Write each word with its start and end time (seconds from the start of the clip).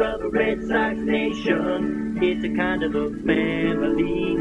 of 0.00 0.22
a 0.22 0.28
Red 0.28 0.66
Sox 0.66 0.98
nation. 0.98 2.18
It's 2.22 2.44
a 2.44 2.56
kind 2.56 2.82
of 2.82 2.94
a 2.94 3.10
family. 3.26 4.34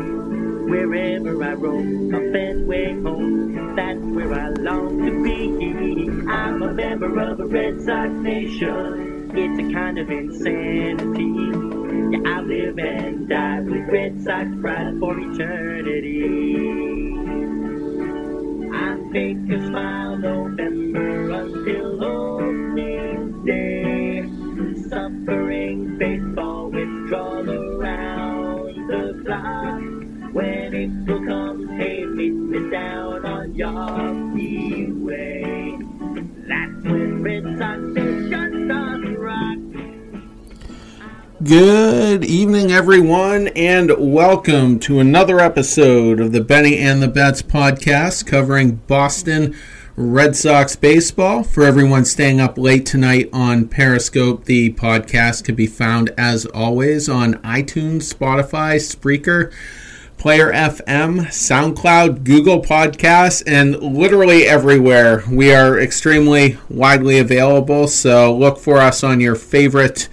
Wherever 0.69 1.43
I 1.43 1.53
roam, 1.53 2.13
a 2.13 2.31
Fenway 2.31 2.93
home, 3.01 3.75
that's 3.75 3.99
where 3.99 4.33
I 4.33 4.49
long 4.49 5.05
to 5.05 5.23
be. 5.23 6.29
I'm 6.29 6.61
a 6.61 6.71
member 6.71 7.19
of 7.19 7.39
a 7.39 7.45
Red 7.45 7.81
Sox 7.81 8.09
nation. 8.11 9.31
It's 9.35 9.59
a 9.59 9.73
kind 9.73 9.99
of 9.99 10.09
insanity. 10.09 11.23
Yeah, 12.11 12.37
I 12.37 12.41
live 12.41 12.79
and 12.79 13.27
die 13.27 13.59
with 13.59 13.89
Red 13.89 14.23
Sox 14.23 14.47
pride 14.61 14.97
for 14.99 15.19
eternity. 15.19 16.25
I 18.73 18.97
fake 19.11 19.51
a 19.51 19.67
smile 19.67 20.17
November 20.17 21.31
until 21.31 21.99
day. 21.99 22.48
Baseball 25.29 26.71
withdrawal 26.71 27.51
around 27.51 28.87
the. 28.87 30.31
When 30.33 30.73
April 30.73 31.23
comes, 31.23 31.69
hey, 31.79 32.03
meet 32.03 32.31
me 32.31 32.71
down 32.71 33.23
on 33.27 33.53
Way. 35.03 35.77
That's 36.47 36.83
when 36.83 37.21
Red 37.21 37.43
Sox 37.59 37.79
rock. 39.19 39.57
Good 41.43 42.25
evening, 42.25 42.71
everyone, 42.71 43.49
and 43.49 43.91
welcome 43.99 44.79
to 44.79 44.97
another 44.99 45.39
episode 45.39 46.19
of 46.19 46.31
the 46.31 46.41
Benny 46.41 46.79
and 46.79 47.03
the 47.03 47.07
Bets 47.07 47.43
podcast 47.43 48.25
covering 48.25 48.77
Boston 48.87 49.55
Red 50.01 50.33
Sox 50.37 50.77
baseball. 50.77 51.43
For 51.43 51.65
everyone 51.65 52.05
staying 52.05 52.39
up 52.39 52.57
late 52.57 52.85
tonight 52.85 53.29
on 53.33 53.67
Periscope, 53.67 54.45
the 54.45 54.71
podcast 54.71 55.43
can 55.43 55.55
be 55.55 55.67
found 55.67 56.13
as 56.17 56.45
always 56.45 57.09
on 57.09 57.33
iTunes, 57.39 58.13
Spotify, 58.13 58.77
Spreaker. 58.77 59.51
Player 60.17 60.53
FM, 60.53 61.25
SoundCloud, 61.27 62.23
Google 62.23 62.61
Podcasts, 62.61 63.43
and 63.45 63.75
literally 63.75 64.45
everywhere. 64.45 65.25
We 65.29 65.53
are 65.53 65.77
extremely 65.77 66.57
widely 66.69 67.19
available, 67.19 67.89
so 67.89 68.33
look 68.33 68.57
for 68.57 68.77
us 68.77 69.03
on 69.03 69.19
your 69.19 69.35
favorite 69.35 70.07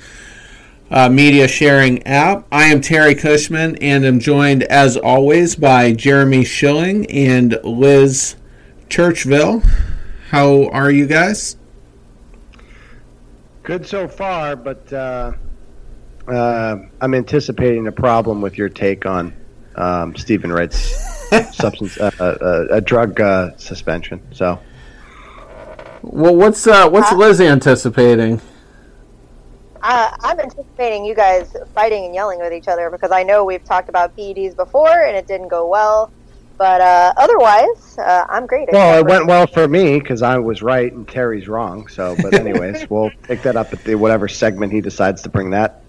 uh, 0.90 1.08
media 1.08 1.46
sharing 1.46 2.04
app. 2.04 2.44
I 2.50 2.64
am 2.64 2.80
Terry 2.80 3.14
Cushman 3.14 3.76
and 3.76 4.04
I'm 4.04 4.18
joined 4.18 4.64
as 4.64 4.96
always 4.96 5.54
by 5.54 5.92
Jeremy 5.92 6.42
Schilling 6.44 7.08
and 7.08 7.56
Liz 7.62 8.34
Churchville. 8.88 9.64
How 10.30 10.68
are 10.68 10.90
you 10.90 11.06
guys? 11.06 11.56
Good 13.62 13.86
so 13.86 14.06
far, 14.06 14.56
but 14.56 14.92
uh, 14.92 15.32
uh, 16.28 16.76
I'm 17.00 17.14
anticipating 17.14 17.86
a 17.86 17.92
problem 17.92 18.40
with 18.40 18.56
your 18.56 18.68
take 18.68 19.06
on 19.06 19.34
um, 19.76 20.16
Steven 20.16 20.52
Wright's 20.52 20.78
substance, 21.52 21.98
uh, 21.98 22.10
uh, 22.20 22.66
a 22.70 22.80
drug 22.80 23.20
uh, 23.20 23.56
suspension. 23.56 24.20
So, 24.32 24.58
Well, 26.02 26.36
what's 26.36 26.66
uh, 26.66 26.88
what's 26.88 27.12
Liz 27.12 27.40
anticipating? 27.40 28.40
Uh, 29.82 30.10
I'm 30.20 30.40
anticipating 30.40 31.04
you 31.04 31.14
guys 31.14 31.54
fighting 31.74 32.06
and 32.06 32.14
yelling 32.14 32.40
with 32.40 32.52
each 32.52 32.66
other 32.66 32.90
because 32.90 33.12
I 33.12 33.22
know 33.22 33.44
we've 33.44 33.62
talked 33.62 33.88
about 33.88 34.16
PEDs 34.16 34.56
before 34.56 35.04
and 35.04 35.16
it 35.16 35.28
didn't 35.28 35.48
go 35.48 35.68
well. 35.68 36.10
But 36.58 36.80
uh, 36.80 37.12
otherwise, 37.16 37.98
uh, 37.98 38.24
I'm 38.28 38.46
great. 38.46 38.68
well, 38.72 38.98
it 38.98 39.06
went 39.06 39.26
well 39.26 39.46
for 39.46 39.68
me 39.68 39.98
because 39.98 40.22
I 40.22 40.38
was 40.38 40.62
right 40.62 40.90
and 40.92 41.06
Terry's 41.06 41.48
wrong. 41.48 41.86
So, 41.88 42.16
but 42.22 42.34
anyways, 42.40 42.88
we'll 42.88 43.10
pick 43.22 43.42
that 43.42 43.56
up 43.56 43.72
at 43.72 43.84
the 43.84 43.94
whatever 43.94 44.28
segment 44.28 44.72
he 44.72 44.80
decides 44.80 45.22
to 45.22 45.28
bring 45.28 45.50
that 45.50 45.82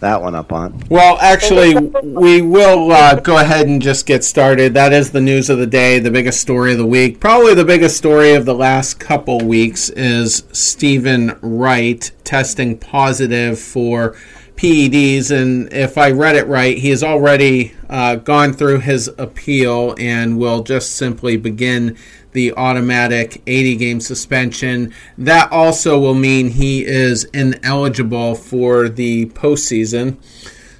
that 0.00 0.20
one 0.20 0.34
up 0.34 0.52
on. 0.52 0.82
Well, 0.90 1.16
actually, 1.18 1.74
we 2.02 2.42
will 2.42 2.92
uh, 2.92 3.20
go 3.20 3.38
ahead 3.38 3.66
and 3.66 3.80
just 3.80 4.04
get 4.04 4.22
started. 4.22 4.74
That 4.74 4.92
is 4.92 5.10
the 5.10 5.20
news 5.20 5.48
of 5.48 5.58
the 5.58 5.66
day, 5.66 5.98
the 5.98 6.10
biggest 6.10 6.40
story 6.40 6.72
of 6.72 6.78
the 6.78 6.86
week. 6.86 7.20
Probably 7.20 7.54
the 7.54 7.64
biggest 7.64 7.96
story 7.96 8.34
of 8.34 8.44
the 8.44 8.54
last 8.54 9.00
couple 9.00 9.38
weeks 9.38 9.88
is 9.90 10.44
Steven 10.52 11.38
Wright 11.40 12.10
testing 12.22 12.76
positive 12.76 13.58
for 13.58 14.14
PEDs. 14.56 15.30
And 15.30 15.72
if 15.72 15.98
I 15.98 16.10
read 16.10 16.36
it 16.36 16.46
right, 16.46 16.76
he 16.76 16.90
has 16.90 17.02
already 17.02 17.74
uh, 17.88 18.16
gone 18.16 18.52
through 18.52 18.80
his 18.80 19.08
appeal 19.18 19.94
and 19.98 20.38
will 20.38 20.62
just 20.62 20.96
simply 20.96 21.36
begin 21.36 21.96
the 22.32 22.52
automatic 22.54 23.42
80 23.46 23.76
game 23.76 24.00
suspension. 24.00 24.92
That 25.16 25.50
also 25.50 25.98
will 25.98 26.14
mean 26.14 26.50
he 26.50 26.84
is 26.84 27.24
ineligible 27.24 28.34
for 28.34 28.88
the 28.88 29.26
postseason. 29.26 30.16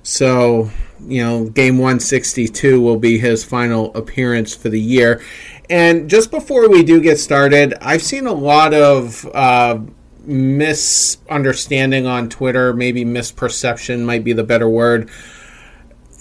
So, 0.02 0.70
you 1.06 1.22
know, 1.22 1.46
game 1.46 1.78
162 1.78 2.80
will 2.80 2.98
be 2.98 3.18
his 3.18 3.44
final 3.44 3.94
appearance 3.96 4.54
for 4.54 4.68
the 4.68 4.80
year. 4.80 5.22
And 5.70 6.10
just 6.10 6.30
before 6.30 6.68
we 6.68 6.82
do 6.82 7.00
get 7.00 7.18
started, 7.18 7.74
I've 7.80 8.02
seen 8.02 8.26
a 8.26 8.32
lot 8.32 8.74
of 8.74 9.26
uh, 9.34 9.78
misunderstanding 10.26 12.06
on 12.06 12.28
Twitter, 12.28 12.72
maybe 12.72 13.04
misperception 13.04 14.04
might 14.04 14.24
be 14.24 14.32
the 14.32 14.44
better 14.44 14.68
word 14.68 15.10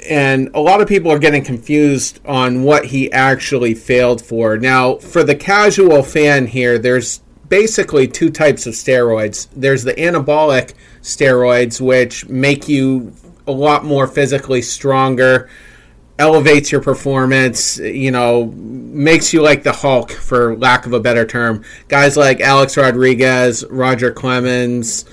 and 0.10 0.50
a 0.54 0.60
lot 0.60 0.82
of 0.82 0.88
people 0.88 1.12
are 1.12 1.20
getting 1.20 1.44
confused 1.44 2.20
on 2.26 2.64
what 2.64 2.86
he 2.86 3.12
actually 3.12 3.74
failed 3.74 4.22
for. 4.22 4.58
Now, 4.58 4.96
for 4.96 5.24
the 5.24 5.36
casual 5.36 6.04
fan 6.04 6.48
here, 6.48 6.78
there's 6.78 7.20
basically 7.48 8.08
two 8.08 8.30
types 8.30 8.66
of 8.66 8.74
steroids. 8.74 9.48
There's 9.56 9.84
the 9.84 9.94
anabolic 9.94 10.74
steroids, 11.02 11.80
which 11.80 12.28
make 12.28 12.68
you 12.68 13.14
a 13.48 13.52
lot 13.52 13.86
more 13.86 14.08
physically 14.08 14.62
stronger, 14.62 15.50
elevates 16.20 16.72
your 16.72 16.82
performance, 16.82 17.78
you 17.78 18.12
know, 18.12 18.46
makes 18.46 19.34
you 19.34 19.42
like 19.42 19.64
the 19.64 19.72
Hulk, 19.72 20.12
for 20.12 20.56
lack 20.56 20.86
of 20.86 20.94
a 20.94 21.00
better 21.00 21.26
term. 21.26 21.64
Guys 21.88 22.16
like 22.16 22.40
Alex 22.40 22.78
Rodriguez, 22.78 23.66
Roger 23.70 24.12
Clemens, 24.12 25.06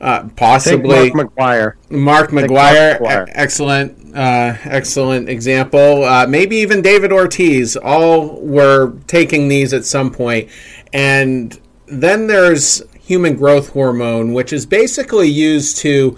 uh, 0.00 0.28
possibly 0.36 1.12
Mark 1.12 1.34
McGwire. 1.34 1.74
Mark 1.90 2.30
McGwire, 2.30 3.00
Mark 3.00 3.00
McGwire. 3.00 3.28
E- 3.28 3.32
excellent, 3.34 4.16
uh, 4.16 4.56
excellent 4.64 5.28
example. 5.28 6.04
Uh, 6.04 6.26
maybe 6.26 6.56
even 6.56 6.80
David 6.80 7.12
Ortiz. 7.12 7.76
All 7.76 8.40
were 8.40 8.94
taking 9.06 9.48
these 9.48 9.74
at 9.74 9.84
some 9.84 10.10
point, 10.10 10.48
and 10.92 11.60
then 11.86 12.28
there's 12.28 12.82
human 12.94 13.36
growth 13.36 13.70
hormone, 13.70 14.32
which 14.32 14.52
is 14.52 14.64
basically 14.64 15.28
used 15.28 15.76
to 15.78 16.16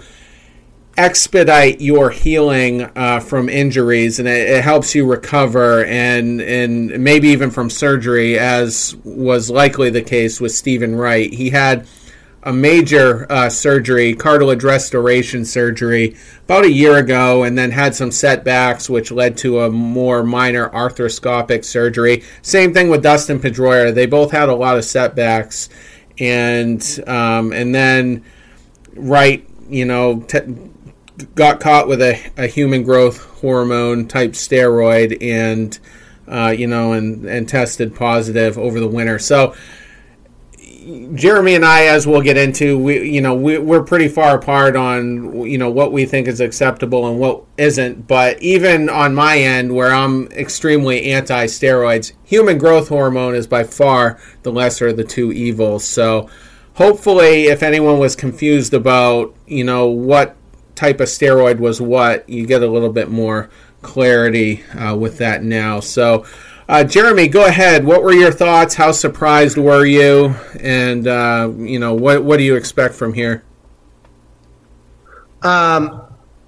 expedite 0.96 1.80
your 1.80 2.10
healing 2.10 2.82
uh, 2.96 3.20
from 3.20 3.48
injuries, 3.48 4.18
and 4.18 4.28
it, 4.28 4.48
it, 4.48 4.64
helps 4.64 4.94
you 4.94 5.06
recover, 5.06 5.84
and 5.84 6.40
and 6.40 7.02
maybe 7.02 7.28
even 7.28 7.50
from 7.50 7.70
surgery, 7.70 8.38
as 8.38 8.94
was 9.04 9.50
likely 9.50 9.90
the 9.90 10.02
case 10.02 10.40
with 10.40 10.52
Steven 10.52 10.94
Wright. 10.94 11.32
He 11.32 11.50
had 11.50 11.86
a 12.44 12.52
major 12.52 13.30
uh, 13.30 13.48
surgery, 13.48 14.14
cartilage 14.14 14.64
restoration 14.64 15.44
surgery, 15.44 16.16
about 16.44 16.64
a 16.64 16.72
year 16.72 16.96
ago, 16.98 17.44
and 17.44 17.56
then 17.56 17.70
had 17.70 17.94
some 17.94 18.10
setbacks, 18.10 18.90
which 18.90 19.12
led 19.12 19.36
to 19.38 19.60
a 19.60 19.70
more 19.70 20.22
minor 20.22 20.68
arthroscopic 20.70 21.64
surgery. 21.64 22.22
Same 22.42 22.74
thing 22.74 22.88
with 22.88 23.02
Dustin 23.02 23.38
Pedroia; 23.38 23.94
they 23.94 24.06
both 24.06 24.32
had 24.32 24.48
a 24.48 24.54
lot 24.54 24.76
of 24.76 24.84
setbacks, 24.84 25.68
and 26.18 26.82
um, 27.06 27.52
and 27.52 27.74
then 27.74 28.24
Wright, 28.94 29.48
you 29.70 29.86
know, 29.86 30.20
t- 30.20 30.40
got 31.34 31.60
caught 31.60 31.88
with 31.88 32.00
a, 32.00 32.20
a 32.36 32.46
human 32.46 32.82
growth 32.82 33.24
hormone 33.40 34.08
type 34.08 34.32
steroid, 34.32 35.22
and 35.22 35.78
uh, 36.28 36.54
you 36.56 36.66
know, 36.66 36.92
and 36.92 37.24
and 37.24 37.48
tested 37.48 37.94
positive 37.94 38.58
over 38.58 38.80
the 38.80 38.88
winter. 38.88 39.18
So 39.18 39.54
Jeremy 41.14 41.54
and 41.54 41.64
I, 41.64 41.86
as 41.86 42.06
we'll 42.06 42.22
get 42.22 42.36
into, 42.36 42.78
we 42.78 43.08
you 43.08 43.20
know 43.20 43.34
we, 43.34 43.58
we're 43.58 43.82
pretty 43.82 44.08
far 44.08 44.36
apart 44.36 44.74
on 44.76 45.42
you 45.46 45.58
know 45.58 45.70
what 45.70 45.92
we 45.92 46.04
think 46.06 46.26
is 46.26 46.40
acceptable 46.40 47.06
and 47.06 47.18
what 47.18 47.44
isn't. 47.56 48.06
But 48.06 48.40
even 48.42 48.88
on 48.88 49.14
my 49.14 49.38
end, 49.38 49.74
where 49.74 49.92
I'm 49.92 50.26
extremely 50.28 51.12
anti-steroids, 51.12 52.12
human 52.24 52.58
growth 52.58 52.88
hormone 52.88 53.34
is 53.34 53.46
by 53.46 53.64
far 53.64 54.18
the 54.42 54.52
lesser 54.52 54.88
of 54.88 54.96
the 54.96 55.04
two 55.04 55.32
evils. 55.32 55.84
So 55.84 56.28
hopefully, 56.74 57.44
if 57.44 57.62
anyone 57.62 57.98
was 57.98 58.16
confused 58.16 58.74
about 58.74 59.34
you 59.46 59.64
know 59.64 59.86
what 59.86 60.36
type 60.74 61.00
of 61.00 61.08
steroid 61.08 61.58
was 61.58 61.80
what, 61.80 62.28
you 62.28 62.46
get 62.46 62.62
a 62.62 62.68
little 62.68 62.92
bit 62.92 63.10
more 63.10 63.50
clarity 63.82 64.62
uh, 64.74 64.96
with 64.96 65.18
that 65.18 65.42
now. 65.42 65.80
So. 65.80 66.24
Uh, 66.68 66.82
Jeremy, 66.82 67.28
go 67.28 67.44
ahead. 67.44 67.84
What 67.84 68.02
were 68.02 68.14
your 68.14 68.30
thoughts? 68.30 68.74
How 68.74 68.92
surprised 68.92 69.58
were 69.58 69.84
you? 69.84 70.34
And 70.60 71.06
uh, 71.06 71.52
you 71.58 71.78
know, 71.78 71.92
what 71.92 72.22
what 72.24 72.38
do 72.38 72.44
you 72.44 72.54
expect 72.54 72.94
from 72.94 73.12
here? 73.12 73.44
Um, 75.42 76.00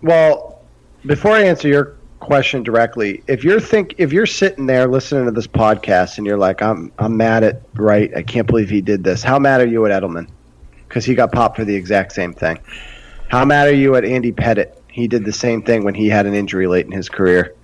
well, 0.02 0.62
before 1.04 1.32
I 1.32 1.42
answer 1.42 1.68
your 1.68 1.96
question 2.20 2.62
directly, 2.62 3.22
if 3.26 3.44
you're 3.44 3.60
think 3.60 3.96
if 3.98 4.12
you're 4.12 4.24
sitting 4.24 4.66
there 4.66 4.86
listening 4.86 5.26
to 5.26 5.30
this 5.30 5.46
podcast 5.46 6.16
and 6.16 6.26
you're 6.26 6.38
like, 6.38 6.62
I'm 6.62 6.92
I'm 6.98 7.16
mad 7.16 7.44
at 7.44 7.62
Wright. 7.74 8.10
I 8.16 8.22
can't 8.22 8.46
believe 8.46 8.70
he 8.70 8.80
did 8.80 9.04
this. 9.04 9.22
How 9.22 9.38
mad 9.38 9.60
are 9.60 9.66
you 9.66 9.84
at 9.84 10.02
Edelman? 10.02 10.28
Because 10.88 11.04
he 11.04 11.14
got 11.14 11.32
popped 11.32 11.56
for 11.56 11.64
the 11.64 11.74
exact 11.74 12.12
same 12.12 12.32
thing. 12.32 12.58
How 13.28 13.44
mad 13.44 13.68
are 13.68 13.74
you 13.74 13.96
at 13.96 14.04
Andy 14.04 14.32
Pettitte? 14.32 14.76
He 14.88 15.08
did 15.08 15.24
the 15.24 15.32
same 15.32 15.62
thing 15.62 15.84
when 15.84 15.94
he 15.94 16.08
had 16.08 16.26
an 16.26 16.34
injury 16.34 16.66
late 16.66 16.86
in 16.86 16.92
his 16.92 17.08
career. 17.08 17.54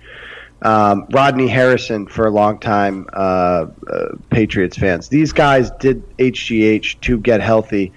Um, 0.61 1.07
Rodney 1.09 1.47
Harrison 1.47 2.07
for 2.07 2.27
a 2.27 2.29
long 2.29 2.59
time, 2.59 3.07
uh, 3.13 3.67
uh, 3.91 4.15
Patriots 4.29 4.77
fans. 4.77 5.07
These 5.07 5.33
guys 5.33 5.71
did 5.79 6.03
HGH 6.17 6.99
to 7.01 7.17
get 7.17 7.41
healthy. 7.41 7.93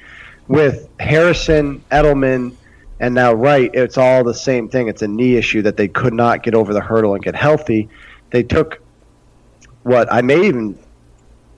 With 0.48 0.88
Harrison, 1.00 1.82
Edelman, 1.90 2.54
and 3.00 3.14
now 3.14 3.34
Wright, 3.34 3.70
it's 3.74 3.98
all 3.98 4.24
the 4.24 4.34
same 4.34 4.68
thing. 4.68 4.88
It's 4.88 5.02
a 5.02 5.08
knee 5.08 5.36
issue 5.36 5.62
that 5.62 5.76
they 5.76 5.88
could 5.88 6.14
not 6.14 6.42
get 6.42 6.54
over 6.54 6.72
the 6.72 6.80
hurdle 6.80 7.14
and 7.14 7.22
get 7.22 7.34
healthy. 7.34 7.88
They 8.30 8.42
took 8.42 8.80
what 9.82 10.10
I 10.12 10.22
may 10.22 10.46
even 10.46 10.78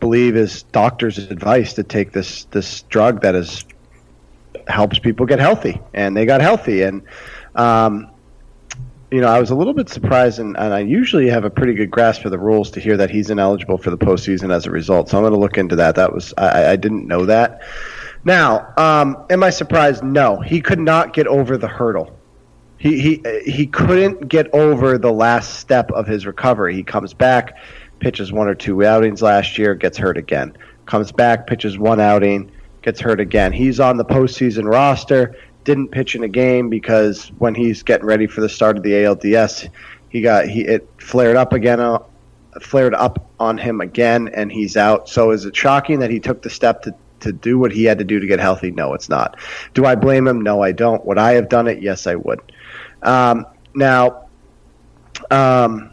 believe 0.01 0.37
is 0.37 0.65
doctor's 0.65 1.19
advice 1.19 1.75
to 1.75 1.83
take 1.83 2.13
this 2.13 2.45
this 2.51 2.83
drug 2.83 3.23
that 3.23 3.35
is 3.35 3.65
helps 4.69 4.99
people 4.99 5.27
get 5.27 5.39
healthy, 5.39 5.81
and 5.95 6.17
they 6.17 6.27
got 6.27 6.41
healthy. 6.41 6.83
And 6.83 7.03
um, 7.55 8.11
you 9.11 9.21
know, 9.21 9.29
I 9.29 9.39
was 9.39 9.51
a 9.51 9.55
little 9.55 9.73
bit 9.73 9.89
surprised, 9.89 10.41
and, 10.41 10.57
and 10.59 10.75
I 10.75 10.81
usually 10.81 11.29
have 11.29 11.45
a 11.45 11.51
pretty 11.51 11.75
good 11.75 11.91
grasp 11.91 12.25
of 12.25 12.33
the 12.33 12.39
rules 12.39 12.71
to 12.73 12.81
hear 12.81 12.97
that 12.97 13.09
he's 13.09 13.31
ineligible 13.31 13.79
for 13.79 13.91
the 13.91 13.99
postseason 13.99 14.53
as 14.53 14.67
a 14.67 14.71
result. 14.71 15.09
So 15.09 15.17
I'm 15.17 15.23
going 15.23 15.33
to 15.33 15.39
look 15.39 15.59
into 15.59 15.77
that. 15.77 15.95
That 15.95 16.13
was 16.13 16.35
I, 16.37 16.73
I 16.73 16.77
didn't 16.77 17.07
know 17.07 17.25
that. 17.27 17.63
Now, 18.25 18.73
um, 18.77 19.25
am 19.31 19.45
I 19.45 19.51
surprised? 19.51 20.03
No, 20.03 20.41
he 20.41 20.61
could 20.61 20.81
not 20.81 21.13
get 21.13 21.29
over 21.29 21.57
the 21.57 21.69
hurdle. 21.69 22.17
He 22.79 23.01
he 23.01 23.23
he 23.47 23.67
couldn't 23.67 24.29
get 24.29 24.53
over 24.53 24.99
the 24.99 25.13
last 25.13 25.61
step 25.61 25.91
of 25.93 26.07
his 26.07 26.27
recovery. 26.27 26.75
He 26.75 26.83
comes 26.83 27.15
back, 27.15 27.57
pitches 28.01 28.33
one 28.33 28.49
or 28.49 28.55
two 28.55 28.85
outings 28.85 29.23
last 29.23 29.57
year, 29.57 29.75
gets 29.75 29.97
hurt 29.97 30.19
again. 30.19 30.57
Comes 30.85 31.13
back, 31.13 31.47
pitches 31.47 31.79
one 31.79 32.01
outing, 32.01 32.51
gets 32.87 33.01
hurt 33.01 33.19
again. 33.19 33.53
He's 33.53 33.81
on 33.81 33.97
the 33.97 34.05
postseason 34.05 34.71
roster. 34.71 35.35
Didn't 35.65 35.89
pitch 35.89 36.15
in 36.15 36.23
a 36.23 36.29
game 36.29 36.71
because 36.71 37.33
when 37.39 37.53
he's 37.53 37.83
getting 37.83 38.07
ready 38.07 38.29
for 38.29 38.41
the 38.41 38.49
start 38.49 38.77
of 38.77 38.85
the 38.85 38.93
ALDS, 38.93 39.69
he 40.09 40.21
got 40.23 40.47
he 40.47 40.61
it 40.61 40.89
flared 40.99 41.35
up 41.35 41.53
again, 41.53 41.81
uh, 41.81 41.99
flared 42.63 42.95
up 42.95 43.29
on 43.41 43.59
him 43.59 43.81
again, 43.81 44.31
and 44.33 44.53
he's 44.53 44.77
out. 44.77 45.09
So 45.09 45.33
is 45.33 45.45
it 45.45 45.57
shocking 45.57 45.99
that 45.99 46.11
he 46.11 46.21
took 46.21 46.43
the 46.43 46.49
step 46.49 46.83
to 46.83 46.95
to 47.19 47.33
do 47.33 47.59
what 47.59 47.73
he 47.73 47.83
had 47.83 47.99
to 47.99 48.05
do 48.05 48.21
to 48.21 48.27
get 48.27 48.39
healthy? 48.39 48.71
No, 48.71 48.95
it's 48.95 49.09
not. 49.09 49.37
Do 49.75 49.85
I 49.85 49.97
blame 49.97 50.29
him? 50.29 50.41
No, 50.41 50.63
I 50.63 50.71
don't. 50.71 51.05
Would 51.07 51.19
I 51.19 51.33
have 51.33 51.49
done 51.49 51.67
it? 51.67 51.83
Yes, 51.83 52.07
I 52.07 52.15
would. 52.15 52.41
Um, 53.03 53.47
now, 53.75 54.29
um, 55.33 55.91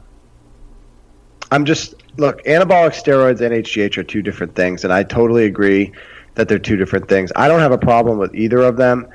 I'm 1.50 1.66
just 1.66 1.96
look. 2.18 2.44
Anabolic 2.44 2.94
steroids 2.94 3.42
and 3.42 3.66
HGH 3.66 3.98
are 3.98 4.04
two 4.04 4.22
different 4.22 4.54
things, 4.54 4.84
and 4.84 4.94
I 4.94 5.01
totally 5.01 5.46
agree 5.46 5.92
that 6.36 6.48
they're 6.48 6.60
two 6.60 6.78
different 6.78 7.08
things. 7.08 7.32
I 7.36 7.48
don't 7.48 7.60
have 7.60 7.72
a 7.72 7.78
problem 7.78 8.18
with 8.18 8.36
either 8.36 8.62
of 8.62 8.78
them. 8.78 9.08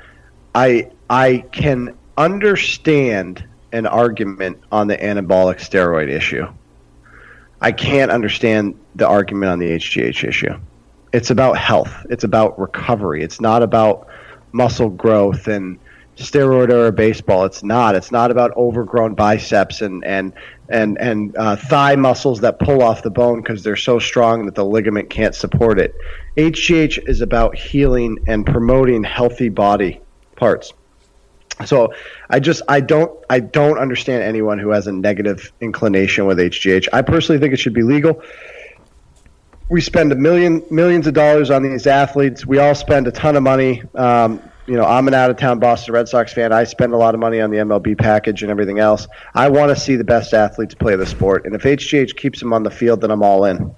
I 0.55 0.91
I 1.09 1.45
can 1.51 1.97
understand 2.17 3.43
an 3.71 3.85
argument 3.85 4.61
on 4.71 4.87
the 4.87 4.97
anabolic 4.97 5.57
steroid 5.57 6.09
issue. 6.09 6.47
I 7.61 7.71
can't 7.71 8.11
understand 8.11 8.79
the 8.95 9.07
argument 9.07 9.51
on 9.51 9.59
the 9.59 9.71
HGH 9.71 10.27
issue. 10.27 10.57
It's 11.11 11.29
about 11.29 11.57
health. 11.57 12.05
It's 12.09 12.23
about 12.23 12.59
recovery. 12.59 13.23
It's 13.23 13.41
not 13.41 13.63
about 13.63 14.07
muscle 14.51 14.89
growth 14.89 15.47
and 15.47 15.77
steroid 16.23 16.69
or 16.69 16.91
baseball. 16.91 17.45
It's 17.45 17.63
not. 17.63 17.95
It's 17.95 18.11
not 18.11 18.31
about 18.31 18.55
overgrown 18.55 19.15
biceps 19.15 19.81
and 19.81 20.03
and 20.05 20.33
and 20.69 20.97
and 20.99 21.35
uh, 21.37 21.55
thigh 21.55 21.95
muscles 21.95 22.41
that 22.41 22.59
pull 22.59 22.83
off 22.83 23.01
the 23.03 23.09
bone 23.09 23.41
because 23.41 23.63
they're 23.63 23.75
so 23.75 23.99
strong 23.99 24.45
that 24.45 24.55
the 24.55 24.65
ligament 24.65 25.09
can't 25.09 25.35
support 25.35 25.79
it. 25.79 25.95
HGH 26.37 27.07
is 27.07 27.21
about 27.21 27.55
healing 27.55 28.19
and 28.27 28.45
promoting 28.45 29.03
healthy 29.03 29.49
body 29.49 30.01
parts. 30.35 30.73
So 31.65 31.93
I 32.29 32.39
just 32.39 32.61
I 32.69 32.79
don't 32.79 33.11
I 33.29 33.39
don't 33.39 33.77
understand 33.77 34.23
anyone 34.23 34.59
who 34.59 34.69
has 34.69 34.87
a 34.87 34.91
negative 34.91 35.51
inclination 35.59 36.25
with 36.25 36.37
HGH. 36.37 36.87
I 36.93 37.01
personally 37.01 37.39
think 37.39 37.53
it 37.53 37.57
should 37.57 37.73
be 37.73 37.83
legal. 37.83 38.21
We 39.69 39.81
spend 39.81 40.11
a 40.11 40.15
million 40.15 40.63
millions 40.71 41.05
of 41.05 41.13
dollars 41.13 41.51
on 41.51 41.61
these 41.61 41.85
athletes. 41.85 42.45
We 42.45 42.57
all 42.57 42.73
spend 42.73 43.07
a 43.07 43.11
ton 43.11 43.35
of 43.35 43.43
money. 43.43 43.83
Um, 43.93 44.41
you 44.69 44.75
know, 44.75 44.85
I'm 44.85 45.07
an 45.07 45.15
out 45.15 45.31
of 45.31 45.37
town 45.37 45.57
Boston 45.57 45.95
Red 45.95 46.07
Sox 46.07 46.31
fan. 46.31 46.53
I 46.53 46.63
spend 46.63 46.93
a 46.93 46.97
lot 46.97 47.15
of 47.15 47.19
money 47.19 47.41
on 47.41 47.49
the 47.49 47.57
MLB 47.57 47.97
package 47.97 48.43
and 48.43 48.51
everything 48.51 48.77
else. 48.77 49.07
I 49.33 49.49
want 49.49 49.75
to 49.75 49.75
see 49.75 49.95
the 49.95 50.03
best 50.03 50.31
athletes 50.31 50.75
play 50.75 50.95
the 50.95 51.07
sport, 51.07 51.45
and 51.45 51.55
if 51.55 51.63
HGH 51.63 52.15
keeps 52.15 52.39
them 52.39 52.53
on 52.53 52.61
the 52.61 52.69
field, 52.69 53.01
then 53.01 53.09
I'm 53.09 53.23
all 53.23 53.45
in. 53.45 53.75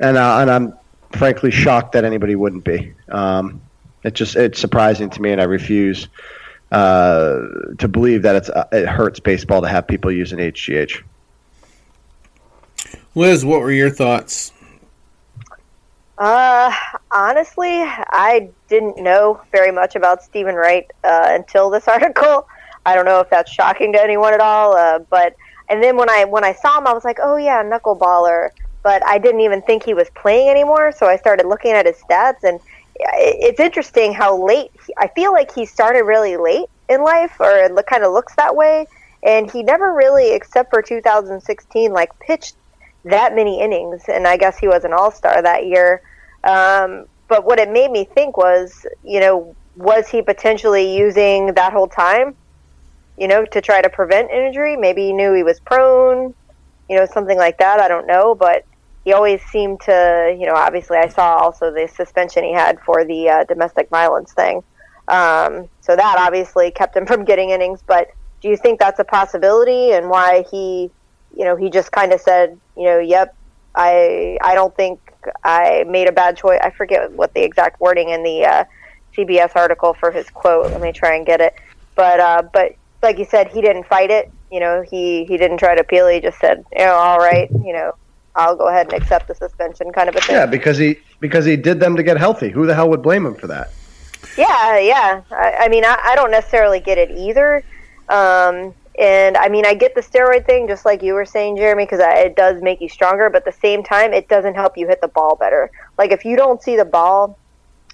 And 0.00 0.16
uh, 0.16 0.38
and 0.38 0.50
I'm 0.50 0.72
frankly 1.12 1.50
shocked 1.50 1.92
that 1.92 2.04
anybody 2.04 2.36
wouldn't 2.36 2.64
be. 2.64 2.94
Um, 3.10 3.60
it 4.02 4.14
just 4.14 4.34
it's 4.34 4.58
surprising 4.58 5.10
to 5.10 5.20
me, 5.20 5.32
and 5.32 5.42
I 5.42 5.44
refuse 5.44 6.08
uh, 6.72 7.40
to 7.76 7.86
believe 7.86 8.22
that 8.22 8.34
it's 8.34 8.48
uh, 8.48 8.66
it 8.72 8.86
hurts 8.86 9.20
baseball 9.20 9.60
to 9.60 9.68
have 9.68 9.86
people 9.86 10.10
using 10.10 10.38
HGH. 10.38 11.02
Liz, 13.14 13.44
what 13.44 13.60
were 13.60 13.72
your 13.72 13.90
thoughts? 13.90 14.52
Uh, 16.16 16.72
honestly, 17.10 17.82
I 17.82 18.48
didn't 18.68 18.98
know 19.02 19.40
very 19.52 19.72
much 19.72 19.96
about 19.96 20.22
Steven 20.22 20.54
Wright 20.54 20.90
uh, 21.04 21.28
until 21.30 21.70
this 21.70 21.88
article. 21.88 22.46
I 22.86 22.94
don't 22.94 23.04
know 23.04 23.20
if 23.20 23.30
that's 23.30 23.50
shocking 23.50 23.92
to 23.92 24.02
anyone 24.02 24.32
at 24.32 24.40
all, 24.40 24.74
uh, 24.76 25.00
but 25.10 25.34
and 25.68 25.82
then 25.82 25.96
when 25.96 26.08
I 26.08 26.24
when 26.24 26.44
I 26.44 26.54
saw 26.54 26.78
him, 26.78 26.86
I 26.86 26.92
was 26.92 27.04
like, 27.04 27.18
oh 27.22 27.36
yeah, 27.36 27.62
knuckleballer. 27.62 28.50
But 28.82 29.04
I 29.04 29.18
didn't 29.18 29.40
even 29.40 29.60
think 29.62 29.82
he 29.82 29.92
was 29.92 30.08
playing 30.14 30.48
anymore, 30.48 30.92
so 30.92 31.06
I 31.06 31.16
started 31.16 31.46
looking 31.46 31.72
at 31.72 31.84
his 31.84 31.96
stats, 31.96 32.44
and 32.44 32.60
it's 32.94 33.60
interesting 33.60 34.12
how 34.12 34.42
late. 34.42 34.70
He, 34.86 34.94
I 34.96 35.08
feel 35.08 35.32
like 35.32 35.52
he 35.52 35.66
started 35.66 36.04
really 36.04 36.36
late 36.36 36.68
in 36.88 37.02
life, 37.02 37.36
or 37.40 37.50
it 37.50 37.86
kind 37.86 38.04
of 38.04 38.12
looks 38.12 38.34
that 38.36 38.54
way, 38.54 38.86
and 39.22 39.50
he 39.50 39.62
never 39.62 39.92
really, 39.92 40.32
except 40.32 40.70
for 40.70 40.80
2016, 40.80 41.92
like 41.92 42.18
pitched 42.20 42.54
that 43.04 43.34
many 43.34 43.60
innings, 43.60 44.04
and 44.08 44.26
I 44.26 44.36
guess 44.36 44.58
he 44.58 44.68
was 44.68 44.84
an 44.84 44.92
all 44.92 45.10
star 45.10 45.42
that 45.42 45.66
year. 45.66 46.02
Um, 46.44 47.06
but 47.28 47.44
what 47.44 47.58
it 47.58 47.70
made 47.70 47.90
me 47.90 48.04
think 48.04 48.36
was, 48.36 48.86
you 49.04 49.20
know, 49.20 49.54
was 49.76 50.08
he 50.08 50.22
potentially 50.22 50.96
using 50.96 51.54
that 51.54 51.72
whole 51.72 51.86
time, 51.86 52.34
you 53.16 53.28
know, 53.28 53.44
to 53.46 53.60
try 53.60 53.80
to 53.80 53.88
prevent 53.88 54.30
injury? 54.30 54.76
Maybe 54.76 55.06
he 55.06 55.12
knew 55.12 55.34
he 55.34 55.42
was 55.42 55.60
prone, 55.60 56.34
you 56.88 56.96
know, 56.96 57.06
something 57.06 57.38
like 57.38 57.58
that. 57.58 57.80
I 57.80 57.86
don't 57.86 58.06
know, 58.06 58.34
but 58.34 58.64
he 59.04 59.12
always 59.12 59.40
seemed 59.42 59.80
to, 59.82 60.36
you 60.38 60.46
know, 60.46 60.54
obviously 60.54 60.98
I 60.98 61.08
saw 61.08 61.36
also 61.36 61.70
the 61.70 61.86
suspension 61.86 62.44
he 62.44 62.52
had 62.52 62.80
for 62.80 63.04
the 63.04 63.28
uh, 63.28 63.44
domestic 63.44 63.88
violence 63.90 64.32
thing. 64.32 64.62
Um, 65.06 65.68
so 65.80 65.96
that 65.96 66.16
obviously 66.18 66.70
kept 66.70 66.96
him 66.96 67.06
from 67.12 67.24
getting 67.24 67.50
innings. 67.50 67.82
But 67.86 68.08
do 68.40 68.48
you 68.48 68.56
think 68.56 68.80
that's 68.80 68.98
a 68.98 69.04
possibility 69.04 69.92
and 69.92 70.08
why 70.08 70.44
he, 70.50 70.90
you 71.36 71.44
know, 71.44 71.56
he 71.56 71.70
just 71.70 71.92
kind 71.92 72.12
of 72.12 72.20
said, 72.20 72.58
you 72.76 72.84
know, 72.84 72.98
yep, 72.98 73.34
I 73.74 74.38
I 74.42 74.54
don't 74.54 74.74
think 74.76 75.07
I 75.44 75.84
made 75.88 76.08
a 76.08 76.12
bad 76.12 76.36
choice. 76.36 76.60
I 76.62 76.70
forget 76.70 77.12
what 77.12 77.34
the 77.34 77.42
exact 77.42 77.80
wording 77.80 78.10
in 78.10 78.22
the 78.22 78.44
uh, 78.44 78.64
CBS 79.16 79.56
article 79.56 79.94
for 79.94 80.10
his 80.10 80.28
quote. 80.30 80.70
Let 80.70 80.80
me 80.80 80.92
try 80.92 81.14
and 81.14 81.26
get 81.26 81.40
it. 81.40 81.54
But 81.94 82.20
uh, 82.20 82.42
but 82.52 82.74
like 83.02 83.18
you 83.18 83.24
said, 83.24 83.48
he 83.48 83.60
didn't 83.60 83.86
fight 83.86 84.10
it. 84.10 84.30
You 84.50 84.60
know, 84.60 84.82
he 84.82 85.24
he 85.24 85.36
didn't 85.36 85.58
try 85.58 85.74
to 85.74 85.80
appeal. 85.80 86.08
He 86.08 86.20
just 86.20 86.38
said, 86.38 86.64
you 86.72 86.84
know, 86.84 86.94
all 86.94 87.18
right, 87.18 87.50
you 87.50 87.72
know, 87.72 87.92
I'll 88.34 88.56
go 88.56 88.68
ahead 88.68 88.92
and 88.92 89.02
accept 89.02 89.28
the 89.28 89.34
suspension, 89.34 89.92
kind 89.92 90.08
of 90.08 90.16
a 90.16 90.20
thing. 90.20 90.36
Yeah, 90.36 90.46
because 90.46 90.78
he 90.78 90.96
because 91.20 91.44
he 91.44 91.56
did 91.56 91.80
them 91.80 91.96
to 91.96 92.02
get 92.02 92.16
healthy. 92.16 92.50
Who 92.50 92.66
the 92.66 92.74
hell 92.74 92.88
would 92.90 93.02
blame 93.02 93.26
him 93.26 93.34
for 93.34 93.48
that? 93.48 93.72
Yeah, 94.36 94.78
yeah. 94.78 95.22
I, 95.30 95.54
I 95.60 95.68
mean, 95.68 95.84
I, 95.84 95.98
I 96.02 96.14
don't 96.14 96.30
necessarily 96.30 96.80
get 96.80 96.98
it 96.98 97.10
either. 97.10 97.64
Um, 98.08 98.74
and 98.98 99.36
I 99.36 99.48
mean, 99.48 99.64
I 99.64 99.74
get 99.74 99.94
the 99.94 100.00
steroid 100.00 100.44
thing, 100.44 100.66
just 100.66 100.84
like 100.84 101.02
you 101.02 101.14
were 101.14 101.24
saying, 101.24 101.56
Jeremy, 101.56 101.84
because 101.84 102.00
it 102.02 102.34
does 102.34 102.60
make 102.60 102.80
you 102.80 102.88
stronger. 102.88 103.30
But 103.30 103.46
at 103.46 103.54
the 103.54 103.60
same 103.60 103.84
time, 103.84 104.12
it 104.12 104.28
doesn't 104.28 104.54
help 104.54 104.76
you 104.76 104.88
hit 104.88 105.00
the 105.00 105.08
ball 105.08 105.36
better. 105.36 105.70
Like 105.96 106.10
if 106.10 106.24
you 106.24 106.36
don't 106.36 106.60
see 106.62 106.76
the 106.76 106.84
ball, 106.84 107.38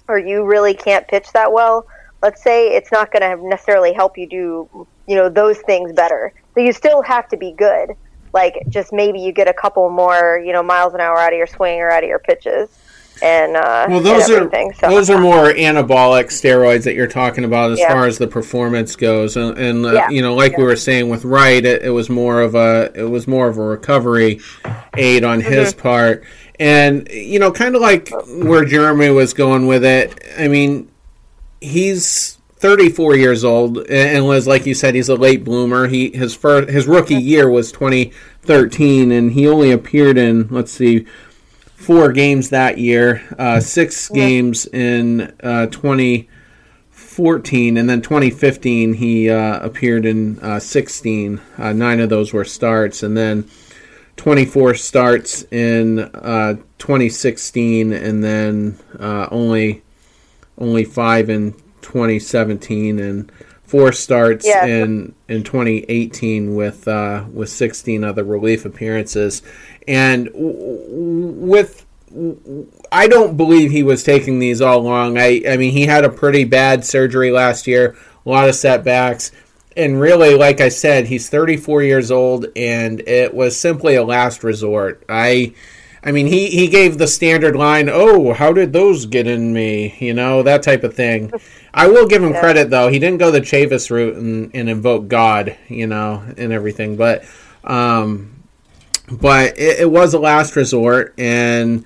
or 0.07 0.17
you 0.17 0.45
really 0.45 0.73
can't 0.73 1.07
pitch 1.07 1.31
that 1.33 1.51
well, 1.51 1.87
let's 2.21 2.41
say 2.41 2.69
it's 2.69 2.91
not 2.91 3.11
going 3.11 3.21
to 3.21 3.47
necessarily 3.47 3.93
help 3.93 4.17
you 4.17 4.27
do, 4.27 4.87
you 5.07 5.15
know, 5.15 5.29
those 5.29 5.59
things 5.59 5.93
better. 5.93 6.33
So 6.53 6.61
you 6.61 6.73
still 6.73 7.01
have 7.03 7.27
to 7.29 7.37
be 7.37 7.51
good. 7.51 7.91
Like 8.33 8.65
just 8.69 8.91
maybe 8.91 9.19
you 9.19 9.31
get 9.31 9.47
a 9.47 9.53
couple 9.53 9.89
more, 9.89 10.41
you 10.43 10.53
know, 10.53 10.63
miles 10.63 10.93
an 10.93 11.01
hour 11.01 11.17
out 11.17 11.33
of 11.33 11.37
your 11.37 11.47
swing 11.47 11.79
or 11.79 11.89
out 11.89 12.03
of 12.03 12.09
your 12.09 12.19
pitches 12.19 12.69
and 13.21 13.55
uh, 13.55 13.85
well, 13.89 14.01
those 14.01 14.29
are 14.29 14.49
so, 14.51 14.89
those 14.89 15.09
are 15.09 15.19
more 15.19 15.45
anabolic 15.45 16.25
steroids 16.25 16.83
that 16.83 16.95
you're 16.95 17.07
talking 17.07 17.45
about 17.45 17.71
as 17.71 17.79
yeah. 17.79 17.89
far 17.89 18.05
as 18.05 18.17
the 18.17 18.27
performance 18.27 18.95
goes, 18.95 19.37
and, 19.37 19.57
and 19.57 19.85
uh, 19.85 19.93
yeah. 19.93 20.09
you 20.09 20.21
know, 20.21 20.35
like 20.35 20.53
yeah. 20.53 20.57
we 20.59 20.63
were 20.65 20.75
saying 20.75 21.09
with 21.09 21.23
Wright, 21.23 21.63
it, 21.63 21.83
it, 21.83 21.91
was 21.91 22.09
more 22.09 22.41
of 22.41 22.55
a 22.55 22.91
it 22.93 23.09
was 23.09 23.27
more 23.27 23.47
of 23.47 23.57
a 23.57 23.61
recovery 23.61 24.41
aid 24.97 25.23
on 25.23 25.39
mm-hmm. 25.39 25.51
his 25.51 25.73
part, 25.73 26.25
and 26.59 27.07
you 27.09 27.39
know, 27.39 27.51
kind 27.51 27.75
of 27.75 27.81
like 27.81 28.09
where 28.27 28.65
Jeremy 28.65 29.09
was 29.09 29.33
going 29.33 29.67
with 29.67 29.85
it. 29.85 30.21
I 30.37 30.47
mean, 30.47 30.91
he's 31.61 32.37
34 32.57 33.15
years 33.15 33.43
old, 33.43 33.77
and 33.89 34.25
was 34.25 34.47
like 34.47 34.65
you 34.65 34.73
said, 34.73 34.95
he's 34.95 35.09
a 35.09 35.15
late 35.15 35.43
bloomer. 35.43 35.87
He 35.87 36.09
his 36.11 36.35
first 36.35 36.69
his 36.69 36.87
rookie 36.87 37.15
year 37.15 37.49
was 37.49 37.71
2013, 37.71 39.11
and 39.11 39.31
he 39.31 39.47
only 39.47 39.71
appeared 39.71 40.17
in 40.17 40.47
let's 40.49 40.71
see 40.71 41.05
four 41.75 42.11
games 42.11 42.49
that 42.49 42.77
year, 42.77 43.21
uh, 43.37 43.59
six 43.59 44.09
games 44.09 44.65
in 44.67 45.33
uh, 45.43 45.67
2014, 45.67 47.77
and 47.77 47.89
then 47.89 48.01
2015 48.01 48.93
he 48.93 49.29
uh, 49.29 49.59
appeared 49.59 50.05
in 50.05 50.39
uh, 50.39 50.59
16. 50.59 51.41
Uh, 51.57 51.73
nine 51.73 51.99
of 51.99 52.09
those 52.09 52.33
were 52.33 52.45
starts, 52.45 53.03
and 53.03 53.15
then 53.15 53.47
24 54.15 54.75
starts 54.75 55.43
in 55.51 55.99
uh, 55.99 56.55
2016, 56.79 57.91
and 57.91 58.23
then 58.23 58.79
uh, 58.99 59.27
only 59.29 59.83
only 60.57 60.85
five 60.85 61.29
in 61.29 61.51
2017, 61.81 62.97
and 62.97 63.29
four 63.65 63.91
starts 63.91 64.45
yeah. 64.45 64.65
in 64.65 65.15
in 65.27 65.43
2018 65.43 66.55
with 66.55 66.87
uh, 66.87 67.25
with 67.31 67.49
16 67.49 68.03
other 68.03 68.23
relief 68.23 68.65
appearances, 68.65 69.41
and 69.87 70.29
with 70.33 71.85
I 72.91 73.07
don't 73.07 73.37
believe 73.37 73.71
he 73.71 73.83
was 73.83 74.03
taking 74.03 74.39
these 74.39 74.61
all 74.61 74.79
along. 74.79 75.17
I 75.17 75.43
I 75.47 75.57
mean 75.57 75.71
he 75.71 75.85
had 75.85 76.05
a 76.05 76.09
pretty 76.09 76.43
bad 76.43 76.85
surgery 76.85 77.31
last 77.31 77.67
year, 77.67 77.95
a 78.25 78.29
lot 78.29 78.49
of 78.49 78.55
setbacks. 78.55 79.31
And 79.77 79.99
really, 79.99 80.35
like 80.35 80.61
I 80.61 80.69
said, 80.69 81.07
he's 81.07 81.29
34 81.29 81.83
years 81.83 82.09
old, 82.09 82.45
and 82.55 83.01
it 83.01 83.33
was 83.33 83.59
simply 83.59 83.95
a 83.95 84.05
last 84.05 84.41
resort. 84.41 85.03
I, 85.09 85.53
I 86.05 86.11
mean, 86.11 86.27
he, 86.27 86.51
he 86.51 86.67
gave 86.67 86.99
the 86.99 87.07
standard 87.07 87.55
line, 87.55 87.89
"Oh, 87.91 88.31
how 88.33 88.53
did 88.53 88.71
those 88.73 89.07
get 89.07 89.25
in 89.25 89.51
me?" 89.51 89.95
You 89.99 90.13
know 90.13 90.43
that 90.43 90.61
type 90.61 90.83
of 90.83 90.93
thing. 90.93 91.31
I 91.73 91.87
will 91.87 92.05
give 92.05 92.23
him 92.23 92.33
yeah. 92.33 92.39
credit 92.39 92.69
though; 92.69 92.89
he 92.89 92.99
didn't 92.99 93.17
go 93.17 93.31
the 93.31 93.41
Chavis 93.41 93.89
route 93.89 94.15
and, 94.15 94.51
and 94.53 94.69
invoke 94.69 95.07
God, 95.07 95.57
you 95.67 95.87
know, 95.87 96.23
and 96.37 96.53
everything. 96.53 96.95
But, 96.95 97.25
um, 97.63 98.43
but 99.11 99.57
it, 99.57 99.79
it 99.79 99.91
was 99.91 100.13
a 100.13 100.19
last 100.19 100.55
resort, 100.55 101.15
and 101.17 101.83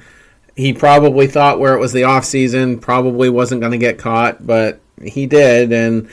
he 0.58 0.74
probably 0.74 1.28
thought 1.28 1.62
where 1.62 1.74
it 1.74 1.80
was 1.80 1.94
the 1.94 2.04
off 2.04 2.26
season, 2.26 2.80
probably 2.80 3.30
wasn't 3.30 3.62
going 3.62 3.72
to 3.72 3.78
get 3.78 3.98
caught, 3.98 4.46
but 4.46 4.82
he 5.02 5.28
did, 5.28 5.72
and 5.72 6.10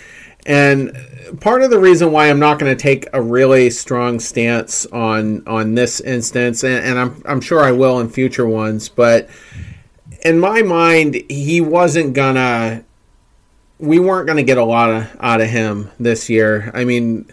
and 0.47 0.97
part 1.41 1.63
of 1.63 1.71
the 1.71 1.79
reason 1.79 2.13
why 2.13 2.31
I'm 2.31 2.39
not 2.39 2.59
going 2.59 2.75
to 2.75 2.81
take 2.81 3.07
a 3.13 3.21
really 3.21 3.69
strong 3.71 4.21
stance 4.21 4.87
on 4.87 5.47
on 5.47 5.75
this 5.75 6.01
instance, 6.01 6.65
and, 6.65 6.85
and 6.85 6.99
I'm 6.99 7.23
I'm 7.27 7.41
sure 7.41 7.63
I 7.63 7.73
will 7.73 8.01
in 8.01 8.09
future 8.09 8.47
ones, 8.47 8.89
but 8.89 9.29
in 10.25 10.39
my 10.39 10.63
mind, 10.63 11.23
he 11.29 11.61
wasn't 11.61 12.15
gonna 12.15 12.85
we 13.79 13.99
weren't 13.99 14.27
going 14.27 14.39
to 14.39 14.43
get 14.43 14.59
a 14.59 14.65
lot 14.65 14.91
of, 14.91 15.17
out 15.21 15.41
of 15.41 15.49
him 15.49 15.91
this 16.01 16.31
year. 16.31 16.71
I 16.73 16.85
mean, 16.85 17.27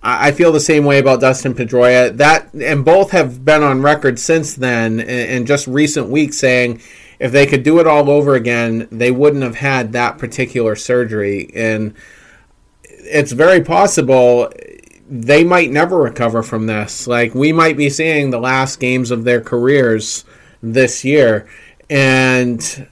I 0.00 0.30
feel 0.30 0.52
the 0.52 0.60
same 0.60 0.84
way 0.84 0.98
about 0.98 1.20
Dustin 1.20 1.54
Pedroia. 1.54 2.16
That 2.16 2.52
and 2.54 2.84
both 2.84 3.10
have 3.10 3.44
been 3.44 3.62
on 3.62 3.82
record 3.82 4.18
since 4.18 4.54
then, 4.54 5.00
in 5.00 5.44
just 5.44 5.66
recent 5.66 6.08
weeks, 6.08 6.38
saying 6.38 6.80
if 7.18 7.32
they 7.32 7.46
could 7.46 7.64
do 7.64 7.80
it 7.80 7.86
all 7.86 8.08
over 8.08 8.34
again, 8.34 8.86
they 8.92 9.10
wouldn't 9.10 9.42
have 9.42 9.56
had 9.56 9.92
that 9.92 10.18
particular 10.18 10.76
surgery. 10.76 11.50
And 11.54 11.94
it's 13.10 13.32
very 13.32 13.62
possible 13.62 14.52
they 15.10 15.42
might 15.42 15.70
never 15.70 15.98
recover 15.98 16.42
from 16.42 16.66
this. 16.66 17.06
Like 17.06 17.34
we 17.34 17.52
might 17.52 17.76
be 17.76 17.88
seeing 17.88 18.30
the 18.30 18.38
last 18.38 18.78
games 18.78 19.10
of 19.10 19.24
their 19.24 19.40
careers 19.40 20.24
this 20.62 21.04
year, 21.04 21.48
and 21.88 22.88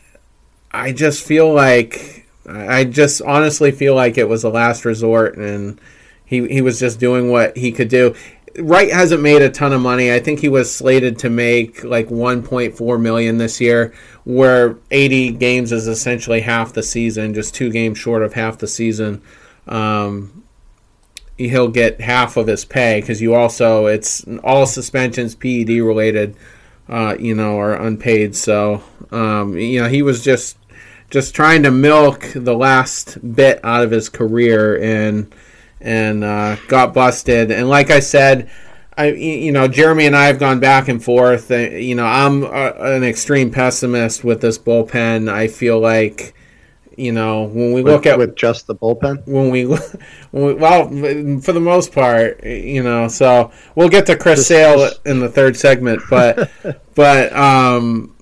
I 0.71 0.93
just 0.93 1.25
feel 1.25 1.53
like 1.53 2.27
I 2.49 2.85
just 2.85 3.21
honestly 3.23 3.71
feel 3.71 3.95
like 3.95 4.17
it 4.19 4.29
was 4.29 4.45
a 4.45 4.49
last 4.49 4.85
resort, 4.85 5.37
and 5.37 5.81
he 6.25 6.47
he 6.49 6.63
was 6.63 6.81
just 6.81 6.99
doing 6.99 7.31
what 7.31 7.57
he 7.57 7.71
could 7.71 7.89
do. 7.89 8.15
Wright 8.59 8.91
hasn't 8.91 9.21
made 9.21 9.43
a 9.43 9.51
ton 9.51 9.75
of 9.75 9.83
money. 9.83 10.11
I 10.11 10.19
think 10.19 10.41
he 10.41 10.49
was 10.49 10.75
slated 10.75 11.19
to 11.19 11.29
make 11.29 11.85
like 11.85 12.09
1.4 12.09 13.01
million 13.01 13.37
this 13.37 13.61
year, 13.61 13.93
where 14.25 14.79
80 14.91 15.33
games 15.33 15.73
is 15.73 15.87
essentially 15.87 16.41
half 16.41 16.73
the 16.73 16.83
season, 16.83 17.35
just 17.35 17.55
two 17.55 17.71
games 17.71 17.99
short 17.99 18.23
of 18.23 18.33
half 18.33 18.57
the 18.57 18.67
season. 18.67 19.21
Um, 19.67 20.45
he'll 21.39 21.69
get 21.69 22.01
half 22.01 22.37
of 22.37 22.47
his 22.47 22.65
pay 22.65 23.01
because 23.01 23.21
you 23.21 23.35
also 23.35 23.87
it's 23.87 24.25
all 24.43 24.67
suspensions 24.67 25.35
PED 25.35 25.69
related, 25.69 26.37
uh, 26.89 27.17
you 27.19 27.35
know, 27.35 27.59
are 27.59 27.75
unpaid. 27.75 28.35
So 28.35 28.83
um, 29.11 29.57
you 29.57 29.83
know 29.83 29.89
he 29.89 30.03
was 30.03 30.23
just 30.25 30.59
just 31.11 31.35
trying 31.35 31.63
to 31.63 31.71
milk 31.71 32.27
the 32.35 32.55
last 32.55 33.19
bit 33.35 33.61
out 33.65 33.85
of 33.85 33.91
his 33.91 34.09
career 34.09 34.81
and 34.83 35.33
and 35.81 36.25
uh, 36.25 36.57
got 36.69 36.95
busted. 36.95 37.51
And 37.51 37.69
like 37.69 37.91
I 37.91 38.01
said, 38.01 38.51
I 38.97 39.13
you 39.13 39.53
know 39.53 39.69
Jeremy 39.69 40.07
and 40.07 40.17
I 40.17 40.27
have 40.27 40.39
gone 40.39 40.61
back 40.61 40.89
and 40.89 41.03
forth. 41.03 41.51
Uh, 41.51 41.57
you 41.57 41.95
know 41.95 42.07
I'm 42.07 42.43
a, 42.43 42.73
an 42.79 43.05
extreme 43.05 43.51
pessimist 43.51 44.25
with 44.25 44.41
this 44.41 44.59
bullpen. 44.59 45.31
I 45.31 45.49
feel 45.49 45.79
like 45.79 46.35
you 46.97 47.13
know 47.13 47.45
when 47.45 47.73
we 47.73 47.83
with, 47.83 47.93
look 47.93 48.07
at 48.07 48.19
with 48.19 48.35
just 48.37 48.67
the 48.67 48.75
bullpen 48.75 49.25
when 49.27 49.51
we, 49.51 49.65
when 50.31 50.47
we 50.47 50.55
well 50.55 50.89
for 51.41 51.53
the 51.53 51.61
most 51.61 51.93
part 51.93 52.43
you 52.45 52.83
know 52.83 53.07
so 53.09 53.51
we'll 53.75 53.89
get 53.89 54.07
to 54.07 54.17
Chris 54.17 54.41
just, 54.41 54.49
Sale 54.49 54.79
just... 54.79 55.07
in 55.07 55.21
the 55.21 55.29
third 55.29 55.57
segment 55.57 56.03
but 56.09 56.51
but 56.95 57.33
um 57.35 58.15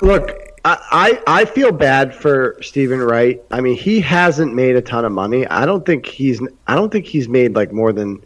look 0.00 0.50
I, 0.62 1.22
I 1.26 1.44
feel 1.46 1.72
bad 1.72 2.14
for 2.14 2.58
Steven 2.60 3.00
Wright. 3.00 3.42
I 3.50 3.62
mean, 3.62 3.76
he 3.76 4.00
hasn't 4.00 4.54
made 4.54 4.76
a 4.76 4.82
ton 4.82 5.06
of 5.06 5.12
money. 5.12 5.46
I 5.46 5.64
don't 5.64 5.86
think 5.86 6.04
he's 6.04 6.40
I 6.66 6.74
don't 6.74 6.92
think 6.92 7.06
he's 7.06 7.28
made 7.28 7.54
like 7.54 7.72
more 7.72 7.92
than 7.92 8.22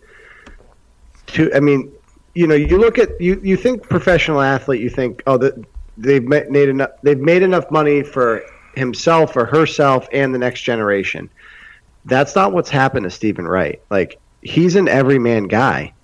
two. 1.27 1.53
I 1.55 1.61
mean, 1.61 1.93
you 2.35 2.49
know, 2.49 2.57
you 2.57 2.79
look 2.79 2.99
at 2.99 3.21
you 3.21 3.41
you 3.45 3.57
think 3.57 3.89
professional 3.89 4.41
athlete, 4.41 4.81
you 4.81 4.91
think 4.91 5.23
oh 5.29 5.39
that 5.39 5.65
they've 5.97 6.25
made 6.25 6.69
enough 6.69 6.91
they've 7.03 7.21
made 7.21 7.43
enough 7.43 7.71
money 7.71 8.03
for 8.03 8.45
himself 8.77 9.37
or 9.37 9.47
herself 9.47 10.09
and 10.13 10.35
the 10.35 10.39
next 10.39 10.63
generation. 10.63 11.31
That's 12.05 12.35
not 12.35 12.53
what's 12.53 12.71
happened 12.71 13.05
to 13.05 13.11
Steven 13.11 13.47
Wright. 13.47 13.81
Like 13.91 14.21
he's 14.43 14.77
an 14.77 14.89
everyman 14.89 15.49
guy 15.49 15.95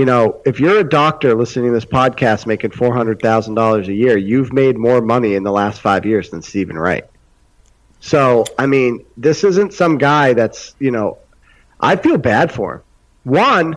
you 0.00 0.04
know, 0.06 0.40
if 0.46 0.60
you're 0.60 0.78
a 0.78 0.88
doctor 0.88 1.34
listening 1.34 1.66
to 1.66 1.72
this 1.72 1.84
podcast 1.84 2.46
making 2.46 2.70
four 2.70 2.94
hundred 2.94 3.20
thousand 3.20 3.54
dollars 3.54 3.88
a 3.88 3.92
year, 3.92 4.16
you've 4.16 4.52
made 4.52 4.78
more 4.78 5.00
money 5.00 5.34
in 5.34 5.42
the 5.42 5.52
last 5.52 5.80
five 5.80 6.06
years 6.06 6.30
than 6.30 6.42
Steven 6.42 6.78
Wright. 6.78 7.04
So, 8.00 8.44
I 8.58 8.64
mean, 8.64 9.04
this 9.16 9.44
isn't 9.44 9.74
some 9.74 9.98
guy 9.98 10.32
that's 10.32 10.74
you 10.78 10.90
know, 10.90 11.18
I 11.80 11.96
feel 11.96 12.18
bad 12.18 12.52
for 12.52 12.76
him. 12.76 12.82
One, 13.24 13.76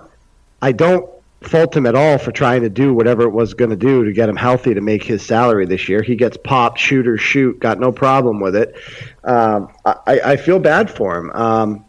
I 0.61 0.71
don't 0.71 1.09
fault 1.47 1.75
him 1.75 1.85
at 1.85 1.95
all 1.95 2.17
for 2.17 2.31
trying 2.31 2.61
to 2.61 2.69
do 2.69 2.93
whatever 2.93 3.23
it 3.23 3.29
was 3.29 3.53
going 3.53 3.69
to 3.69 3.75
do 3.75 4.03
to 4.03 4.11
get 4.11 4.29
him 4.29 4.35
healthy 4.35 4.73
to 4.73 4.81
make 4.81 5.03
his 5.03 5.25
salary 5.25 5.65
this 5.65 5.87
year. 5.87 6.01
He 6.01 6.15
gets 6.15 6.37
popped, 6.37 6.79
shoot 6.79 7.07
or 7.07 7.17
shoot, 7.17 7.59
got 7.59 7.79
no 7.79 7.91
problem 7.91 8.39
with 8.39 8.55
it. 8.55 8.75
Um, 9.23 9.73
I, 9.85 10.21
I 10.25 10.37
feel 10.37 10.59
bad 10.59 10.89
for 10.89 11.17
him. 11.17 11.31
Um, 11.31 11.85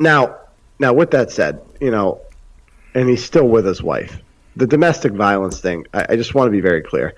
now, 0.00 0.36
now 0.78 0.92
with 0.92 1.10
that 1.12 1.30
said, 1.30 1.60
you 1.80 1.90
know, 1.90 2.20
and 2.94 3.08
he's 3.08 3.24
still 3.24 3.48
with 3.48 3.66
his 3.66 3.82
wife. 3.82 4.20
The 4.56 4.66
domestic 4.66 5.12
violence 5.12 5.60
thing, 5.60 5.86
I, 5.92 6.06
I 6.10 6.16
just 6.16 6.34
want 6.34 6.48
to 6.48 6.52
be 6.52 6.60
very 6.60 6.82
clear. 6.82 7.14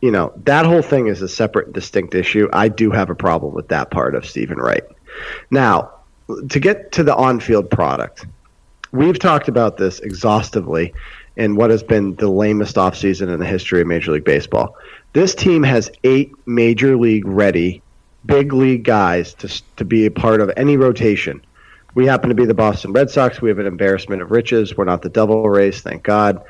You 0.00 0.10
know, 0.10 0.32
that 0.44 0.66
whole 0.66 0.82
thing 0.82 1.06
is 1.06 1.22
a 1.22 1.28
separate, 1.28 1.72
distinct 1.72 2.14
issue. 2.14 2.48
I 2.52 2.68
do 2.68 2.90
have 2.90 3.08
a 3.08 3.14
problem 3.14 3.54
with 3.54 3.68
that 3.68 3.90
part 3.90 4.14
of 4.14 4.26
Steven 4.26 4.58
Wright. 4.58 4.84
Now, 5.50 5.92
to 6.48 6.60
get 6.60 6.92
to 6.92 7.04
the 7.04 7.14
on 7.14 7.40
field 7.40 7.70
product, 7.70 8.26
we've 8.94 9.18
talked 9.18 9.48
about 9.48 9.76
this 9.76 10.00
exhaustively 10.00 10.94
in 11.36 11.56
what 11.56 11.70
has 11.70 11.82
been 11.82 12.14
the 12.16 12.28
lamest 12.28 12.76
offseason 12.76 13.32
in 13.32 13.38
the 13.40 13.46
history 13.46 13.80
of 13.80 13.86
Major 13.86 14.12
League 14.12 14.24
Baseball. 14.24 14.76
This 15.12 15.34
team 15.34 15.62
has 15.62 15.90
eight 16.04 16.32
major 16.46 16.96
league 16.96 17.26
ready, 17.26 17.82
big 18.24 18.52
league 18.52 18.84
guys 18.84 19.34
to, 19.34 19.62
to 19.76 19.84
be 19.84 20.06
a 20.06 20.10
part 20.10 20.40
of 20.40 20.50
any 20.56 20.76
rotation 20.76 21.42
we 21.94 22.06
happen 22.06 22.28
to 22.28 22.34
be 22.34 22.44
the 22.44 22.54
Boston 22.54 22.92
Red 22.92 23.10
Sox. 23.10 23.40
We 23.40 23.48
have 23.48 23.58
an 23.58 23.66
embarrassment 23.66 24.20
of 24.20 24.30
riches. 24.30 24.76
We're 24.76 24.84
not 24.84 25.02
the 25.02 25.08
Devil 25.08 25.48
Rays, 25.48 25.80
thank 25.80 26.02
God. 26.02 26.42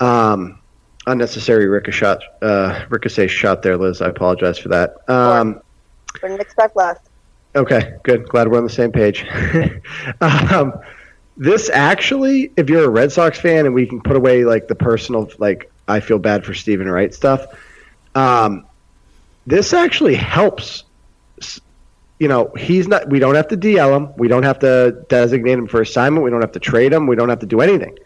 Um, 0.00 0.58
unnecessary 1.06 1.68
ricochet, 1.68 2.18
uh, 2.42 2.84
ricochet 2.88 3.28
shot 3.28 3.62
there, 3.62 3.76
Liz. 3.76 4.02
I 4.02 4.08
apologize 4.08 4.58
for 4.58 4.68
that. 4.70 4.96
Um, 5.08 5.60
Didn't 6.20 6.40
expect 6.40 6.76
less. 6.76 6.98
Okay, 7.54 7.94
good. 8.02 8.28
Glad 8.28 8.48
we're 8.48 8.58
on 8.58 8.64
the 8.64 8.70
same 8.70 8.90
page. 8.90 9.24
um, 10.20 10.72
this 11.36 11.70
actually, 11.70 12.52
if 12.56 12.70
you're 12.70 12.84
a 12.84 12.88
Red 12.88 13.12
Sox 13.12 13.38
fan, 13.40 13.66
and 13.66 13.74
we 13.74 13.86
can 13.86 14.00
put 14.00 14.16
away 14.16 14.44
like 14.44 14.68
the 14.68 14.74
personal, 14.74 15.30
like 15.38 15.70
I 15.88 16.00
feel 16.00 16.18
bad 16.18 16.44
for 16.44 16.54
Steven 16.54 16.88
Wright 16.88 17.12
stuff. 17.12 17.46
Um, 18.14 18.66
this 19.46 19.72
actually 19.72 20.14
helps 20.14 20.84
you 22.18 22.28
know, 22.28 22.52
he's 22.56 22.86
not. 22.86 23.08
We 23.10 23.18
don't 23.18 23.34
have 23.34 23.48
to 23.48 23.56
DL 23.56 23.96
him. 23.96 24.14
We 24.16 24.28
don't 24.28 24.44
have 24.44 24.58
to 24.60 25.04
designate 25.08 25.58
him 25.58 25.66
for 25.66 25.80
assignment. 25.80 26.24
We 26.24 26.30
don't 26.30 26.40
have 26.40 26.52
to 26.52 26.60
trade 26.60 26.92
him. 26.92 27.06
We 27.06 27.16
don't 27.16 27.28
have 27.28 27.40
to 27.40 27.46
do 27.46 27.60
anything. 27.60 27.98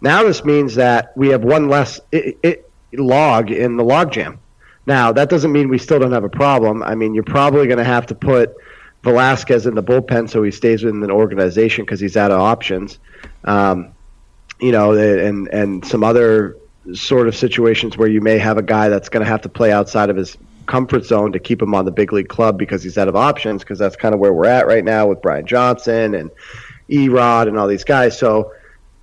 Now 0.00 0.22
this 0.22 0.44
means 0.44 0.74
that 0.76 1.16
we 1.16 1.28
have 1.28 1.44
one 1.44 1.68
less 1.68 2.00
it, 2.10 2.38
it, 2.42 2.70
log 2.94 3.50
in 3.50 3.76
the 3.76 3.84
logjam. 3.84 4.38
Now 4.86 5.12
that 5.12 5.28
doesn't 5.28 5.52
mean 5.52 5.68
we 5.68 5.78
still 5.78 5.98
don't 5.98 6.12
have 6.12 6.24
a 6.24 6.30
problem. 6.30 6.82
I 6.82 6.94
mean, 6.94 7.14
you're 7.14 7.22
probably 7.22 7.66
going 7.66 7.78
to 7.78 7.84
have 7.84 8.06
to 8.06 8.14
put 8.14 8.56
Velazquez 9.02 9.66
in 9.66 9.74
the 9.74 9.82
bullpen 9.82 10.28
so 10.28 10.42
he 10.42 10.50
stays 10.50 10.82
within 10.82 11.00
the 11.00 11.10
organization 11.10 11.84
because 11.84 12.00
he's 12.00 12.16
out 12.16 12.30
of 12.30 12.40
options. 12.40 12.98
Um, 13.44 13.94
you 14.60 14.72
know, 14.72 14.92
and 14.92 15.48
and 15.48 15.84
some 15.84 16.04
other 16.04 16.56
sort 16.92 17.28
of 17.28 17.36
situations 17.36 17.96
where 17.96 18.08
you 18.08 18.20
may 18.20 18.38
have 18.38 18.58
a 18.58 18.62
guy 18.62 18.88
that's 18.88 19.08
going 19.08 19.24
to 19.24 19.30
have 19.30 19.42
to 19.42 19.48
play 19.48 19.72
outside 19.72 20.10
of 20.10 20.16
his 20.16 20.36
comfort 20.66 21.04
zone 21.04 21.32
to 21.32 21.38
keep 21.38 21.60
him 21.60 21.74
on 21.74 21.84
the 21.84 21.90
big 21.90 22.12
league 22.12 22.28
club 22.28 22.56
because 22.56 22.82
he's 22.82 22.96
out 22.96 23.08
of 23.08 23.16
options 23.16 23.62
because 23.62 23.78
that's 23.78 23.96
kind 23.96 24.14
of 24.14 24.20
where 24.20 24.32
we're 24.32 24.46
at 24.46 24.66
right 24.66 24.84
now 24.84 25.06
with 25.06 25.20
Brian 25.20 25.46
Johnson 25.46 26.14
and 26.14 26.30
Erod 26.88 27.48
and 27.48 27.58
all 27.58 27.66
these 27.66 27.84
guys. 27.84 28.18
So 28.18 28.52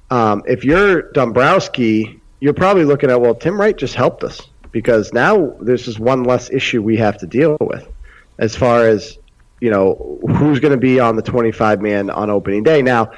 um, 0.10 0.44
if 0.46 0.63
you're 0.63 1.12
Dombrowski, 1.12 2.22
you're 2.39 2.54
probably 2.54 2.86
looking 2.86 3.10
at 3.10 3.20
well, 3.20 3.36
Tim 3.36 3.60
Wright 3.60 3.77
just 3.77 3.96
helped 3.96 4.24
us 4.24 4.42
because 4.72 5.12
now 5.12 5.56
there's 5.60 5.86
just 5.86 6.00
one 6.00 6.24
less 6.24 6.50
issue 6.51 6.82
we 6.82 6.98
have 6.98 7.18
to 7.18 7.27
deal 7.27 7.58
with 7.60 7.88
as 8.38 8.56
far 8.56 8.88
as 8.88 9.18
you 9.60 9.72
know 9.72 10.20
who's 10.38 10.60
going 10.60 10.72
to 10.72 10.78
be 10.78 11.00
on 11.00 11.16
the 11.16 11.22
25 11.22 11.82
man 11.82 12.10
on 12.10 12.30
opening 12.30 12.64
day. 12.64 12.82
Now 12.82 13.12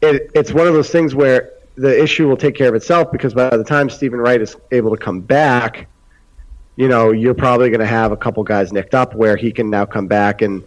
it, 0.00 0.30
it's 0.34 0.52
one 0.52 0.66
of 0.66 0.74
those 0.74 0.90
things 0.90 1.14
where 1.14 1.52
the 1.76 2.02
issue 2.02 2.28
will 2.28 2.36
take 2.36 2.54
care 2.54 2.68
of 2.68 2.74
itself 2.74 3.10
because 3.12 3.32
by 3.32 3.56
the 3.56 3.64
time 3.64 3.88
Steven 3.88 4.20
Wright 4.20 4.40
is 4.40 4.56
able 4.72 4.90
to 4.94 5.02
come 5.02 5.20
back, 5.20 5.88
you 6.76 6.88
know, 6.88 7.12
you're 7.12 7.34
probably 7.34 7.70
going 7.70 7.80
to 7.80 7.86
have 7.86 8.12
a 8.12 8.16
couple 8.16 8.42
guys 8.44 8.72
nicked 8.72 8.94
up 8.94 9.14
where 9.14 9.36
he 9.36 9.52
can 9.52 9.70
now 9.70 9.86
come 9.86 10.06
back 10.06 10.42
and 10.42 10.64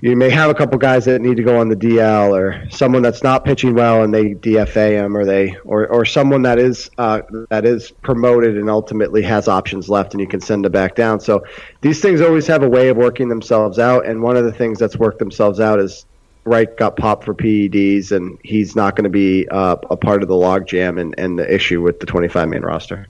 you 0.00 0.14
may 0.14 0.30
have 0.30 0.50
a 0.50 0.54
couple 0.54 0.78
guys 0.78 1.04
that 1.06 1.20
need 1.20 1.36
to 1.36 1.42
go 1.42 1.58
on 1.58 1.68
the 1.68 1.76
DL 1.76 2.30
or 2.30 2.68
someone 2.70 3.02
that's 3.02 3.22
not 3.22 3.44
pitching 3.44 3.74
well 3.74 4.02
and 4.02 4.12
they 4.12 4.34
DFA 4.34 4.90
him 4.90 5.16
or 5.16 5.24
they 5.24 5.56
or, 5.64 5.86
or 5.88 6.04
someone 6.04 6.42
that 6.42 6.58
is 6.58 6.90
uh, 6.98 7.22
that 7.50 7.64
is 7.64 7.90
promoted 8.02 8.56
and 8.56 8.68
ultimately 8.68 9.22
has 9.22 9.48
options 9.48 9.88
left 9.88 10.12
and 10.12 10.20
you 10.20 10.28
can 10.28 10.40
send 10.40 10.64
them 10.64 10.72
back 10.72 10.94
down. 10.94 11.18
So 11.18 11.44
these 11.80 12.00
things 12.00 12.20
always 12.20 12.46
have 12.46 12.62
a 12.62 12.68
way 12.68 12.88
of 12.88 12.96
working 12.96 13.28
themselves 13.28 13.78
out 13.78 14.06
and 14.06 14.22
one 14.22 14.36
of 14.36 14.44
the 14.44 14.52
things 14.52 14.78
that's 14.78 14.96
worked 14.96 15.18
themselves 15.18 15.60
out 15.60 15.80
is 15.80 16.04
Wright 16.46 16.76
got 16.76 16.96
popped 16.96 17.24
for 17.24 17.34
PEDs, 17.34 18.12
and 18.12 18.38
he's 18.44 18.76
not 18.76 18.94
going 18.94 19.02
to 19.02 19.10
be 19.10 19.48
uh, 19.48 19.76
a 19.90 19.96
part 19.96 20.22
of 20.22 20.28
the 20.28 20.34
logjam 20.34 21.00
and, 21.00 21.12
and 21.18 21.36
the 21.36 21.52
issue 21.52 21.82
with 21.82 21.98
the 21.98 22.06
25 22.06 22.48
man 22.48 22.62
roster. 22.62 23.08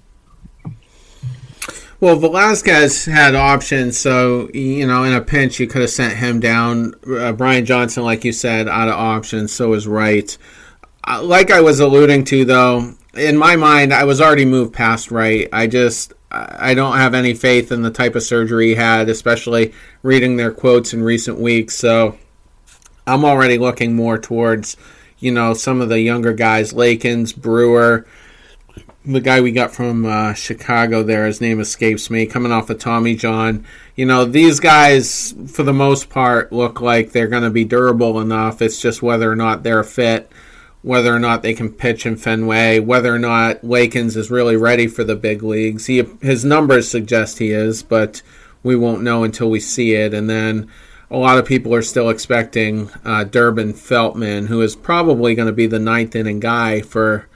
Well, 1.99 2.17
Velazquez 2.17 3.07
had 3.07 3.35
options, 3.35 3.99
so 3.99 4.50
you 4.53 4.87
know, 4.87 5.05
in 5.05 5.15
a 5.15 5.21
pinch, 5.23 5.59
you 5.59 5.67
could 5.67 5.81
have 5.81 5.91
sent 5.91 6.19
him 6.19 6.41
down. 6.41 6.95
Uh, 7.09 7.33
Brian 7.33 7.65
Johnson, 7.65 8.05
like 8.05 8.25
you 8.25 8.33
said, 8.33 8.69
out 8.69 8.88
of 8.88 8.95
options. 8.95 9.53
So 9.53 9.73
is 9.73 9.87
Wright. 9.87 10.37
Uh, 11.09 11.23
like 11.23 11.50
I 11.50 11.62
was 11.62 11.81
alluding 11.81 12.25
to, 12.25 12.45
though, 12.45 12.95
in 13.15 13.38
my 13.38 13.57
mind, 13.57 13.95
I 13.95 14.05
was 14.05 14.21
already 14.21 14.45
moved 14.45 14.75
past 14.75 15.11
Wright. 15.11 15.49
I 15.53 15.67
just 15.67 16.12
I 16.31 16.75
don't 16.75 16.97
have 16.99 17.15
any 17.15 17.35
faith 17.35 17.73
in 17.73 17.83
the 17.83 17.91
type 17.91 18.15
of 18.15 18.23
surgery 18.23 18.69
he 18.69 18.75
had, 18.75 19.09
especially 19.09 19.73
reading 20.03 20.37
their 20.37 20.53
quotes 20.53 20.93
in 20.93 21.03
recent 21.03 21.38
weeks. 21.38 21.76
So 21.76 22.19
I'm 23.07 23.25
already 23.25 23.59
looking 23.59 23.95
more 23.95 24.19
towards, 24.19 24.76
you 25.19 25.33
know, 25.33 25.55
some 25.55 25.81
of 25.81 25.88
the 25.88 26.00
younger 26.00 26.33
guys, 26.33 26.73
Lakins, 26.73 27.35
Brewer, 27.35 28.07
the 29.06 29.20
guy 29.20 29.40
we 29.40 29.52
got 29.52 29.72
from 29.72 30.04
uh, 30.04 30.34
Chicago 30.34 31.02
there, 31.02 31.26
his 31.26 31.40
name 31.40 31.60
escapes 31.60 32.10
me, 32.10 32.26
coming 32.26 32.50
off 32.50 32.70
of 32.70 32.78
Tommy 32.78 33.14
John. 33.14 33.64
You 33.94 34.04
know, 34.04 34.25
these 34.25 34.58
guys, 34.58 35.32
for 35.46 35.62
the 35.62 35.72
most 35.72 36.10
part, 36.10 36.52
look 36.52 36.80
like 36.80 37.12
they're 37.12 37.28
going 37.28 37.44
to 37.44 37.50
be 37.50 37.64
durable 37.64 38.20
enough. 38.20 38.60
It's 38.60 38.80
just 38.80 39.02
whether 39.02 39.30
or 39.30 39.36
not 39.36 39.62
they're 39.62 39.84
fit, 39.84 40.30
whether 40.82 41.14
or 41.14 41.20
not 41.20 41.42
they 41.42 41.54
can 41.54 41.72
pitch 41.72 42.04
in 42.04 42.16
Fenway, 42.16 42.80
whether 42.80 43.14
or 43.14 43.18
not 43.20 43.62
Lakins 43.62 44.16
is 44.16 44.30
really 44.30 44.56
ready 44.56 44.88
for 44.88 45.04
the 45.04 45.16
big 45.16 45.42
leagues. 45.42 45.86
He, 45.86 46.02
his 46.20 46.44
numbers 46.44 46.90
suggest 46.90 47.38
he 47.38 47.52
is, 47.52 47.84
but 47.84 48.22
we 48.64 48.75
won't 48.75 49.02
know 49.02 49.22
until 49.22 49.48
we 49.48 49.60
see 49.60 49.94
it. 49.94 50.14
And 50.14 50.28
then 50.28 50.68
a 51.12 51.16
lot 51.16 51.38
of 51.38 51.46
people 51.46 51.72
are 51.72 51.82
still 51.82 52.10
expecting 52.10 52.90
uh, 53.04 53.22
Durbin 53.22 53.72
Feltman, 53.72 54.48
who 54.48 54.60
is 54.62 54.75
probably 54.75 55.36
going 55.36 55.46
to 55.46 55.52
be 55.52 55.68
the 55.68 55.78
ninth 55.78 56.16
inning 56.16 56.40
guy 56.40 56.80
for 56.80 57.28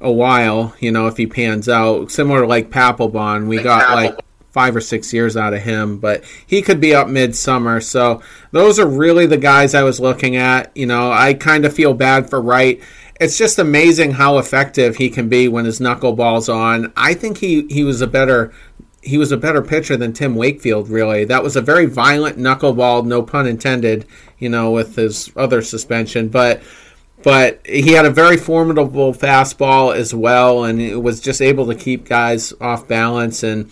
a 0.00 0.12
while. 0.12 0.74
You 0.80 0.92
know, 0.92 1.06
if 1.06 1.16
he 1.16 1.26
pans 1.26 1.68
out, 1.68 2.10
similar 2.10 2.42
to 2.42 2.46
like 2.46 2.70
Papelbon, 2.70 3.48
we 3.48 3.62
got 3.62 3.90
like 3.90 4.18
five 4.50 4.74
or 4.74 4.80
six 4.80 5.12
years 5.12 5.36
out 5.36 5.54
of 5.54 5.62
him, 5.62 5.98
but 5.98 6.24
he 6.46 6.62
could 6.62 6.80
be 6.80 6.94
up 6.94 7.08
midsummer. 7.08 7.80
So 7.80 8.22
those 8.50 8.78
are 8.78 8.86
really 8.88 9.26
the 9.26 9.36
guys 9.36 9.74
I 9.74 9.82
was 9.82 10.00
looking 10.00 10.36
at. 10.36 10.76
You 10.76 10.86
know, 10.86 11.12
I 11.12 11.34
kind 11.34 11.64
of 11.64 11.74
feel 11.74 11.94
bad 11.94 12.28
for 12.28 12.40
Wright. 12.40 12.80
It's 13.20 13.36
just 13.36 13.58
amazing 13.58 14.12
how 14.12 14.38
effective 14.38 14.96
he 14.96 15.10
can 15.10 15.28
be 15.28 15.48
when 15.48 15.64
his 15.64 15.80
knuckleball's 15.80 16.48
on. 16.48 16.92
I 16.96 17.14
think 17.14 17.38
he, 17.38 17.66
he 17.68 17.84
was 17.84 18.00
a 18.00 18.06
better 18.06 18.52
he 19.00 19.16
was 19.16 19.32
a 19.32 19.36
better 19.36 19.62
pitcher 19.62 19.96
than 19.96 20.12
Tim 20.12 20.34
Wakefield, 20.34 20.88
really. 20.88 21.24
That 21.24 21.42
was 21.42 21.56
a 21.56 21.62
very 21.62 21.86
violent 21.86 22.36
knuckleball, 22.36 23.06
no 23.06 23.22
pun 23.22 23.46
intended, 23.46 24.06
you 24.38 24.48
know, 24.48 24.72
with 24.72 24.96
his 24.96 25.30
other 25.36 25.62
suspension. 25.62 26.28
But 26.28 26.62
but 27.22 27.60
he 27.66 27.92
had 27.92 28.06
a 28.06 28.10
very 28.10 28.36
formidable 28.36 29.12
fastball 29.12 29.94
as 29.94 30.14
well, 30.14 30.64
and 30.64 31.02
was 31.02 31.20
just 31.20 31.42
able 31.42 31.66
to 31.66 31.74
keep 31.74 32.06
guys 32.06 32.52
off 32.60 32.86
balance. 32.86 33.42
And 33.42 33.70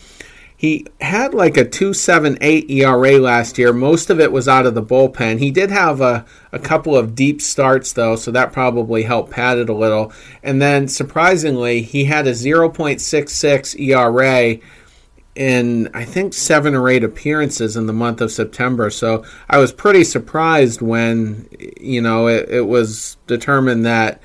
he 0.56 0.86
had 1.00 1.34
like 1.34 1.56
a 1.56 1.64
2.78 1.64 2.70
ERA 2.70 3.18
last 3.18 3.58
year. 3.58 3.72
Most 3.72 4.08
of 4.08 4.18
it 4.18 4.32
was 4.32 4.48
out 4.48 4.64
of 4.64 4.74
the 4.74 4.82
bullpen. 4.82 5.38
He 5.38 5.50
did 5.50 5.70
have 5.70 6.00
a, 6.00 6.24
a 6.50 6.58
couple 6.58 6.96
of 6.96 7.14
deep 7.14 7.42
starts, 7.42 7.92
though, 7.92 8.16
so 8.16 8.30
that 8.30 8.52
probably 8.52 9.02
helped 9.02 9.32
pad 9.32 9.58
it 9.58 9.68
a 9.68 9.74
little. 9.74 10.12
And 10.42 10.60
then, 10.60 10.88
surprisingly, 10.88 11.82
he 11.82 12.04
had 12.04 12.26
a 12.26 12.32
0.66 12.32 13.78
ERA 13.78 14.58
in 15.36 15.90
I 15.94 16.04
think 16.04 16.34
seven 16.34 16.74
or 16.74 16.88
eight 16.88 17.04
appearances 17.04 17.76
in 17.76 17.86
the 17.86 17.92
month 17.92 18.20
of 18.20 18.32
September. 18.32 18.90
So 18.90 19.24
I 19.48 19.58
was 19.58 19.70
pretty 19.70 20.02
surprised 20.02 20.80
when 20.80 21.48
you 21.78 22.00
know 22.00 22.26
it, 22.26 22.48
it 22.48 22.66
was 22.66 23.18
determined 23.26 23.84
that 23.84 24.20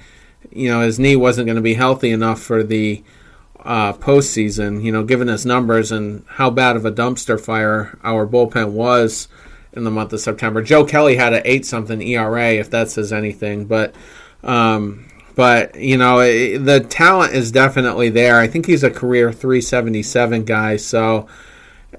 you 0.52 0.69
know 0.69 0.82
his 0.82 0.97
knee 0.97 1.15
wasn't 1.15 1.45
going 1.45 1.58
to 1.58 1.62
be 1.62 1.74
healthy 1.74 2.12
enough 2.12 2.41
for 2.41 2.63
the 2.63 3.04
uh, 3.60 3.93
postseason. 3.93 4.82
You 4.82 4.91
know, 4.93 5.04
given 5.04 5.28
his 5.28 5.45
numbers 5.45 5.91
and 5.91 6.24
how 6.28 6.50
bad 6.50 6.78
of 6.78 6.86
a 6.86 6.91
dumpster 6.91 7.39
fire 7.39 8.00
our 8.04 8.26
bullpen 8.26 8.71
was 8.71 9.28
in 9.74 9.84
the 9.84 9.91
month 9.91 10.13
of 10.13 10.21
September. 10.21 10.62
Joe 10.62 10.86
Kelly 10.86 11.17
had 11.17 11.34
an 11.34 11.41
eight 11.45 11.65
something 11.65 12.02
ERA, 12.02 12.54
if 12.54 12.69
that 12.71 12.89
says 12.89 13.13
anything, 13.13 13.65
but. 13.65 13.93
Um, 14.43 15.11
but 15.36 15.76
you 15.76 15.98
know 15.98 16.20
the 16.20 16.80
talent 16.80 17.34
is 17.34 17.52
definitely 17.52 18.10
there. 18.10 18.39
I 18.39 18.48
think 18.48 18.65
he's 18.65 18.84
a 18.84 18.91
career 18.91 19.32
377 19.32 20.46
guy, 20.46 20.78
so 20.78 21.28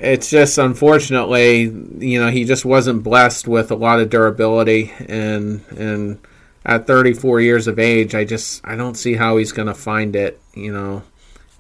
it's 0.01 0.31
just 0.31 0.59
unfortunately, 0.59 1.62
you 1.99 2.21
know, 2.21 2.31
he 2.31 2.45
just 2.45 2.64
wasn't 2.64 3.03
blessed 3.03 3.47
with 3.47 3.71
a 3.71 3.77
lot 3.77 4.01
of 4.01 4.11
durability 4.11 4.92
and 5.09 5.62
and 5.77 6.18
at 6.64 6.87
34 6.87 7.40
years 7.40 7.66
of 7.66 7.79
age, 7.79 8.14
I 8.14 8.25
just 8.25 8.61
I 8.64 8.77
don't 8.77 8.97
see 8.97 9.14
how 9.14 9.37
he's 9.37 9.53
going 9.53 9.68
to 9.68 9.75
find 9.75 10.14
it, 10.14 10.40
you 10.55 10.73
know, 10.73 11.03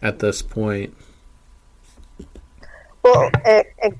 at 0.00 0.20
this 0.20 0.42
point. 0.42 0.94
Well, 3.02 3.30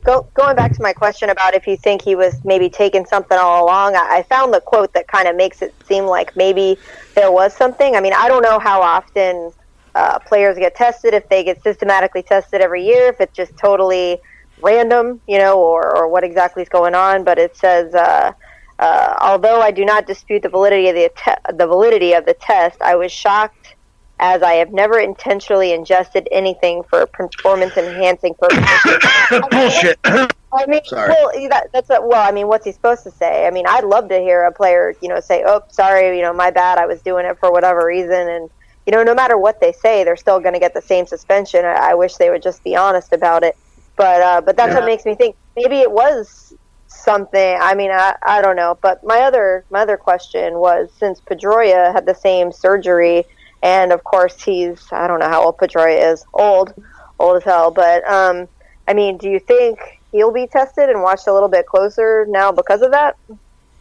go, 0.05 0.29
going 0.35 0.55
back 0.55 0.73
to 0.75 0.83
my 0.83 0.93
question 0.93 1.29
about 1.31 1.55
if 1.55 1.67
you 1.67 1.77
think 1.77 2.03
he 2.03 2.15
was 2.15 2.45
maybe 2.45 2.71
taking 2.71 3.05
something 3.05 3.37
all 3.37 3.65
along, 3.65 3.97
I, 3.97 4.19
I 4.19 4.23
found 4.23 4.55
the 4.55 4.61
quote 4.61 4.95
that 4.95 5.09
kind 5.09 5.27
of 5.27 5.35
makes 5.35 5.61
it 5.61 5.75
seem 5.87 6.05
like 6.05 6.37
maybe 6.37 6.79
there 7.17 7.33
was 7.33 7.55
something. 7.57 7.97
I 7.97 8.01
mean, 8.01 8.13
I 8.17 8.29
don't 8.29 8.43
know 8.43 8.61
how 8.61 8.81
often 8.81 9.53
uh, 9.97 10.21
players 10.21 10.57
get 10.57 10.77
tested, 10.77 11.15
if 11.15 11.29
they 11.29 11.43
get 11.43 11.63
systematically 11.65 12.23
tested 12.23 12.61
every 12.61 12.85
year, 12.87 13.09
if 13.09 13.21
it's 13.21 13.35
just 13.35 13.57
totally 13.57 14.19
random, 14.61 15.21
you 15.27 15.39
know, 15.39 15.59
or, 15.59 15.97
or 15.97 16.09
what 16.09 16.23
exactly 16.23 16.63
is 16.63 16.69
going 16.69 16.95
on. 16.95 17.25
But 17.25 17.39
it 17.39 17.57
says, 17.57 17.93
uh, 17.95 18.33
uh, 18.79 19.15
although 19.21 19.61
I 19.61 19.73
do 19.73 19.85
not 19.85 20.07
dispute 20.07 20.43
the 20.43 20.49
validity 20.49 20.89
of 20.89 20.95
the, 20.95 21.11
te- 21.17 21.57
the 21.57 21.67
validity 21.67 22.13
of 22.13 22.25
the 22.25 22.35
test, 22.35 22.81
I 22.81 22.95
was 22.95 23.11
shocked 23.11 23.75
as 24.23 24.41
I 24.41 24.53
have 24.55 24.73
never 24.73 25.01
intentionally 25.01 25.73
ingested 25.73 26.29
anything 26.31 26.85
for 26.85 27.05
performance 27.07 27.77
enhancing 27.77 28.35
purposes. 28.35 29.43
Bullshit. 29.51 29.99
I 30.05 30.67
mean, 30.67 30.85
sorry. 30.85 31.09
well, 31.09 31.49
that, 31.49 31.71
that's 31.73 31.91
a, 31.91 32.01
well. 32.01 32.27
I 32.27 32.31
mean, 32.31 32.47
what's 32.47 32.65
he 32.65 32.71
supposed 32.71 33.03
to 33.03 33.11
say? 33.11 33.47
I 33.47 33.51
mean, 33.51 33.65
I'd 33.67 33.83
love 33.83 34.09
to 34.11 34.21
hear 34.21 34.45
a 34.45 34.53
player, 34.53 34.95
you 35.03 35.09
know, 35.09 35.19
say, 35.19 35.43
"Oh, 35.45 35.63
sorry, 35.69 36.17
you 36.17 36.23
know, 36.23 36.33
my 36.33 36.53
bad. 36.53 36.79
I 36.79 36.87
was 36.87 37.03
doing 37.03 37.27
it 37.27 37.37
for 37.39 37.51
whatever 37.51 37.85
reason." 37.85 38.29
And 38.29 38.49
you 38.87 38.93
know, 38.93 39.03
no 39.03 39.15
matter 39.15 39.37
what 39.37 39.61
they 39.61 39.73
say, 39.73 40.05
they're 40.05 40.17
still 40.17 40.39
going 40.39 40.55
to 40.55 40.61
get 40.61 40.73
the 40.73 40.83
same 40.83 41.07
suspension. 41.07 41.65
I, 41.65 41.91
I, 41.91 41.95
wish 41.95 42.15
they 42.15 42.31
would 42.31 42.43
just 42.43 42.63
be 42.63 42.77
honest 42.77 43.13
about 43.13 43.43
it. 43.43 43.57
But 43.97 44.21
uh, 44.23 44.41
but 44.43 44.57
that's 44.57 44.73
yeah. 44.73 44.81
what 44.81 44.85
makes 44.85 45.05
me 45.05 45.17
think 45.17 45.35
maybe 45.57 45.79
it 45.79 45.91
was 45.91 46.55
something. 46.87 47.59
I 47.61 47.75
mean, 47.75 47.91
I, 47.91 48.15
I 48.23 48.41
don't 48.41 48.57
know. 48.57 48.79
But 48.81 49.03
my 49.03 49.21
other 49.21 49.65
my 49.71 49.81
other 49.81 49.97
question 49.97 50.59
was 50.59 50.91
since 50.97 51.21
Pedroia 51.23 51.93
had 51.93 52.07
the 52.07 52.15
same 52.15 52.53
surgery 52.53 53.25
and 53.63 53.93
of 53.93 54.05
course 54.05 54.43
he's 54.43 54.87
I 54.93 55.07
don't 55.07 55.21
know 55.21 55.29
how 55.29 55.45
old 55.45 55.59
Pedroia 55.59 56.13
is, 56.13 56.25
old, 56.35 56.75
old 57.19 57.37
as 57.37 57.45
hell. 57.45 57.71
But 57.71 58.09
um, 58.11 58.49
I 58.89 58.95
mean, 58.95 59.17
do 59.17 59.29
you 59.29 59.39
think 59.39 59.79
he'll 60.11 60.33
be 60.33 60.47
tested 60.47 60.89
and 60.89 61.03
watched 61.03 61.27
a 61.27 61.33
little 61.33 61.49
bit 61.49 61.67
closer 61.67 62.27
now 62.29 62.53
because 62.53 62.83
of 62.83 62.91
that? 62.91 63.17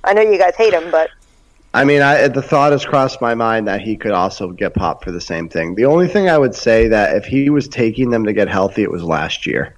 I 0.04 0.14
know 0.14 0.22
you 0.22 0.38
guys 0.38 0.56
hate 0.56 0.74
him, 0.74 0.90
but 0.92 1.10
I 1.74 1.86
mean, 1.86 2.02
I, 2.02 2.28
the 2.28 2.42
thought 2.42 2.74
has 2.74 2.86
crossed 2.86 3.22
my 3.22 3.34
mind 3.34 3.68
that 3.68 3.82
he 3.82 3.96
could 3.96 4.12
also 4.12 4.50
get 4.52 4.74
popped 4.74 5.06
for 5.06 5.12
the 5.12 5.22
same 5.22 5.48
thing. 5.48 5.76
The 5.76 5.86
only 5.86 6.08
thing 6.08 6.30
I 6.30 6.38
would 6.38 6.54
say 6.54 6.90
that 6.90 7.16
if 7.16 7.26
he 7.26 7.50
was 7.50 7.68
taking 7.68 8.10
them 8.10 8.26
to 8.26 8.34
get 8.34 8.50
healthy, 8.50 8.84
it 8.84 8.92
was 8.92 9.04
last 9.04 9.46
year, 9.46 9.76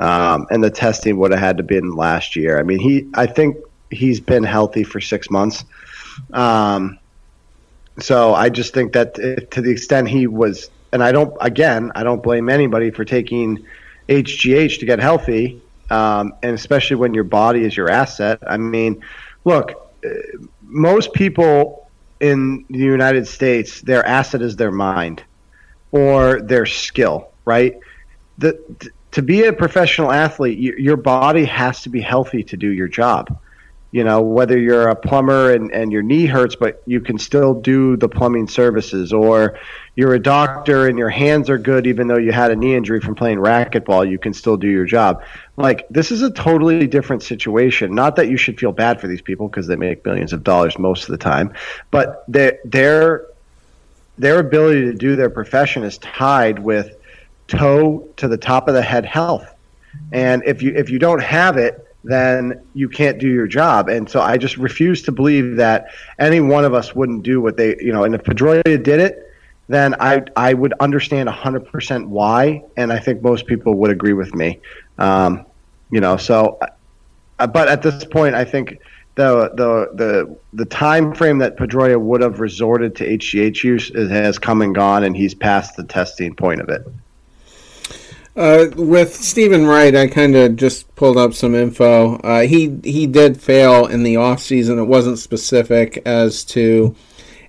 um, 0.00 0.46
and 0.50 0.62
the 0.62 0.70
testing 0.70 1.18
would 1.18 1.30
have 1.30 1.40
had 1.40 1.56
to 1.58 1.62
been 1.62 1.94
last 1.94 2.34
year. 2.34 2.58
I 2.58 2.64
mean, 2.64 2.80
he 2.80 3.06
I 3.14 3.26
think 3.26 3.56
he's 3.90 4.18
been 4.20 4.42
healthy 4.42 4.82
for 4.82 5.00
six 5.00 5.30
months. 5.30 5.64
Um, 6.32 6.98
so 7.98 8.34
I 8.34 8.48
just 8.48 8.72
think 8.72 8.92
that 8.94 9.14
to 9.14 9.60
the 9.60 9.70
extent 9.70 10.08
he 10.08 10.26
was, 10.26 10.70
and 10.92 11.02
I 11.02 11.12
don't, 11.12 11.36
again, 11.40 11.92
I 11.94 12.02
don't 12.02 12.22
blame 12.22 12.48
anybody 12.48 12.90
for 12.90 13.04
taking 13.04 13.64
HGH 14.08 14.78
to 14.80 14.86
get 14.86 14.98
healthy, 14.98 15.60
um, 15.90 16.34
and 16.42 16.54
especially 16.54 16.96
when 16.96 17.14
your 17.14 17.24
body 17.24 17.64
is 17.64 17.76
your 17.76 17.90
asset. 17.90 18.38
I 18.46 18.56
mean, 18.56 19.02
look, 19.44 19.72
uh, 20.04 20.08
most 20.62 21.12
people 21.12 21.90
in 22.20 22.64
the 22.70 22.78
United 22.78 23.26
States, 23.26 23.80
their 23.82 24.04
asset 24.06 24.42
is 24.42 24.56
their 24.56 24.70
mind 24.70 25.22
or 25.90 26.40
their 26.40 26.64
skill, 26.64 27.30
right? 27.44 27.78
The, 28.38 28.58
to 29.10 29.22
be 29.22 29.44
a 29.44 29.52
professional 29.52 30.10
athlete, 30.10 30.58
your 30.58 30.96
body 30.96 31.44
has 31.44 31.82
to 31.82 31.90
be 31.90 32.00
healthy 32.00 32.42
to 32.44 32.56
do 32.56 32.68
your 32.68 32.88
job 32.88 33.38
you 33.92 34.02
know 34.02 34.22
whether 34.22 34.58
you're 34.58 34.88
a 34.88 34.96
plumber 34.96 35.52
and, 35.52 35.70
and 35.70 35.92
your 35.92 36.02
knee 36.02 36.26
hurts 36.26 36.56
but 36.56 36.82
you 36.86 37.00
can 37.00 37.18
still 37.18 37.54
do 37.54 37.96
the 37.96 38.08
plumbing 38.08 38.48
services 38.48 39.12
or 39.12 39.58
you're 39.94 40.14
a 40.14 40.18
doctor 40.18 40.88
and 40.88 40.98
your 40.98 41.10
hands 41.10 41.50
are 41.50 41.58
good 41.58 41.86
even 41.86 42.08
though 42.08 42.18
you 42.18 42.32
had 42.32 42.50
a 42.50 42.56
knee 42.56 42.74
injury 42.74 43.00
from 43.00 43.14
playing 43.14 43.38
racquetball 43.38 44.10
you 44.10 44.18
can 44.18 44.32
still 44.32 44.56
do 44.56 44.66
your 44.66 44.86
job. 44.86 45.22
Like 45.56 45.86
this 45.90 46.10
is 46.10 46.22
a 46.22 46.30
totally 46.30 46.86
different 46.86 47.22
situation. 47.22 47.94
Not 47.94 48.16
that 48.16 48.28
you 48.28 48.38
should 48.38 48.58
feel 48.58 48.72
bad 48.72 49.00
for 49.00 49.06
these 49.06 49.20
people 49.20 49.48
because 49.48 49.66
they 49.66 49.76
make 49.76 50.04
millions 50.04 50.32
of 50.32 50.42
dollars 50.42 50.78
most 50.78 51.04
of 51.04 51.10
the 51.10 51.18
time 51.18 51.52
but 51.90 52.24
their 52.26 52.58
their 52.64 53.26
their 54.18 54.38
ability 54.38 54.82
to 54.86 54.94
do 54.94 55.16
their 55.16 55.30
profession 55.30 55.82
is 55.82 55.98
tied 55.98 56.58
with 56.58 56.96
toe 57.46 58.08
to 58.16 58.28
the 58.28 58.38
top 58.38 58.68
of 58.68 58.74
the 58.74 58.82
head 58.82 59.04
health. 59.04 59.46
And 60.10 60.42
if 60.46 60.62
you 60.62 60.72
if 60.74 60.88
you 60.88 60.98
don't 60.98 61.22
have 61.22 61.58
it 61.58 61.91
then 62.04 62.60
you 62.74 62.88
can't 62.88 63.18
do 63.18 63.28
your 63.28 63.46
job. 63.46 63.88
And 63.88 64.08
so 64.08 64.20
I 64.20 64.36
just 64.36 64.56
refuse 64.56 65.02
to 65.02 65.12
believe 65.12 65.56
that 65.56 65.86
any 66.18 66.40
one 66.40 66.64
of 66.64 66.74
us 66.74 66.94
wouldn't 66.94 67.22
do 67.22 67.40
what 67.40 67.56
they, 67.56 67.76
you 67.80 67.92
know, 67.92 68.04
and 68.04 68.14
if 68.14 68.22
Pedroia 68.22 68.82
did 68.82 69.00
it, 69.00 69.30
then 69.68 69.94
I, 70.00 70.22
I 70.36 70.54
would 70.54 70.74
understand 70.80 71.28
100% 71.28 72.06
why. 72.06 72.64
And 72.76 72.92
I 72.92 72.98
think 72.98 73.22
most 73.22 73.46
people 73.46 73.74
would 73.74 73.90
agree 73.90 74.12
with 74.12 74.34
me. 74.34 74.60
Um, 74.98 75.46
you 75.90 76.00
know, 76.00 76.16
so, 76.16 76.58
uh, 77.38 77.46
but 77.46 77.68
at 77.68 77.82
this 77.82 78.04
point, 78.04 78.34
I 78.34 78.44
think 78.44 78.80
the, 79.14 79.50
the, 79.54 79.90
the, 79.94 80.36
the 80.52 80.64
time 80.64 81.14
frame 81.14 81.38
that 81.38 81.56
Pedroia 81.56 82.00
would 82.00 82.20
have 82.22 82.40
resorted 82.40 82.96
to 82.96 83.06
HGH 83.06 83.62
use 83.62 83.90
has 83.94 84.38
come 84.38 84.62
and 84.62 84.74
gone, 84.74 85.04
and 85.04 85.16
he's 85.16 85.34
past 85.34 85.76
the 85.76 85.84
testing 85.84 86.34
point 86.34 86.60
of 86.60 86.68
it. 86.68 86.82
Uh, 88.34 88.66
with 88.76 89.14
Steven 89.14 89.66
Wright, 89.66 89.94
I 89.94 90.06
kind 90.06 90.34
of 90.34 90.56
just 90.56 90.94
pulled 90.94 91.18
up 91.18 91.34
some 91.34 91.54
info. 91.54 92.16
Uh, 92.16 92.42
he 92.42 92.78
he 92.82 93.06
did 93.06 93.40
fail 93.40 93.86
in 93.86 94.04
the 94.04 94.16
off 94.16 94.40
season. 94.40 94.78
It 94.78 94.84
wasn't 94.84 95.18
specific 95.18 96.00
as 96.06 96.42
to 96.46 96.96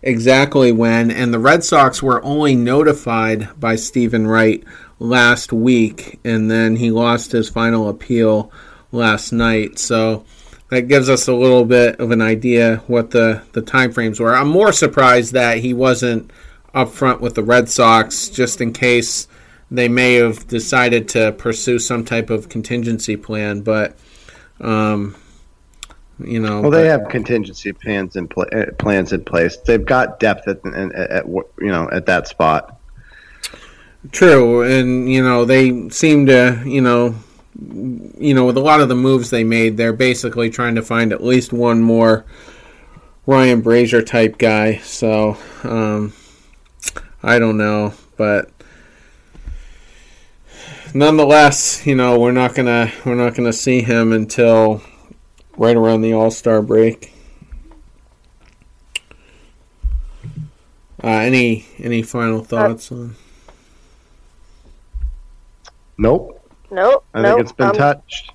exactly 0.02 0.74
when, 0.74 1.10
and 1.10 1.34
the 1.34 1.40
Red 1.40 1.64
Sox 1.64 2.04
were 2.04 2.24
only 2.26 2.56
notified 2.56 3.48
by 3.58 3.78
Steven 3.78 4.28
Wright 4.28 4.62
last 5.00 5.54
week, 5.54 6.20
and 6.26 6.52
then 6.52 6.76
he 6.76 6.92
lost 6.92 7.32
his 7.32 7.50
final 7.50 7.88
appeal 7.88 8.52
last 8.92 9.32
night. 9.32 9.80
So 9.80 10.26
that 10.70 10.90
gives 10.90 11.08
us 11.08 11.30
a 11.30 11.34
little 11.34 11.64
bit 11.64 11.98
of 12.02 12.12
an 12.12 12.22
idea 12.22 12.84
what 12.88 13.12
the 13.12 13.42
the 13.54 13.62
time 13.62 13.94
frames 13.94 14.20
were. 14.20 14.36
I'm 14.36 14.50
more 14.50 14.74
surprised 14.74 15.32
that 15.32 15.60
he 15.60 15.74
wasn't 15.74 16.30
up 16.74 16.90
front 16.90 17.22
with 17.22 17.36
the 17.36 17.44
Red 17.44 17.70
Sox, 17.70 18.28
just 18.28 18.60
in 18.60 18.74
case 18.74 19.30
they 19.72 19.88
may 19.88 20.16
have 20.16 20.48
decided 20.48 21.10
to 21.10 21.32
pursue 21.34 21.80
some 21.80 22.06
type 22.06 22.30
of 22.30 22.50
contingency 22.50 23.16
plan, 23.16 23.62
but 23.62 23.98
um, 24.62 25.16
you 26.20 26.40
know, 26.40 26.62
well, 26.62 26.72
they 26.72 26.88
have 26.88 27.10
contingency 27.10 27.74
plans 27.74 28.16
in 28.16 28.28
pl- 28.28 28.46
uh, 28.54 28.66
plans 28.78 29.14
in 29.14 29.24
place. 29.26 29.58
They've 29.58 29.84
got 29.84 30.20
depth 30.20 30.48
at, 30.48 30.66
at, 30.66 30.96
at 30.96 31.26
you 31.26 31.54
know 31.60 31.90
at 31.92 32.06
that 32.06 32.28
spot. 32.28 32.80
True, 34.12 34.62
and 34.64 35.12
you 35.12 35.24
know 35.24 35.46
they 35.46 35.90
seem 35.90 36.28
to 36.28 36.62
you 36.66 36.82
know 36.82 37.16
you 38.18 38.34
know 38.34 38.46
with 38.46 38.58
a 38.58 38.62
lot 38.62 38.80
of 38.80 38.90
the 38.90 38.96
moves 38.96 39.30
they 39.30 39.44
made, 39.44 39.78
they're 39.78 39.94
basically 39.94 40.50
trying 40.50 40.76
to 40.76 40.82
find 40.82 41.12
at 41.12 41.24
least 41.24 41.52
one 41.52 41.82
more 41.82 42.26
Ryan 43.26 43.62
Brasier 43.64 44.06
type 44.06 44.38
guy. 44.38 44.78
So 44.78 45.38
um, 45.64 46.14
I 47.24 47.40
don't 47.40 47.58
know, 47.58 47.94
but 48.18 48.52
nonetheless, 50.94 51.86
you 51.86 51.96
know, 51.96 52.20
we're 52.20 52.32
not 52.32 52.56
gonna 52.56 52.92
we're 53.06 53.16
not 53.16 53.36
gonna 53.36 53.54
see 53.54 53.82
him 53.82 54.12
until 54.14 54.82
right 55.58 55.76
around 55.76 56.02
the 56.02 56.14
All 56.14 56.32
Star 56.32 56.62
break. 56.62 57.14
Uh, 61.04 61.08
any 61.08 61.66
any 61.80 62.02
final 62.02 62.40
uh, 62.40 62.44
thoughts 62.44 62.92
uh, 62.92 62.96
on? 62.96 63.16
Nope. 65.98 66.40
Nope. 66.72 67.06
I 67.14 67.22
nope. 67.22 67.38
think 67.38 67.42
it's 67.42 67.52
been 67.52 67.68
um, 67.68 67.76
touched. 67.76 68.32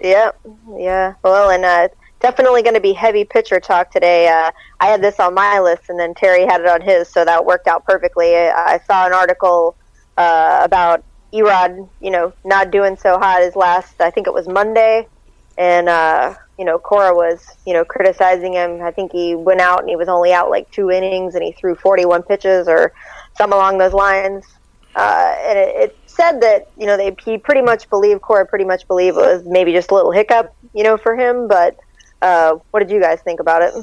Yeah, 0.00 0.30
yeah. 0.76 1.14
Well, 1.22 1.50
and 1.50 1.64
uh, 1.64 1.88
definitely 2.20 2.62
going 2.62 2.74
to 2.74 2.80
be 2.80 2.92
heavy 2.92 3.24
pitcher 3.24 3.60
talk 3.60 3.90
today. 3.90 4.28
Uh, 4.28 4.50
I 4.80 4.86
had 4.86 5.02
this 5.02 5.20
on 5.20 5.34
my 5.34 5.60
list, 5.60 5.90
and 5.90 5.98
then 5.98 6.14
Terry 6.14 6.46
had 6.46 6.60
it 6.60 6.66
on 6.66 6.80
his, 6.80 7.08
so 7.08 7.24
that 7.24 7.44
worked 7.44 7.68
out 7.68 7.84
perfectly. 7.84 8.34
I, 8.36 8.74
I 8.74 8.80
saw 8.86 9.06
an 9.06 9.12
article 9.12 9.76
uh, 10.16 10.62
about 10.64 11.04
Erod, 11.32 11.88
you 12.00 12.10
know, 12.10 12.32
not 12.44 12.70
doing 12.70 12.96
so 12.96 13.18
hot 13.18 13.42
his 13.42 13.56
last, 13.56 14.00
I 14.00 14.10
think 14.10 14.26
it 14.26 14.34
was 14.34 14.48
Monday, 14.48 15.06
and 15.56 15.88
uh, 15.88 16.34
you 16.58 16.64
know, 16.64 16.78
Cora 16.78 17.14
was, 17.14 17.44
you 17.66 17.72
know, 17.72 17.84
criticizing 17.84 18.52
him. 18.52 18.82
I 18.82 18.90
think 18.90 19.12
he 19.12 19.34
went 19.34 19.60
out 19.60 19.80
and 19.80 19.88
he 19.88 19.96
was 19.96 20.08
only 20.08 20.32
out 20.32 20.50
like 20.50 20.70
two 20.70 20.90
innings, 20.90 21.34
and 21.34 21.42
he 21.42 21.52
threw 21.52 21.74
41 21.74 22.22
pitches 22.24 22.68
or 22.68 22.92
some 23.36 23.52
along 23.52 23.78
those 23.78 23.92
lines. 23.92 24.44
Uh, 24.94 25.34
and 25.40 25.58
it, 25.58 25.76
it 25.76 25.98
said 26.06 26.40
that 26.42 26.70
you 26.76 26.86
know 26.86 26.98
they 26.98 27.16
he 27.24 27.38
pretty 27.38 27.62
much 27.62 27.88
believed 27.88 28.20
Cora 28.20 28.44
pretty 28.44 28.66
much 28.66 28.86
believed 28.86 29.16
it 29.16 29.20
was 29.20 29.42
maybe 29.46 29.72
just 29.72 29.90
a 29.90 29.94
little 29.94 30.12
hiccup, 30.12 30.54
you 30.74 30.84
know, 30.84 30.98
for 30.98 31.16
him. 31.16 31.48
But 31.48 31.78
uh, 32.20 32.56
what 32.70 32.80
did 32.80 32.90
you 32.90 33.00
guys 33.00 33.20
think 33.22 33.40
about 33.40 33.62
it? 33.62 33.74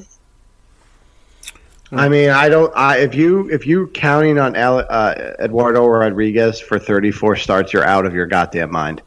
I 1.91 2.07
mean, 2.07 2.29
I 2.29 2.49
don't. 2.49 2.71
I, 2.75 2.97
if 2.99 3.15
you 3.15 3.49
if 3.49 3.65
you 3.65 3.87
counting 3.87 4.37
on 4.37 4.55
El, 4.55 4.85
uh, 4.89 5.15
Eduardo 5.39 5.87
Rodriguez 5.87 6.59
for 6.59 6.77
34 6.77 7.37
starts, 7.37 7.73
you're 7.73 7.85
out 7.85 8.05
of 8.05 8.13
your 8.13 8.27
goddamn 8.27 8.71
mind. 8.71 9.01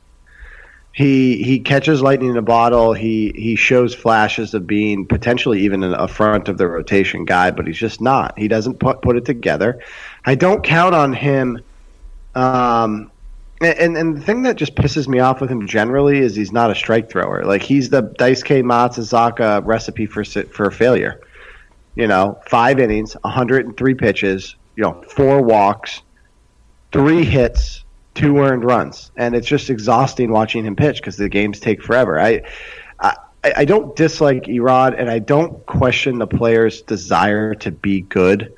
He 0.93 1.43
he 1.43 1.61
catches 1.61 2.03
lightning 2.03 2.31
in 2.31 2.37
a 2.37 2.43
bottle. 2.43 2.93
He 2.93 3.33
he 3.37 3.55
shows 3.55 3.95
flashes 3.95 4.53
of 4.53 4.67
being 4.67 5.07
potentially 5.07 5.61
even 5.61 5.85
a 5.85 6.09
front 6.09 6.49
of 6.49 6.59
the 6.59 6.67
rotation 6.67 7.25
guy, 7.25 7.51
but 7.53 7.67
he's 7.67 7.79
just 7.79 8.01
not. 8.01 8.37
He 8.37 8.49
doesn't 8.49 8.81
put 8.81 9.01
put 9.01 9.17
it 9.17 9.25
together. 9.25 9.81
I 10.25 10.35
don't 10.35 10.63
count 10.65 10.95
on 10.95 11.13
him. 11.13 11.61
Um, 12.35 13.11
and 13.61 13.97
and 13.97 14.17
the 14.17 14.21
thing 14.21 14.43
that 14.43 14.57
just 14.57 14.75
pisses 14.75 15.07
me 15.07 15.21
off 15.21 15.41
with 15.41 15.51
him 15.51 15.69
generally 15.69 16.19
is 16.19 16.35
he's 16.35 16.53
not 16.53 16.71
a 16.71 16.75
strike 16.75 17.09
thrower. 17.09 17.45
Like 17.45 17.63
he's 17.63 17.91
the 17.91 18.03
Dice 18.03 18.43
Daisuke 18.43 18.65
Matsuzaka 18.65 19.65
recipe 19.65 20.07
for 20.07 20.25
for 20.25 20.71
failure 20.73 21.21
you 21.95 22.07
know, 22.07 22.41
five 22.47 22.79
innings, 22.79 23.15
103 23.23 23.95
pitches, 23.95 24.57
you 24.77 24.83
know, 24.83 25.03
four 25.09 25.43
walks, 25.43 26.03
three 26.91 27.25
hits, 27.25 27.85
two 28.15 28.39
earned 28.39 28.65
runs, 28.65 29.11
and 29.17 29.35
it's 29.35 29.47
just 29.47 29.71
exhausting 29.71 30.31
watching 30.31 30.65
him 30.65 30.77
pitch 30.77 30.97
because 30.97 31.17
the 31.17 31.29
games 31.29 31.61
take 31.61 31.83
forever. 31.83 32.21
I, 32.21 32.43
I, 33.01 33.15
I 33.45 33.65
don't 33.65 33.95
dislike 33.97 34.45
Erod, 34.45 34.99
and 34.99 35.11
I 35.11 35.19
don't 35.19 35.65
question 35.67 36.19
the 36.19 36.27
player's 36.27 36.83
desire 36.83 37.55
to 37.57 37.71
be 37.71 38.03
good. 38.03 38.55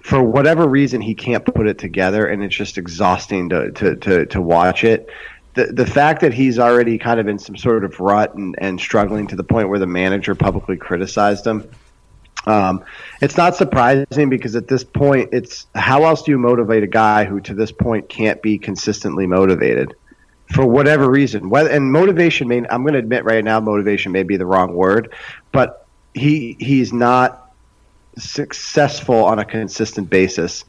For 0.00 0.22
whatever 0.22 0.68
reason, 0.68 1.00
he 1.00 1.14
can't 1.14 1.44
put 1.44 1.66
it 1.66 1.78
together, 1.78 2.26
and 2.26 2.42
it's 2.44 2.54
just 2.54 2.78
exhausting 2.78 3.48
to 3.48 3.72
to 3.72 3.96
to, 3.96 4.26
to 4.26 4.40
watch 4.40 4.84
it. 4.84 5.08
The, 5.54 5.66
the 5.66 5.86
fact 5.86 6.20
that 6.20 6.34
he's 6.34 6.58
already 6.58 6.98
kind 6.98 7.18
of 7.18 7.28
in 7.28 7.38
some 7.38 7.56
sort 7.56 7.82
of 7.82 7.98
rut 7.98 8.34
and, 8.34 8.54
and 8.58 8.78
struggling 8.78 9.26
to 9.28 9.36
the 9.36 9.42
point 9.42 9.70
where 9.70 9.78
the 9.78 9.86
manager 9.86 10.34
publicly 10.34 10.76
criticized 10.76 11.46
him 11.46 11.68
um, 12.46 12.84
it's 13.20 13.36
not 13.36 13.56
surprising 13.56 14.30
because 14.30 14.54
at 14.54 14.68
this 14.68 14.84
point, 14.84 15.30
it's 15.32 15.66
how 15.74 16.04
else 16.04 16.22
do 16.22 16.30
you 16.30 16.38
motivate 16.38 16.82
a 16.84 16.88
guy 16.88 17.24
who 17.24 17.40
to 17.40 17.54
this 17.54 17.72
point 17.72 18.08
can't 18.08 18.40
be 18.40 18.58
consistently 18.58 19.26
motivated 19.26 19.94
for 20.54 20.64
whatever 20.64 21.10
reason? 21.10 21.50
Whether, 21.50 21.70
and 21.70 21.90
motivation 21.90 22.46
may 22.46 22.58
I'm 22.68 22.82
going 22.82 22.92
to 22.92 23.00
admit 23.00 23.24
right 23.24 23.42
now, 23.42 23.58
motivation 23.58 24.12
may 24.12 24.22
be 24.22 24.36
the 24.36 24.46
wrong 24.46 24.74
word, 24.74 25.12
but 25.50 25.86
he 26.14 26.56
he's 26.60 26.92
not 26.92 27.52
successful 28.16 29.24
on 29.24 29.40
a 29.40 29.44
consistent 29.44 30.08
basis, 30.08 30.64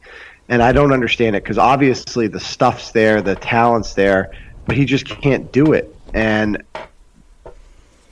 and 0.49 0.63
I 0.63 0.71
don't 0.71 0.91
understand 0.91 1.35
it 1.35 1.43
because 1.43 1.59
obviously 1.59 2.27
the 2.27 2.39
stuff's 2.39 2.91
there, 2.91 3.21
the 3.21 3.35
talent's 3.35 3.93
there, 3.93 4.31
but 4.65 4.75
he 4.75 4.85
just 4.85 5.05
can't 5.05 5.51
do 5.51 5.73
it. 5.73 5.95
And 6.13 6.63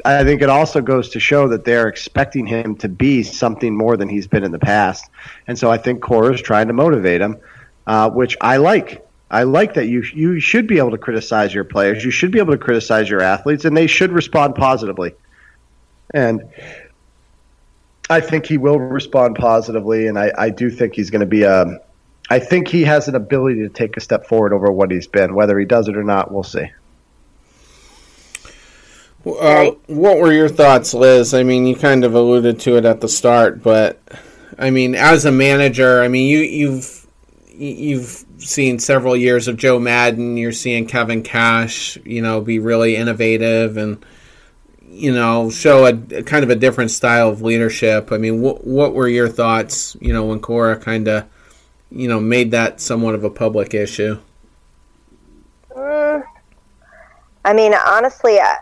I 0.06 0.24
think 0.24 0.44
it 0.44 0.50
also 0.50 0.82
goes 0.82 1.10
to 1.10 1.20
show 1.20 1.48
that 1.48 1.66
they're 1.66 1.88
expecting 1.88 2.46
him 2.46 2.76
to 2.78 2.88
be 2.88 3.24
something 3.24 3.76
more 3.76 3.98
than 3.98 4.08
he's 4.08 4.28
been 4.28 4.44
in 4.44 4.52
the 4.52 4.60
past. 4.60 5.10
And 5.48 5.58
so 5.58 5.72
I 5.72 5.78
think 5.78 6.02
Cora 6.02 6.34
is 6.34 6.42
trying 6.42 6.68
to 6.68 6.74
motivate 6.74 7.22
him, 7.22 7.38
uh, 7.88 8.12
which 8.12 8.38
I 8.40 8.58
like. 8.58 9.04
I 9.32 9.44
like 9.44 9.74
that 9.74 9.88
you 9.88 10.04
you 10.14 10.40
should 10.40 10.68
be 10.68 10.78
able 10.78 10.92
to 10.92 11.00
criticize 11.00 11.54
your 11.54 11.64
players. 11.64 12.06
You 12.06 12.12
should 12.12 12.32
be 12.32 12.38
able 12.38 12.54
to 12.54 12.60
criticize 12.60 13.10
your 13.10 13.22
athletes, 13.22 13.66
and 13.66 13.76
they 13.76 13.88
should 13.88 14.12
respond 14.12 14.54
positively. 14.54 15.16
And 16.14 16.48
I 18.08 18.22
think 18.22 18.46
he 18.46 18.58
will 18.58 18.80
respond 18.80 19.36
positively, 19.36 20.06
and 20.06 20.20
I, 20.20 20.32
I 20.38 20.50
do 20.52 20.70
think 20.70 20.94
he's 20.94 21.10
going 21.10 21.22
to 21.22 21.26
be 21.26 21.42
a. 21.44 21.64
Um, 21.64 21.80
I 22.30 22.40
think 22.40 22.68
he 22.68 22.84
has 22.84 23.08
an 23.08 23.16
ability 23.16 23.62
to 23.62 23.70
take 23.70 23.98
a 23.98 24.02
step 24.02 24.26
forward 24.26 24.52
over 24.52 24.72
what 24.72 24.90
he's 24.90 25.08
been. 25.08 25.36
Whether 25.36 25.60
he 25.60 25.66
does 25.66 25.88
it 25.88 25.96
or 25.96 26.04
not, 26.04 26.32
we'll 26.32 26.44
see. 26.44 26.72
Uh, 29.26 29.72
what 29.88 30.18
were 30.18 30.32
your 30.32 30.50
thoughts, 30.50 30.94
Liz? 30.94 31.34
I 31.34 31.44
mean, 31.44 31.66
you 31.66 31.76
kind 31.76 32.04
of 32.04 32.14
alluded 32.14 32.60
to 32.62 32.78
it 32.78 32.86
at 32.86 33.02
the 33.02 33.10
start, 33.10 33.64
but 33.64 34.00
I 34.60 34.70
mean, 34.70 34.94
as 34.94 35.26
a 35.26 35.32
manager, 35.32 36.04
I 36.04 36.08
mean, 36.08 36.30
you 36.30 36.40
you've 36.40 37.08
you've 37.50 38.26
seen 38.38 38.78
several 38.80 39.16
years 39.16 39.48
of 39.48 39.58
Joe 39.58 39.80
Maddon. 39.80 40.38
You're 40.38 40.52
seeing 40.52 40.86
Kevin 40.86 41.24
Cash, 41.24 41.98
you 42.06 42.22
know, 42.22 42.40
be 42.40 42.60
really 42.60 42.96
innovative 42.96 43.78
and 43.78 44.06
you 44.88 45.14
know 45.14 45.50
show 45.50 45.86
a, 45.86 45.94
a 46.16 46.24
kind 46.24 46.44
of 46.44 46.50
a 46.50 46.56
different 46.56 46.92
style 46.92 47.30
of 47.30 47.42
leadership. 47.42 48.12
I 48.12 48.18
mean, 48.18 48.42
what 48.42 48.66
what 48.66 48.94
were 48.94 49.08
your 49.08 49.28
thoughts? 49.28 49.98
You 50.00 50.14
know, 50.14 50.26
when 50.26 50.40
Cora 50.40 50.78
kind 50.78 51.08
of 51.08 51.26
you 51.90 52.08
know 52.08 52.20
made 52.20 52.52
that 52.52 52.80
somewhat 52.80 53.16
of 53.16 53.24
a 53.24 53.30
public 53.30 53.74
issue. 53.74 54.20
Mm, 55.72 56.24
I 57.44 57.54
mean, 57.54 57.74
honestly, 57.74 58.40
I, 58.40 58.58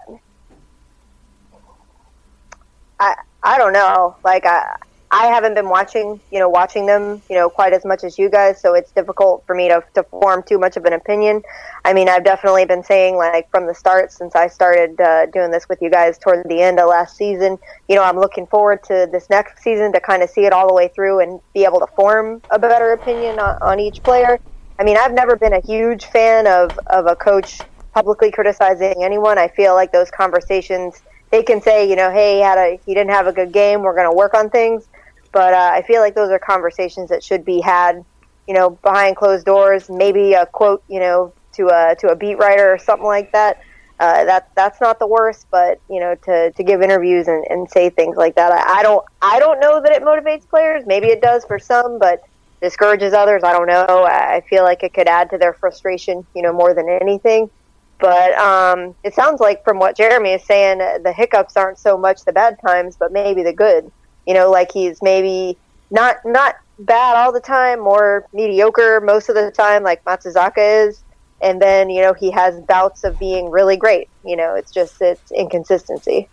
I 3.04 3.16
I 3.44 3.58
don't 3.58 3.74
know. 3.74 4.16
Like 4.24 4.46
I 4.46 4.76
I 5.12 5.28
haven't 5.28 5.54
been 5.54 5.70
watching, 5.70 6.20
you 6.32 6.40
know, 6.40 6.50
watching 6.50 6.88
them, 6.88 7.22
you 7.30 7.36
know, 7.36 7.48
quite 7.48 7.72
as 7.72 7.86
much 7.86 8.04
as 8.04 8.18
you 8.18 8.32
guys, 8.32 8.60
so 8.60 8.74
it's 8.74 8.92
difficult 8.92 9.44
for 9.46 9.54
me 9.54 9.68
to, 9.68 9.84
to 9.94 10.02
form 10.02 10.42
too 10.42 10.58
much 10.58 10.76
of 10.76 10.86
an 10.86 10.94
opinion. 10.94 11.44
I 11.86 11.94
mean, 11.94 12.10
I've 12.10 12.24
definitely 12.24 12.66
been 12.66 12.84
saying, 12.84 13.18
like, 13.18 13.48
from 13.52 13.68
the 13.68 13.76
start, 13.76 14.12
since 14.12 14.34
I 14.36 14.48
started 14.48 15.00
uh, 15.00 15.28
doing 15.28 15.52
this 15.52 15.70
with 15.70 15.84
you 15.84 15.92
guys 15.92 16.18
toward 16.18 16.50
the 16.50 16.60
end 16.62 16.80
of 16.80 16.90
last 16.90 17.16
season, 17.16 17.60
you 17.88 17.96
know, 17.96 18.02
I'm 18.02 18.18
looking 18.18 18.48
forward 18.48 18.82
to 18.86 19.08
this 19.12 19.30
next 19.30 19.62
season 19.62 19.94
to 19.94 20.00
kind 20.00 20.24
of 20.24 20.32
see 20.32 20.46
it 20.46 20.52
all 20.52 20.68
the 20.68 20.74
way 20.74 20.88
through 20.88 21.20
and 21.20 21.40
be 21.54 21.64
able 21.64 21.80
to 21.82 21.88
form 21.96 22.42
a 22.50 22.58
better 22.58 22.94
opinion 22.94 23.38
on, 23.38 23.56
on 23.62 23.80
each 23.80 24.02
player. 24.02 24.40
I 24.80 24.84
mean, 24.84 24.98
I've 24.98 25.14
never 25.14 25.36
been 25.36 25.54
a 25.54 25.62
huge 25.62 26.06
fan 26.06 26.48
of, 26.48 26.76
of 26.88 27.06
a 27.06 27.16
coach 27.16 27.60
publicly 27.94 28.32
criticizing 28.32 29.04
anyone. 29.04 29.38
I 29.38 29.48
feel 29.50 29.76
like 29.76 29.92
those 29.92 30.10
conversations, 30.10 31.04
they 31.34 31.42
can 31.42 31.64
say, 31.64 31.90
you 31.90 31.96
know, 31.96 32.12
hey, 32.12 32.36
he 32.36 32.42
had 32.42 32.60
a 32.60 32.80
he 32.86 32.94
didn't 32.94 33.10
have 33.10 33.26
a 33.26 33.34
good 33.34 33.52
game. 33.52 33.82
We're 33.82 33.96
going 33.96 34.10
to 34.10 34.16
work 34.16 34.36
on 34.36 34.52
things. 34.52 34.88
But 35.32 35.56
uh, 35.56 35.72
I 35.74 35.82
feel 35.82 36.00
like 36.00 36.14
those 36.14 36.30
are 36.30 36.38
conversations 36.38 37.10
that 37.10 37.24
should 37.24 37.44
be 37.44 37.60
had, 37.60 38.06
you 38.48 38.54
know, 38.54 38.70
behind 38.70 39.16
closed 39.16 39.44
doors. 39.44 39.90
Maybe 39.90 40.34
a 40.34 40.46
quote, 40.46 40.84
you 40.88 41.00
know, 41.00 41.34
to 41.54 41.70
a 41.70 41.96
to 42.02 42.10
a 42.10 42.16
beat 42.16 42.36
writer 42.36 42.72
or 42.72 42.78
something 42.78 43.08
like 43.08 43.32
that. 43.32 43.64
Uh, 44.00 44.26
that 44.26 44.52
that's 44.54 44.80
not 44.80 45.00
the 45.00 45.08
worst, 45.08 45.48
but 45.50 45.82
you 45.90 46.00
know, 46.00 46.14
to, 46.26 46.52
to 46.52 46.64
give 46.64 46.84
interviews 46.84 47.28
and, 47.28 47.44
and 47.50 47.68
say 47.68 47.90
things 47.90 48.16
like 48.16 48.36
that, 48.36 48.52
I, 48.52 48.82
I 48.82 48.84
don't 48.84 49.04
I 49.24 49.40
don't 49.40 49.60
know 49.60 49.82
that 49.82 49.92
it 49.92 50.04
motivates 50.04 50.48
players. 50.48 50.84
Maybe 50.86 51.08
it 51.08 51.20
does 51.20 51.46
for 51.46 51.58
some, 51.58 51.98
but 51.98 52.22
discourages 52.62 53.12
others. 53.12 53.42
I 53.44 53.54
don't 53.54 53.68
know. 53.68 54.06
I 54.06 54.44
feel 54.48 54.62
like 54.62 54.84
it 54.84 54.94
could 54.94 55.08
add 55.08 55.32
to 55.32 55.40
their 55.40 55.54
frustration, 55.54 56.28
you 56.36 56.44
know, 56.44 56.54
more 56.54 56.76
than 56.76 56.88
anything. 56.90 57.50
But 58.00 58.38
um, 58.38 58.96
it 59.04 59.14
sounds 59.14 59.40
like 59.40 59.64
from 59.64 59.80
what 59.80 59.96
Jeremy 59.96 60.32
is 60.32 60.44
saying, 60.44 60.80
the 61.04 61.14
hiccups 61.14 61.56
aren't 61.56 61.78
so 61.78 61.98
much 61.98 62.26
the 62.26 62.34
bad 62.34 62.58
times, 62.66 62.98
but 62.98 63.12
maybe 63.12 63.44
the 63.44 63.54
good. 63.54 63.92
You 64.28 64.34
know, 64.34 64.52
like 64.52 64.72
he's 64.72 65.02
maybe 65.02 65.58
not 65.92 66.18
not 66.26 66.56
bad 66.80 67.16
all 67.16 67.32
the 67.32 67.40
time, 67.40 67.80
more 67.80 68.26
mediocre 68.34 69.00
most 69.02 69.30
of 69.30 69.36
the 69.36 69.52
time, 69.52 69.84
like 69.84 70.04
Matsuzaka 70.06 70.88
is. 70.88 71.04
And 71.42 71.62
then 71.62 71.90
you 71.90 72.02
know 72.02 72.14
he 72.14 72.32
has 72.32 72.60
bouts 72.62 73.04
of 73.04 73.20
being 73.20 73.50
really 73.50 73.78
great. 73.78 74.10
You 74.26 74.36
know, 74.36 74.56
it's 74.56 74.72
just 74.72 75.02
it's 75.02 75.32
inconsistency. 75.32 76.30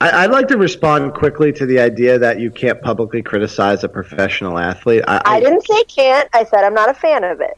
I, 0.00 0.26
would 0.26 0.32
like 0.32 0.48
to 0.48 0.58
respond 0.58 1.14
quickly 1.14 1.52
to 1.54 1.64
the 1.64 1.80
idea 1.80 2.18
that 2.18 2.38
you 2.38 2.50
can't 2.50 2.80
publicly 2.82 3.22
criticize 3.22 3.82
a 3.82 3.88
professional 3.88 4.58
athlete. 4.58 5.02
I, 5.08 5.16
I, 5.16 5.36
I 5.36 5.40
didn't 5.40 5.66
say 5.66 5.84
can't. 5.84 6.28
I 6.34 6.44
said 6.44 6.64
I'm 6.64 6.74
not 6.74 6.90
a 6.90 6.94
fan 6.94 7.24
of 7.24 7.40
it. 7.40 7.56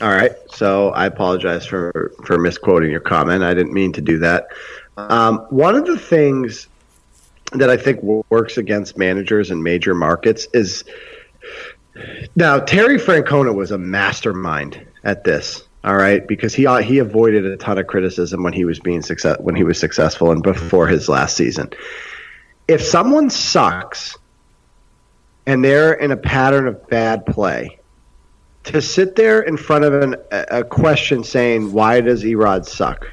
All 0.00 0.10
right, 0.10 0.32
so 0.50 0.90
I 0.90 1.06
apologize 1.06 1.66
for 1.66 2.12
for 2.24 2.38
misquoting 2.38 2.90
your 2.90 3.00
comment. 3.00 3.42
I 3.42 3.52
didn't 3.52 3.72
mean 3.72 3.92
to 3.94 4.00
do 4.00 4.18
that. 4.18 4.46
Um, 4.96 5.38
one 5.50 5.74
of 5.74 5.86
the 5.86 5.98
things 5.98 6.68
that 7.52 7.68
I 7.70 7.76
think 7.76 8.02
works 8.02 8.58
against 8.58 8.96
managers 8.96 9.50
in 9.50 9.62
major 9.62 9.94
markets 9.94 10.46
is 10.52 10.84
now 12.36 12.60
Terry 12.60 12.98
Francona 12.98 13.54
was 13.54 13.70
a 13.70 13.78
mastermind 13.78 14.86
at 15.02 15.24
this. 15.24 15.64
All 15.84 15.96
right, 15.96 16.26
because 16.26 16.54
he 16.54 16.66
he 16.82 16.98
avoided 16.98 17.46
a 17.46 17.56
ton 17.56 17.78
of 17.78 17.86
criticism 17.86 18.42
when 18.42 18.52
he 18.52 18.64
was 18.64 18.78
being 18.78 19.02
success 19.02 19.38
when 19.40 19.54
he 19.54 19.64
was 19.64 19.78
successful 19.78 20.30
and 20.30 20.42
before 20.42 20.86
his 20.86 21.08
last 21.08 21.36
season. 21.36 21.70
If 22.66 22.82
someone 22.82 23.30
sucks 23.30 24.16
and 25.46 25.64
they're 25.64 25.94
in 25.94 26.10
a 26.10 26.16
pattern 26.16 26.68
of 26.68 26.88
bad 26.88 27.24
play, 27.26 27.77
to 28.64 28.82
sit 28.82 29.16
there 29.16 29.40
in 29.40 29.56
front 29.56 29.84
of 29.84 29.94
an, 29.94 30.16
a 30.30 30.64
question 30.64 31.24
saying 31.24 31.72
why 31.72 32.00
does 32.00 32.22
Erod 32.22 32.66
suck, 32.66 33.08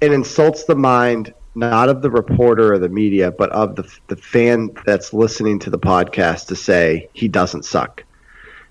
it 0.00 0.12
insults 0.12 0.64
the 0.64 0.76
mind 0.76 1.32
not 1.54 1.88
of 1.88 2.02
the 2.02 2.10
reporter 2.10 2.72
or 2.72 2.78
the 2.78 2.88
media, 2.88 3.30
but 3.30 3.50
of 3.50 3.76
the 3.76 3.88
the 4.08 4.16
fan 4.16 4.70
that's 4.84 5.12
listening 5.12 5.58
to 5.60 5.70
the 5.70 5.78
podcast 5.78 6.46
to 6.48 6.56
say 6.56 7.08
he 7.12 7.28
doesn't 7.28 7.64
suck. 7.64 8.04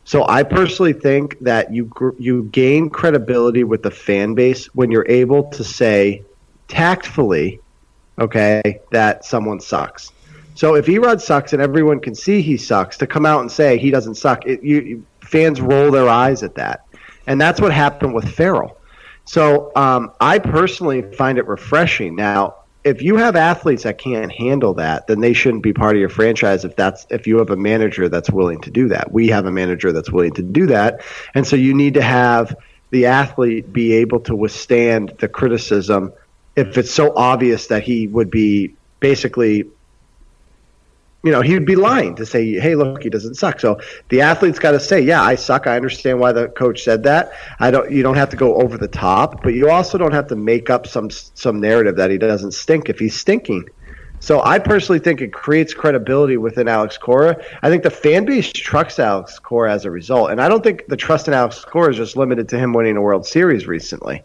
So 0.06 0.28
I 0.28 0.44
personally 0.44 0.94
think 0.94 1.40
that 1.40 1.74
you 1.74 1.92
you 2.20 2.44
gain 2.52 2.90
credibility 2.90 3.64
with 3.64 3.84
the 3.84 3.92
fan 3.92 4.34
base 4.34 4.66
when 4.76 4.92
you're 4.92 5.08
able 5.08 5.46
to 5.52 5.64
say 5.64 6.24
tactfully, 6.68 7.60
okay, 8.20 8.82
that 8.92 9.24
someone 9.24 9.62
sucks. 9.62 10.12
So 10.56 10.76
if 10.76 10.86
Erod 10.86 11.22
sucks 11.22 11.54
and 11.54 11.62
everyone 11.62 12.00
can 12.00 12.14
see 12.14 12.42
he 12.42 12.58
sucks, 12.58 12.98
to 12.98 13.08
come 13.08 13.26
out 13.26 13.42
and 13.42 13.52
say 13.52 13.78
he 13.78 13.90
doesn't 13.90 14.16
suck, 14.16 14.46
it, 14.46 14.62
you, 14.62 15.04
fans 15.34 15.60
roll 15.60 15.92
their 15.92 16.08
eyes 16.08 16.44
at 16.44 16.56
that, 16.56 16.86
and 17.28 17.42
that's 17.42 17.60
what 17.60 17.74
happened 17.74 18.14
with 18.14 18.30
Farrell. 18.30 18.78
So 19.26 19.72
um, 19.76 20.12
I 20.20 20.40
personally 20.40 21.02
find 21.02 21.38
it 21.38 21.48
refreshing. 21.48 22.16
Now 22.16 22.64
if 22.84 23.02
you 23.02 23.16
have 23.16 23.36
athletes 23.36 23.84
that 23.84 23.98
can't 23.98 24.32
handle 24.32 24.74
that, 24.76 25.08
then 25.08 25.22
they 25.22 25.34
shouldn't 25.34 25.64
be 25.64 25.74
part 25.74 25.96
of 25.96 26.00
your 26.00 26.10
franchise. 26.10 26.66
If 26.66 26.76
that's 26.76 27.06
if 27.10 27.28
you 27.28 27.38
have 27.38 27.50
a 27.50 27.56
manager 27.56 28.10
that's 28.10 28.30
willing 28.30 28.62
to 28.62 28.72
do 28.72 28.90
that, 28.90 29.12
we 29.12 29.28
have 29.28 29.46
a 29.46 29.52
manager 29.52 29.92
that's 29.92 30.12
willing 30.12 30.34
to 30.34 30.44
do 30.44 30.68
that, 30.68 31.02
and 31.34 31.48
so 31.48 31.56
you 31.56 31.74
need 31.74 31.94
to 31.96 32.02
have 32.02 32.56
the 32.92 33.08
athlete 33.08 33.74
be 33.74 33.94
able 33.94 34.20
to 34.22 34.36
withstand 34.36 35.14
the 35.20 35.28
criticism 35.28 36.14
if 36.56 36.78
it's 36.78 36.92
so 36.92 37.12
obvious 37.16 37.68
that 37.68 37.82
he 37.84 38.08
would 38.08 38.30
be 38.30 38.76
basically 39.00 39.66
you 41.24 41.32
know, 41.32 41.42
he 41.42 41.54
would 41.54 41.66
be 41.66 41.78
lying 41.78 42.16
to 42.16 42.26
say, 42.26 42.60
"Hey, 42.60 42.76
look, 42.76 43.04
he 43.04 43.10
doesn't 43.10 43.36
suck." 43.36 43.60
So 43.60 43.80
the 44.10 44.22
athlete's 44.22 44.60
got 44.60 44.72
to 44.72 44.80
say, 44.80 45.00
"Yeah, 45.00 45.22
I 45.22 45.36
suck. 45.36 45.68
I 45.68 45.76
understand 45.78 46.20
why 46.20 46.34
the 46.34 46.50
coach 46.50 46.84
said 46.84 47.04
that. 47.04 47.32
I 47.60 47.72
don't. 47.72 47.90
You 47.90 48.04
don't 48.04 48.18
have 48.18 48.30
to 48.30 48.38
go 48.38 48.56
over 48.56 48.78
the 48.78 48.90
top, 48.90 49.42
but 49.42 49.54
you 49.54 49.70
also 49.70 49.98
don't 49.98 50.14
have 50.14 50.28
to 50.28 50.36
make 50.36 50.70
up 50.70 50.86
some 50.86 51.10
some 51.10 51.62
narrative 51.62 51.96
that 51.96 52.12
he 52.12 52.18
doesn't 52.18 52.52
stink 52.52 52.90
if 52.90 53.00
he's 53.00 53.16
stinking." 53.16 53.70
So 54.20 54.42
I 54.42 54.58
personally 54.58 55.00
think 55.00 55.20
it 55.20 55.34
creates 55.34 55.74
credibility 55.74 56.38
within 56.38 56.70
Alex 56.70 56.98
Cora. 56.98 57.44
I 57.62 57.70
think 57.70 57.84
the 57.84 57.90
fan 57.90 58.24
base 58.24 58.54
trusts 58.54 58.98
Alex 58.98 59.38
Cora 59.38 59.74
as 59.74 59.84
a 59.84 59.92
result, 59.92 60.32
and 60.32 60.40
I 60.42 60.48
don't 60.48 60.64
think 60.64 60.86
the 60.88 60.96
trust 60.96 61.28
in 61.28 61.34
Alex 61.34 61.66
Cora 61.66 61.92
is 61.92 61.98
just 61.98 62.16
limited 62.16 62.48
to 62.50 62.58
him 62.58 62.72
winning 62.72 62.96
a 62.96 63.02
World 63.02 63.26
Series 63.26 63.68
recently. 63.68 64.24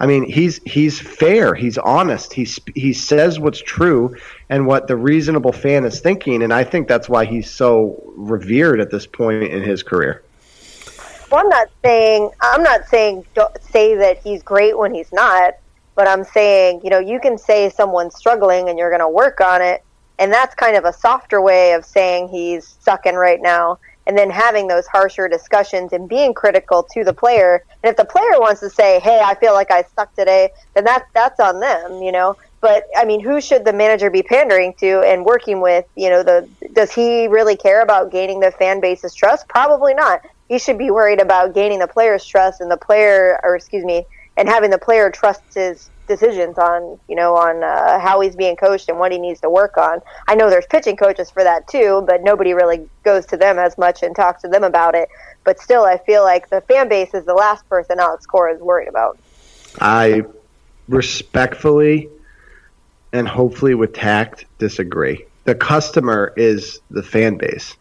I 0.00 0.06
mean, 0.06 0.24
he's 0.24 0.60
he's 0.64 1.00
fair, 1.00 1.54
he's 1.54 1.76
honest, 1.76 2.32
he's 2.32 2.60
he 2.74 2.92
says 2.92 3.40
what's 3.40 3.60
true 3.60 4.16
and 4.48 4.66
what 4.66 4.86
the 4.86 4.96
reasonable 4.96 5.52
fan 5.52 5.84
is 5.84 6.00
thinking, 6.00 6.42
and 6.42 6.52
I 6.52 6.62
think 6.62 6.86
that's 6.86 7.08
why 7.08 7.24
he's 7.24 7.50
so 7.50 8.00
revered 8.16 8.80
at 8.80 8.90
this 8.90 9.06
point 9.06 9.44
in 9.44 9.62
his 9.62 9.82
career. 9.82 10.22
Well, 11.30 11.40
I'm 11.40 11.48
not 11.48 11.68
saying 11.84 12.30
I'm 12.40 12.62
not 12.62 12.86
saying 12.86 13.26
say 13.60 13.96
that 13.96 14.18
he's 14.18 14.42
great 14.42 14.78
when 14.78 14.94
he's 14.94 15.12
not, 15.12 15.54
but 15.96 16.06
I'm 16.06 16.22
saying 16.22 16.80
you 16.84 16.90
know 16.90 17.00
you 17.00 17.18
can 17.18 17.36
say 17.36 17.68
someone's 17.68 18.14
struggling 18.14 18.68
and 18.68 18.78
you're 18.78 18.90
going 18.90 19.00
to 19.00 19.08
work 19.08 19.40
on 19.40 19.62
it, 19.62 19.82
and 20.20 20.32
that's 20.32 20.54
kind 20.54 20.76
of 20.76 20.84
a 20.84 20.92
softer 20.92 21.42
way 21.42 21.72
of 21.72 21.84
saying 21.84 22.28
he's 22.28 22.76
sucking 22.80 23.16
right 23.16 23.42
now 23.42 23.80
and 24.08 24.16
then 24.16 24.30
having 24.30 24.66
those 24.66 24.86
harsher 24.86 25.28
discussions 25.28 25.92
and 25.92 26.08
being 26.08 26.32
critical 26.32 26.82
to 26.94 27.04
the 27.04 27.12
player. 27.12 27.62
And 27.82 27.90
if 27.90 27.96
the 27.96 28.06
player 28.06 28.40
wants 28.40 28.60
to 28.60 28.70
say, 28.70 28.98
"Hey, 29.00 29.20
I 29.22 29.34
feel 29.34 29.52
like 29.52 29.70
I 29.70 29.84
suck 29.94 30.12
today," 30.16 30.50
then 30.74 30.84
that's 30.84 31.04
that's 31.12 31.38
on 31.38 31.60
them, 31.60 32.02
you 32.02 32.10
know. 32.10 32.36
But 32.60 32.86
I 32.96 33.04
mean, 33.04 33.20
who 33.20 33.40
should 33.40 33.64
the 33.64 33.72
manager 33.72 34.10
be 34.10 34.22
pandering 34.22 34.74
to 34.80 35.02
and 35.02 35.24
working 35.24 35.60
with? 35.60 35.84
You 35.94 36.10
know, 36.10 36.22
the 36.22 36.48
does 36.72 36.90
he 36.90 37.28
really 37.28 37.56
care 37.56 37.82
about 37.82 38.10
gaining 38.10 38.40
the 38.40 38.50
fan 38.50 38.80
base's 38.80 39.14
trust? 39.14 39.46
Probably 39.46 39.94
not. 39.94 40.22
He 40.48 40.58
should 40.58 40.78
be 40.78 40.90
worried 40.90 41.20
about 41.20 41.54
gaining 41.54 41.78
the 41.78 41.86
player's 41.86 42.24
trust 42.24 42.62
and 42.62 42.70
the 42.70 42.78
player, 42.78 43.38
or 43.42 43.54
excuse 43.54 43.84
me, 43.84 44.06
and 44.38 44.48
having 44.48 44.70
the 44.70 44.78
player 44.78 45.10
trust 45.10 45.42
his 45.54 45.90
decisions 46.08 46.58
on 46.58 46.98
you 47.08 47.14
know 47.14 47.36
on 47.36 47.62
uh, 47.62 48.00
how 48.00 48.20
he's 48.20 48.34
being 48.34 48.56
coached 48.56 48.88
and 48.88 48.98
what 48.98 49.12
he 49.12 49.18
needs 49.18 49.40
to 49.42 49.50
work 49.50 49.76
on. 49.76 50.00
I 50.26 50.34
know 50.34 50.50
there's 50.50 50.66
pitching 50.66 50.96
coaches 50.96 51.30
for 51.30 51.44
that 51.44 51.68
too, 51.68 52.02
but 52.06 52.22
nobody 52.22 52.54
really 52.54 52.88
goes 53.04 53.26
to 53.26 53.36
them 53.36 53.58
as 53.58 53.78
much 53.78 54.02
and 54.02 54.16
talks 54.16 54.42
to 54.42 54.48
them 54.48 54.64
about 54.64 54.94
it. 54.94 55.08
But 55.44 55.60
still, 55.60 55.84
I 55.84 55.98
feel 55.98 56.24
like 56.24 56.50
the 56.50 56.60
fan 56.62 56.88
base 56.88 57.14
is 57.14 57.24
the 57.24 57.34
last 57.34 57.68
person 57.68 58.00
Alex 58.00 58.26
Cora 58.26 58.54
is 58.54 58.60
worried 58.60 58.88
about. 58.88 59.18
I 59.80 60.24
respectfully 60.88 62.08
and 63.12 63.28
hopefully 63.28 63.74
with 63.74 63.92
tact 63.92 64.46
disagree. 64.58 65.24
The 65.44 65.54
customer 65.54 66.32
is 66.36 66.80
the 66.90 67.02
fan 67.02 67.36
base. 67.36 67.76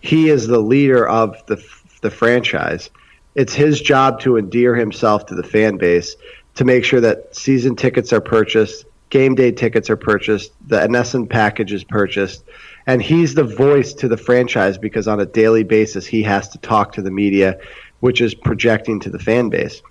He 0.00 0.28
is 0.28 0.46
the 0.46 0.60
leader 0.60 1.06
of 1.06 1.36
the 1.46 1.62
the 2.00 2.10
franchise. 2.10 2.90
It's 3.34 3.54
his 3.54 3.80
job 3.80 4.20
to 4.20 4.36
endear 4.36 4.74
himself 4.74 5.26
to 5.26 5.34
the 5.34 5.42
fan 5.42 5.76
base 5.76 6.16
to 6.58 6.64
make 6.64 6.84
sure 6.84 7.00
that 7.00 7.36
season 7.36 7.76
tickets 7.76 8.12
are 8.12 8.20
purchased, 8.20 8.84
game 9.10 9.36
day 9.36 9.52
tickets 9.52 9.88
are 9.88 9.96
purchased, 9.96 10.50
the 10.66 10.78
NESN 10.78 11.30
package 11.30 11.72
is 11.72 11.84
purchased, 11.84 12.42
and 12.88 13.00
he's 13.00 13.32
the 13.34 13.44
voice 13.44 13.94
to 13.94 14.08
the 14.08 14.16
franchise 14.16 14.76
because 14.76 15.06
on 15.06 15.20
a 15.20 15.26
daily 15.26 15.62
basis 15.62 16.04
he 16.04 16.20
has 16.24 16.48
to 16.48 16.58
talk 16.58 16.90
to 16.94 17.00
the 17.00 17.12
media, 17.12 17.60
which 18.00 18.20
is 18.20 18.34
projecting 18.34 18.98
to 18.98 19.08
the 19.08 19.20
fan 19.20 19.48
base. 19.50 19.82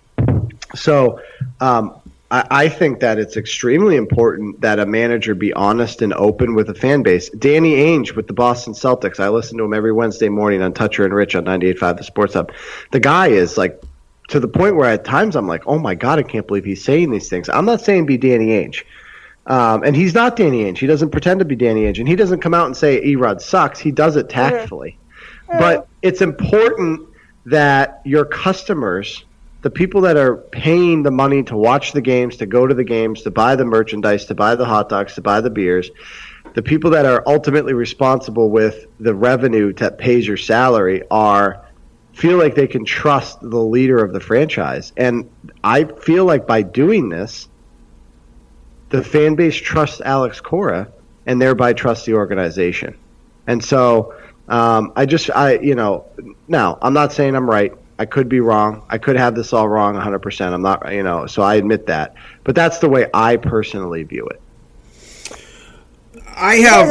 So 0.76 1.22
um, 1.62 2.02
I, 2.30 2.46
I, 2.52 2.68
think 2.68 3.00
that 3.00 3.18
it's 3.18 3.38
extremely 3.38 3.96
important 3.96 4.60
that 4.60 4.78
a 4.78 4.86
manager 4.86 5.36
be 5.36 5.54
honest 5.54 6.02
and 6.02 6.14
open 6.16 6.54
with 6.54 6.70
a 6.70 6.76
fan 6.76 7.02
base. 7.02 7.30
Danny 7.30 7.76
Ainge 7.76 8.14
with 8.14 8.28
the 8.28 8.34
Boston 8.34 8.74
Celtics, 8.74 9.22
I 9.22 9.30
listen 9.30 9.58
to 9.60 9.64
him 9.64 9.74
every 9.74 9.94
Wednesday 9.94 10.28
morning 10.28 10.62
on 10.62 10.74
Toucher 10.74 11.06
and 11.06 11.14
Rich 11.14 11.34
on 11.36 11.46
98.5 11.46 11.98
The 12.00 12.04
Sports 12.04 12.34
Hub. 12.34 12.52
The 12.92 13.00
guy 13.00 13.28
is 13.28 13.58
like 13.58 13.82
to 14.28 14.40
the 14.40 14.48
point 14.48 14.76
where 14.76 14.90
at 14.90 15.06
times 15.06 15.36
I'm 15.36 15.48
like, 15.48 15.64
oh 15.68 15.80
my 15.80 15.96
God, 15.96 16.20
I 16.20 16.24
can't 16.24 16.46
believe 16.48 16.66
he's 16.66 16.84
saying 16.84 17.12
these 17.12 17.30
things. 17.30 17.50
I'm 17.50 17.66
not 17.66 17.82
saying 17.82 18.06
be 18.06 18.18
Danny 18.18 18.48
Ainge. 18.48 18.84
Um, 19.46 19.84
and 19.84 19.96
he's 19.96 20.14
not 20.14 20.36
Danny 20.36 20.66
Ainge. 20.66 20.78
He 20.78 20.88
doesn't 20.88 21.12
pretend 21.12 21.40
to 21.40 21.46
be 21.46 21.56
Danny 21.56 21.84
Ainge. 21.84 22.00
And 22.00 22.08
he 22.08 22.16
doesn't 22.16 22.42
come 22.42 22.54
out 22.54 22.66
and 22.66 22.76
say 22.76 23.02
Erod 23.02 23.42
sucks. 23.42 23.80
He 23.80 23.92
does 23.92 24.18
it 24.18 24.30
tactfully. 24.30 24.98
Mm-hmm. 25.48 25.60
But 25.60 25.88
it's 26.02 26.22
important 26.22 27.08
that 27.46 28.02
your 28.04 28.26
customers, 28.26 29.24
the 29.62 29.70
people 29.70 30.02
that 30.02 30.18
are 30.18 30.36
paying 30.36 31.04
the 31.04 31.12
money 31.12 31.44
to 31.44 31.56
watch 31.56 31.94
the 31.94 32.02
games, 32.02 32.36
to 32.38 32.46
go 32.46 32.68
to 32.68 32.76
the 32.76 32.84
games, 32.84 33.22
to 33.22 33.32
buy 33.32 33.56
the 33.56 33.64
merchandise, 33.64 34.26
to 34.26 34.36
buy 34.36 34.56
the 34.56 34.66
hot 34.66 34.90
dogs, 34.90 35.16
to 35.16 35.22
buy 35.22 35.40
the 35.40 35.50
beers, 35.50 35.90
the 36.54 36.62
people 36.62 36.92
that 36.92 37.06
are 37.06 37.24
ultimately 37.26 37.74
responsible 37.74 38.50
with 38.50 38.88
the 39.00 39.16
revenue 39.16 39.72
that 39.74 39.98
pays 39.98 40.28
your 40.28 40.38
salary 40.38 41.04
are 41.10 41.67
feel 42.18 42.40
like 42.40 42.56
they 42.56 42.66
can 42.66 42.84
trust 42.84 43.40
the 43.42 43.60
leader 43.60 44.04
of 44.04 44.12
the 44.12 44.20
franchise. 44.20 44.92
And 44.98 45.30
I 45.64 45.84
feel 45.84 46.26
like 46.26 46.48
by 46.48 46.64
doing 46.64 47.10
this, 47.10 47.48
the 48.90 49.04
fan 49.04 49.36
base 49.36 49.56
trusts 49.56 50.02
Alex 50.02 50.42
Cora 50.42 50.92
and 51.28 51.40
thereby 51.40 51.74
trusts 51.74 52.08
the 52.08 52.16
organization. 52.16 52.98
And 53.46 53.64
so 53.64 54.16
um, 54.48 54.94
I 54.96 55.06
just, 55.06 55.30
I, 55.30 55.60
you 55.60 55.76
know, 55.76 56.06
now 56.48 56.80
I'm 56.82 56.94
not 56.94 57.14
saying 57.14 57.36
I'm 57.36 57.48
right. 57.48 57.72
I 58.00 58.08
could 58.08 58.28
be 58.28 58.40
wrong. 58.40 58.82
I 58.90 58.98
could 58.98 59.16
have 59.16 59.36
this 59.36 59.54
all 59.54 59.70
wrong 59.70 59.94
100%. 59.94 60.54
I'm 60.54 60.64
not, 60.64 60.92
you 60.92 61.04
know, 61.04 61.28
so 61.28 61.44
I 61.44 61.56
admit 61.56 61.86
that. 61.86 62.16
But 62.44 62.56
that's 62.56 62.80
the 62.80 62.90
way 62.90 63.08
I 63.14 63.38
personally 63.38 64.02
view 64.02 64.28
it. 64.28 64.42
I 66.36 66.56
have. 66.56 66.88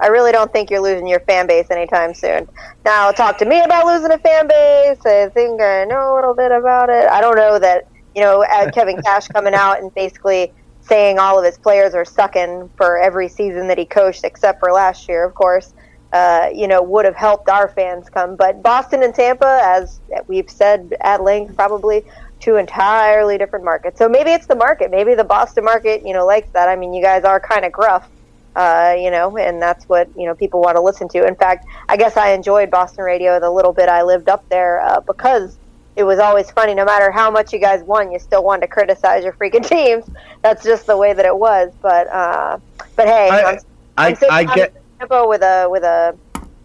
I 0.00 0.08
really 0.08 0.32
don't 0.32 0.52
think 0.52 0.70
you're 0.70 0.80
losing 0.80 1.06
your 1.06 1.20
fan 1.20 1.46
base 1.46 1.70
anytime 1.70 2.14
soon. 2.14 2.48
Now, 2.84 3.10
talk 3.10 3.38
to 3.38 3.44
me 3.44 3.60
about 3.60 3.86
losing 3.86 4.12
a 4.12 4.18
fan 4.18 4.46
base. 4.46 5.04
I 5.04 5.28
think 5.30 5.60
I 5.60 5.84
know 5.84 6.12
a 6.12 6.14
little 6.14 6.34
bit 6.34 6.52
about 6.52 6.88
it. 6.88 7.08
I 7.08 7.20
don't 7.20 7.36
know 7.36 7.58
that, 7.58 7.88
you 8.14 8.22
know, 8.22 8.44
Kevin 8.74 9.00
Cash 9.02 9.28
coming 9.28 9.54
out 9.54 9.80
and 9.80 9.92
basically 9.94 10.52
saying 10.80 11.18
all 11.18 11.38
of 11.38 11.44
his 11.44 11.58
players 11.58 11.94
are 11.94 12.04
sucking 12.04 12.70
for 12.76 12.98
every 12.98 13.28
season 13.28 13.68
that 13.68 13.78
he 13.78 13.84
coached, 13.84 14.24
except 14.24 14.60
for 14.60 14.72
last 14.72 15.08
year, 15.08 15.24
of 15.24 15.34
course, 15.34 15.74
uh, 16.12 16.48
you 16.54 16.66
know, 16.66 16.80
would 16.82 17.04
have 17.04 17.16
helped 17.16 17.48
our 17.48 17.68
fans 17.68 18.08
come. 18.08 18.36
But 18.36 18.62
Boston 18.62 19.02
and 19.02 19.14
Tampa, 19.14 19.60
as 19.62 20.00
we've 20.26 20.48
said 20.48 20.94
at 21.00 21.22
length, 21.22 21.56
probably 21.56 22.04
two 22.40 22.56
entirely 22.56 23.36
different 23.36 23.64
markets. 23.64 23.98
So 23.98 24.08
maybe 24.08 24.30
it's 24.30 24.46
the 24.46 24.54
market. 24.54 24.90
Maybe 24.90 25.14
the 25.14 25.24
Boston 25.24 25.64
market, 25.64 26.06
you 26.06 26.14
know, 26.14 26.24
likes 26.24 26.48
that. 26.50 26.68
I 26.68 26.76
mean, 26.76 26.94
you 26.94 27.02
guys 27.02 27.24
are 27.24 27.40
kind 27.40 27.64
of 27.64 27.72
gruff 27.72 28.08
uh, 28.56 28.96
you 28.98 29.10
know, 29.10 29.36
and 29.36 29.60
that's 29.60 29.88
what 29.88 30.08
you 30.16 30.26
know 30.26 30.34
people 30.34 30.60
want 30.60 30.76
to 30.76 30.80
listen 30.80 31.08
to. 31.10 31.26
In 31.26 31.36
fact, 31.36 31.66
I 31.88 31.96
guess 31.96 32.16
I 32.16 32.32
enjoyed 32.32 32.70
Boston 32.70 33.04
radio 33.04 33.38
the 33.38 33.50
little 33.50 33.72
bit 33.72 33.88
I 33.88 34.02
lived 34.02 34.28
up 34.28 34.48
there 34.48 34.80
uh, 34.80 35.00
because 35.00 35.56
it 35.96 36.04
was 36.04 36.18
always 36.18 36.50
funny. 36.50 36.74
No 36.74 36.84
matter 36.84 37.10
how 37.10 37.30
much 37.30 37.52
you 37.52 37.58
guys 37.58 37.82
won, 37.82 38.10
you 38.10 38.18
still 38.18 38.44
wanted 38.44 38.62
to 38.62 38.68
criticize 38.68 39.24
your 39.24 39.32
freaking 39.32 39.66
teams. 39.68 40.04
That's 40.42 40.64
just 40.64 40.86
the 40.86 40.96
way 40.96 41.12
that 41.12 41.24
it 41.24 41.36
was. 41.36 41.72
But 41.82 42.08
uh, 42.08 42.58
but 42.96 43.06
hey, 43.06 43.28
I, 43.30 43.42
I'm, 43.42 43.58
I'm 43.96 44.16
I, 44.22 44.28
I 44.30 44.54
get 44.54 44.82
Tampa 44.98 45.26
with 45.26 45.42
a 45.42 45.68
with 45.70 45.82
a 45.82 46.16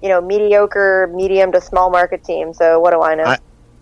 you 0.01 0.09
know 0.09 0.21
mediocre, 0.21 1.11
medium 1.13 1.51
to 1.51 1.61
small 1.61 1.89
market 1.89 2.23
team. 2.23 2.53
So 2.53 2.79
what 2.79 2.91
do 2.91 3.01
I 3.01 3.15
know? 3.15 3.23
I, 3.23 3.37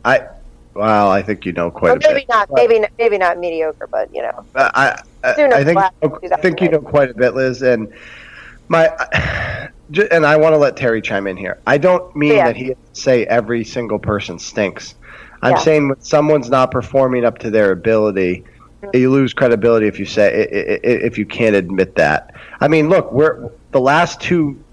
I 0.05 0.27
well, 0.73 1.09
I 1.09 1.21
think 1.21 1.45
you 1.45 1.51
know 1.51 1.71
quite 1.71 1.89
well, 1.89 2.13
maybe 2.13 2.21
bit. 2.21 2.29
Not, 2.29 2.49
maybe 2.51 2.85
maybe 2.97 3.17
not 3.17 3.37
mediocre, 3.37 3.87
but 3.87 4.13
you 4.13 4.21
know. 4.21 4.45
I 4.55 5.01
I, 5.23 5.63
think 5.63 5.77
I 5.79 6.37
think 6.37 6.61
you 6.61 6.69
know 6.69 6.79
quite 6.79 7.09
a 7.09 7.13
bit, 7.13 7.35
Liz, 7.35 7.61
and 7.61 7.91
my 8.67 8.87
and 10.11 10.25
I 10.25 10.37
want 10.37 10.53
to 10.53 10.57
let 10.57 10.77
Terry 10.77 11.01
chime 11.01 11.27
in 11.27 11.37
here. 11.37 11.59
I 11.67 11.77
don't 11.77 12.15
mean 12.15 12.33
yeah. 12.33 12.47
that 12.47 12.55
he 12.55 12.75
say 12.93 13.25
every 13.25 13.63
single 13.63 13.99
person 13.99 14.39
stinks. 14.39 14.95
I'm 15.41 15.53
yeah. 15.53 15.59
saying 15.59 15.89
when 15.89 16.01
someone's 16.01 16.49
not 16.49 16.71
performing 16.71 17.25
up 17.25 17.39
to 17.39 17.49
their 17.49 17.71
ability, 17.71 18.43
mm-hmm. 18.81 18.95
you 18.95 19.11
lose 19.11 19.33
credibility 19.33 19.87
if 19.87 19.99
you 19.99 20.05
say 20.05 20.47
if 20.83 21.17
you 21.17 21.25
can't 21.25 21.55
admit 21.55 21.95
that. 21.95 22.35
I 22.59 22.67
mean, 22.67 22.89
look, 22.89 23.11
we're 23.11 23.49
the 23.71 23.81
last 23.81 24.21
two 24.21 24.63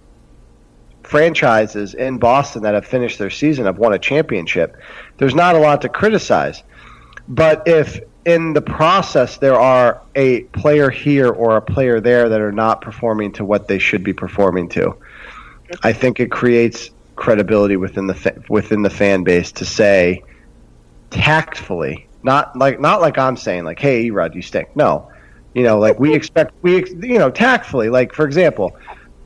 franchises 1.02 1.94
in 1.94 2.18
Boston 2.18 2.62
that 2.62 2.74
have 2.74 2.84
finished 2.84 3.18
their 3.18 3.30
season 3.30 3.64
have 3.64 3.78
won 3.78 3.94
a 3.94 3.98
championship. 3.98 4.76
There's 5.16 5.34
not 5.34 5.56
a 5.56 5.58
lot 5.58 5.80
to 5.82 5.88
criticize. 5.88 6.62
But 7.28 7.66
if 7.66 8.00
in 8.28 8.52
the 8.52 8.60
process 8.60 9.38
there 9.38 9.58
are 9.58 10.02
a 10.14 10.42
player 10.52 10.90
here 10.90 11.30
or 11.30 11.56
a 11.56 11.62
player 11.62 11.98
there 11.98 12.28
that 12.28 12.42
are 12.42 12.52
not 12.52 12.82
performing 12.82 13.32
to 13.32 13.42
what 13.42 13.68
they 13.68 13.78
should 13.78 14.04
be 14.04 14.12
performing 14.12 14.68
to, 14.68 14.94
I 15.82 15.94
think 15.94 16.20
it 16.20 16.30
creates 16.30 16.90
credibility 17.16 17.76
within 17.76 18.06
the 18.06 18.14
fa- 18.14 18.42
within 18.50 18.82
the 18.82 18.90
fan 18.90 19.24
base 19.24 19.50
to 19.52 19.64
say 19.64 20.22
tactfully, 21.10 22.06
not 22.22 22.54
like 22.54 22.78
not 22.80 23.00
like 23.00 23.16
I'm 23.16 23.38
saying 23.38 23.64
like, 23.64 23.78
"Hey, 23.78 24.10
Rod, 24.10 24.34
you 24.34 24.42
stink." 24.42 24.76
No, 24.76 25.10
you 25.54 25.62
know, 25.62 25.78
like 25.78 25.98
we 25.98 26.14
expect 26.14 26.52
we 26.60 26.84
you 27.00 27.18
know 27.18 27.30
tactfully. 27.30 27.88
Like 27.88 28.12
for 28.12 28.26
example, 28.26 28.76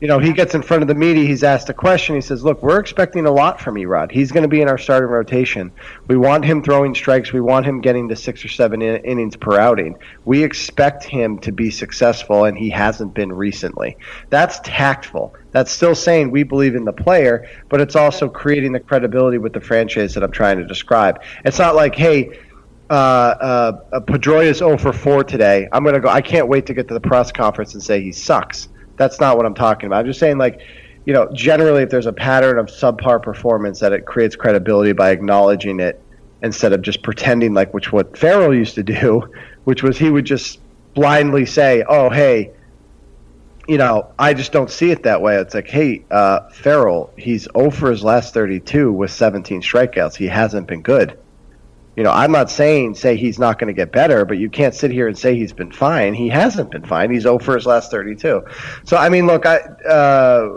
you 0.03 0.09
know, 0.09 0.19
he 0.19 0.33
gets 0.33 0.53
in 0.53 0.61
front 0.61 0.81
of 0.81 0.89
the 0.89 0.95
media, 0.95 1.25
he's 1.25 1.45
asked 1.45 1.69
a 1.69 1.73
question. 1.73 2.13
He 2.13 2.19
says, 2.19 2.43
Look, 2.43 2.61
we're 2.61 2.77
expecting 2.77 3.25
a 3.25 3.31
lot 3.31 3.61
from 3.61 3.75
Erod. 3.75 4.11
He's 4.11 4.33
going 4.33 4.41
to 4.41 4.49
be 4.49 4.59
in 4.59 4.67
our 4.67 4.77
starting 4.77 5.07
rotation. 5.07 5.71
We 6.07 6.17
want 6.17 6.43
him 6.43 6.61
throwing 6.61 6.93
strikes. 6.93 7.31
We 7.31 7.39
want 7.39 7.65
him 7.65 7.79
getting 7.79 8.09
to 8.09 8.15
six 8.17 8.43
or 8.43 8.49
seven 8.49 8.81
in- 8.81 9.01
innings 9.05 9.37
per 9.37 9.57
outing. 9.57 9.95
We 10.25 10.43
expect 10.43 11.05
him 11.05 11.39
to 11.39 11.53
be 11.53 11.71
successful, 11.71 12.43
and 12.43 12.57
he 12.57 12.69
hasn't 12.69 13.13
been 13.13 13.31
recently. 13.31 13.95
That's 14.29 14.59
tactful. 14.65 15.35
That's 15.51 15.71
still 15.71 15.95
saying 15.95 16.31
we 16.31 16.43
believe 16.43 16.75
in 16.75 16.83
the 16.83 16.91
player, 16.91 17.47
but 17.69 17.79
it's 17.79 17.95
also 17.95 18.27
creating 18.27 18.73
the 18.73 18.81
credibility 18.81 19.37
with 19.37 19.53
the 19.53 19.61
franchise 19.61 20.15
that 20.15 20.23
I'm 20.23 20.33
trying 20.33 20.57
to 20.57 20.65
describe. 20.65 21.21
It's 21.45 21.59
not 21.59 21.75
like, 21.75 21.95
hey, 21.95 22.41
uh, 22.89 22.93
uh, 22.93 23.99
Pedroia 24.01 24.53
0 24.53 24.77
for 24.79 24.91
4 24.91 25.23
today. 25.23 25.69
I'm 25.71 25.83
going 25.83 25.95
to 25.95 26.01
go. 26.01 26.09
I 26.09 26.19
can't 26.19 26.49
wait 26.49 26.65
to 26.65 26.73
get 26.73 26.89
to 26.89 26.93
the 26.93 26.99
press 26.99 27.31
conference 27.31 27.73
and 27.73 27.81
say 27.81 28.01
he 28.01 28.11
sucks 28.11 28.67
that's 28.97 29.19
not 29.19 29.37
what 29.37 29.45
I'm 29.45 29.55
talking 29.55 29.87
about. 29.87 29.99
I'm 29.99 30.05
just 30.05 30.19
saying, 30.19 30.37
like, 30.37 30.61
you 31.05 31.13
know, 31.13 31.29
generally, 31.33 31.83
if 31.83 31.89
there's 31.89 32.05
a 32.05 32.13
pattern 32.13 32.57
of 32.57 32.67
subpar 32.67 33.21
performance, 33.21 33.79
that 33.79 33.91
it 33.91 34.05
creates 34.05 34.35
credibility 34.35 34.93
by 34.93 35.11
acknowledging 35.11 35.79
it 35.79 36.01
instead 36.41 36.73
of 36.73 36.81
just 36.81 37.03
pretending 37.03 37.53
like 37.53 37.73
which 37.73 37.91
what 37.91 38.17
Farrell 38.17 38.53
used 38.53 38.75
to 38.75 38.83
do, 38.83 39.31
which 39.63 39.83
was 39.83 39.97
he 39.97 40.09
would 40.09 40.25
just 40.25 40.59
blindly 40.93 41.45
say, 41.45 41.83
"Oh, 41.87 42.09
hey." 42.09 42.51
You 43.65 43.77
know, 43.77 44.11
I 44.19 44.33
just 44.33 44.51
don't 44.51 44.69
see 44.69 44.91
it 44.91 45.03
that 45.03 45.21
way. 45.21 45.37
It's 45.37 45.53
like, 45.53 45.69
hey, 45.69 46.03
uh, 46.11 46.49
Farrell, 46.49 47.13
he's 47.17 47.47
over 47.55 47.91
his 47.91 48.03
last 48.03 48.33
32 48.33 48.91
with 48.91 49.09
17 49.09 49.61
strikeouts. 49.61 50.17
He 50.17 50.27
hasn't 50.27 50.67
been 50.67 50.81
good 50.81 51.17
you 51.95 52.03
know, 52.03 52.11
I'm 52.11 52.31
not 52.31 52.49
saying 52.49 52.95
say 52.95 53.15
he's 53.15 53.37
not 53.39 53.59
going 53.59 53.67
to 53.67 53.73
get 53.73 53.91
better, 53.91 54.25
but 54.25 54.37
you 54.37 54.49
can't 54.49 54.73
sit 54.73 54.91
here 54.91 55.07
and 55.07 55.17
say 55.17 55.35
he's 55.35 55.53
been 55.53 55.71
fine. 55.71 56.13
He 56.13 56.29
hasn't 56.29 56.71
been 56.71 56.85
fine. 56.85 57.11
He's 57.11 57.25
over 57.25 57.55
his 57.55 57.65
last 57.65 57.91
32. 57.91 58.43
So 58.85 58.97
I 58.97 59.09
mean, 59.09 59.27
look, 59.27 59.45
I 59.45 59.57
uh, 59.57 60.49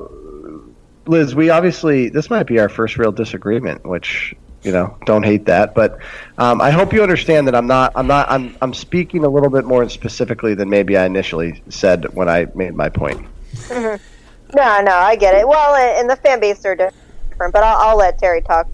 Liz, 1.07 1.35
we 1.35 1.51
obviously 1.51 2.09
this 2.09 2.31
might 2.31 2.47
be 2.47 2.59
our 2.59 2.69
first 2.69 2.97
real 2.97 3.13
disagreement, 3.13 3.87
which 3.87 4.35
you 4.67 4.73
know, 4.73 4.99
don't 5.07 5.23
hate 5.23 5.45
that, 5.45 5.77
but 5.77 6.01
um, 6.39 6.61
I 6.61 6.73
hope 6.73 6.93
you 6.93 7.01
understand 7.01 7.47
that 7.47 7.55
I'm 7.55 7.69
not, 7.69 7.93
I'm 7.95 8.09
not, 8.09 8.29
I'm, 8.29 8.57
I'm 8.61 8.75
speaking 8.75 9.25
a 9.25 9.29
little 9.29 9.49
bit 9.49 9.65
more 9.65 9.89
specifically 9.89 10.55
than 10.55 10.69
maybe 10.69 10.97
I 10.97 11.07
initially 11.07 11.63
said 11.69 12.13
when 12.15 12.29
I 12.29 12.49
made 12.53 12.75
my 12.75 12.89
point. 12.89 13.27
Mm-hmm. 13.55 14.03
No, 14.55 14.81
no, 14.81 14.93
I 14.93 15.17
get 15.17 15.35
it. 15.35 15.47
Well, 15.47 15.75
and 15.75 16.09
the 16.09 16.15
fan 16.15 16.39
base 16.39 16.65
are 16.65 16.77
different, 16.77 17.53
but 17.53 17.65
I'll, 17.65 17.79
I'll 17.79 17.97
let 17.97 18.17
Terry 18.21 18.41
talk. 18.41 18.69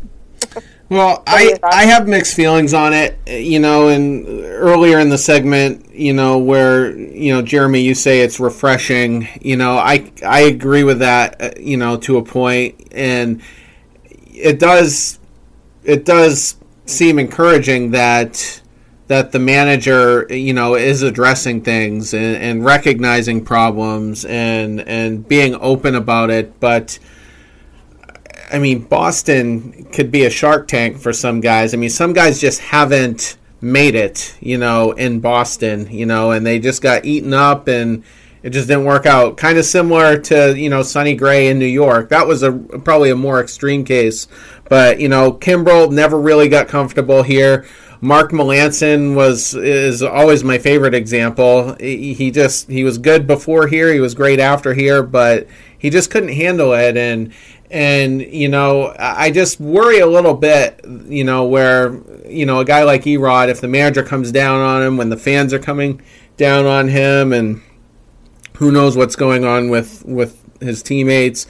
Well, 0.89 1.23
I 1.27 1.59
I 1.63 1.87
have 1.87 2.07
mixed 2.07 2.35
feelings 2.35 2.75
on 2.75 2.93
it. 2.93 3.19
You 3.27 3.61
know, 3.61 3.89
and 3.89 4.27
earlier 4.27 4.99
in 4.99 5.09
the 5.09 5.19
segment, 5.19 5.95
you 5.95 6.13
know, 6.13 6.39
where 6.39 6.95
you 6.97 7.33
know 7.33 7.41
Jeremy, 7.43 7.81
you 7.81 7.95
say 7.95 8.21
it's 8.21 8.39
refreshing. 8.39 9.27
You 9.41 9.57
know, 9.57 9.77
I 9.79 10.13
I 10.25 10.41
agree 10.43 10.85
with 10.85 10.99
that. 10.99 11.41
Uh, 11.41 11.51
you 11.59 11.77
know, 11.79 11.97
to 11.99 12.19
a 12.19 12.23
point, 12.23 12.89
and 12.93 13.43
it 14.35 14.59
does 14.59 15.19
it 15.85 16.05
does 16.05 16.57
seem 16.87 17.19
encouraging 17.19 17.93
that 17.93 18.61
that 19.09 19.33
the 19.33 19.39
manager 19.39 20.27
you 20.31 20.53
know 20.53 20.75
is 20.75 21.03
addressing 21.03 21.63
things 21.63 22.13
and, 22.15 22.37
and 22.37 22.65
recognizing 22.65 23.45
problems 23.45 24.25
and 24.27 24.81
and 24.83 25.27
being 25.27 25.55
open 25.57 25.95
about 25.95 26.31
it, 26.31 26.59
but 26.61 26.99
I 28.53 28.59
mean, 28.59 28.81
Boston 28.81 29.85
could 29.93 30.11
be 30.11 30.25
a 30.25 30.31
shark 30.31 30.69
tank 30.69 30.99
for 30.99 31.13
some 31.13 31.41
guys. 31.41 31.73
I 31.73 31.79
mean, 31.79 31.91
some 31.91 32.13
guys 32.13 32.41
just 32.41 32.61
haven't 32.61 33.39
made 33.61 33.95
it, 33.95 34.37
you 34.41 34.59
know, 34.59 34.93
in 34.93 35.21
Boston, 35.21 35.91
you 35.91 36.05
know, 36.05 36.33
and 36.33 36.45
they 36.45 36.59
just 36.59 36.83
got 36.83 37.05
eaten 37.05 37.33
up 37.33 37.69
and 37.69 38.05
it 38.43 38.51
just 38.51 38.69
didn't 38.69 38.85
work 38.85 39.07
out. 39.07 39.37
Kind 39.37 39.57
of 39.57 39.65
similar 39.65 40.19
to, 40.19 40.59
you 40.59 40.69
know, 40.69 40.83
Sonny 40.83 41.15
Gray 41.15 41.49
in 41.49 41.59
New 41.59 41.65
York. 41.65 42.11
That 42.11 42.27
was 42.27 42.43
a 42.43 42.53
probably 42.53 43.11
a 43.11 43.17
more 43.17 43.41
extreme 43.41 43.85
case. 43.85 44.29
But, 44.69 45.01
you 45.01 45.09
know, 45.09 45.33
Kimbrel 45.33 45.91
never 45.91 46.21
really 46.21 46.49
got 46.49 46.69
comfortable 46.69 47.23
here. 47.23 47.65
Mark 48.05 48.33
Melancon 48.33 49.15
was 49.15 49.55
is 49.55 50.03
always 50.03 50.43
my 50.43 50.59
favorite 50.59 50.93
example. 50.93 51.77
He 51.79 52.33
just 52.33 52.69
he 52.69 52.83
was 52.83 52.99
good 52.99 53.29
before 53.29 53.69
here, 53.69 53.93
he 53.93 54.01
was 54.01 54.13
great 54.13 54.41
after 54.41 54.75
here, 54.75 55.05
but 55.05 55.47
he 55.79 55.89
just 55.89 56.11
couldn't 56.11 56.31
handle 56.31 56.73
it 56.73 56.97
and 56.97 57.33
and 57.73 58.21
you 58.21 58.49
know 58.49 58.95
I 58.99 59.31
just 59.31 59.59
worry 59.59 59.99
a 59.99 60.07
little 60.07 60.35
bit, 60.35 60.81
you 61.07 61.25
know, 61.25 61.45
where 61.45 62.01
you 62.29 62.47
know 62.47 62.61
a 62.61 62.65
guy 62.65 62.85
like 62.85 63.03
Erod, 63.03 63.49
if 63.49 63.61
the 63.61 63.69
manager 63.69 64.03
comes 64.03 64.31
down 64.31 64.61
on 64.61 64.83
him 64.83 64.97
when 64.97 65.09
the 65.09 65.17
fans 65.17 65.53
are 65.53 65.59
coming 65.59 66.01
down 66.37 66.67
on 66.67 66.89
him, 66.89 67.33
and 67.33 67.63
who 68.57 68.71
knows 68.71 68.97
what's 68.97 69.17
going 69.17 69.45
on 69.45 69.71
with 69.71 70.05
with 70.05 70.39
his 70.61 70.83
teammates 70.83 71.49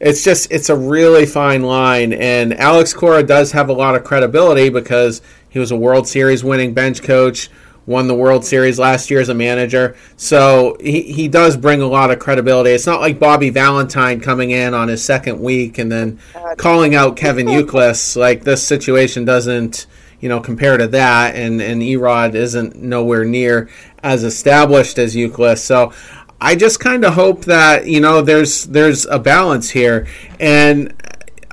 it's 0.00 0.22
just 0.22 0.50
it's 0.52 0.68
a 0.68 0.76
really 0.76 1.26
fine 1.26 1.62
line. 1.62 2.12
And 2.12 2.54
alex 2.58 2.92
cora 2.92 3.22
does 3.22 3.52
have 3.52 3.68
a 3.68 3.72
lot 3.72 3.94
of 3.94 4.04
credibility 4.04 4.68
because 4.68 5.22
he 5.48 5.58
was 5.58 5.70
a 5.70 5.76
world 5.76 6.06
series 6.06 6.44
winning 6.44 6.74
bench 6.74 7.02
coach 7.02 7.50
won 7.88 8.06
the 8.06 8.14
world 8.14 8.44
series 8.44 8.78
last 8.78 9.10
year 9.10 9.18
as 9.18 9.30
a 9.30 9.34
manager. 9.34 9.96
So 10.18 10.76
he, 10.78 11.00
he 11.10 11.26
does 11.26 11.56
bring 11.56 11.80
a 11.80 11.86
lot 11.86 12.10
of 12.10 12.18
credibility. 12.18 12.70
It's 12.70 12.86
not 12.86 13.00
like 13.00 13.18
bobby 13.18 13.48
valentine 13.48 14.20
coming 14.20 14.50
in 14.50 14.74
on 14.74 14.88
his 14.88 15.02
second 15.02 15.40
week 15.40 15.78
and 15.78 15.90
then 15.90 16.18
calling 16.58 16.94
out 16.94 17.16
kevin 17.16 17.46
Youkilis. 17.46 18.14
like 18.14 18.44
this 18.44 18.62
situation 18.62 19.24
doesn't 19.24 19.86
you 20.20 20.28
know 20.28 20.38
compare 20.38 20.76
to 20.76 20.86
that. 20.88 21.34
And 21.34 21.62
and 21.62 21.80
erod 21.80 22.34
isn't 22.34 22.76
nowhere 22.76 23.24
near 23.24 23.70
as 24.02 24.22
established 24.22 24.98
as 24.98 25.16
Youkilis. 25.16 25.58
so 25.58 25.92
I 26.40 26.56
just 26.56 26.80
kind 26.80 27.06
of 27.06 27.14
hope 27.14 27.46
that 27.46 27.86
you 27.86 28.00
know 28.00 28.20
there's 28.20 28.66
there's 28.66 29.06
a 29.06 29.18
balance 29.18 29.70
here, 29.70 30.06
and 30.38 30.94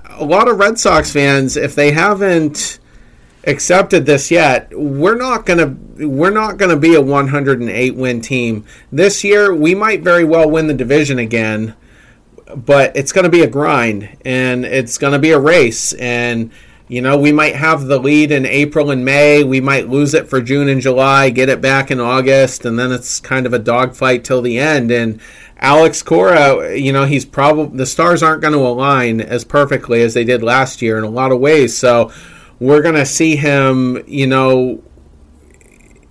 a 0.10 0.24
lot 0.24 0.48
of 0.48 0.60
Red 0.60 0.78
Sox 0.78 1.12
fans, 1.12 1.58
if 1.58 1.76
they 1.76 1.92
haven't 1.92 2.80
accepted 3.46 4.06
this 4.06 4.32
yet, 4.32 4.70
we're 4.74 5.18
not 5.18 5.46
gonna 5.46 5.76
we're 5.98 6.32
not 6.32 6.58
gonna 6.58 6.78
be 6.78 6.96
a 6.96 7.02
108 7.02 7.96
win 7.96 8.22
team 8.22 8.66
this 8.92 9.24
year. 9.24 9.54
We 9.54 9.76
might 9.76 10.02
very 10.02 10.24
well 10.24 10.50
win 10.50 10.68
the 10.68 10.74
division 10.74 11.20
again, 11.20 11.76
but 12.56 12.96
it's 12.96 13.12
gonna 13.12 13.30
be 13.30 13.42
a 13.42 13.48
grind 13.48 14.18
and 14.26 14.66
it's 14.66 14.98
gonna 14.98 15.20
be 15.20 15.32
a 15.32 15.40
race 15.40 15.94
and 15.94 16.52
you 16.88 17.02
know, 17.02 17.18
we 17.18 17.32
might 17.32 17.56
have 17.56 17.86
the 17.86 17.98
lead 17.98 18.32
in 18.32 18.46
April 18.46 18.92
and 18.92 19.04
May. 19.04 19.44
We 19.44 19.60
might 19.60 19.90
lose 19.90 20.14
it 20.14 20.30
for 20.30 20.40
June 20.40 20.70
and 20.70 20.80
July, 20.80 21.32
get 21.32 21.50
it 21.50 21.60
back 21.60 21.90
in 21.90 22.00
August, 22.00 22.64
and 22.64 22.78
then 22.78 22.92
it's 22.92 23.20
kind 23.20 23.48
of 23.48 23.54
a 23.54 23.60
dogfight 23.60 24.24
till 24.24 24.44
the 24.44 24.60
end. 24.60 24.92
And 24.92 25.20
Alex 25.58 26.04
Cora, 26.04 26.78
you 26.78 26.94
know, 26.94 27.06
he's 27.06 27.26
probably 27.26 27.76
the 27.76 27.88
stars 27.88 28.22
aren't 28.22 28.42
going 28.42 28.54
to 28.54 28.60
align 28.60 29.20
as 29.20 29.44
perfectly 29.44 30.04
as 30.04 30.14
they 30.14 30.24
did 30.24 30.44
last 30.44 30.82
year 30.82 31.00
in 31.00 31.04
a 31.04 31.10
lot 31.10 31.32
of 31.32 31.40
ways. 31.40 31.76
So 31.76 32.12
we're 32.60 32.82
going 32.82 32.96
to 32.96 33.06
see 33.06 33.36
him, 33.36 34.04
you 34.08 34.28
know, 34.28 34.84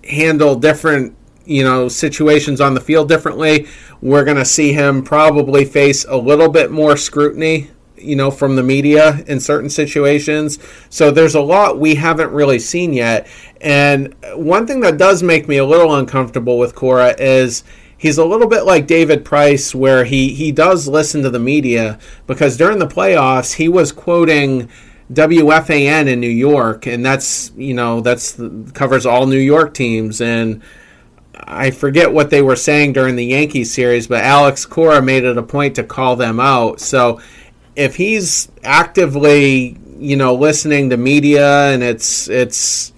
handle 0.03 0.55
different, 0.55 1.15
you 1.45 1.63
know, 1.63 1.87
situations 1.87 2.61
on 2.61 2.73
the 2.73 2.81
field 2.81 3.09
differently. 3.09 3.67
We're 4.01 4.23
going 4.23 4.37
to 4.37 4.45
see 4.45 4.73
him 4.73 5.03
probably 5.03 5.65
face 5.65 6.05
a 6.05 6.17
little 6.17 6.49
bit 6.49 6.71
more 6.71 6.97
scrutiny 6.97 7.69
you 7.97 8.15
know, 8.15 8.31
from 8.31 8.55
the 8.55 8.63
media 8.63 9.23
in 9.27 9.39
certain 9.39 9.69
situations. 9.69 10.59
So 10.89 11.11
there's 11.11 11.35
a 11.35 11.41
lot 11.41 11.79
we 11.79 11.95
haven't 11.95 12.31
really 12.31 12.59
seen 12.59 12.93
yet. 12.93 13.27
And 13.61 14.13
one 14.33 14.67
thing 14.67 14.81
that 14.81 14.97
does 14.97 15.23
make 15.23 15.47
me 15.47 15.57
a 15.57 15.65
little 15.65 15.95
uncomfortable 15.95 16.59
with 16.59 16.75
Cora 16.75 17.15
is 17.17 17.63
he's 17.97 18.17
a 18.17 18.25
little 18.25 18.47
bit 18.47 18.63
like 18.63 18.87
David 18.87 19.25
Price, 19.25 19.73
where 19.73 20.05
he, 20.05 20.33
he 20.33 20.51
does 20.51 20.87
listen 20.87 21.23
to 21.23 21.29
the 21.29 21.39
media 21.39 21.97
because 22.27 22.57
during 22.57 22.79
the 22.79 22.87
playoffs, 22.87 23.53
he 23.55 23.67
was 23.67 23.91
quoting 23.91 24.69
WFAN 25.11 26.07
in 26.07 26.19
New 26.19 26.27
York, 26.27 26.87
and 26.87 27.05
that's, 27.05 27.51
you 27.55 27.73
know, 27.73 28.01
that's 28.01 28.39
covers 28.73 29.05
all 29.05 29.27
New 29.27 29.37
York 29.37 29.73
teams. 29.73 30.19
And 30.19 30.61
I 31.35 31.71
forget 31.71 32.11
what 32.11 32.29
they 32.29 32.41
were 32.41 32.55
saying 32.55 32.93
during 32.93 33.15
the 33.15 33.25
Yankees 33.25 33.73
series, 33.73 34.07
but 34.07 34.23
Alex 34.23 34.65
Cora 34.65 35.01
made 35.01 35.23
it 35.23 35.37
a 35.37 35.43
point 35.43 35.75
to 35.75 35.83
call 35.83 36.15
them 36.15 36.39
out. 36.39 36.79
So 36.79 37.21
if 37.75 37.95
he's 37.95 38.49
actively, 38.63 39.77
you 39.97 40.15
know, 40.15 40.33
listening 40.33 40.89
to 40.89 40.97
media 40.97 41.71
and 41.71 41.83
it's 41.83 42.27
it's 42.29 42.93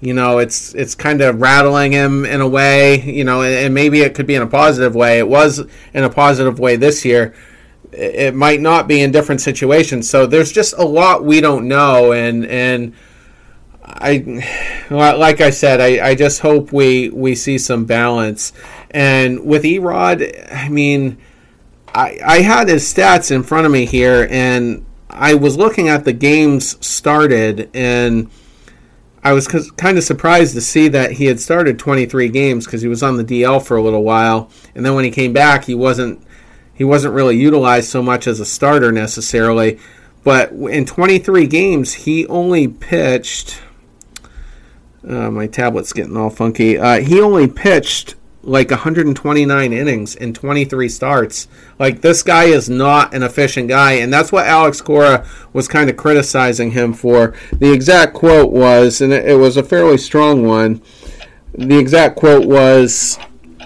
you 0.00 0.14
know 0.14 0.38
it's 0.38 0.74
it's 0.74 0.94
kind 0.94 1.20
of 1.20 1.40
rattling 1.40 1.92
him 1.92 2.24
in 2.24 2.40
a 2.40 2.48
way, 2.48 3.00
you 3.02 3.24
know, 3.24 3.42
and, 3.42 3.74
maybe 3.74 4.00
it 4.00 4.14
could 4.14 4.26
be 4.26 4.34
in 4.34 4.42
a 4.42 4.46
positive 4.46 4.94
way. 4.94 5.18
It 5.18 5.28
was 5.28 5.60
in 5.94 6.04
a 6.04 6.10
positive 6.10 6.58
way 6.58 6.76
this 6.76 7.04
year. 7.04 7.34
It 7.92 8.34
might 8.34 8.60
not 8.60 8.86
be 8.86 9.00
in 9.00 9.10
different 9.12 9.40
situations. 9.40 10.08
So 10.08 10.26
there's 10.26 10.52
just 10.52 10.74
a 10.74 10.84
lot 10.84 11.24
we 11.24 11.40
don't 11.40 11.68
know, 11.68 12.12
and 12.12 12.44
and 12.46 12.94
I, 13.82 14.42
like 14.90 15.40
I 15.40 15.50
said, 15.50 15.80
I, 15.80 16.08
I 16.08 16.14
just 16.14 16.40
hope 16.40 16.72
we 16.72 17.08
we 17.08 17.34
see 17.34 17.58
some 17.58 17.84
balance. 17.84 18.52
And 18.90 19.44
with 19.44 19.64
Erod, 19.64 20.52
I 20.52 20.68
mean 20.68 21.18
I, 21.94 22.18
I 22.24 22.40
had 22.40 22.68
his 22.68 22.84
stats 22.92 23.30
in 23.30 23.42
front 23.42 23.66
of 23.66 23.72
me 23.72 23.86
here, 23.86 24.28
and 24.30 24.84
I 25.10 25.34
was 25.34 25.56
looking 25.56 25.88
at 25.88 26.04
the 26.04 26.12
games 26.12 26.84
started, 26.86 27.70
and 27.74 28.30
I 29.24 29.32
was 29.32 29.48
kind 29.48 29.98
of 29.98 30.04
surprised 30.04 30.54
to 30.54 30.60
see 30.60 30.88
that 30.88 31.12
he 31.12 31.26
had 31.26 31.40
started 31.40 31.78
23 31.78 32.28
games 32.28 32.66
because 32.66 32.82
he 32.82 32.88
was 32.88 33.02
on 33.02 33.16
the 33.16 33.24
DL 33.24 33.64
for 33.64 33.76
a 33.76 33.82
little 33.82 34.04
while, 34.04 34.50
and 34.74 34.84
then 34.84 34.94
when 34.94 35.04
he 35.04 35.10
came 35.10 35.32
back, 35.32 35.64
he 35.64 35.74
wasn't 35.74 36.22
he 36.78 36.84
wasn't 36.84 37.12
really 37.12 37.36
utilized 37.36 37.90
so 37.90 38.00
much 38.00 38.28
as 38.28 38.38
a 38.38 38.46
starter 38.46 38.92
necessarily. 38.92 39.80
But 40.22 40.52
in 40.52 40.86
23 40.86 41.48
games, 41.48 41.92
he 41.92 42.24
only 42.28 42.68
pitched. 42.68 43.60
Uh, 45.06 45.28
my 45.30 45.48
tablet's 45.48 45.92
getting 45.92 46.16
all 46.16 46.30
funky. 46.30 46.78
Uh, 46.78 47.00
he 47.00 47.20
only 47.20 47.48
pitched 47.48 48.14
like 48.42 48.70
129 48.70 49.72
innings 49.72 50.14
in 50.14 50.32
23 50.32 50.88
starts. 50.88 51.48
Like 51.80 52.00
this 52.00 52.22
guy 52.22 52.44
is 52.44 52.70
not 52.70 53.12
an 53.12 53.24
efficient 53.24 53.68
guy, 53.68 53.94
and 53.94 54.12
that's 54.12 54.30
what 54.30 54.46
Alex 54.46 54.80
Cora 54.80 55.26
was 55.52 55.66
kind 55.66 55.90
of 55.90 55.96
criticizing 55.96 56.70
him 56.70 56.92
for. 56.92 57.34
The 57.52 57.72
exact 57.72 58.14
quote 58.14 58.52
was, 58.52 59.00
and 59.00 59.12
it 59.12 59.38
was 59.38 59.56
a 59.56 59.64
fairly 59.64 59.98
strong 59.98 60.46
one. 60.46 60.80
The 61.54 61.78
exact 61.78 62.14
quote 62.14 62.46
was, 62.46 63.18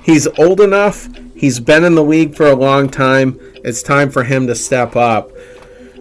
"He's 0.02 0.26
old 0.38 0.62
enough. 0.62 1.08
He's 1.42 1.58
been 1.58 1.82
in 1.82 1.96
the 1.96 2.04
league 2.04 2.36
for 2.36 2.46
a 2.46 2.54
long 2.54 2.88
time. 2.88 3.36
It's 3.64 3.82
time 3.82 4.10
for 4.10 4.22
him 4.22 4.46
to 4.46 4.54
step 4.54 4.94
up." 4.94 5.32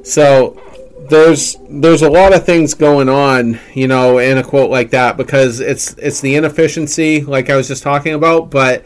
So 0.03 0.61
there's 1.09 1.57
there's 1.67 2.03
a 2.03 2.09
lot 2.11 2.31
of 2.31 2.45
things 2.45 2.75
going 2.75 3.09
on, 3.09 3.59
you 3.73 3.87
know, 3.87 4.19
in 4.19 4.37
a 4.37 4.43
quote 4.43 4.69
like 4.69 4.91
that 4.91 5.17
because 5.17 5.59
it's 5.59 5.95
it's 5.95 6.21
the 6.21 6.35
inefficiency, 6.35 7.21
like 7.21 7.49
I 7.49 7.55
was 7.55 7.67
just 7.67 7.81
talking 7.81 8.13
about, 8.13 8.51
but 8.51 8.85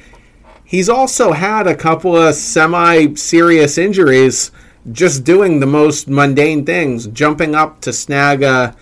he's 0.64 0.88
also 0.88 1.34
had 1.34 1.68
a 1.68 1.76
couple 1.76 2.16
of 2.16 2.36
semi-serious 2.36 3.78
injuries 3.78 4.50
just 4.94 5.26
doing 5.26 5.60
the 5.60 5.66
most 5.66 6.08
mundane 6.08 6.66
things, 6.66 7.08
jumping 7.08 7.54
up 7.54 7.82
to 7.82 7.92
snag 7.92 8.44
a 8.44 8.78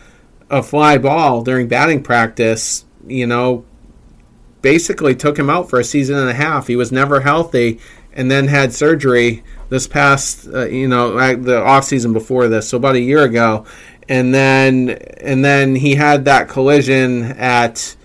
a 0.52 0.62
fly 0.62 1.00
ball 1.00 1.42
during 1.42 1.68
batting 1.68 2.04
practice, 2.04 2.86
you 3.08 3.26
know, 3.26 3.66
basically 4.64 5.14
took 5.14 5.38
him 5.38 5.52
out 5.52 5.70
for 5.70 5.80
a 5.80 5.84
season 5.84 6.18
and 6.18 6.30
a 6.30 6.34
half. 6.34 6.66
He 6.66 6.76
was 6.76 6.92
never 6.92 7.20
healthy 7.20 7.80
and 8.14 8.32
then 8.32 8.48
had 8.48 8.74
surgery 8.74 9.44
this 9.70 9.88
past, 9.88 10.48
uh, 10.48 10.66
you 10.66 10.88
know, 10.88 11.36
the 11.36 11.62
off 11.62 11.84
season 11.84 12.14
before 12.14 12.48
this, 12.48 12.70
so 12.70 12.78
about 12.78 12.96
a 12.96 13.00
year 13.00 13.24
ago, 13.24 13.66
and 14.08 14.34
then 14.34 14.90
and 14.90 15.44
then 15.44 15.76
he 15.76 15.96
had 15.96 16.26
that 16.26 16.48
collision 16.48 17.24
at, 17.24 17.96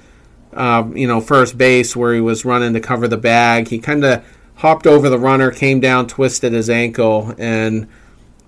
uh, 0.55 0.89
you 0.95 1.07
know, 1.07 1.21
first 1.21 1.59
base 1.59 1.95
where 1.95 2.15
he 2.15 2.21
was 2.21 2.45
running 2.45 2.73
to 2.73 2.81
cover 2.81 3.07
the 3.07 3.19
bag. 3.19 3.69
He 3.69 3.79
kind 3.79 4.05
of 4.05 4.25
hopped 4.57 4.87
over 4.87 5.09
the 5.09 5.19
runner, 5.19 5.51
came 5.51 5.79
down, 5.79 6.07
twisted 6.07 6.53
his 6.53 6.71
ankle, 6.71 7.35
and 7.39 7.87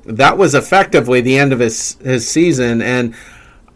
that 0.07 0.39
was 0.39 0.55
effectively 0.55 1.21
the 1.21 1.37
end 1.37 1.53
of 1.53 1.59
his 1.59 1.97
his 2.03 2.27
season. 2.27 2.81
And 2.81 3.15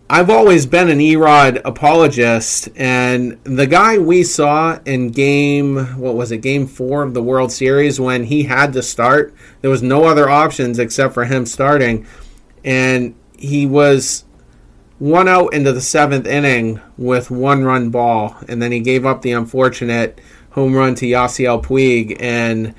I've 0.09 0.28
always 0.28 0.66
been 0.66 0.90
an 0.90 0.98
Erod 0.98 1.62
apologist, 1.64 2.68
and 2.76 3.42
the 3.44 3.66
guy 3.66 3.96
we 3.96 4.22
saw 4.22 4.78
in 4.84 5.09
game, 5.09 5.78
what 5.98 6.14
was 6.14 6.30
it, 6.30 6.42
game 6.42 6.66
four 6.66 7.02
of 7.02 7.14
the 7.14 7.22
World 7.22 7.50
Series 7.50 7.98
when 7.98 8.24
he 8.24 8.42
had 8.42 8.74
to 8.74 8.82
start, 8.82 9.34
there 9.62 9.70
was 9.70 9.82
no 9.82 10.05
other 10.05 10.28
options 10.28 10.78
except 10.78 11.14
for 11.14 11.24
him 11.24 11.46
starting, 11.46 12.07
and 12.62 13.14
he 13.38 13.64
was 13.64 14.26
one 14.98 15.26
out 15.26 15.55
into 15.55 15.72
the 15.72 15.80
seventh 15.80 16.26
inning 16.26 16.82
with 16.98 17.30
one 17.30 17.64
run 17.64 17.88
ball, 17.88 18.36
and 18.46 18.61
then 18.61 18.72
he 18.72 18.80
gave 18.80 19.07
up 19.07 19.22
the 19.22 19.32
unfortunate 19.32 20.20
home 20.50 20.74
run 20.74 20.94
to 20.96 21.07
Yasiel 21.07 21.64
Puig, 21.64 22.18
and 22.20 22.74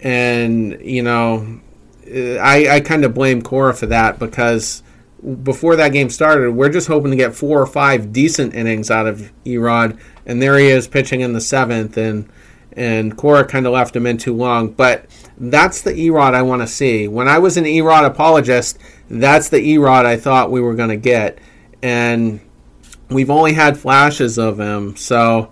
and 0.00 0.78
you 0.82 1.02
know, 1.02 1.58
I 2.06 2.68
I 2.68 2.80
kind 2.80 3.06
of 3.06 3.14
blame 3.14 3.40
Cora 3.40 3.72
for 3.72 3.86
that 3.86 4.18
because 4.18 4.82
before 5.20 5.76
that 5.76 5.90
game 5.90 6.10
started, 6.10 6.52
we're 6.52 6.70
just 6.70 6.88
hoping 6.88 7.10
to 7.10 7.16
get 7.16 7.34
four 7.34 7.60
or 7.60 7.66
five 7.66 8.12
decent 8.12 8.54
innings 8.54 8.90
out 8.90 9.06
of 9.06 9.32
Erod, 9.44 9.98
and 10.26 10.40
there 10.40 10.58
he 10.58 10.68
is 10.68 10.88
pitching 10.88 11.20
in 11.20 11.32
the 11.32 11.40
seventh, 11.40 11.96
and 11.96 12.28
and 12.72 13.16
Cora 13.16 13.44
kind 13.44 13.66
of 13.66 13.72
left 13.72 13.94
him 13.96 14.06
in 14.06 14.16
too 14.16 14.34
long. 14.34 14.70
But 14.70 15.06
that's 15.36 15.82
the 15.82 15.92
Erod 15.92 16.34
I 16.34 16.42
want 16.42 16.62
to 16.62 16.68
see. 16.68 17.08
When 17.08 17.28
I 17.28 17.38
was 17.38 17.56
an 17.56 17.64
Erod 17.64 18.06
apologist, 18.06 18.78
that's 19.08 19.48
the 19.48 19.58
Erod 19.58 20.06
I 20.06 20.16
thought 20.16 20.50
we 20.50 20.60
were 20.60 20.74
going 20.74 20.90
to 20.90 20.96
get, 20.96 21.38
and 21.82 22.40
we've 23.10 23.30
only 23.30 23.52
had 23.52 23.76
flashes 23.76 24.38
of 24.38 24.58
him. 24.58 24.96
So 24.96 25.50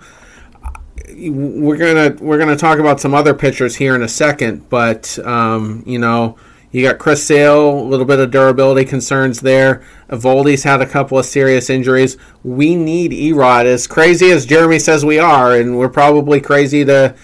we're 1.19 1.77
gonna 1.77 2.16
we're 2.21 2.39
gonna 2.39 2.57
talk 2.57 2.79
about 2.79 3.01
some 3.01 3.14
other 3.14 3.35
pitchers 3.35 3.77
here 3.77 3.95
in 3.95 4.03
a 4.03 4.09
second, 4.09 4.69
but 4.71 5.19
um, 5.21 5.83
you 5.87 5.99
know. 5.99 6.39
You 6.71 6.83
got 6.83 6.99
Chris 6.99 7.25
Sale, 7.25 7.81
a 7.81 7.83
little 7.83 8.05
bit 8.05 8.19
of 8.19 8.31
durability 8.31 8.85
concerns 8.85 9.41
there. 9.41 9.83
Eovaldi's 10.11 10.64
had 10.64 10.83
a 10.83 10.87
couple 10.87 11.19
of 11.19 11.25
serious 11.25 11.71
injuries. 11.71 12.19
We 12.45 12.77
need 12.77 13.11
Erod, 13.11 13.64
as 13.64 13.87
crazy 13.87 14.31
as 14.31 14.45
Jeremy 14.45 14.79
says 14.79 15.05
we 15.05 15.19
are, 15.19 15.55
and 15.55 15.79
we're 15.79 15.89
probably 15.89 16.41
crazy 16.41 16.85
to 16.85 17.14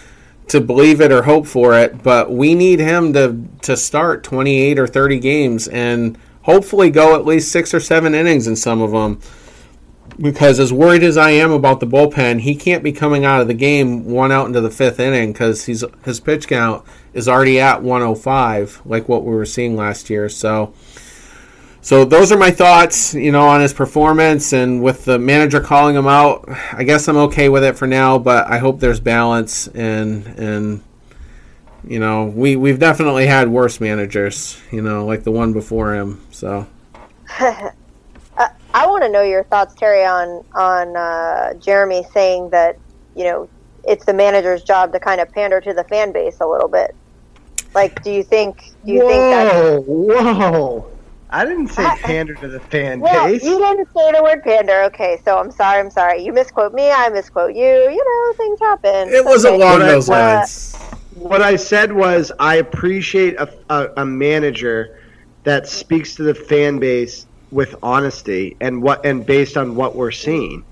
to 0.46 0.60
believe 0.60 1.00
it 1.00 1.10
or 1.10 1.22
hope 1.22 1.46
for 1.46 1.78
it, 1.78 2.02
but 2.02 2.30
we 2.30 2.54
need 2.54 2.78
him 2.78 3.12
to 3.14 3.44
to 3.62 3.76
start 3.76 4.22
28 4.22 4.78
or 4.78 4.86
30 4.86 5.18
games 5.18 5.68
and 5.68 6.18
hopefully 6.42 6.90
go 6.90 7.14
at 7.14 7.24
least 7.24 7.50
6 7.50 7.72
or 7.72 7.80
7 7.80 8.14
innings 8.14 8.46
in 8.46 8.56
some 8.56 8.82
of 8.82 8.90
them. 8.90 9.20
Because 10.20 10.60
as 10.60 10.72
worried 10.72 11.02
as 11.02 11.16
I 11.16 11.30
am 11.30 11.50
about 11.50 11.80
the 11.80 11.86
bullpen, 11.86 12.40
he 12.40 12.54
can't 12.54 12.84
be 12.84 12.92
coming 12.92 13.24
out 13.24 13.40
of 13.40 13.48
the 13.48 13.54
game 13.54 14.04
one 14.04 14.30
out 14.30 14.46
into 14.46 14.60
the 14.60 14.68
5th 14.68 15.00
inning 15.00 15.34
cuz 15.34 15.64
he's 15.64 15.84
his 16.04 16.20
pitch 16.20 16.46
count 16.46 16.84
is 17.12 17.28
already 17.28 17.60
at 17.60 17.82
105 17.82 18.82
like 18.84 19.08
what 19.08 19.24
we 19.24 19.34
were 19.34 19.44
seeing 19.44 19.76
last 19.76 20.10
year. 20.10 20.28
So 20.28 20.72
so 21.84 22.06
those 22.06 22.32
are 22.32 22.38
my 22.38 22.50
thoughts, 22.50 23.12
you 23.12 23.30
know, 23.30 23.46
on 23.46 23.60
his 23.60 23.74
performance 23.74 24.54
and 24.54 24.82
with 24.82 25.04
the 25.04 25.18
manager 25.18 25.60
calling 25.60 25.94
him 25.94 26.06
out. 26.06 26.48
I 26.72 26.82
guess 26.82 27.08
I'm 27.08 27.18
okay 27.18 27.50
with 27.50 27.62
it 27.62 27.76
for 27.76 27.86
now, 27.86 28.16
but 28.16 28.46
I 28.46 28.56
hope 28.56 28.80
there's 28.80 29.00
balance 29.00 29.68
and 29.68 30.26
and 30.38 30.82
you 31.86 31.98
know, 31.98 32.24
we 32.24 32.56
we've 32.56 32.78
definitely 32.78 33.26
had 33.26 33.48
worse 33.48 33.80
managers, 33.80 34.58
you 34.70 34.80
know, 34.80 35.04
like 35.04 35.24
the 35.24 35.30
one 35.30 35.52
before 35.52 35.94
him. 35.94 36.24
So 36.30 36.66
I 38.74 38.88
want 38.88 39.04
to 39.04 39.08
know 39.08 39.22
your 39.22 39.44
thoughts, 39.44 39.74
Terry, 39.74 40.04
on 40.04 40.44
on 40.54 40.96
uh, 40.96 41.54
Jeremy 41.54 42.04
saying 42.12 42.50
that 42.50 42.76
you 43.14 43.22
know 43.22 43.48
it's 43.86 44.04
the 44.04 44.12
manager's 44.12 44.64
job 44.64 44.92
to 44.92 45.00
kind 45.00 45.20
of 45.20 45.30
pander 45.30 45.60
to 45.60 45.72
the 45.72 45.84
fan 45.84 46.10
base 46.10 46.40
a 46.40 46.46
little 46.46 46.68
bit. 46.68 46.94
Like, 47.72 48.02
do 48.02 48.10
you 48.10 48.24
think? 48.24 48.72
Do 48.84 48.92
you 48.92 49.04
whoa, 49.04 49.08
think 49.08 49.20
that? 49.20 49.84
Whoa! 49.86 50.90
I 51.30 51.44
didn't 51.44 51.68
say 51.68 51.84
pander 52.02 52.34
to 52.34 52.48
the 52.48 52.58
fan 52.58 52.98
well, 52.98 53.28
base. 53.28 53.44
You 53.44 53.58
didn't 53.58 53.86
say 53.94 54.10
the 54.10 54.22
word 54.22 54.42
pander. 54.42 54.82
Okay, 54.84 55.20
so 55.24 55.38
I'm 55.38 55.52
sorry. 55.52 55.78
I'm 55.78 55.90
sorry. 55.90 56.24
You 56.24 56.32
misquote 56.32 56.74
me. 56.74 56.90
I 56.90 57.08
misquote 57.10 57.54
you. 57.54 57.62
You 57.64 58.04
know, 58.04 58.32
things 58.36 58.58
happen. 58.58 59.08
It 59.08 59.24
was 59.24 59.46
okay. 59.46 59.54
along 59.54 59.80
those 59.80 60.08
lines. 60.08 60.74
What 61.14 61.42
I 61.42 61.54
said 61.54 61.92
was, 61.92 62.32
I 62.40 62.56
appreciate 62.56 63.36
a, 63.36 63.48
a, 63.70 63.88
a 63.98 64.04
manager 64.04 64.98
that 65.44 65.68
speaks 65.68 66.16
to 66.16 66.24
the 66.24 66.34
fan 66.34 66.80
base 66.80 67.26
with 67.54 67.76
honesty 67.82 68.56
and 68.60 68.82
what 68.82 69.06
and 69.06 69.24
based 69.24 69.56
on 69.56 69.76
what 69.76 69.94
we're 69.94 70.10
seeing. 70.10 70.64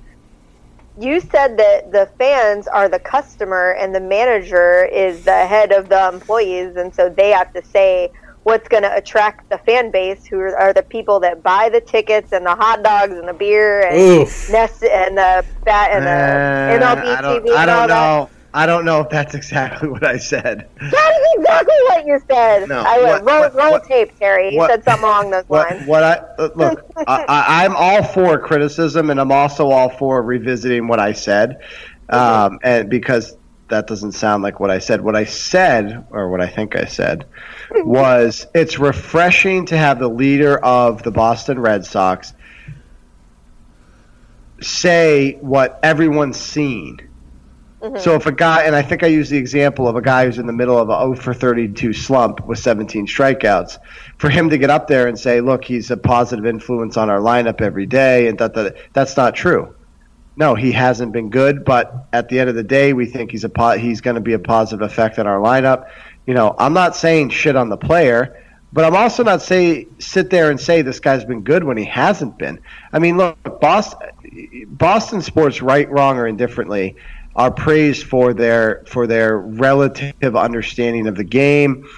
You 0.99 1.21
said 1.21 1.57
that 1.57 1.91
the 1.93 2.11
fans 2.19 2.67
are 2.67 2.89
the 2.89 2.99
customer 2.99 3.73
and 3.81 3.95
the 3.95 4.01
manager 4.01 4.85
is 4.85 5.25
the 5.25 5.47
head 5.47 5.73
of 5.73 5.89
the 5.89 6.09
employees, 6.09 6.77
and 6.77 6.95
so 6.95 7.09
they 7.09 7.31
have 7.31 7.53
to 7.55 7.65
say 7.65 8.11
what's 8.43 8.69
going 8.69 8.83
to 8.83 8.95
attract 8.95 9.49
the 9.49 9.59
fan 9.59 9.91
base, 9.93 10.27
who 10.27 10.41
are 10.41 10.73
the 10.73 10.83
people 10.83 11.21
that 11.21 11.43
buy 11.43 11.69
the 11.71 11.81
tickets 11.81 12.33
and 12.33 12.45
the 12.45 12.55
hot 12.55 12.83
dogs 12.83 13.13
and 13.13 13.27
the 13.29 13.33
beer 13.33 13.87
and 13.87 13.97
NESN 14.27 14.91
and 14.91 15.17
the 15.17 15.45
fat 15.65 15.93
and 15.93 16.05
the 16.05 16.11
Uh, 16.11 16.79
MLB 16.79 17.05
I 17.17 17.21
don't, 17.23 17.45
TV. 17.45 17.55
I 17.57 17.63
and 17.63 17.71
all 17.71 17.89
don't 17.89 17.89
that. 17.89 18.42
I 18.55 18.67
don't 18.67 18.85
know 18.85 19.01
if 19.01 19.09
that's 19.09 19.35
exactly 19.35 19.89
what 19.89 20.05
I 20.05 20.19
said. 20.19 20.69
That 20.79 21.15
is 21.21 21.39
exactly 21.39 21.75
what 21.89 22.07
you 22.07 22.21
said. 22.31 22.69
No, 22.69 22.81
I 22.87 23.03
went 23.03 23.25
what- 23.25 23.33
roll, 23.33 23.41
what- 23.41 23.55
roll 23.55 23.71
what- 23.73 23.85
tape, 23.85 24.19
Terry. 24.19 24.55
You 24.55 24.67
said 24.67 24.85
something 24.85 25.05
along 25.05 25.31
those 25.31 25.45
lines. 25.49 25.87
what 25.87 26.03
I 26.05 26.15
uh, 26.39 26.51
look, 26.55 26.85
I, 27.07 27.25
I, 27.29 27.65
I'm 27.65 27.75
all 27.77 28.03
for 28.03 28.39
criticism, 28.39 29.11
and 29.11 29.19
I'm 29.21 29.33
also 29.33 29.71
all 29.71 29.89
for 29.89 30.23
revisiting 30.23 30.87
what 30.87 31.01
I 31.01 31.13
said, 31.13 31.61
um, 32.11 32.59
and 32.63 32.91
because 32.91 33.37
that 33.69 33.87
doesn't 33.87 34.13
sound 34.13 34.43
like 34.43 34.61
what 34.61 34.71
I 34.71 34.79
said. 34.81 35.01
What 35.01 35.17
I 35.17 35.25
said, 35.25 36.07
or 36.11 36.29
what 36.29 36.43
I 36.43 36.47
think 36.47 36.77
I 36.77 36.85
said, 36.85 37.25
was 37.71 38.47
it's 38.55 38.79
refreshing 38.79 39.65
to 39.67 39.79
have 39.79 39.99
the 39.99 40.09
leader 40.09 40.59
of 40.59 41.03
the 41.03 41.11
Boston 41.11 41.59
Red 41.59 41.87
Sox 41.87 42.35
say 44.61 45.39
what 45.41 45.81
everyone's 45.83 46.39
seen. 46.39 47.09
Mm-hmm. 47.83 47.99
So 47.99 48.15
if 48.15 48.27
a 48.27 48.33
guy, 48.33 48.63
and 48.63 48.77
I 48.77 48.83
think 48.83 49.03
I 49.03 49.09
used 49.09 49.33
the 49.33 49.37
example 49.37 49.89
of 49.89 49.97
a 49.97 50.03
guy 50.03 50.25
who's 50.25 50.39
in 50.39 50.47
the 50.47 50.53
middle 50.53 50.79
of 50.79 50.89
a 50.89 50.99
0 51.01 51.17
for 51.17 51.35
32 51.35 51.93
slump 51.93 52.47
with 52.47 52.61
17 52.61 53.09
strikeouts, 53.09 53.79
for 54.19 54.31
him 54.31 54.51
to 54.51 54.59
get 54.59 54.71
up 54.71 54.87
there 54.87 55.09
and 55.09 55.19
say, 55.19 55.41
"Look, 55.41 55.65
he's 55.65 55.91
a 55.91 55.97
positive 55.97 56.47
influence 56.47 56.97
on 56.97 57.11
our 57.11 57.19
lineup 57.19 57.61
every 57.61 57.87
day," 57.87 58.29
and 58.29 58.39
that, 58.39 58.55
that 58.55 58.77
that's 58.93 59.17
not 59.17 59.35
true. 59.35 59.75
No, 60.37 60.55
he 60.55 60.71
hasn't 60.71 61.13
been 61.13 61.29
good, 61.29 61.65
but 61.65 62.07
at 62.13 62.29
the 62.29 62.39
end 62.39 62.49
of 62.49 62.55
the 62.55 62.63
day, 62.63 62.93
we 62.93 63.05
think 63.05 63.33
he's 63.33 63.45
a 63.45 63.49
po- 63.49 63.77
he's 63.77 64.01
going 64.01 64.15
to 64.15 64.21
be 64.21 64.33
a 64.35 64.39
positive 64.39 64.83
effect 64.83 65.19
on 65.19 65.27
our 65.27 65.41
lineup. 65.41 65.89
You 66.25 66.35
know, 66.35 66.55
I'm 66.59 66.73
not 66.73 66.95
saying 66.95 67.31
shit 67.31 67.57
on 67.57 67.69
the 67.69 67.77
player, 67.77 68.41
but 68.73 68.85
I'm 68.85 68.95
also 68.95 69.25
not 69.25 69.43
say 69.43 69.89
sit 69.99 70.31
there 70.31 70.51
and 70.51 70.61
say 70.61 70.83
this 70.83 71.01
guy's 71.01 71.25
been 71.25 71.43
good 71.43 71.65
when 71.65 71.77
he 71.77 71.85
hasn't 71.85 72.39
been. 72.39 72.61
I 72.93 73.01
mean, 73.01 73.17
look, 73.17 73.61
Boston, 73.61 74.09
Boston 74.69 75.21
sports, 75.21 75.61
right, 75.61 75.91
wrong, 75.91 76.17
or 76.17 76.29
indifferently, 76.29 76.97
are 77.35 77.51
praised 77.51 78.07
for 78.07 78.35
their 78.35 78.85
for 78.87 79.07
their 79.07 79.39
relative 79.39 80.37
understanding 80.37 81.07
of 81.07 81.17
the 81.17 81.25
game, 81.25 81.89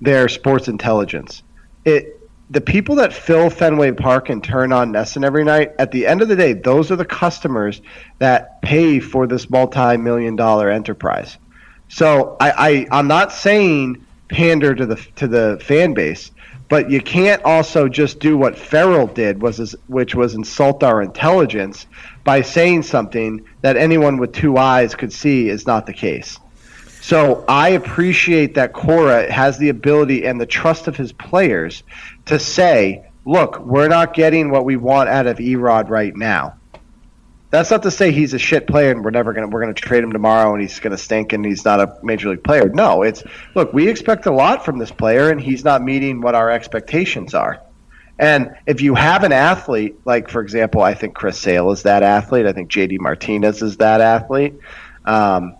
their 0.00 0.28
sports 0.28 0.68
intelligence. 0.68 1.42
It 1.84 2.18
the 2.50 2.60
people 2.60 2.94
that 2.96 3.12
fill 3.12 3.50
Fenway 3.50 3.92
Park 3.92 4.30
and 4.30 4.42
turn 4.42 4.72
on 4.72 4.92
NESN 4.92 5.24
every 5.24 5.44
night, 5.44 5.72
at 5.78 5.90
the 5.90 6.06
end 6.06 6.22
of 6.22 6.28
the 6.28 6.36
day, 6.36 6.54
those 6.54 6.90
are 6.90 6.96
the 6.96 7.04
customers 7.04 7.82
that 8.20 8.62
pay 8.62 9.00
for 9.00 9.26
this 9.26 9.50
multi-million 9.50 10.34
dollar 10.34 10.70
enterprise. 10.70 11.36
So 11.88 12.36
I, 12.40 12.86
I 12.90 12.98
I'm 12.98 13.08
not 13.08 13.32
saying 13.32 14.04
pander 14.28 14.74
to 14.74 14.86
the 14.86 14.96
to 15.16 15.26
the 15.26 15.60
fan 15.62 15.94
base, 15.94 16.30
but 16.68 16.90
you 16.90 17.00
can't 17.00 17.42
also 17.44 17.88
just 17.88 18.20
do 18.20 18.36
what 18.36 18.58
Farrell 18.58 19.06
did, 19.06 19.40
was 19.40 19.74
which 19.86 20.14
was 20.14 20.34
insult 20.34 20.82
our 20.82 21.00
intelligence 21.00 21.86
by 22.24 22.42
saying 22.42 22.82
something 22.82 23.44
that 23.62 23.76
anyone 23.76 24.18
with 24.18 24.32
two 24.32 24.58
eyes 24.58 24.94
could 24.94 25.12
see 25.12 25.48
is 25.48 25.66
not 25.66 25.86
the 25.86 25.94
case. 25.94 26.38
So 27.00 27.44
I 27.48 27.70
appreciate 27.70 28.54
that 28.56 28.74
Cora 28.74 29.32
has 29.32 29.56
the 29.56 29.70
ability 29.70 30.26
and 30.26 30.38
the 30.38 30.46
trust 30.46 30.88
of 30.88 30.96
his 30.96 31.12
players 31.12 31.82
to 32.26 32.38
say, 32.38 33.06
"Look, 33.24 33.60
we're 33.60 33.88
not 33.88 34.12
getting 34.12 34.50
what 34.50 34.66
we 34.66 34.76
want 34.76 35.08
out 35.08 35.26
of 35.26 35.38
Erod 35.38 35.88
right 35.88 36.14
now." 36.14 36.57
That's 37.50 37.70
not 37.70 37.82
to 37.84 37.90
say 37.90 38.12
he's 38.12 38.34
a 38.34 38.38
shit 38.38 38.66
player 38.66 38.90
and 38.90 39.02
we're 39.02 39.10
never 39.10 39.32
gonna 39.32 39.48
we're 39.48 39.60
gonna 39.60 39.74
trade 39.74 40.04
him 40.04 40.12
tomorrow 40.12 40.52
and 40.52 40.60
he's 40.60 40.78
gonna 40.80 40.98
stink 40.98 41.32
and 41.32 41.44
he's 41.44 41.64
not 41.64 41.80
a 41.80 41.98
major 42.02 42.28
league 42.30 42.44
player. 42.44 42.68
No, 42.68 43.02
it's 43.02 43.22
look, 43.54 43.72
we 43.72 43.88
expect 43.88 44.26
a 44.26 44.32
lot 44.32 44.64
from 44.64 44.78
this 44.78 44.90
player 44.90 45.30
and 45.30 45.40
he's 45.40 45.64
not 45.64 45.82
meeting 45.82 46.20
what 46.20 46.34
our 46.34 46.50
expectations 46.50 47.34
are. 47.34 47.60
And 48.18 48.54
if 48.66 48.80
you 48.80 48.94
have 48.94 49.24
an 49.24 49.32
athlete, 49.32 49.96
like 50.04 50.28
for 50.28 50.40
example, 50.40 50.82
I 50.82 50.94
think 50.94 51.14
Chris 51.14 51.38
Sale 51.38 51.70
is 51.70 51.84
that 51.84 52.02
athlete. 52.02 52.46
I 52.46 52.52
think 52.52 52.70
JD 52.70 52.98
Martinez 53.00 53.62
is 53.62 53.78
that 53.78 54.00
athlete. 54.00 54.54
Um, 55.04 55.56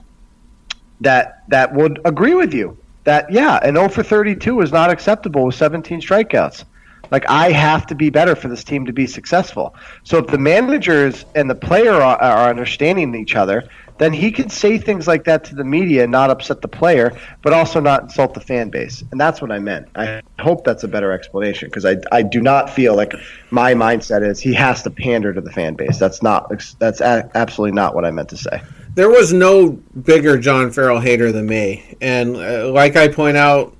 that 1.01 1.45
that 1.49 1.73
would 1.75 2.01
agree 2.05 2.35
with 2.35 2.53
you 2.53 2.77
that 3.09 3.33
yeah, 3.33 3.59
an 3.63 3.75
0 3.75 3.89
for 3.89 4.03
32 4.03 4.61
is 4.61 4.71
not 4.71 4.91
acceptable 4.91 5.47
with 5.47 5.55
17 5.55 6.03
strikeouts. 6.03 6.65
Like 7.11 7.29
I 7.29 7.51
have 7.53 7.87
to 7.89 7.95
be 7.95 8.11
better 8.11 8.37
for 8.37 8.49
this 8.49 8.65
team 8.65 8.87
to 8.87 8.93
be 8.93 9.07
successful. 9.07 9.75
So 10.05 10.19
if 10.19 10.27
the 10.27 10.39
managers 10.39 11.25
and 11.35 11.49
the 11.49 11.55
player 11.55 11.95
are, 11.95 12.21
are 12.21 12.51
understanding 12.51 13.15
each 13.15 13.37
other, 13.37 13.69
then 13.99 14.13
he 14.13 14.31
can 14.31 14.49
say 14.49 14.79
things 14.79 15.07
like 15.07 15.25
that 15.25 15.45
to 15.45 15.55
the 15.55 15.65
media 15.65 16.05
and 16.05 16.13
not 16.13 16.31
upset 16.31 16.63
the 16.63 16.69
player, 16.69 17.17
but 17.43 17.53
also 17.53 17.81
not 17.81 18.05
insult 18.05 18.33
the 18.33 18.41
fan 18.41 18.71
base. 18.71 19.03
And 19.11 19.21
that's 19.21 19.43
what 19.43 19.51
I 19.51 19.59
meant. 19.59 19.89
I 19.97 20.23
hope 20.39 20.65
that's 20.65 20.85
a 20.85 20.89
better 20.89 21.13
explanation 21.13 21.69
because 21.69 21.85
I, 21.85 21.97
I 22.13 22.23
do 22.23 22.41
not 22.41 22.71
feel 22.71 22.95
like 22.97 23.13
my 23.51 23.75
mindset 23.75 24.27
is 24.27 24.41
he 24.41 24.55
has 24.55 24.83
to 24.85 24.91
pander 24.91 25.35
to 25.35 25.41
the 25.41 25.53
fan 25.53 25.75
base. 25.75 25.99
That's 25.99 26.23
not 26.23 26.49
that's 26.79 27.01
a- 27.01 27.29
absolutely 27.35 27.75
not 27.75 27.95
what 27.95 28.05
I 28.05 28.11
meant 28.11 28.29
to 28.31 28.37
say. 28.37 28.63
There 28.95 29.11
was 29.11 29.33
no 29.33 29.71
bigger 29.71 30.39
John 30.39 30.71
Farrell 30.71 31.01
hater 31.01 31.31
than 31.31 31.47
me, 31.47 31.97
and 32.01 32.37
uh, 32.37 32.71
like 32.71 32.97
I 32.97 33.09
point 33.09 33.37
out, 33.37 33.77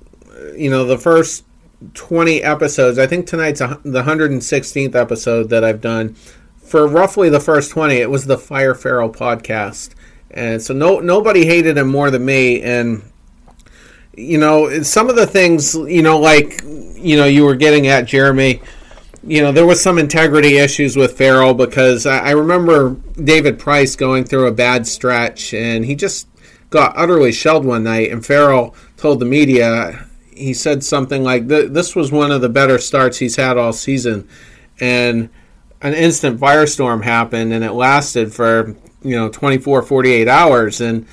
you 0.55 0.69
know, 0.69 0.85
the 0.85 0.97
first 0.97 1.43
20 1.93 2.43
episodes, 2.43 2.97
I 2.99 3.07
think 3.07 3.27
tonight's 3.27 3.61
a, 3.61 3.79
the 3.83 4.03
116th 4.03 4.95
episode 4.95 5.49
that 5.49 5.63
I've 5.63 5.81
done. 5.81 6.15
For 6.61 6.87
roughly 6.87 7.29
the 7.29 7.39
first 7.39 7.71
20, 7.71 7.95
it 7.95 8.09
was 8.09 8.25
the 8.25 8.37
Fire 8.37 8.75
Farrell 8.75 9.09
podcast. 9.09 9.95
And 10.31 10.61
so 10.61 10.73
no 10.73 10.99
nobody 10.99 11.45
hated 11.45 11.77
him 11.77 11.87
more 11.87 12.11
than 12.11 12.23
me 12.23 12.61
and 12.61 13.03
you 14.15 14.37
know, 14.37 14.83
some 14.83 15.09
of 15.09 15.15
the 15.15 15.25
things, 15.25 15.73
you 15.73 16.01
know, 16.01 16.19
like 16.19 16.61
you 16.63 17.17
know, 17.17 17.25
you 17.25 17.45
were 17.45 17.55
getting 17.55 17.87
at 17.87 18.05
Jeremy 18.05 18.61
you 19.23 19.41
know, 19.41 19.51
there 19.51 19.65
was 19.65 19.81
some 19.81 19.97
integrity 19.97 20.57
issues 20.57 20.95
with 20.95 21.17
Farrell 21.17 21.53
because 21.53 22.05
I, 22.05 22.19
I 22.19 22.31
remember 22.31 22.95
David 23.21 23.59
Price 23.59 23.95
going 23.95 24.23
through 24.23 24.47
a 24.47 24.51
bad 24.51 24.87
stretch 24.87 25.53
and 25.53 25.85
he 25.85 25.95
just 25.95 26.27
got 26.69 26.97
utterly 26.97 27.31
shelled 27.31 27.65
one 27.65 27.83
night. 27.83 28.11
And 28.11 28.25
Farrell 28.25 28.75
told 28.97 29.19
the 29.19 29.25
media, 29.25 30.08
he 30.39 30.53
said 30.53 30.83
something 30.83 31.23
like, 31.23 31.47
"This 31.47 31.95
was 31.95 32.11
one 32.11 32.31
of 32.31 32.41
the 32.41 32.49
better 32.49 32.77
starts 32.77 33.17
he's 33.17 33.35
had 33.35 33.57
all 33.57 33.73
season," 33.73 34.27
and 34.79 35.29
an 35.81 35.93
instant 35.93 36.39
firestorm 36.39 37.03
happened, 37.03 37.53
and 37.53 37.63
it 37.63 37.73
lasted 37.73 38.33
for 38.33 38.75
you 39.01 39.15
know 39.15 39.29
24, 39.29 39.81
48 39.81 40.27
hours, 40.27 40.81
and 40.81 41.05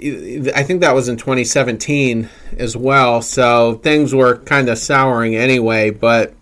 I 0.00 0.62
think 0.62 0.80
that 0.80 0.94
was 0.94 1.08
in 1.08 1.16
2017 1.16 2.28
as 2.56 2.76
well. 2.76 3.20
So 3.22 3.80
things 3.82 4.14
were 4.14 4.36
kind 4.38 4.68
of 4.68 4.78
souring 4.78 5.34
anyway, 5.34 5.90
but 5.90 6.34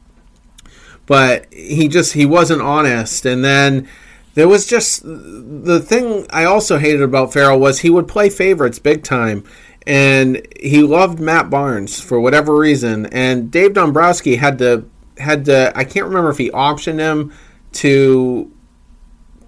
but 1.06 1.46
he 1.52 1.88
just 1.88 2.12
he 2.14 2.26
wasn't 2.26 2.62
honest, 2.62 3.24
and 3.24 3.44
then 3.44 3.88
there 4.34 4.48
was 4.48 4.66
just 4.66 5.02
the 5.04 5.80
thing 5.80 6.26
I 6.30 6.44
also 6.44 6.78
hated 6.78 7.02
about 7.02 7.32
Farrell 7.32 7.58
was 7.58 7.80
he 7.80 7.90
would 7.90 8.08
play 8.08 8.28
favorites 8.28 8.78
big 8.78 9.02
time 9.02 9.44
and 9.86 10.46
he 10.58 10.82
loved 10.82 11.20
Matt 11.20 11.48
Barnes 11.48 12.00
for 12.00 12.20
whatever 12.20 12.56
reason. 12.56 13.06
And 13.06 13.50
Dave 13.50 13.74
Dombrowski 13.74 14.36
had 14.36 14.58
to 14.58 14.88
had 15.18 15.44
to 15.46 15.72
I 15.74 15.84
can't 15.84 16.06
remember 16.06 16.30
if 16.30 16.38
he 16.38 16.50
optioned 16.50 16.98
him 16.98 17.32
to 17.72 18.50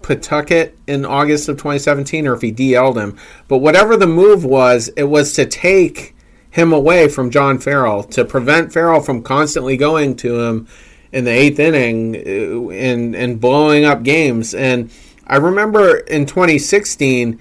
Pawtucket 0.03 0.79
in 0.87 1.05
August 1.05 1.49
of 1.49 1.57
2017 1.57 2.27
or 2.27 2.35
if 2.35 2.43
he 2.43 2.53
DL'd 2.53 2.97
him. 2.97 3.19
But 3.49 3.59
whatever 3.59 3.97
the 3.97 4.07
move 4.07 4.45
was, 4.45 4.89
it 4.97 5.05
was 5.05 5.33
to 5.35 5.45
take 5.45 6.15
him 6.51 6.73
away 6.73 7.09
from 7.09 7.31
John 7.31 7.59
Farrell 7.59 8.05
to 8.05 8.25
prevent 8.25 8.73
Farrell 8.73 9.01
from 9.01 9.23
constantly 9.23 9.77
going 9.77 10.17
to 10.17 10.41
him 10.41 10.69
in 11.13 11.25
the 11.25 11.31
eighth 11.31 11.59
inning 11.59 12.17
uh, 12.17 12.71
and 12.71 13.17
and 13.17 13.41
blowing 13.41 13.85
up 13.85 14.05
games. 14.05 14.55
And 14.55 14.91
I 15.27 15.37
remember 15.37 15.99
in 15.99 16.27
2016 16.27 17.41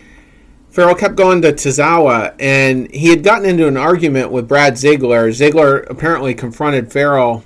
Farrell 0.78 0.94
kept 0.94 1.16
going 1.16 1.42
to 1.42 1.54
Tazawa, 1.54 2.36
and 2.40 2.88
he 2.94 3.10
had 3.10 3.24
gotten 3.24 3.50
into 3.50 3.68
an 3.68 3.78
argument 3.78 4.32
with 4.32 4.48
Brad 4.48 4.78
Ziegler. 4.78 5.32
Ziegler 5.32 5.80
apparently 5.80 6.36
confronted 6.36 6.92
Farrell 6.94 7.44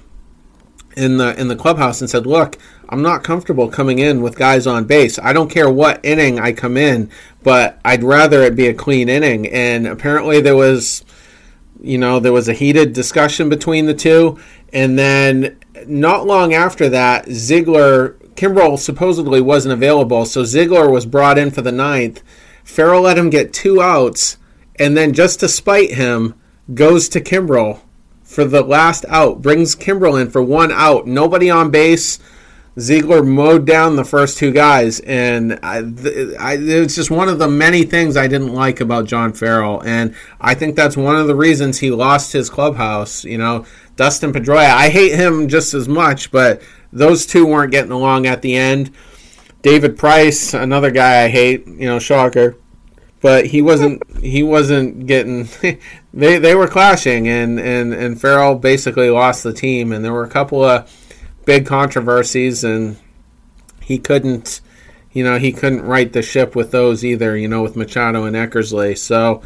in 0.97 1.15
the 1.15 1.39
in 1.39 1.47
the 1.47 1.55
clubhouse 1.55 2.01
and 2.01 2.09
said, 2.09 2.25
"Look, 2.25 2.57
I'm 2.89 3.01
not 3.01 3.23
comfortable 3.23 3.69
coming 3.69 3.99
in 3.99 4.21
with 4.21 4.35
guys 4.35 4.67
on 4.67 4.83
base. 4.83 5.17
I 5.17 5.31
don't 5.31 5.49
care 5.49 5.69
what 5.69 6.01
inning 6.03 6.41
I 6.41 6.51
come 6.51 6.75
in, 6.75 7.09
but 7.41 7.79
I'd 7.85 8.03
rather 8.03 8.41
it 8.41 8.53
be 8.53 8.67
a 8.67 8.73
clean 8.73 9.07
inning." 9.07 9.47
And 9.47 9.87
apparently 9.87 10.41
there 10.41 10.57
was, 10.57 11.05
you 11.81 11.97
know, 11.97 12.19
there 12.19 12.33
was 12.33 12.49
a 12.49 12.53
heated 12.53 12.91
discussion 12.91 13.47
between 13.47 13.85
the 13.85 13.93
two, 13.93 14.39
and 14.73 14.99
then 14.99 15.55
not 15.87 16.27
long 16.27 16.53
after 16.53 16.89
that, 16.89 17.31
Ziegler 17.31 18.17
Kimbrel 18.35 18.77
supposedly 18.77 19.39
wasn't 19.39 19.71
available, 19.71 20.25
so 20.25 20.43
Ziegler 20.43 20.89
was 20.89 21.05
brought 21.05 21.37
in 21.37 21.49
for 21.49 21.61
the 21.61 21.71
ninth 21.71 22.21
Farrell 22.63 23.01
let 23.01 23.17
him 23.17 23.29
get 23.29 23.53
two 23.53 23.81
outs, 23.81 24.37
and 24.77 24.95
then 24.95 25.13
just 25.13 25.39
to 25.41 25.47
spite 25.47 25.93
him, 25.93 26.35
goes 26.73 27.09
to 27.09 27.21
Kimbrel 27.21 27.81
for 28.23 28.45
the 28.45 28.61
last 28.61 29.05
out, 29.09 29.41
brings 29.41 29.75
Kimbrel 29.75 30.19
in 30.19 30.29
for 30.29 30.41
one 30.41 30.71
out, 30.71 31.05
nobody 31.05 31.49
on 31.49 31.69
base. 31.69 32.19
Ziegler 32.79 33.21
mowed 33.21 33.67
down 33.67 33.97
the 33.97 34.05
first 34.05 34.37
two 34.37 34.51
guys, 34.51 35.01
and 35.01 35.59
I, 35.61 35.79
I, 36.39 36.57
it's 36.57 36.95
just 36.95 37.11
one 37.11 37.27
of 37.27 37.37
the 37.37 37.49
many 37.49 37.83
things 37.83 38.15
I 38.15 38.27
didn't 38.27 38.53
like 38.53 38.79
about 38.79 39.07
John 39.07 39.33
Farrell, 39.33 39.83
and 39.83 40.15
I 40.39 40.55
think 40.55 40.77
that's 40.77 40.95
one 40.95 41.17
of 41.17 41.27
the 41.27 41.35
reasons 41.35 41.79
he 41.79 41.91
lost 41.91 42.31
his 42.31 42.49
clubhouse. 42.49 43.25
You 43.25 43.37
know, 43.37 43.65
Dustin 43.97 44.31
Pedroia, 44.31 44.69
I 44.69 44.87
hate 44.87 45.15
him 45.15 45.49
just 45.49 45.73
as 45.73 45.89
much, 45.89 46.31
but 46.31 46.61
those 46.93 47.25
two 47.25 47.45
weren't 47.45 47.73
getting 47.73 47.91
along 47.91 48.25
at 48.25 48.41
the 48.41 48.55
end. 48.55 48.91
David 49.61 49.97
Price, 49.97 50.53
another 50.53 50.91
guy 50.91 51.23
I 51.23 51.27
hate, 51.27 51.67
you 51.67 51.87
know, 51.87 51.99
shocker. 51.99 52.57
But 53.21 53.45
he 53.45 53.61
wasn't 53.61 54.01
he 54.19 54.41
wasn't 54.41 55.05
getting 55.05 55.47
they 56.13 56.39
they 56.39 56.55
were 56.55 56.67
clashing 56.67 57.27
and, 57.27 57.59
and, 57.59 57.93
and 57.93 58.19
Farrell 58.19 58.55
basically 58.55 59.11
lost 59.11 59.43
the 59.43 59.53
team 59.53 59.91
and 59.91 60.03
there 60.03 60.11
were 60.11 60.23
a 60.23 60.29
couple 60.29 60.63
of 60.63 60.91
big 61.45 61.67
controversies 61.67 62.63
and 62.63 62.97
he 63.79 63.99
couldn't 63.99 64.61
you 65.13 65.23
know, 65.23 65.37
he 65.37 65.51
couldn't 65.51 65.83
right 65.83 66.11
the 66.11 66.21
ship 66.21 66.55
with 66.55 66.71
those 66.71 67.03
either, 67.03 67.37
you 67.37 67.47
know, 67.47 67.61
with 67.61 67.75
Machado 67.75 68.23
and 68.23 68.35
Eckersley. 68.35 68.97
So 68.97 69.41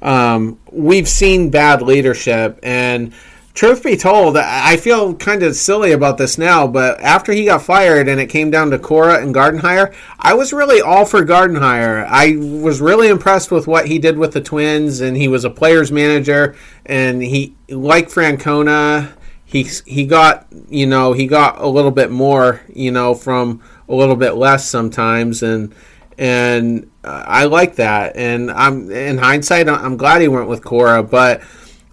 um, 0.00 0.58
we've 0.70 1.08
seen 1.08 1.50
bad 1.50 1.82
leadership 1.82 2.58
and 2.62 3.12
truth 3.54 3.82
be 3.82 3.96
told, 3.96 4.36
I 4.36 4.76
feel 4.76 5.14
kind 5.14 5.42
of 5.42 5.54
silly 5.54 5.92
about 5.92 6.18
this 6.18 6.38
now, 6.38 6.66
but 6.66 7.00
after 7.00 7.32
he 7.32 7.44
got 7.44 7.62
fired 7.62 8.08
and 8.08 8.20
it 8.20 8.26
came 8.26 8.50
down 8.50 8.70
to 8.70 8.78
Cora 8.78 9.22
and 9.22 9.34
Gardenhire, 9.34 9.94
I 10.18 10.34
was 10.34 10.52
really 10.52 10.80
all 10.80 11.04
for 11.04 11.24
Gardenhire. 11.24 12.06
I 12.08 12.36
was 12.36 12.80
really 12.80 13.08
impressed 13.08 13.50
with 13.50 13.66
what 13.66 13.86
he 13.86 13.98
did 13.98 14.16
with 14.16 14.32
the 14.32 14.40
Twins, 14.40 15.00
and 15.00 15.16
he 15.16 15.28
was 15.28 15.44
a 15.44 15.50
player's 15.50 15.92
manager, 15.92 16.56
and 16.86 17.22
he, 17.22 17.54
like 17.68 18.08
Francona, 18.08 19.12
he 19.44 19.64
he 19.84 20.06
got 20.06 20.46
you 20.70 20.86
know 20.86 21.12
he 21.12 21.26
got 21.26 21.60
a 21.60 21.66
little 21.66 21.90
bit 21.90 22.10
more 22.10 22.62
you 22.72 22.90
know 22.90 23.14
from 23.14 23.60
a 23.86 23.94
little 23.94 24.16
bit 24.16 24.32
less 24.32 24.66
sometimes, 24.66 25.42
and 25.42 25.74
and 26.16 26.90
I 27.04 27.44
like 27.44 27.76
that. 27.76 28.16
And 28.16 28.50
I'm 28.50 28.90
in 28.90 29.18
hindsight, 29.18 29.68
I'm 29.68 29.96
glad 29.96 30.22
he 30.22 30.28
went 30.28 30.48
with 30.48 30.64
Cora, 30.64 31.02
but 31.02 31.42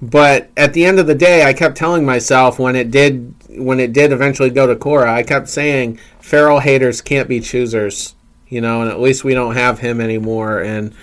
but 0.02 0.50
at 0.56 0.74
the 0.74 0.86
end 0.86 1.00
of 1.00 1.08
the 1.08 1.16
day, 1.16 1.44
I 1.44 1.54
kept 1.54 1.78
telling 1.78 2.06
myself 2.06 2.58
when 2.58 2.76
it 2.76 2.92
did 2.92 3.36
when 3.50 3.80
it 3.80 3.92
did 3.92 4.12
eventually 4.12 4.50
go 4.50 4.68
to 4.68 4.76
Cora, 4.76 5.12
I 5.12 5.24
kept 5.24 5.50
saying 5.50 6.00
Farrell 6.20 6.60
haters 6.60 7.02
can't 7.02 7.28
be 7.28 7.40
choosers, 7.40 8.16
you 8.48 8.62
know, 8.62 8.82
and 8.82 8.90
at 8.90 9.00
least 9.00 9.24
we 9.24 9.34
don't 9.34 9.56
have 9.56 9.80
him 9.80 10.00
anymore. 10.00 10.60
And 10.60 10.94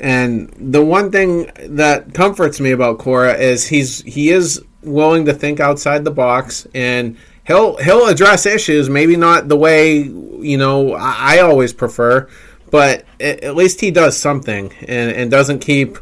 and 0.00 0.52
the 0.58 0.84
one 0.84 1.12
thing 1.12 1.50
that 1.76 2.14
comforts 2.14 2.58
me 2.58 2.72
about 2.72 2.98
Cora 2.98 3.34
is 3.34 3.66
he's 3.68 4.02
he 4.02 4.30
is 4.30 4.62
willing 4.82 5.26
to 5.26 5.34
think 5.34 5.60
outside 5.60 6.02
the 6.02 6.10
box 6.10 6.66
and 6.74 7.16
he'll 7.46 7.76
he'll 7.76 8.08
address 8.08 8.46
issues, 8.46 8.90
maybe 8.90 9.16
not 9.16 9.48
the 9.48 9.56
way 9.56 9.98
you 9.98 10.58
know 10.58 10.94
I, 10.94 11.36
I 11.36 11.38
always 11.40 11.72
prefer, 11.72 12.28
but 12.72 13.04
at 13.20 13.54
least 13.54 13.80
he 13.80 13.92
does 13.92 14.16
something 14.16 14.72
and, 14.80 15.12
and 15.12 15.30
doesn't 15.30 15.60
keep 15.60 15.98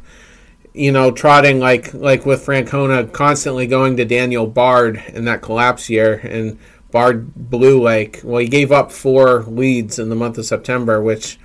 you 0.72 0.92
know, 0.92 1.10
trotting 1.10 1.58
like 1.58 1.92
like 1.94 2.24
with 2.24 2.44
Francona, 2.44 3.10
constantly 3.12 3.66
going 3.66 3.96
to 3.96 4.04
Daniel 4.04 4.46
Bard 4.46 5.02
in 5.08 5.24
that 5.24 5.42
collapse 5.42 5.90
year, 5.90 6.14
and 6.14 6.58
Bard 6.90 7.34
blew 7.34 7.82
like 7.82 8.20
well, 8.22 8.40
he 8.40 8.48
gave 8.48 8.72
up 8.72 8.92
four 8.92 9.42
leads 9.44 9.98
in 9.98 10.08
the 10.08 10.14
month 10.14 10.38
of 10.38 10.46
September, 10.46 11.00
which 11.02 11.38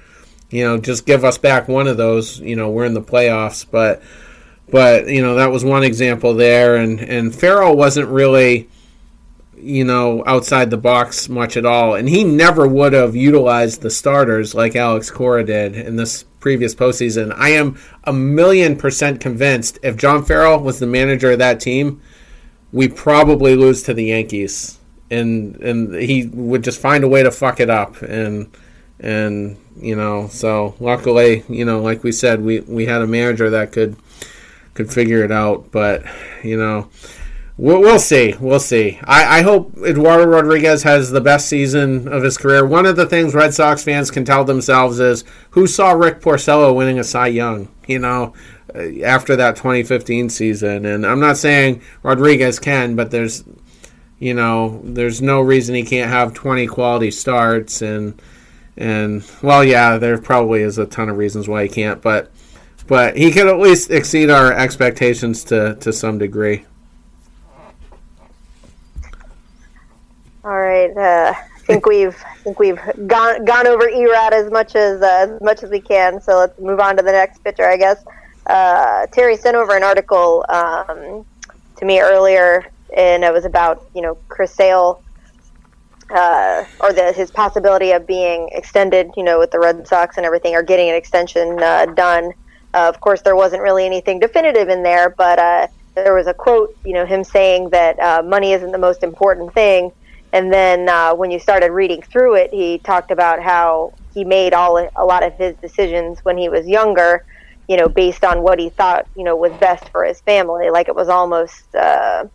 you 0.50 0.64
know 0.64 0.78
just 0.78 1.06
give 1.06 1.24
us 1.24 1.38
back 1.38 1.68
one 1.68 1.88
of 1.88 1.98
those. 1.98 2.40
You 2.40 2.56
know, 2.56 2.70
we're 2.70 2.86
in 2.86 2.94
the 2.94 3.02
playoffs, 3.02 3.66
but 3.70 4.02
but 4.70 5.08
you 5.08 5.22
know 5.22 5.36
that 5.36 5.52
was 5.52 5.66
one 5.66 5.84
example 5.84 6.34
there, 6.34 6.76
and 6.76 7.00
and 7.00 7.34
Farrell 7.34 7.76
wasn't 7.76 8.10
really 8.10 8.70
you 9.58 9.84
know 9.84 10.24
outside 10.28 10.70
the 10.70 10.78
box 10.78 11.30
much 11.30 11.58
at 11.58 11.66
all, 11.66 11.96
and 11.96 12.08
he 12.08 12.24
never 12.24 12.68
would 12.68 12.94
have 12.94 13.16
utilized 13.16 13.82
the 13.82 13.90
starters 13.90 14.54
like 14.54 14.76
Alex 14.76 15.10
Cora 15.10 15.44
did 15.44 15.76
in 15.76 15.96
this 15.96 16.26
previous 16.46 16.76
postseason. 16.76 17.34
I 17.36 17.50
am 17.50 17.76
a 18.04 18.14
million 18.14 18.76
percent 18.76 19.20
convinced 19.20 19.80
if 19.82 19.98
John 19.98 20.24
Farrell 20.24 20.60
was 20.60 20.78
the 20.78 20.86
manager 20.86 21.32
of 21.32 21.40
that 21.40 21.60
team, 21.60 22.04
we 22.72 22.88
probably 22.88 23.56
lose 23.56 23.82
to 23.82 23.96
the 23.96 24.04
Yankees, 24.04 24.78
and 25.10 25.56
and 25.56 25.96
he 25.96 26.28
would 26.28 26.64
just 26.64 26.80
find 26.80 27.04
a 27.04 27.08
way 27.08 27.24
to 27.24 27.32
fuck 27.32 27.60
it 27.60 27.72
up, 27.72 28.00
and 28.04 28.56
and 29.00 29.58
you 29.82 29.96
know, 29.96 30.28
so 30.28 30.76
luckily, 30.80 31.44
you 31.50 31.66
know, 31.66 31.82
like 31.82 32.04
we 32.04 32.12
said, 32.12 32.42
we 32.42 32.60
we 32.60 32.86
had 32.86 33.02
a 33.02 33.08
manager 33.08 33.50
that 33.50 33.72
could 33.72 33.96
could 34.76 34.94
figure 34.94 35.24
it 35.24 35.32
out, 35.32 35.72
but 35.72 36.04
you 36.44 36.58
know. 36.58 36.92
We'll, 37.58 38.00
see. 38.00 38.36
We'll 38.38 38.60
see. 38.60 39.00
I, 39.06 39.40
I 39.40 39.42
hope 39.42 39.78
Eduardo 39.78 40.26
Rodriguez 40.26 40.84
has 40.84 41.10
the 41.10 41.22
best 41.22 41.48
season 41.48 42.06
of 42.10 42.22
his 42.22 42.38
career. 42.38 42.66
One 42.66 42.86
of 42.86 42.98
the 42.98 43.06
things 43.06 43.34
Red 43.34 43.54
Sox 43.54 43.82
fans 43.82 44.12
can 44.12 44.26
tell 44.26 44.44
themselves 44.44 45.00
is 45.00 45.24
who 45.52 45.66
saw 45.66 45.92
Rick 45.92 46.20
Porcello 46.20 46.76
winning 46.76 47.00
a 47.00 47.04
Cy 47.04 47.28
Young, 47.28 47.70
you 47.88 48.00
know, 48.00 48.34
uh, 48.76 49.02
after 49.04 49.38
that 49.38 49.56
2015 49.56 50.30
season. 50.30 50.86
And 50.86 51.06
I'm 51.06 51.22
not 51.22 51.38
saying 51.38 51.82
Rodriguez 52.04 52.60
can, 52.60 52.98
but 52.98 53.12
there's, 53.12 53.46
you 54.20 54.34
know, 54.34 54.82
there's 54.84 55.22
no 55.22 55.40
reason 55.40 55.76
he 55.76 55.84
can't 55.84 56.12
have 56.12 56.34
20 56.34 56.68
quality 56.68 57.10
starts. 57.10 57.82
And, 57.82 58.22
and 58.76 59.24
well, 59.42 59.64
yeah, 59.64 59.98
there 59.98 60.18
probably 60.18 60.62
is 60.62 60.78
a 60.78 60.86
ton 60.86 61.08
of 61.08 61.16
reasons 61.16 61.48
why 61.48 61.64
he 61.64 61.70
can't, 61.70 62.02
but, 62.02 62.30
but 62.88 63.16
he 63.16 63.32
could 63.32 63.48
at 63.48 63.60
least 63.60 63.92
exceed 63.92 64.30
our 64.30 64.52
expectations 64.52 65.46
to, 65.46 65.76
to 65.76 65.94
some 65.94 66.18
degree. 66.18 66.66
All 70.46 70.62
right. 70.62 70.96
Uh, 70.96 71.34
I 71.36 71.60
think 71.62 71.86
we've 71.88 72.16
I 72.24 72.36
think 72.38 72.60
we've 72.60 72.80
gone 73.08 73.44
gone 73.46 73.66
over 73.68 73.86
Erod 73.86 74.32
as 74.32 74.52
much 74.52 74.76
as 74.76 75.02
uh, 75.02 75.28
as 75.34 75.42
much 75.42 75.64
as 75.64 75.72
we 75.72 75.82
can. 75.82 76.22
So 76.22 76.38
let's 76.38 76.60
move 76.60 76.80
on 76.80 76.98
to 76.98 77.04
the 77.04 77.12
next 77.12 77.44
pitcher, 77.44 77.68
I 77.68 77.78
guess. 77.78 78.04
Uh, 78.46 79.08
Terry 79.08 79.38
sent 79.38 79.58
over 79.58 79.76
an 79.76 79.82
article 79.82 80.46
um, 80.50 81.26
to 81.78 81.86
me 81.86 82.00
earlier, 82.00 82.64
and 82.96 83.24
it 83.24 83.34
was 83.34 83.44
about 83.44 83.84
you 83.96 84.04
know 84.04 84.20
Chris 84.30 84.54
Sale 84.54 85.02
uh, 86.12 86.64
or 86.80 86.94
the 86.94 87.12
his 87.12 87.32
possibility 87.32 87.92
of 87.92 88.06
being 88.06 88.50
extended, 88.52 89.10
you 89.18 89.24
know, 89.24 89.40
with 89.40 89.50
the 89.50 89.60
Red 89.60 89.88
Sox 89.88 90.18
and 90.18 90.28
everything, 90.28 90.54
or 90.54 90.62
getting 90.62 90.90
an 90.90 90.96
extension 90.96 91.62
uh, 91.62 91.88
done. 91.88 92.34
Uh, 92.76 92.90
of 92.90 93.00
course, 93.02 93.22
there 93.22 93.36
wasn't 93.36 93.64
really 93.64 93.86
anything 93.86 94.20
definitive 94.20 94.70
in 94.70 94.84
there, 94.84 95.10
but 95.10 95.40
uh, 95.40 95.68
there 95.96 96.14
was 96.14 96.28
a 96.28 96.34
quote, 96.36 96.78
you 96.86 96.94
know, 96.94 97.06
him 97.06 97.24
saying 97.24 97.70
that 97.70 98.00
uh, 98.00 98.22
money 98.22 98.54
isn't 98.54 98.72
the 98.72 98.78
most 98.78 99.02
important 99.02 99.52
thing. 99.54 99.92
And 100.36 100.52
then 100.52 100.90
uh, 100.90 101.16
when 101.16 101.32
you 101.32 101.40
started 101.40 101.72
reading 101.72 102.02
through 102.02 102.36
it, 102.36 102.54
he 102.54 102.80
talked 102.80 103.10
about 103.10 103.42
how 103.42 103.94
he 104.14 104.26
made 104.26 104.54
all 104.54 104.78
a 104.98 105.06
lot 105.06 105.24
of 105.24 105.34
his 105.36 105.56
decisions 105.62 106.26
when 106.26 106.38
he 106.38 106.50
was 106.50 106.68
younger, 106.68 107.26
you 107.70 107.78
know, 107.78 107.88
based 107.88 108.26
on 108.26 108.42
what 108.42 108.60
he 108.60 108.68
thought, 108.68 109.08
you 109.16 109.24
know, 109.24 109.38
was 109.38 109.54
best 109.54 109.88
for 109.88 110.04
his 110.04 110.20
family. 110.20 110.70
Like 110.70 110.90
it 110.90 110.96
was 110.96 111.08
almost 111.08 111.74
uh, 111.74 112.26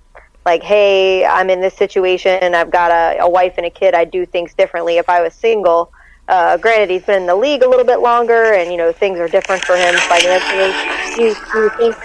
like, 0.46 0.62
hey, 0.62 1.26
I'm 1.26 1.50
in 1.50 1.60
this 1.60 1.74
situation, 1.74 2.38
and 2.40 2.56
I've 2.56 2.70
got 2.70 2.90
a, 2.90 3.18
a 3.20 3.28
wife 3.28 3.52
and 3.58 3.66
a 3.66 3.70
kid, 3.70 3.94
I'd 3.94 4.10
do 4.10 4.24
things 4.24 4.54
differently 4.54 4.96
if 4.96 5.10
I 5.10 5.20
was 5.20 5.34
single. 5.34 5.92
Uh, 6.26 6.56
granted, 6.56 6.88
he's 6.88 7.04
been 7.04 7.20
in 7.20 7.26
the 7.26 7.36
league 7.36 7.62
a 7.62 7.68
little 7.68 7.84
bit 7.84 8.00
longer, 8.00 8.54
and 8.54 8.70
you 8.70 8.78
know 8.78 8.92
things 8.92 9.18
are 9.18 9.28
different 9.28 9.62
for 9.62 9.76
him 9.76 9.94
financially. 10.08 10.72
Do 11.16 11.22
you, 11.22 11.34
do 11.52 11.58
you 11.58 11.70
think 11.76 11.96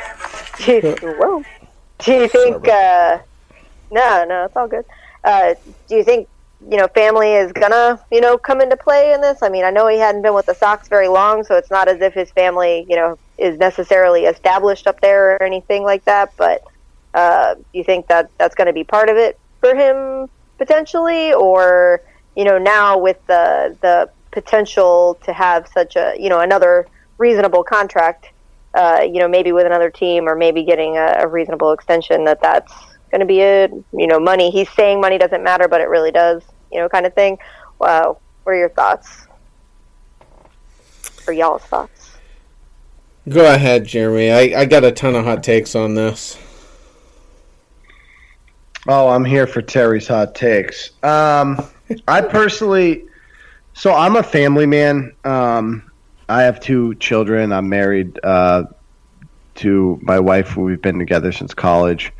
do 0.58 0.72
you, 0.74 1.16
whoa. 1.20 1.44
Do 2.00 2.12
you 2.12 2.28
think? 2.28 2.68
Uh, 2.68 3.20
no, 3.92 4.26
no, 4.28 4.44
it's 4.44 4.58
all 4.58 4.68
good. 4.68 4.84
Uh, 5.26 5.56
do 5.90 5.96
you 5.96 6.04
think 6.04 6.30
you 6.70 6.78
know 6.78 6.88
family 6.88 7.34
is 7.34 7.52
gonna 7.52 8.00
you 8.12 8.22
know 8.22 8.38
come 8.38 8.62
into 8.62 8.78
play 8.78 9.14
in 9.14 9.22
this? 9.22 9.42
I 9.42 9.50
mean, 9.50 9.66
I 9.66 9.72
know 9.72 9.88
he 9.88 9.98
hadn't 9.98 10.22
been 10.22 10.34
with 10.34 10.46
the 10.46 10.54
Sox 10.54 10.88
very 10.88 11.08
long, 11.08 11.44
so 11.44 11.56
it's 11.56 11.72
not 11.72 11.88
as 11.88 12.00
if 12.00 12.14
his 12.14 12.32
family 12.32 12.86
you 12.88 12.96
know 12.96 13.18
is 13.38 13.58
necessarily 13.58 14.26
established 14.26 14.88
up 14.88 15.02
there 15.02 15.36
or 15.36 15.44
anything 15.44 15.84
like 15.84 16.06
that. 16.06 16.32
But 16.38 16.64
uh, 17.14 17.56
do 17.56 17.66
you 17.74 17.84
think 17.84 18.08
that 18.08 18.30
that's 18.38 18.56
going 18.56 18.68
to 18.68 18.74
be 18.74 18.84
part 18.84 19.10
of 19.10 19.18
it 19.18 19.38
for 19.60 19.76
him 19.76 20.30
potentially, 20.58 21.34
or 21.34 22.02
you 22.36 22.46
know 22.46 22.58
now 22.58 22.98
with 22.98 23.18
the 23.28 23.76
the 23.82 24.10
potential 24.32 25.18
to 25.24 25.34
have 25.34 25.68
such 25.68 25.96
a 25.96 26.14
you 26.20 26.30
know 26.30 26.40
another 26.40 26.88
reasonable 27.18 27.64
contract 27.64 28.28
uh, 28.76 29.02
you 29.04 29.20
know, 29.20 29.28
maybe 29.28 29.54
with 29.54 29.66
another 29.66 29.90
team 29.90 30.28
or 30.28 30.36
maybe 30.36 30.62
getting 30.64 30.98
a, 30.98 31.16
a 31.20 31.28
reasonable 31.28 31.72
extension 31.72 32.26
that 32.26 32.42
that's 32.42 32.74
going 33.16 33.26
to 33.26 33.34
be 33.34 33.40
it. 33.40 33.72
You 33.98 34.08
know, 34.08 34.20
money. 34.20 34.52
He's 34.52 34.70
saying 34.72 35.00
money 35.00 35.18
doesn't 35.18 35.42
matter, 35.42 35.70
but 35.70 35.80
it 35.80 35.86
really 35.86 36.12
does. 36.12 36.44
You 36.72 36.80
know, 36.80 36.90
kind 36.90 37.06
of 37.06 37.14
thing. 37.14 37.38
Wow. 37.80 38.20
What 38.44 38.52
are 38.52 38.58
your 38.58 38.70
thoughts? 38.70 39.28
Or 41.26 41.34
y'all's 41.34 41.64
thoughts? 41.64 42.18
Go 43.30 43.52
ahead, 43.54 43.86
Jeremy. 43.86 44.32
I, 44.32 44.62
I 44.62 44.66
got 44.66 44.84
a 44.84 44.92
ton 44.92 45.16
of 45.16 45.24
hot 45.24 45.44
takes 45.44 45.76
on 45.76 45.96
this. 45.96 46.38
Oh, 48.88 49.08
I'm 49.08 49.26
here 49.26 49.48
for 49.48 49.62
Terry's 49.62 50.08
hot 50.08 50.36
takes. 50.36 50.92
Um, 51.02 51.66
I 52.08 52.22
personally, 52.22 53.06
so 53.74 53.94
I'm 53.94 54.18
a 54.18 54.24
family 54.24 54.68
man. 54.68 55.16
Um, 55.24 55.90
I 56.28 56.44
have 56.44 56.60
two 56.60 56.94
children. 56.96 57.52
I'm 57.52 57.70
married 57.70 58.20
uh, 58.24 58.66
to 59.56 60.00
my 60.04 60.20
wife. 60.20 60.56
We've 60.56 60.82
been 60.82 61.00
together 61.00 61.32
since 61.32 61.54
college. 61.54 62.12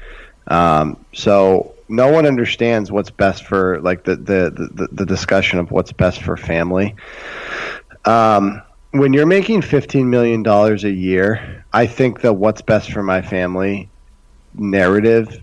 Um, 0.48 1.04
so 1.14 1.74
no 1.88 2.12
one 2.12 2.26
understands 2.26 2.92
what's 2.92 3.10
best 3.10 3.46
for 3.46 3.80
like 3.82 4.04
the, 4.04 4.16
the, 4.16 4.70
the, 4.74 4.88
the 4.92 5.06
discussion 5.06 5.60
of 5.60 5.72
what's 5.72 5.92
best 5.92 6.22
for 6.22 6.38
family. 6.38 6.96
Um, 8.06 8.62
when 8.92 9.14
you're 9.14 9.26
making 9.26 9.62
$15 9.62 10.06
million 10.06 10.46
a 10.48 10.90
year, 10.90 11.66
I 11.74 11.86
think 11.86 12.22
that 12.22 12.34
what's 12.34 12.62
best 12.62 12.92
for 12.92 13.04
my 13.04 13.22
family 13.22 13.90
narrative 14.54 15.42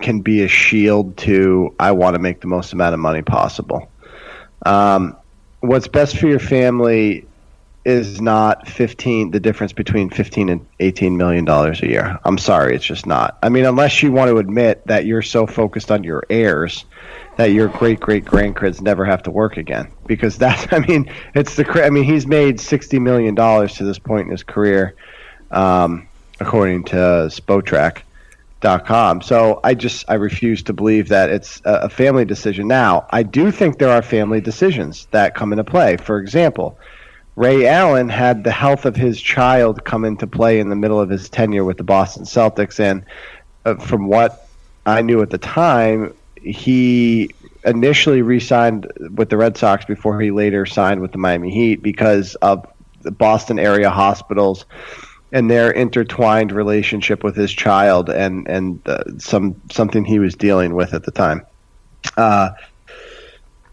can 0.00 0.20
be 0.20 0.42
a 0.42 0.48
shield 0.48 1.16
to 1.18 1.74
I 1.78 1.92
want 1.92 2.14
to 2.14 2.20
make 2.20 2.40
the 2.40 2.46
most 2.46 2.72
amount 2.72 2.94
of 2.94 3.00
money 3.00 3.22
possible. 3.22 3.90
Um, 4.64 5.16
what's 5.60 5.88
best 5.88 6.16
for 6.16 6.26
your 6.26 6.38
family 6.38 7.26
is 7.84 8.20
not 8.20 8.66
15 8.66 9.30
the 9.30 9.40
difference 9.40 9.72
between 9.72 10.08
15 10.08 10.48
and 10.48 10.66
18 10.80 11.16
million 11.16 11.44
dollars 11.44 11.82
a 11.82 11.86
year. 11.86 12.18
I'm 12.24 12.38
sorry, 12.38 12.74
it's 12.74 12.84
just 12.84 13.06
not. 13.06 13.38
I 13.42 13.48
mean, 13.50 13.64
unless 13.64 14.02
you 14.02 14.10
want 14.10 14.30
to 14.30 14.38
admit 14.38 14.86
that 14.86 15.04
you're 15.04 15.22
so 15.22 15.46
focused 15.46 15.90
on 15.90 16.02
your 16.02 16.24
heirs 16.30 16.84
that 17.36 17.46
your 17.46 17.68
great 17.68 18.00
great 18.00 18.24
grandkids 18.24 18.80
never 18.80 19.04
have 19.04 19.22
to 19.24 19.30
work 19.30 19.56
again 19.56 19.90
because 20.06 20.38
that's 20.38 20.66
I 20.72 20.78
mean, 20.80 21.10
it's 21.34 21.56
the 21.56 21.84
I 21.84 21.90
mean, 21.90 22.04
he's 22.04 22.26
made 22.26 22.58
60 22.60 22.98
million 22.98 23.34
dollars 23.34 23.74
to 23.74 23.84
this 23.84 23.98
point 23.98 24.26
in 24.26 24.30
his 24.30 24.42
career 24.42 24.94
um, 25.50 26.08
according 26.40 26.84
to 26.84 26.96
Spotrac.com. 26.96 28.02
So 29.22 29.60
I 29.62 29.74
just 29.74 30.04
I 30.08 30.14
refuse 30.14 30.62
to 30.64 30.72
believe 30.72 31.08
that 31.08 31.28
it's 31.30 31.60
a 31.64 31.90
family 31.90 32.24
decision. 32.24 32.66
Now, 32.66 33.06
I 33.10 33.22
do 33.22 33.50
think 33.50 33.78
there 33.78 33.90
are 33.90 34.02
family 34.02 34.40
decisions 34.40 35.06
that 35.10 35.34
come 35.34 35.52
into 35.52 35.64
play. 35.64 35.98
For 35.98 36.18
example, 36.18 36.78
Ray 37.36 37.66
Allen 37.66 38.08
had 38.08 38.44
the 38.44 38.52
health 38.52 38.84
of 38.84 38.94
his 38.94 39.20
child 39.20 39.84
come 39.84 40.04
into 40.04 40.26
play 40.26 40.60
in 40.60 40.68
the 40.68 40.76
middle 40.76 41.00
of 41.00 41.10
his 41.10 41.28
tenure 41.28 41.64
with 41.64 41.78
the 41.78 41.84
Boston 41.84 42.24
Celtics, 42.24 42.78
and 42.78 43.04
uh, 43.64 43.74
from 43.74 44.06
what 44.06 44.48
I 44.86 45.02
knew 45.02 45.20
at 45.20 45.30
the 45.30 45.38
time, 45.38 46.14
he 46.40 47.30
initially 47.64 48.22
re-signed 48.22 48.92
with 49.14 49.30
the 49.30 49.36
Red 49.36 49.56
Sox 49.56 49.84
before 49.84 50.20
he 50.20 50.30
later 50.30 50.66
signed 50.66 51.00
with 51.00 51.12
the 51.12 51.18
Miami 51.18 51.50
Heat 51.50 51.82
because 51.82 52.34
of 52.36 52.66
the 53.02 53.10
Boston 53.10 53.58
area 53.58 53.90
hospitals 53.90 54.64
and 55.32 55.50
their 55.50 55.70
intertwined 55.70 56.52
relationship 56.52 57.24
with 57.24 57.34
his 57.34 57.52
child 57.52 58.08
and 58.08 58.46
and 58.48 58.80
uh, 58.86 59.02
some 59.18 59.60
something 59.70 60.04
he 60.04 60.18
was 60.18 60.34
dealing 60.34 60.74
with 60.74 60.94
at 60.94 61.04
the 61.04 61.10
time. 61.10 61.44
Uh, 62.16 62.50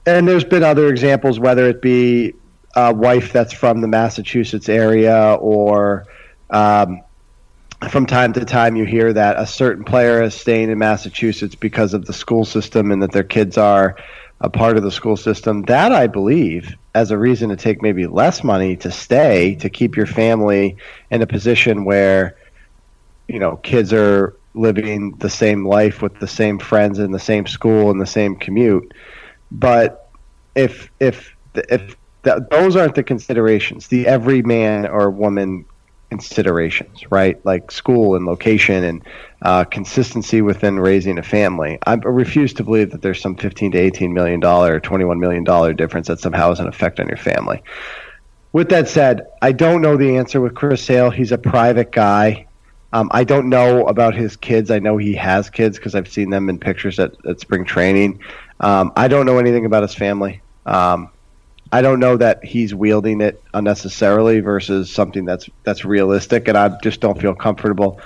and 0.05 0.27
there's 0.27 0.43
been 0.43 0.63
other 0.63 0.87
examples, 0.87 1.39
whether 1.39 1.69
it 1.69 1.81
be 1.81 2.33
a 2.75 2.93
wife 2.93 3.33
that's 3.33 3.53
from 3.53 3.81
the 3.81 3.87
Massachusetts 3.87 4.69
area, 4.69 5.33
or 5.35 6.05
um, 6.49 7.01
from 7.89 8.05
time 8.05 8.33
to 8.33 8.45
time 8.45 8.75
you 8.75 8.85
hear 8.85 9.11
that 9.13 9.39
a 9.39 9.47
certain 9.47 9.83
player 9.83 10.21
is 10.21 10.35
staying 10.35 10.69
in 10.69 10.77
Massachusetts 10.77 11.55
because 11.55 11.93
of 11.93 12.05
the 12.05 12.13
school 12.13 12.45
system 12.45 12.91
and 12.91 13.01
that 13.01 13.11
their 13.11 13.23
kids 13.23 13.57
are 13.57 13.95
a 14.39 14.49
part 14.49 14.77
of 14.77 14.83
the 14.83 14.91
school 14.91 15.17
system. 15.17 15.63
That 15.63 15.91
I 15.91 16.07
believe 16.07 16.75
as 16.93 17.11
a 17.11 17.17
reason 17.17 17.49
to 17.49 17.55
take 17.55 17.81
maybe 17.81 18.07
less 18.07 18.43
money 18.43 18.75
to 18.77 18.91
stay 18.91 19.55
to 19.55 19.69
keep 19.69 19.95
your 19.95 20.05
family 20.05 20.77
in 21.09 21.21
a 21.21 21.27
position 21.27 21.85
where 21.85 22.37
you 23.27 23.39
know 23.39 23.57
kids 23.57 23.93
are 23.93 24.35
living 24.53 25.11
the 25.17 25.29
same 25.29 25.65
life 25.65 26.01
with 26.01 26.19
the 26.19 26.27
same 26.27 26.59
friends 26.59 26.99
in 26.99 27.11
the 27.11 27.19
same 27.19 27.47
school 27.47 27.89
and 27.89 28.01
the 28.01 28.05
same 28.05 28.35
commute. 28.35 28.93
But 29.51 30.09
if 30.55 30.91
if 30.99 31.35
if 31.55 31.95
those 32.23 32.75
aren't 32.75 32.95
the 32.95 33.03
considerations. 33.03 33.87
The 33.87 34.07
every 34.07 34.41
man 34.41 34.85
or 34.85 35.09
woman 35.09 35.65
considerations, 36.11 37.09
right? 37.09 37.43
Like 37.45 37.71
school 37.71 38.15
and 38.15 38.25
location 38.25 38.83
and 38.83 39.03
uh, 39.43 39.63
consistency 39.63 40.41
within 40.41 40.77
raising 40.77 41.17
a 41.17 41.23
family. 41.23 41.79
I 41.87 41.95
refuse 41.95 42.53
to 42.55 42.63
believe 42.65 42.91
that 42.91 43.01
there's 43.01 43.21
some 43.21 43.35
15 43.35 43.71
to 43.71 43.77
18 43.77 44.13
million 44.13 44.41
dollar 44.41 44.75
or 44.75 44.79
21 44.81 45.19
million 45.19 45.45
dollar 45.45 45.73
difference 45.73 46.07
that 46.07 46.19
somehow 46.19 46.49
has 46.49 46.59
an 46.59 46.67
effect 46.67 46.99
on 46.99 47.07
your 47.07 47.17
family. 47.17 47.63
With 48.51 48.67
that 48.69 48.89
said, 48.89 49.25
I 49.41 49.53
don't 49.53 49.81
know 49.81 49.95
the 49.95 50.17
answer 50.17 50.41
with 50.41 50.53
Chris 50.53 50.83
Sale. 50.83 51.11
He's 51.11 51.31
a 51.31 51.37
private 51.37 51.93
guy. 51.93 52.45
Um, 52.91 53.09
I 53.13 53.23
don't 53.23 53.47
know 53.47 53.87
about 53.87 54.13
his 54.13 54.35
kids. 54.35 54.69
I 54.69 54.79
know 54.79 54.97
he 54.97 55.13
has 55.15 55.49
kids 55.49 55.77
because 55.77 55.95
I've 55.95 56.11
seen 56.11 56.29
them 56.29 56.49
in 56.49 56.59
pictures 56.59 56.99
at, 56.99 57.13
at 57.25 57.39
spring 57.39 57.63
training. 57.63 58.19
Um, 58.59 58.91
I 58.97 59.07
don't 59.07 59.25
know 59.25 59.37
anything 59.37 59.65
about 59.65 59.83
his 59.83 59.95
family. 59.95 60.41
Um, 60.65 61.09
I 61.71 61.81
don't 61.81 61.99
know 61.99 62.17
that 62.17 62.43
he's 62.43 62.75
wielding 62.75 63.21
it 63.21 63.41
unnecessarily 63.53 64.41
versus 64.41 64.91
something 64.91 65.25
that's 65.25 65.49
that's 65.63 65.85
realistic, 65.85 66.47
and 66.47 66.57
I 66.57 66.77
just 66.81 66.99
don't 66.99 67.19
feel 67.19 67.33
comfortable 67.33 67.99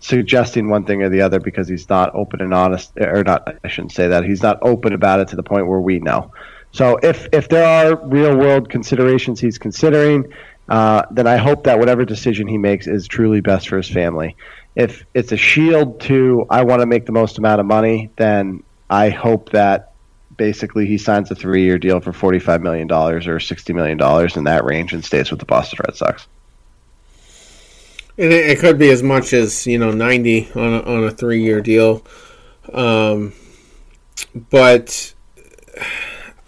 suggesting 0.00 0.68
one 0.68 0.84
thing 0.84 1.02
or 1.02 1.10
the 1.10 1.20
other 1.20 1.38
because 1.38 1.68
he's 1.68 1.88
not 1.88 2.14
open 2.14 2.40
and 2.40 2.52
honest, 2.52 2.92
or 2.98 3.22
not. 3.22 3.56
I 3.62 3.68
shouldn't 3.68 3.92
say 3.92 4.08
that 4.08 4.24
he's 4.24 4.42
not 4.42 4.58
open 4.62 4.92
about 4.92 5.20
it 5.20 5.28
to 5.28 5.36
the 5.36 5.42
point 5.42 5.66
where 5.66 5.80
we 5.80 5.98
know. 5.98 6.32
So 6.72 6.98
if 7.02 7.28
if 7.32 7.48
there 7.48 7.66
are 7.66 7.96
real 8.06 8.36
world 8.36 8.68
considerations 8.70 9.40
he's 9.40 9.58
considering, 9.58 10.32
uh, 10.68 11.02
then 11.10 11.26
I 11.26 11.36
hope 11.36 11.64
that 11.64 11.78
whatever 11.78 12.04
decision 12.04 12.46
he 12.48 12.58
makes 12.58 12.86
is 12.86 13.06
truly 13.06 13.40
best 13.40 13.68
for 13.68 13.76
his 13.76 13.88
family. 13.88 14.36
If 14.76 15.04
it's 15.14 15.32
a 15.32 15.36
shield 15.36 16.00
to 16.02 16.46
I 16.48 16.62
want 16.62 16.80
to 16.80 16.86
make 16.86 17.06
the 17.06 17.12
most 17.12 17.38
amount 17.38 17.60
of 17.60 17.66
money, 17.66 18.10
then 18.16 18.62
I 18.88 19.10
hope 19.10 19.50
that 19.50 19.89
basically 20.40 20.86
he 20.86 20.96
signs 20.96 21.30
a 21.30 21.34
three 21.34 21.62
year 21.62 21.76
deal 21.76 22.00
for 22.00 22.12
$45 22.12 22.62
million 22.62 22.90
or 22.90 23.20
$60 23.20 23.74
million 23.74 24.00
in 24.34 24.44
that 24.44 24.64
range 24.64 24.94
and 24.94 25.04
stays 25.04 25.30
with 25.30 25.38
the 25.38 25.44
Boston 25.44 25.80
Red 25.86 25.94
Sox. 25.94 26.26
And 28.16 28.32
it, 28.32 28.48
it 28.48 28.58
could 28.58 28.78
be 28.78 28.88
as 28.88 29.02
much 29.02 29.34
as, 29.34 29.66
you 29.66 29.78
know, 29.78 29.90
90 29.90 30.52
on 30.54 30.72
a, 30.72 30.80
on 30.80 31.04
a 31.04 31.10
three 31.10 31.42
year 31.42 31.60
deal. 31.60 32.02
Um, 32.72 33.34
but 34.34 35.12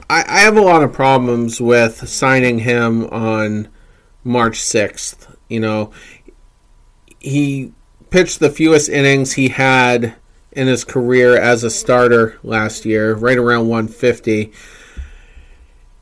I, 0.09 0.25
I 0.27 0.39
have 0.41 0.57
a 0.57 0.63
lot 0.63 0.83
of 0.83 0.95
problems 0.95 1.61
with 1.61 2.09
signing 2.09 2.61
him 2.61 3.05
on 3.09 3.69
March 4.25 4.59
6th. 4.59 5.37
You 5.51 5.61
know, 5.61 5.93
he 7.19 7.75
pitched 8.09 8.41
the 8.41 8.49
fewest 8.49 8.89
innings 8.89 9.35
he 9.35 9.51
had 9.51 10.15
in 10.53 10.67
his 10.67 10.85
career 10.85 11.37
as 11.37 11.65
a 11.65 11.71
starter 11.71 12.39
last 12.43 12.85
year, 12.85 13.15
right 13.15 13.39
around 13.39 13.69
150. 13.69 14.53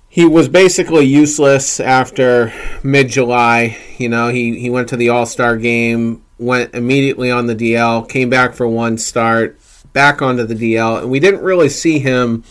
He 0.09 0.25
was 0.25 0.49
basically 0.49 1.05
useless 1.05 1.79
after 1.79 2.53
mid 2.83 3.09
July. 3.09 3.79
You 3.99 4.09
know, 4.09 4.29
he, 4.29 4.59
he 4.59 4.69
went 4.69 4.89
to 4.89 4.97
the 4.97 5.09
All 5.11 5.27
Star 5.27 5.57
game, 5.57 6.25
went 6.39 6.75
immediately 6.75 7.31
on 7.31 7.47
the 7.47 7.55
DL, 7.55 8.09
came 8.09 8.29
back 8.29 8.55
for 8.55 8.67
one 8.67 8.99
start, 8.99 9.61
back 9.93 10.21
onto 10.21 10.45
the 10.45 10.55
DL, 10.55 11.03
and 11.03 11.11
we 11.11 11.21
didn't 11.21 11.43
really 11.43 11.69
see 11.69 12.01
him 12.01 12.43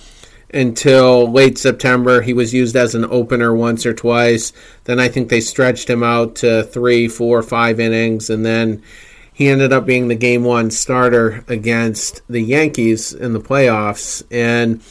until 0.53 1.31
late 1.31 1.57
September. 1.57 2.21
He 2.21 2.33
was 2.33 2.53
used 2.53 2.75
as 2.75 2.95
an 2.95 3.05
opener 3.05 3.53
once 3.53 3.85
or 3.85 3.93
twice. 3.93 4.51
Then 4.85 4.99
I 4.99 5.07
think 5.09 5.29
they 5.29 5.41
stretched 5.41 5.89
him 5.89 6.01
out 6.01 6.35
to 6.37 6.63
three, 6.63 7.07
four, 7.07 7.43
five 7.43 7.79
innings, 7.79 8.29
and 8.29 8.45
then 8.45 8.81
he 9.39 9.47
ended 9.47 9.71
up 9.71 9.85
being 9.85 10.09
the 10.09 10.15
game 10.15 10.43
one 10.43 10.69
starter 10.69 11.45
against 11.47 12.21
the 12.27 12.41
Yankees 12.41 13.13
in 13.13 13.31
the 13.31 13.39
playoffs. 13.39 14.21
And 14.29 14.81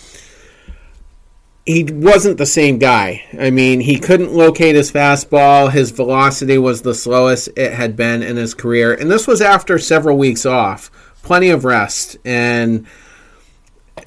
he 1.66 1.84
wasn't 1.84 2.38
the 2.38 2.46
same 2.46 2.78
guy. 2.78 3.26
I 3.38 3.51
mean, 3.51 3.80
he 3.80 3.99
couldn't 3.99 4.32
locate 4.32 4.74
his 4.74 4.90
fastball. 4.90 5.70
His 5.70 5.90
velocity 5.90 6.57
was 6.57 6.80
the 6.80 6.94
slowest 6.94 7.51
it 7.59 7.74
had 7.74 7.94
been 7.94 8.22
in 8.22 8.38
his 8.38 8.55
career. 8.55 8.94
And 8.94 9.11
this 9.11 9.26
was 9.26 9.42
after 9.42 9.78
several 9.78 10.16
weeks 10.16 10.46
off, 10.46 10.90
plenty 11.22 11.51
of 11.51 11.66
rest. 11.66 12.16
And 12.24 12.86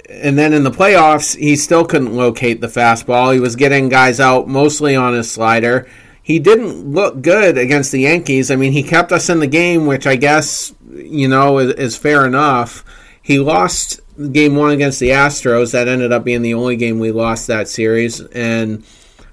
and 0.09 0.39
then 0.39 0.53
in 0.53 0.63
the 0.63 0.71
playoffs, 0.71 1.37
he 1.37 1.55
still 1.55 1.85
couldn't 1.85 2.15
locate 2.15 2.61
the 2.61 2.67
fastball. 2.67 3.31
He 3.31 3.39
was 3.39 3.55
getting 3.55 3.89
guys 3.89 4.19
out 4.19 4.47
mostly 4.47 4.95
on 4.95 5.13
his 5.13 5.31
slider 5.31 5.87
he 6.23 6.39
didn't 6.39 6.91
look 6.91 7.21
good 7.21 7.57
against 7.57 7.91
the 7.91 8.01
Yankees. 8.01 8.51
I 8.51 8.55
mean, 8.55 8.71
he 8.71 8.83
kept 8.83 9.11
us 9.11 9.29
in 9.29 9.39
the 9.39 9.47
game, 9.47 9.85
which 9.85 10.05
I 10.05 10.15
guess 10.15 10.73
you 10.91 11.27
know 11.27 11.57
is, 11.59 11.73
is, 11.73 11.97
fair 11.97 12.25
enough. 12.25 12.85
He 13.21 13.39
lost 13.39 13.99
game 14.31 14.55
one 14.55 14.71
against 14.71 14.99
the 14.99 15.09
Astros. 15.09 15.71
That 15.71 15.87
ended 15.87 16.11
up 16.11 16.23
being 16.23 16.41
the 16.41 16.53
only 16.53 16.75
game 16.75 16.99
we 16.99 17.11
lost 17.11 17.47
that 17.47 17.67
series, 17.67 18.19
and 18.19 18.83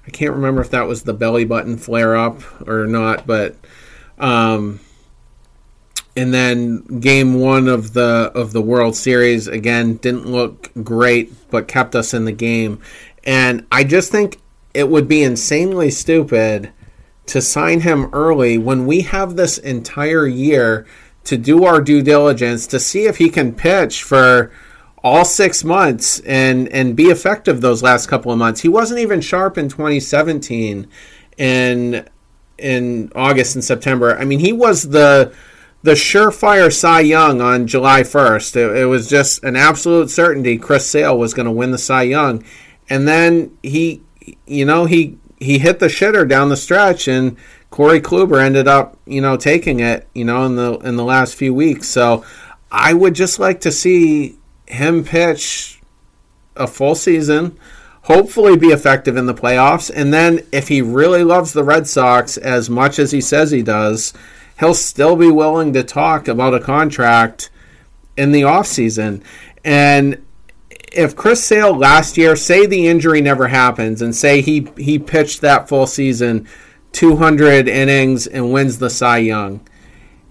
I 0.07 0.09
can't 0.09 0.33
remember 0.33 0.61
if 0.61 0.71
that 0.71 0.87
was 0.87 1.03
the 1.03 1.13
belly 1.13 1.45
button 1.45 1.77
flare 1.77 2.15
up 2.15 2.41
or 2.67 2.87
not, 2.87 3.27
but. 3.27 3.55
Um, 4.17 4.81
and 6.17 6.33
then 6.33 6.81
game 6.99 7.39
one 7.39 7.69
of 7.69 7.93
the 7.93 8.29
of 8.35 8.51
the 8.51 8.61
World 8.61 8.97
Series 8.97 9.47
again 9.47 9.95
didn't 9.95 10.25
look 10.25 10.69
great, 10.83 11.49
but 11.49 11.69
kept 11.69 11.95
us 11.95 12.13
in 12.13 12.25
the 12.25 12.33
game. 12.33 12.81
And 13.23 13.65
I 13.71 13.85
just 13.85 14.11
think 14.11 14.41
it 14.73 14.89
would 14.89 15.07
be 15.07 15.23
insanely 15.23 15.91
stupid 15.91 16.73
to 17.29 17.41
sign 17.41 17.81
him 17.81 18.09
early 18.13 18.57
when 18.57 18.85
we 18.85 19.01
have 19.01 19.35
this 19.35 19.57
entire 19.57 20.27
year 20.27 20.85
to 21.23 21.37
do 21.37 21.63
our 21.63 21.81
due 21.81 22.01
diligence 22.01 22.67
to 22.67 22.79
see 22.79 23.05
if 23.05 23.17
he 23.17 23.29
can 23.29 23.53
pitch 23.53 24.03
for 24.03 24.51
all 25.03 25.23
six 25.23 25.63
months 25.63 26.19
and 26.21 26.67
and 26.69 26.95
be 26.95 27.05
effective 27.05 27.61
those 27.61 27.81
last 27.81 28.07
couple 28.07 28.31
of 28.31 28.37
months. 28.37 28.61
He 28.61 28.67
wasn't 28.67 28.99
even 28.99 29.21
sharp 29.21 29.57
in 29.57 29.69
2017 29.69 30.87
in 31.37 32.07
in 32.57 33.11
August 33.15 33.55
and 33.55 33.63
September. 33.63 34.17
I 34.17 34.25
mean, 34.25 34.39
he 34.39 34.51
was 34.51 34.89
the 34.89 35.33
the 35.81 35.93
surefire 35.93 36.73
Cy 36.73 36.99
Young 37.01 37.39
on 37.39 37.65
July 37.65 38.01
1st. 38.01 38.55
It, 38.57 38.81
it 38.81 38.85
was 38.85 39.07
just 39.09 39.43
an 39.45 39.55
absolute 39.55 40.09
certainty 40.09 40.57
Chris 40.57 40.85
Sale 40.85 41.17
was 41.17 41.33
going 41.33 41.45
to 41.45 41.51
win 41.51 41.71
the 41.71 41.77
Cy 41.77 42.03
Young. 42.03 42.43
And 42.89 43.07
then 43.07 43.57
he 43.63 44.01
you 44.45 44.65
know, 44.65 44.85
he 44.85 45.17
he 45.39 45.59
hit 45.59 45.79
the 45.79 45.87
shitter 45.87 46.27
down 46.27 46.49
the 46.49 46.57
stretch, 46.57 47.07
and 47.07 47.37
Corey 47.69 48.01
Kluber 48.01 48.41
ended 48.41 48.67
up, 48.67 48.97
you 49.05 49.21
know, 49.21 49.37
taking 49.37 49.79
it, 49.79 50.07
you 50.13 50.25
know, 50.25 50.45
in 50.45 50.55
the 50.55 50.77
in 50.79 50.95
the 50.95 51.03
last 51.03 51.35
few 51.35 51.53
weeks. 51.53 51.87
So 51.87 52.25
I 52.71 52.93
would 52.93 53.13
just 53.13 53.39
like 53.39 53.61
to 53.61 53.71
see 53.71 54.37
him 54.67 55.03
pitch 55.03 55.81
a 56.55 56.67
full 56.67 56.95
season, 56.95 57.57
hopefully 58.03 58.57
be 58.57 58.67
effective 58.67 59.15
in 59.15 59.25
the 59.25 59.33
playoffs, 59.33 59.91
and 59.93 60.13
then 60.13 60.41
if 60.51 60.67
he 60.67 60.81
really 60.81 61.23
loves 61.23 61.53
the 61.53 61.63
Red 61.63 61.87
Sox 61.87 62.37
as 62.37 62.69
much 62.69 62.99
as 62.99 63.11
he 63.11 63.21
says 63.21 63.51
he 63.51 63.63
does, 63.63 64.13
he'll 64.59 64.73
still 64.73 65.15
be 65.15 65.31
willing 65.31 65.73
to 65.73 65.83
talk 65.83 66.27
about 66.27 66.53
a 66.53 66.59
contract 66.59 67.49
in 68.17 68.31
the 68.31 68.41
offseason. 68.41 69.23
And 69.63 70.23
if 70.91 71.15
Chris 71.15 71.43
Sale 71.43 71.75
last 71.75 72.17
year, 72.17 72.35
say 72.35 72.65
the 72.65 72.87
injury 72.87 73.21
never 73.21 73.47
happens, 73.47 74.01
and 74.01 74.15
say 74.15 74.41
he 74.41 74.67
he 74.77 74.99
pitched 74.99 75.41
that 75.41 75.67
full 75.67 75.87
season, 75.87 76.47
200 76.91 77.67
innings 77.67 78.27
and 78.27 78.51
wins 78.51 78.79
the 78.79 78.89
Cy 78.89 79.19
Young, 79.19 79.61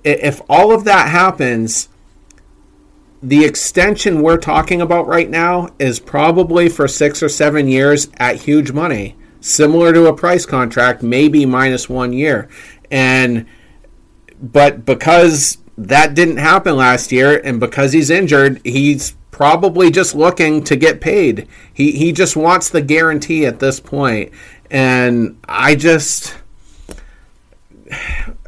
if 0.04 0.40
all 0.48 0.72
of 0.72 0.84
that 0.84 1.08
happens, 1.08 1.88
the 3.22 3.44
extension 3.44 4.22
we're 4.22 4.36
talking 4.36 4.80
about 4.80 5.06
right 5.06 5.28
now 5.28 5.68
is 5.78 5.98
probably 5.98 6.68
for 6.68 6.86
six 6.86 7.22
or 7.22 7.28
seven 7.28 7.68
years 7.68 8.08
at 8.16 8.36
huge 8.36 8.72
money, 8.72 9.16
similar 9.40 9.92
to 9.92 10.06
a 10.06 10.14
price 10.14 10.46
contract, 10.46 11.02
maybe 11.02 11.44
minus 11.44 11.88
one 11.88 12.12
year, 12.12 12.48
and 12.90 13.46
but 14.40 14.84
because 14.84 15.58
that 15.76 16.14
didn't 16.14 16.38
happen 16.38 16.76
last 16.76 17.12
year, 17.12 17.40
and 17.44 17.60
because 17.60 17.92
he's 17.92 18.10
injured, 18.10 18.60
he's 18.64 19.14
probably 19.38 19.88
just 19.88 20.16
looking 20.16 20.64
to 20.64 20.74
get 20.74 21.00
paid. 21.00 21.46
He 21.72 21.92
he 21.92 22.10
just 22.10 22.34
wants 22.36 22.70
the 22.70 22.82
guarantee 22.82 23.46
at 23.46 23.60
this 23.60 23.78
point. 23.78 24.32
And 24.68 25.38
I 25.48 25.76
just 25.76 26.36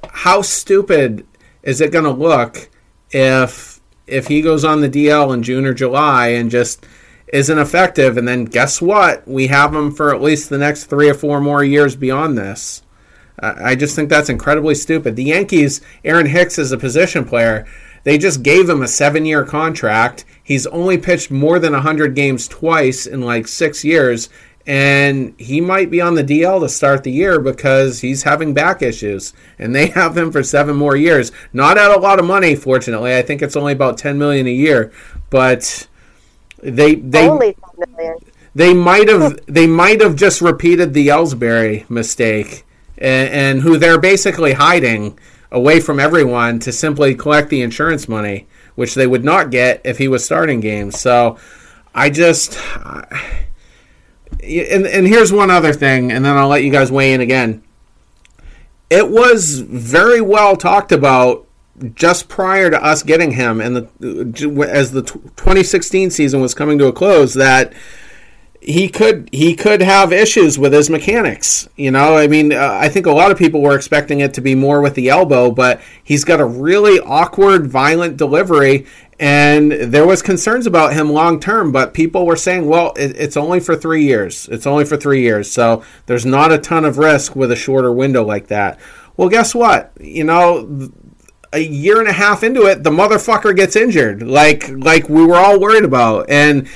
how 0.08 0.42
stupid 0.42 1.24
is 1.62 1.80
it 1.80 1.92
going 1.92 2.06
to 2.06 2.10
look 2.10 2.68
if 3.12 3.80
if 4.08 4.26
he 4.26 4.42
goes 4.42 4.64
on 4.64 4.80
the 4.80 4.90
DL 4.90 5.32
in 5.32 5.44
June 5.44 5.64
or 5.64 5.72
July 5.72 6.30
and 6.30 6.50
just 6.50 6.84
isn't 7.32 7.58
effective 7.58 8.16
and 8.16 8.26
then 8.26 8.44
guess 8.44 8.82
what? 8.82 9.26
We 9.28 9.46
have 9.46 9.72
him 9.72 9.92
for 9.92 10.12
at 10.12 10.20
least 10.20 10.50
the 10.50 10.58
next 10.58 10.86
3 10.86 11.08
or 11.08 11.14
4 11.14 11.40
more 11.40 11.62
years 11.62 11.94
beyond 11.94 12.36
this. 12.36 12.82
I 13.38 13.76
just 13.76 13.94
think 13.94 14.10
that's 14.10 14.28
incredibly 14.28 14.74
stupid. 14.74 15.14
The 15.14 15.22
Yankees, 15.22 15.80
Aaron 16.04 16.26
Hicks 16.26 16.58
is 16.58 16.72
a 16.72 16.76
position 16.76 17.24
player. 17.24 17.64
They 18.04 18.18
just 18.18 18.42
gave 18.42 18.68
him 18.68 18.82
a 18.82 18.88
seven 18.88 19.24
year 19.24 19.44
contract. 19.44 20.24
He's 20.42 20.66
only 20.68 20.98
pitched 20.98 21.30
more 21.30 21.58
than 21.58 21.72
100 21.72 22.14
games 22.14 22.48
twice 22.48 23.06
in 23.06 23.20
like 23.20 23.46
six 23.46 23.84
years, 23.84 24.28
and 24.66 25.34
he 25.38 25.60
might 25.60 25.90
be 25.90 26.00
on 26.00 26.14
the 26.14 26.24
DL 26.24 26.60
to 26.60 26.68
start 26.68 27.02
the 27.02 27.12
year 27.12 27.40
because 27.40 28.00
he's 28.00 28.22
having 28.24 28.54
back 28.54 28.82
issues, 28.82 29.32
and 29.58 29.74
they 29.74 29.86
have 29.98 30.16
him 30.16 30.32
for 30.32 30.42
seven 30.42 30.76
more 30.76 30.96
years. 30.96 31.32
Not 31.52 31.78
at 31.78 31.90
a 31.90 32.00
lot 32.00 32.18
of 32.18 32.24
money, 32.24 32.54
fortunately. 32.54 33.16
I 33.16 33.22
think 33.22 33.42
it's 33.42 33.56
only 33.56 33.72
about 33.72 33.98
10 33.98 34.18
million 34.18 34.46
a 34.46 34.52
year, 34.52 34.92
but 35.28 35.88
they 36.62 36.94
they 36.96 37.28
only 37.28 37.56
10 37.78 37.96
million. 37.96 38.16
They 38.54 38.74
might 38.74 39.08
have 39.08 39.40
they 39.46 39.66
might 39.66 40.00
have 40.00 40.16
just 40.16 40.40
repeated 40.40 40.94
the 40.94 41.08
Ellsbury 41.08 41.88
mistake, 41.88 42.64
and, 42.98 43.30
and 43.32 43.60
who 43.62 43.78
they're 43.78 44.00
basically 44.00 44.52
hiding 44.54 45.18
away 45.52 45.80
from 45.80 45.98
everyone 45.98 46.58
to 46.60 46.72
simply 46.72 47.14
collect 47.14 47.48
the 47.48 47.62
insurance 47.62 48.08
money, 48.08 48.46
which 48.74 48.94
they 48.94 49.06
would 49.06 49.24
not 49.24 49.50
get 49.50 49.80
if 49.84 49.98
he 49.98 50.08
was 50.08 50.24
starting 50.24 50.60
games. 50.60 51.00
So 51.00 51.38
I 51.94 52.10
just. 52.10 52.58
And, 54.42 54.86
and 54.86 55.06
here's 55.06 55.32
one 55.32 55.50
other 55.50 55.72
thing, 55.72 56.10
and 56.10 56.24
then 56.24 56.36
I'll 56.36 56.48
let 56.48 56.64
you 56.64 56.70
guys 56.70 56.90
weigh 56.90 57.12
in 57.12 57.20
again. 57.20 57.62
It 58.88 59.10
was 59.10 59.58
very 59.58 60.20
well 60.20 60.56
talked 60.56 60.92
about 60.92 61.46
just 61.94 62.28
prior 62.28 62.70
to 62.70 62.82
us 62.82 63.02
getting 63.02 63.32
him, 63.32 63.60
and 63.60 63.76
the 63.76 64.68
as 64.68 64.92
the 64.92 65.02
2016 65.02 66.10
season 66.10 66.40
was 66.40 66.54
coming 66.54 66.78
to 66.78 66.86
a 66.86 66.92
close, 66.92 67.34
that 67.34 67.72
he 68.60 68.88
could 68.88 69.28
he 69.32 69.54
could 69.54 69.80
have 69.80 70.12
issues 70.12 70.58
with 70.58 70.72
his 70.72 70.90
mechanics. 70.90 71.68
You 71.76 71.90
know, 71.90 72.16
I 72.16 72.26
mean, 72.26 72.52
uh, 72.52 72.78
I 72.80 72.88
think 72.88 73.06
a 73.06 73.12
lot 73.12 73.30
of 73.30 73.38
people 73.38 73.62
were 73.62 73.74
expecting 73.74 74.20
it 74.20 74.34
to 74.34 74.40
be 74.40 74.54
more 74.54 74.82
with 74.82 74.94
the 74.94 75.08
elbow, 75.08 75.50
but 75.50 75.80
he's 76.04 76.24
got 76.24 76.40
a 76.40 76.44
really 76.44 77.00
awkward, 77.00 77.66
violent 77.66 78.18
delivery, 78.18 78.86
and 79.18 79.72
there 79.72 80.06
was 80.06 80.20
concerns 80.20 80.66
about 80.66 80.92
him 80.92 81.10
long 81.10 81.40
term. 81.40 81.72
But 81.72 81.94
people 81.94 82.26
were 82.26 82.36
saying, 82.36 82.66
well, 82.66 82.92
it, 82.96 83.16
it's 83.16 83.36
only 83.36 83.60
for 83.60 83.76
three 83.76 84.04
years. 84.04 84.46
It's 84.52 84.66
only 84.66 84.84
for 84.84 84.98
three 84.98 85.22
years, 85.22 85.50
so 85.50 85.82
there's 86.04 86.26
not 86.26 86.52
a 86.52 86.58
ton 86.58 86.84
of 86.84 86.98
risk 86.98 87.34
with 87.34 87.50
a 87.50 87.56
shorter 87.56 87.92
window 87.92 88.22
like 88.22 88.48
that. 88.48 88.78
Well, 89.16 89.30
guess 89.30 89.54
what? 89.54 89.92
You 89.98 90.24
know. 90.24 90.90
A 91.52 91.58
year 91.58 91.98
and 91.98 92.06
a 92.06 92.12
half 92.12 92.44
into 92.44 92.66
it, 92.66 92.84
the 92.84 92.90
motherfucker 92.90 93.56
gets 93.56 93.74
injured, 93.74 94.22
like 94.22 94.68
like 94.68 95.08
we 95.08 95.26
were 95.26 95.34
all 95.34 95.58
worried 95.58 95.82
about, 95.82 96.30
and 96.30 96.68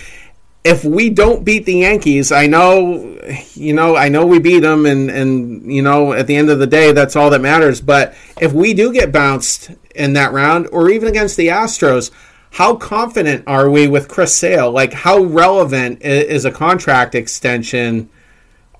if 0.65 0.83
we 0.83 1.11
don't 1.11 1.45
beat 1.45 1.67
the 1.67 1.77
Yankees, 1.77 2.33
I 2.33 2.47
know, 2.47 3.21
you 3.53 3.75
know, 3.75 3.97
I 3.97 4.09
know 4.09 4.27
we 4.27 4.39
beat 4.39 4.61
them, 4.61 4.87
and 4.87 5.11
and 5.11 5.71
you 5.71 5.83
know, 5.83 6.15
at 6.15 6.27
the 6.27 6.37
end 6.37 6.49
of 6.49 6.59
the 6.59 6.67
day, 6.67 6.93
that's 6.93 7.17
all 7.17 7.29
that 7.31 7.43
matters. 7.43 7.83
But 7.83 8.15
if 8.41 8.53
we 8.53 8.73
do 8.73 8.93
get 8.93 9.13
bounced 9.13 9.71
in 9.95 10.15
that 10.15 10.33
round, 10.33 10.69
or 10.73 10.89
even 10.89 11.09
against 11.09 11.37
the 11.37 11.49
Astros, 11.49 12.11
how 12.53 12.77
confident 12.77 13.45
are 13.47 13.69
we 13.69 13.87
with 13.87 14.09
Chris 14.09 14.35
Sale? 14.35 14.71
Like, 14.71 14.95
how 14.95 15.23
relevant 15.23 16.01
is 16.01 16.47
a 16.47 16.51
contract 16.51 17.15
extension 17.15 18.09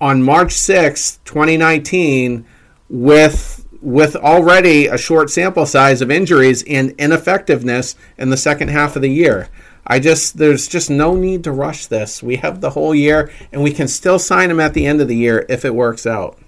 on 0.01 0.23
March 0.23 0.53
sixth, 0.53 1.23
twenty 1.23 1.55
nineteen, 1.55 2.47
with 2.89 3.63
with 3.79 4.15
already 4.15 4.87
a 4.87 4.97
short 4.97 5.29
sample 5.29 5.67
size 5.67 6.01
of 6.01 6.09
injuries 6.09 6.63
and 6.67 6.89
ineffectiveness 6.97 7.95
in 8.17 8.31
the 8.31 8.37
second 8.37 8.69
half 8.69 8.95
of 8.95 9.03
the 9.03 9.11
year. 9.11 9.49
I 9.87 9.99
just 9.99 10.37
there's 10.37 10.67
just 10.67 10.89
no 10.89 11.15
need 11.15 11.43
to 11.43 11.51
rush 11.51 11.85
this. 11.85 12.23
We 12.23 12.37
have 12.37 12.61
the 12.61 12.71
whole 12.71 12.95
year 12.95 13.31
and 13.51 13.61
we 13.61 13.71
can 13.71 13.87
still 13.87 14.17
sign 14.17 14.49
him 14.49 14.59
at 14.59 14.73
the 14.73 14.85
end 14.85 15.01
of 15.01 15.07
the 15.07 15.15
year 15.15 15.45
if 15.47 15.63
it 15.63 15.75
works 15.75 16.07
out. 16.07 16.39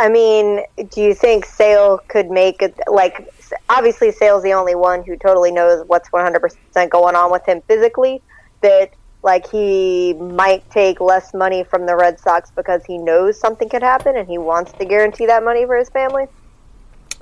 I 0.00 0.08
mean, 0.08 0.62
do 0.90 1.00
you 1.00 1.14
think 1.14 1.44
Sale 1.44 2.00
could 2.08 2.30
make 2.30 2.62
it 2.62 2.78
like 2.88 3.32
obviously 3.68 4.10
Sale's 4.12 4.42
the 4.42 4.52
only 4.52 4.74
one 4.74 5.04
who 5.04 5.16
totally 5.16 5.52
knows 5.52 5.84
what's 5.86 6.08
100% 6.10 6.90
going 6.90 7.14
on 7.14 7.30
with 7.30 7.46
him 7.46 7.60
physically 7.68 8.20
that 8.62 8.92
like 9.22 9.48
he 9.48 10.14
might 10.14 10.68
take 10.70 11.00
less 11.00 11.32
money 11.32 11.64
from 11.64 11.86
the 11.86 11.96
Red 11.96 12.18
Sox 12.18 12.50
because 12.50 12.84
he 12.84 12.98
knows 12.98 13.38
something 13.38 13.68
could 13.68 13.82
happen 13.82 14.16
and 14.16 14.28
he 14.28 14.38
wants 14.38 14.72
to 14.72 14.84
guarantee 14.84 15.26
that 15.26 15.44
money 15.44 15.64
for 15.64 15.76
his 15.76 15.88
family? 15.90 16.26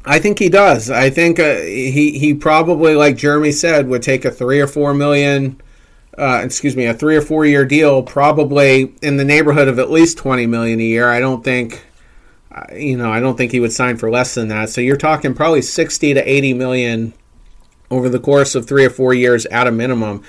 I 0.05 0.19
think 0.19 0.39
he 0.39 0.49
does. 0.49 0.91
I 0.91 1.11
think 1.11 1.39
uh, 1.39 1.57
he 1.61 2.19
he 2.19 2.35
probably, 2.35 2.95
like 2.97 3.17
Jeremy 3.17 3.53
said, 3.53 3.89
would 3.89 4.03
take 4.03 4.25
a 4.25 4.31
three 4.31 4.61
or 4.61 4.67
four 4.67 4.95
million, 4.95 5.61
uh, 6.19 6.41
excuse 6.45 6.75
me, 6.77 6.87
a 6.87 6.95
three 6.95 7.17
or 7.17 7.23
four 7.23 7.47
year 7.47 7.65
deal, 7.65 8.03
probably 8.03 8.95
in 9.01 9.17
the 9.17 9.25
neighborhood 9.25 9.69
of 9.69 9.79
at 9.79 9.91
least 9.91 10.19
twenty 10.19 10.47
million 10.47 10.81
a 10.81 10.85
year. 10.85 11.09
I 11.09 11.21
don't 11.21 11.45
think, 11.45 11.85
uh, 12.51 12.65
you 12.75 12.97
know, 12.97 13.13
I 13.13 13.21
don't 13.21 13.37
think 13.37 13.53
he 13.53 13.61
would 13.61 13.73
sign 13.73 13.97
for 13.97 14.11
less 14.11 14.35
than 14.35 14.49
that. 14.49 14.71
So 14.71 14.81
you're 14.81 14.97
talking 14.97 15.35
probably 15.35 15.63
sixty 15.63 16.15
to 16.15 16.21
eighty 16.29 16.53
million 16.53 17.15
over 17.89 18.09
the 18.09 18.19
course 18.19 18.57
of 18.57 18.67
three 18.67 18.85
or 18.85 18.91
four 18.91 19.15
years 19.15 19.47
at 19.47 19.69
a 19.69 19.71
minimum. 19.71 20.25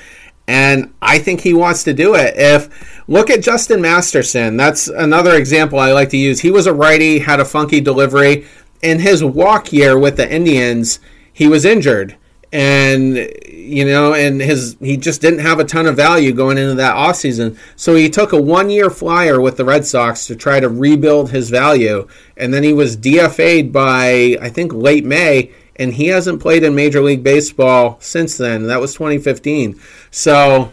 And 0.45 0.93
I 1.01 1.19
think 1.19 1.39
he 1.39 1.53
wants 1.53 1.86
to 1.86 1.93
do 1.93 2.15
it. 2.15 2.34
If 2.36 3.03
look 3.07 3.30
at 3.30 3.41
Justin 3.41 3.82
Masterson, 3.82 4.57
that's 4.57 4.88
another 4.88 5.36
example 5.36 5.80
I 5.80 5.93
like 5.93 6.09
to 6.09 6.17
use. 6.17 6.41
He 6.41 6.51
was 6.51 6.67
a 6.67 6.74
righty, 6.74 7.19
had 7.19 7.39
a 7.39 7.45
funky 7.45 7.80
delivery. 7.80 8.45
In 8.84 9.00
his 9.00 9.24
walk 9.24 9.74
year 9.74 9.98
with 9.98 10.18
the 10.18 10.32
Indians, 10.32 11.00
he 11.32 11.48
was 11.48 11.66
injured. 11.66 12.18
And 12.52 13.16
you 13.48 13.86
know, 13.86 14.14
and 14.14 14.40
his 14.40 14.78
he 14.80 14.96
just 14.96 15.22
didn't 15.22 15.40
have 15.40 15.60
a 15.60 15.64
ton 15.64 15.88
of 15.88 15.96
value 15.96 16.34
going 16.34 16.60
into 16.60 16.76
that 16.76 16.96
offseason. 16.96 17.58
So 17.76 17.96
he 17.96 18.10
took 18.10 18.32
a 18.32 18.40
one 18.40 18.70
year 18.70 18.92
flyer 18.92 19.42
with 19.42 19.58
the 19.58 19.66
Red 19.66 19.88
Sox 19.88 20.28
to 20.28 20.36
try 20.36 20.60
to 20.60 20.70
rebuild 20.70 21.32
his 21.32 21.50
value. 21.50 22.08
And 22.38 22.54
then 22.54 22.62
he 22.62 22.74
was 22.74 22.96
DFA'd 22.96 23.74
by 23.74 24.38
I 24.40 24.50
think 24.50 24.72
late 24.72 25.06
May 25.06 25.52
and 25.76 25.94
he 25.94 26.08
hasn't 26.08 26.42
played 26.42 26.64
in 26.64 26.76
Major 26.76 27.02
League 27.02 27.24
Baseball 27.24 27.98
since 28.00 28.38
then. 28.38 28.68
That 28.68 28.80
was 28.80 28.94
2015. 28.94 29.80
So 30.12 30.72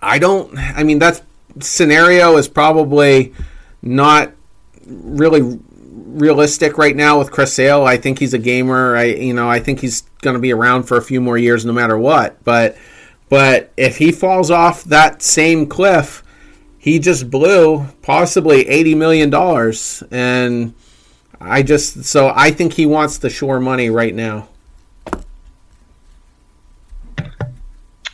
I 0.00 0.18
don't. 0.18 0.56
I 0.56 0.84
mean, 0.84 0.98
that 1.00 1.22
scenario 1.60 2.36
is 2.36 2.48
probably 2.48 3.34
not 3.82 4.32
really 4.86 5.58
realistic 6.14 6.78
right 6.78 6.96
now 6.96 7.18
with 7.18 7.30
Chris 7.30 7.52
Sale. 7.52 7.84
I 7.84 7.96
think 7.96 8.18
he's 8.18 8.34
a 8.34 8.38
gamer. 8.38 8.96
I 8.96 9.04
you 9.04 9.34
know 9.34 9.48
I 9.48 9.60
think 9.60 9.80
he's 9.80 10.02
going 10.22 10.34
to 10.34 10.40
be 10.40 10.52
around 10.52 10.84
for 10.84 10.96
a 10.96 11.02
few 11.02 11.20
more 11.20 11.36
years 11.36 11.64
no 11.64 11.72
matter 11.72 11.98
what. 11.98 12.42
But 12.44 12.76
but 13.28 13.72
if 13.76 13.98
he 13.98 14.12
falls 14.12 14.50
off 14.50 14.84
that 14.84 15.22
same 15.22 15.66
cliff, 15.66 16.22
he 16.78 16.98
just 16.98 17.30
blew 17.30 17.86
possibly 18.02 18.68
80 18.68 18.94
million 18.94 19.30
dollars 19.30 20.02
and 20.10 20.74
I 21.40 21.62
just 21.62 22.04
so 22.04 22.32
I 22.34 22.50
think 22.50 22.72
he 22.72 22.86
wants 22.86 23.18
the 23.18 23.30
shore 23.30 23.60
money 23.60 23.90
right 23.90 24.14
now. 24.14 24.48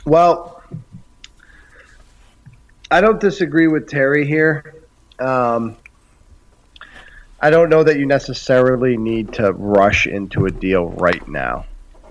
Well, 0.05 0.63
I 2.91 3.01
don't 3.01 3.21
disagree 3.21 3.69
with 3.69 3.89
Terry 3.89 4.27
here. 4.27 4.75
Um, 5.21 5.77
I 7.43 7.51
don't 7.51 7.71
know 7.71 7.83
that 7.83 7.99
you 7.99 8.07
necessarily 8.07 8.97
need 8.97 9.33
to 9.35 9.53
rush 9.53 10.07
into 10.07 10.47
a 10.47 10.51
deal 10.51 10.91
right 10.91 11.27
now. 11.27 11.65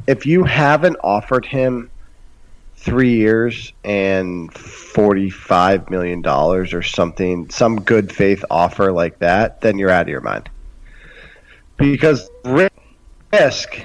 If 0.07 0.25
you 0.25 0.43
haven't 0.43 0.97
offered 1.03 1.45
him 1.45 1.91
three 2.77 3.15
years 3.15 3.73
and 3.84 4.51
$45 4.53 5.89
million 5.89 6.25
or 6.25 6.82
something, 6.82 7.49
some 7.49 7.82
good 7.82 8.11
faith 8.11 8.43
offer 8.49 8.91
like 8.91 9.19
that, 9.19 9.61
then 9.61 9.77
you're 9.77 9.89
out 9.89 10.03
of 10.03 10.07
your 10.07 10.21
mind 10.21 10.49
because 11.80 12.30
risk, 12.43 13.82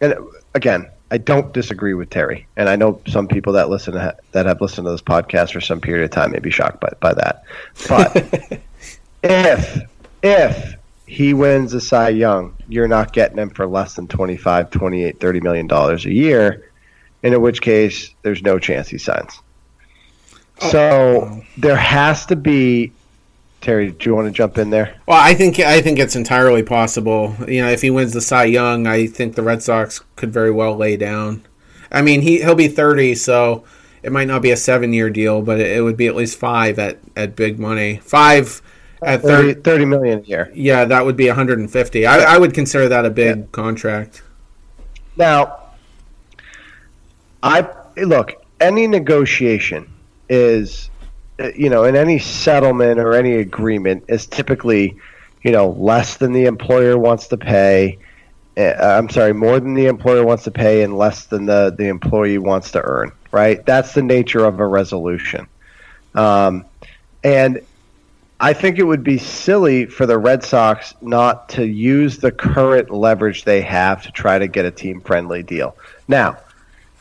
and 0.00 0.14
again, 0.54 0.88
I 1.10 1.18
don't 1.18 1.52
disagree 1.52 1.94
with 1.94 2.10
Terry, 2.10 2.46
and 2.56 2.68
I 2.68 2.76
know 2.76 3.00
some 3.08 3.26
people 3.26 3.54
that 3.54 3.68
listen 3.68 3.94
to, 3.94 4.16
that 4.30 4.46
have 4.46 4.60
listened 4.60 4.86
to 4.86 4.92
this 4.92 5.02
podcast 5.02 5.52
for 5.52 5.60
some 5.60 5.80
period 5.80 6.04
of 6.04 6.10
time 6.10 6.30
may 6.30 6.38
be 6.38 6.50
shocked 6.50 6.80
by, 6.80 6.92
by 7.00 7.14
that. 7.14 7.44
But 7.88 8.60
if 9.22 9.82
if 10.22 10.76
he 11.06 11.34
wins 11.34 11.74
a 11.74 11.80
Cy 11.80 12.10
Young, 12.10 12.56
you're 12.68 12.88
not 12.88 13.12
getting 13.12 13.38
him 13.38 13.50
for 13.50 13.66
less 13.66 13.94
than 13.94 14.08
25, 14.08 14.70
28, 14.70 15.20
30 15.20 15.40
million 15.40 15.66
dollars 15.66 16.06
a 16.06 16.12
year, 16.12 16.70
in 17.22 17.38
which 17.40 17.60
case 17.60 18.14
there's 18.22 18.42
no 18.42 18.58
chance 18.58 18.88
he 18.88 18.98
signs. 18.98 19.40
Oh. 20.60 20.70
So 20.70 21.42
there 21.58 21.76
has 21.76 22.26
to 22.26 22.36
be 22.36 22.92
Terry, 23.62 23.92
do 23.92 24.10
you 24.10 24.16
want 24.16 24.26
to 24.26 24.32
jump 24.32 24.58
in 24.58 24.70
there? 24.70 24.96
Well, 25.06 25.20
I 25.20 25.34
think 25.34 25.60
I 25.60 25.80
think 25.80 26.00
it's 26.00 26.16
entirely 26.16 26.64
possible. 26.64 27.34
You 27.46 27.62
know, 27.62 27.68
if 27.68 27.80
he 27.80 27.90
wins 27.90 28.12
the 28.12 28.20
Cy 28.20 28.44
Young, 28.44 28.88
I 28.88 29.06
think 29.06 29.36
the 29.36 29.42
Red 29.42 29.62
Sox 29.62 30.00
could 30.16 30.32
very 30.32 30.50
well 30.50 30.76
lay 30.76 30.96
down. 30.96 31.46
I 31.90 32.02
mean, 32.02 32.22
he 32.22 32.38
he'll 32.38 32.56
be 32.56 32.68
thirty, 32.68 33.14
so 33.14 33.64
it 34.02 34.10
might 34.10 34.26
not 34.26 34.42
be 34.42 34.50
a 34.50 34.56
seven-year 34.56 35.10
deal, 35.10 35.42
but 35.42 35.60
it, 35.60 35.76
it 35.76 35.80
would 35.82 35.96
be 35.96 36.08
at 36.08 36.16
least 36.16 36.38
five 36.38 36.80
at, 36.80 36.98
at 37.14 37.36
big 37.36 37.60
money. 37.60 37.98
Five 37.98 38.60
at 39.04 39.22
30, 39.22 39.60
30 39.62 39.84
million 39.84 40.18
a 40.20 40.22
year. 40.22 40.52
Yeah, 40.54 40.84
that 40.84 41.04
would 41.04 41.16
be 41.16 41.26
150. 41.26 42.06
I, 42.06 42.34
I 42.34 42.38
would 42.38 42.54
consider 42.54 42.88
that 42.88 43.04
a 43.04 43.10
big 43.10 43.38
yeah. 43.38 43.44
contract. 43.52 44.22
Now, 45.16 45.60
I 47.42 47.68
look 47.96 48.34
any 48.60 48.86
negotiation 48.86 49.92
is 50.28 50.90
you 51.56 51.68
know, 51.68 51.84
in 51.84 51.96
any 51.96 52.18
settlement 52.18 52.98
or 52.98 53.14
any 53.14 53.34
agreement 53.34 54.04
is 54.08 54.26
typically, 54.26 54.96
you 55.42 55.50
know, 55.50 55.70
less 55.70 56.16
than 56.16 56.32
the 56.32 56.44
employer 56.44 56.98
wants 56.98 57.28
to 57.28 57.36
pay. 57.36 57.98
Uh, 58.56 58.74
I'm 58.80 59.08
sorry, 59.08 59.32
more 59.32 59.58
than 59.58 59.74
the 59.74 59.86
employer 59.86 60.24
wants 60.24 60.44
to 60.44 60.50
pay 60.50 60.82
and 60.82 60.96
less 60.96 61.26
than 61.26 61.46
the, 61.46 61.74
the 61.76 61.88
employee 61.88 62.38
wants 62.38 62.70
to 62.72 62.82
earn, 62.82 63.12
right? 63.30 63.64
That's 63.64 63.94
the 63.94 64.02
nature 64.02 64.44
of 64.44 64.60
a 64.60 64.66
resolution. 64.66 65.46
Um, 66.14 66.66
and 67.24 67.60
I 68.42 68.54
think 68.54 68.80
it 68.80 68.82
would 68.82 69.04
be 69.04 69.18
silly 69.18 69.86
for 69.86 70.04
the 70.04 70.18
Red 70.18 70.42
Sox 70.42 70.94
not 71.00 71.48
to 71.50 71.64
use 71.64 72.18
the 72.18 72.32
current 72.32 72.90
leverage 72.90 73.44
they 73.44 73.60
have 73.60 74.02
to 74.02 74.10
try 74.10 74.36
to 74.36 74.48
get 74.48 74.64
a 74.64 74.70
team 74.72 75.00
friendly 75.00 75.44
deal. 75.44 75.76
Now, 76.08 76.38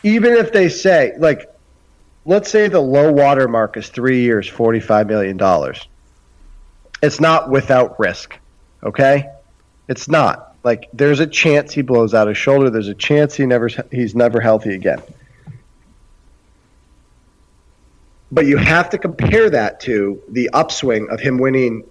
even 0.03 0.33
if 0.33 0.53
they 0.53 0.69
say, 0.69 1.13
like, 1.17 1.51
let's 2.25 2.51
say 2.51 2.67
the 2.67 2.79
low 2.79 3.11
water 3.11 3.47
mark 3.47 3.75
is 3.75 3.89
three 3.89 4.21
years, 4.21 4.47
$45 4.47 5.07
million. 5.07 5.73
It's 7.01 7.19
not 7.19 7.49
without 7.49 7.99
risk, 7.99 8.37
okay? 8.83 9.27
It's 9.87 10.07
not. 10.07 10.55
Like, 10.63 10.89
there's 10.93 11.21
a 11.21 11.27
chance 11.27 11.73
he 11.73 11.81
blows 11.81 12.13
out 12.13 12.27
his 12.27 12.37
shoulder. 12.37 12.69
There's 12.69 12.87
a 12.87 12.93
chance 12.93 13.33
he 13.33 13.47
never 13.47 13.67
he's 13.89 14.13
never 14.13 14.41
healthy 14.41 14.75
again. 14.75 15.01
But 18.32 18.45
you 18.45 18.57
have 18.57 18.89
to 18.91 18.97
compare 18.97 19.49
that 19.49 19.79
to 19.82 20.21
the 20.29 20.49
upswing 20.53 21.09
of 21.09 21.19
him 21.19 21.38
winning 21.38 21.84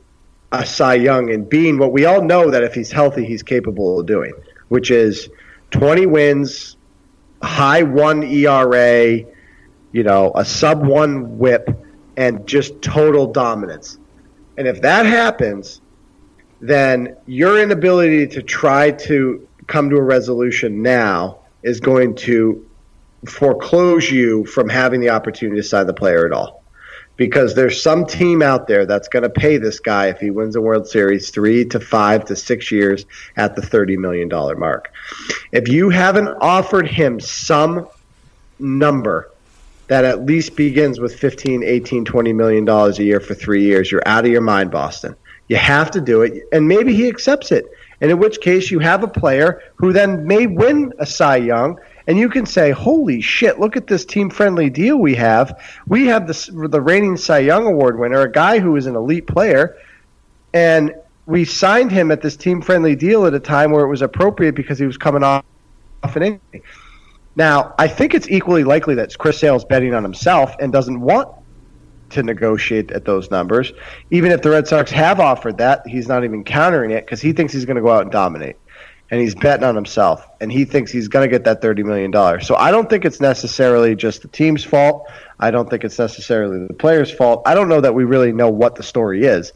a 0.53 0.65
Cy 0.65 0.95
Young 0.95 1.31
and 1.31 1.49
being 1.49 1.79
what 1.79 1.93
we 1.93 2.07
all 2.07 2.23
know 2.23 2.51
that 2.51 2.63
if 2.63 2.75
he's 2.75 2.91
healthy, 2.91 3.25
he's 3.25 3.43
capable 3.43 4.01
of 4.01 4.07
doing, 4.07 4.33
which 4.69 4.91
is 4.91 5.29
20 5.71 6.07
wins, 6.07 6.77
high 7.43 7.83
one 7.83 8.23
ERA, 8.23 9.21
you 9.93 10.03
know, 10.03 10.33
a 10.35 10.45
sub 10.45 10.85
one 10.85 11.39
whip, 11.39 11.69
and 12.17 12.47
just 12.47 12.81
total 12.83 13.27
dominance. 13.27 13.99
And 14.57 14.67
if 14.67 14.83
that 14.83 15.07
happens, 15.07 15.81
then 16.61 17.17
your 17.27 17.61
inability 17.61 18.27
to 18.29 18.43
try 18.43 18.91
to 18.91 19.47
come 19.67 19.89
to 19.91 19.97
a 19.97 20.03
resolution 20.03 20.83
now 20.83 21.39
is 21.63 21.81
going 21.81 22.15
to 22.15 22.67
foreclose 23.27 24.11
you 24.11 24.45
from 24.47 24.69
having 24.69 25.01
the 25.01 25.11
opportunity 25.11 25.61
to 25.61 25.67
sign 25.67 25.87
the 25.87 25.95
player 25.95 26.27
at 26.27 26.33
all. 26.33 26.63
Because 27.17 27.55
there's 27.55 27.83
some 27.83 28.07
team 28.07 28.41
out 28.41 28.67
there 28.67 28.87
that's 28.87 29.09
going 29.09 29.25
to 29.25 29.31
pay 29.31 29.59
this 29.59 29.79
guy 29.79 30.07
if 30.07 30.21
he 30.21 30.31
wins 30.31 30.57
a 30.57 30.61
World 30.61 30.89
Series 30.89 31.31
three 31.31 31.67
to 31.67 31.79
five 31.79 32.25
to 32.27 32.37
six 32.37 32.71
years 32.71 33.05
at 33.37 33.57
the 33.57 33.63
$30 33.63 33.99
million 33.99 34.29
mark. 34.59 34.91
If 35.53 35.69
you 35.69 35.91
haven't 35.91 36.29
offered 36.41 36.89
him 36.89 37.21
some 37.21 37.89
number 38.59 39.31
that 39.89 40.05
at 40.05 40.25
least 40.25 40.57
begins 40.57 40.99
with 40.99 41.15
15, 41.15 41.63
18, 41.63 42.05
20 42.07 42.33
million 42.33 42.65
dollars 42.65 42.99
a 42.99 43.05
year 43.05 43.21
for 43.21 43.35
3 43.35 43.63
years, 43.63 43.91
you're 43.93 44.07
out 44.07 44.25
of 44.25 44.31
your 44.31 44.41
mind, 44.41 44.71
Boston. 44.71 45.15
You 45.49 45.57
have 45.57 45.91
to 45.91 46.01
do 46.01 46.23
it 46.23 46.45
and 46.53 46.69
maybe 46.69 46.95
he 46.95 47.09
accepts 47.09 47.53
it. 47.53 47.67
And 48.01 48.11
in 48.11 48.19
which 48.19 48.41
case 48.41 48.71
you 48.71 48.79
have 48.79 49.03
a 49.03 49.09
player 49.09 49.63
who 49.75 49.93
then 49.93 50.27
may 50.27 50.47
win 50.47 50.95
a 50.99 51.05
Cy 51.05 51.37
Young 51.37 51.79
and 52.07 52.19
you 52.19 52.29
can 52.29 52.47
say, 52.47 52.71
"Holy 52.71 53.21
shit! 53.21 53.61
Look 53.61 53.77
at 53.77 53.87
this 53.87 54.05
team-friendly 54.05 54.71
deal 54.71 54.99
we 54.99 55.15
have. 55.15 55.61
We 55.87 56.07
have 56.07 56.27
the 56.27 56.69
the 56.69 56.81
reigning 56.81 57.17
Cy 57.17 57.41
Young 57.41 57.67
Award 57.67 57.99
winner, 57.99 58.21
a 58.21 58.31
guy 58.31 58.59
who 58.59 58.77
is 58.77 58.87
an 58.87 58.97
elite 58.97 59.27
player, 59.27 59.77
and 60.53 60.95
we 61.27 61.45
signed 61.45 61.93
him 61.93 62.11
at 62.11 62.23
this 62.23 62.37
team 62.37 62.61
friendly 62.61 62.97
deal 62.97 63.25
at 63.27 63.35
a 63.35 63.41
time 63.41 63.71
where 63.71 63.85
it 63.85 63.89
was 63.89 64.03
appropriate 64.03 64.55
because 64.55 64.79
he 64.79 64.87
was 64.87 64.97
coming 64.97 65.23
off, 65.23 65.45
off 66.03 66.17
an 66.17 66.23
injury. 66.25 66.63
Now, 67.37 67.75
I 67.79 67.87
think 67.87 68.15
it's 68.15 68.29
equally 68.29 68.65
likely 68.65 68.97
that 68.97 69.17
Chris 69.17 69.39
Sale's 69.39 69.65
betting 69.65 69.95
on 69.95 70.03
himself 70.03 70.57
and 70.59 70.73
doesn't 70.73 71.01
want 71.01 71.29
to 72.11 72.23
negotiate 72.25 72.91
at 72.91 73.05
those 73.05 73.31
numbers. 73.31 73.73
Even 74.11 74.33
if 74.33 74.43
the 74.43 74.51
Red 74.51 74.67
Sox 74.67 74.91
have 74.91 75.21
offered 75.21 75.59
that, 75.59 75.87
he's 75.87 76.09
not 76.09 76.25
even 76.25 76.43
countering 76.43 76.91
it 76.91 77.07
because 77.07 77.21
he 77.21 77.33
thinks 77.33 77.53
he's 77.53 77.65
going 77.65 77.77
to 77.77 77.83
go 77.83 77.91
out 77.91 78.03
and 78.03 78.11
dominate. 78.11 78.57
And 79.11 79.21
he's 79.21 79.35
betting 79.35 79.65
on 79.65 79.75
himself, 79.75 80.25
and 80.41 80.53
he 80.53 80.65
thinks 80.65 80.93
he's 80.93 81.09
going 81.09 81.29
to 81.29 81.31
get 81.31 81.45
that 81.45 81.61
$30 81.61 81.85
million. 81.85 82.13
So 82.43 82.55
I 82.55 82.71
don't 82.71 82.89
think 82.89 83.05
it's 83.05 83.21
necessarily 83.21 83.97
just 83.97 84.23
the 84.23 84.29
team's 84.29 84.63
fault. 84.63 85.11
I 85.41 85.51
don't 85.51 85.69
think 85.69 85.83
it's 85.83 85.99
necessarily 85.99 86.65
the 86.67 86.75
player's 86.75 87.11
fault. 87.11 87.43
I 87.45 87.55
don't 87.55 87.69
know 87.69 87.81
that 87.81 87.93
we 87.93 88.05
really 88.05 88.33
know 88.33 88.51
what 88.51 88.77
the 88.77 88.85
story 88.85 89.25
is. 89.25 89.53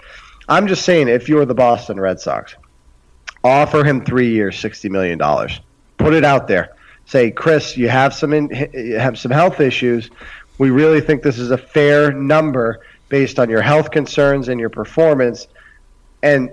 I'm 0.48 0.66
just 0.66 0.84
saying, 0.84 1.08
if 1.08 1.28
you're 1.28 1.44
the 1.44 1.54
Boston 1.54 2.00
Red 2.00 2.20
Sox, 2.20 2.56
offer 3.44 3.84
him 3.84 4.04
three 4.04 4.30
years, 4.30 4.56
$60 4.56 4.90
million. 4.90 5.18
Put 5.98 6.14
it 6.14 6.24
out 6.24 6.48
there. 6.48 6.74
Say, 7.06 7.30
Chris, 7.30 7.76
you 7.76 7.88
have 7.88 8.12
some 8.12 8.32
in, 8.32 8.48
you 8.72 8.98
have 8.98 9.18
some 9.18 9.30
health 9.30 9.60
issues 9.60 10.10
we 10.58 10.70
really 10.70 11.00
think 11.00 11.22
this 11.22 11.38
is 11.38 11.50
a 11.50 11.58
fair 11.58 12.12
number 12.12 12.80
based 13.08 13.38
on 13.38 13.50
your 13.50 13.62
health 13.62 13.90
concerns 13.90 14.48
and 14.48 14.60
your 14.60 14.70
performance. 14.70 15.48
And 16.22 16.50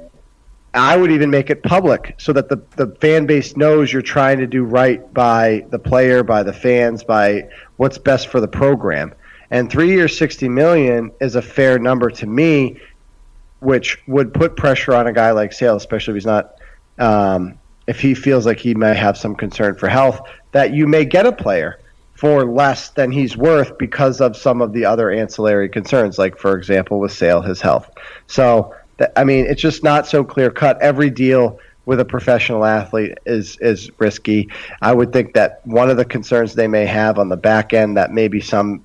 I 0.73 0.95
would 0.95 1.11
even 1.11 1.29
make 1.29 1.49
it 1.49 1.63
public 1.63 2.15
so 2.17 2.31
that 2.33 2.47
the, 2.47 2.61
the 2.77 2.95
fan 3.01 3.25
base 3.25 3.57
knows 3.57 3.91
you're 3.91 4.01
trying 4.01 4.37
to 4.39 4.47
do 4.47 4.63
right 4.63 5.13
by 5.13 5.65
the 5.69 5.79
player, 5.79 6.23
by 6.23 6.43
the 6.43 6.53
fans, 6.53 7.03
by 7.03 7.49
what's 7.75 7.97
best 7.97 8.27
for 8.27 8.39
the 8.39 8.47
program. 8.47 9.13
And 9.49 9.69
three 9.69 9.89
years, 9.89 10.17
60 10.17 10.47
million 10.47 11.11
is 11.19 11.35
a 11.35 11.41
fair 11.41 11.77
number 11.77 12.09
to 12.11 12.25
me, 12.25 12.79
which 13.59 14.01
would 14.07 14.33
put 14.33 14.55
pressure 14.55 14.95
on 14.95 15.07
a 15.07 15.13
guy 15.13 15.31
like 15.31 15.51
Sale, 15.51 15.75
especially 15.75 16.13
if 16.13 16.15
he's 16.15 16.25
not, 16.25 16.55
um, 16.99 17.59
if 17.87 17.99
he 17.99 18.13
feels 18.13 18.45
like 18.45 18.59
he 18.59 18.73
may 18.73 18.95
have 18.95 19.17
some 19.17 19.35
concern 19.35 19.75
for 19.75 19.89
health, 19.89 20.21
that 20.53 20.73
you 20.73 20.87
may 20.87 21.03
get 21.03 21.25
a 21.25 21.33
player 21.33 21.81
for 22.13 22.45
less 22.45 22.91
than 22.91 23.11
he's 23.11 23.35
worth 23.35 23.77
because 23.77 24.21
of 24.21 24.37
some 24.37 24.61
of 24.61 24.71
the 24.71 24.85
other 24.85 25.11
ancillary 25.11 25.67
concerns, 25.67 26.17
like 26.17 26.37
for 26.37 26.55
example 26.55 26.99
with 26.99 27.11
Sale, 27.11 27.41
his 27.41 27.59
health. 27.59 27.89
So 28.27 28.73
I 29.15 29.23
mean, 29.23 29.45
it's 29.45 29.61
just 29.61 29.83
not 29.83 30.07
so 30.07 30.23
clear 30.23 30.51
cut. 30.51 30.81
Every 30.81 31.09
deal 31.09 31.59
with 31.85 31.99
a 31.99 32.05
professional 32.05 32.65
athlete 32.65 33.17
is 33.25 33.57
is 33.57 33.89
risky. 33.99 34.49
I 34.81 34.93
would 34.93 35.11
think 35.11 35.33
that 35.33 35.65
one 35.65 35.89
of 35.89 35.97
the 35.97 36.05
concerns 36.05 36.53
they 36.53 36.67
may 36.67 36.85
have 36.85 37.17
on 37.17 37.29
the 37.29 37.37
back 37.37 37.73
end 37.73 37.97
that 37.97 38.11
maybe 38.11 38.39
some 38.39 38.83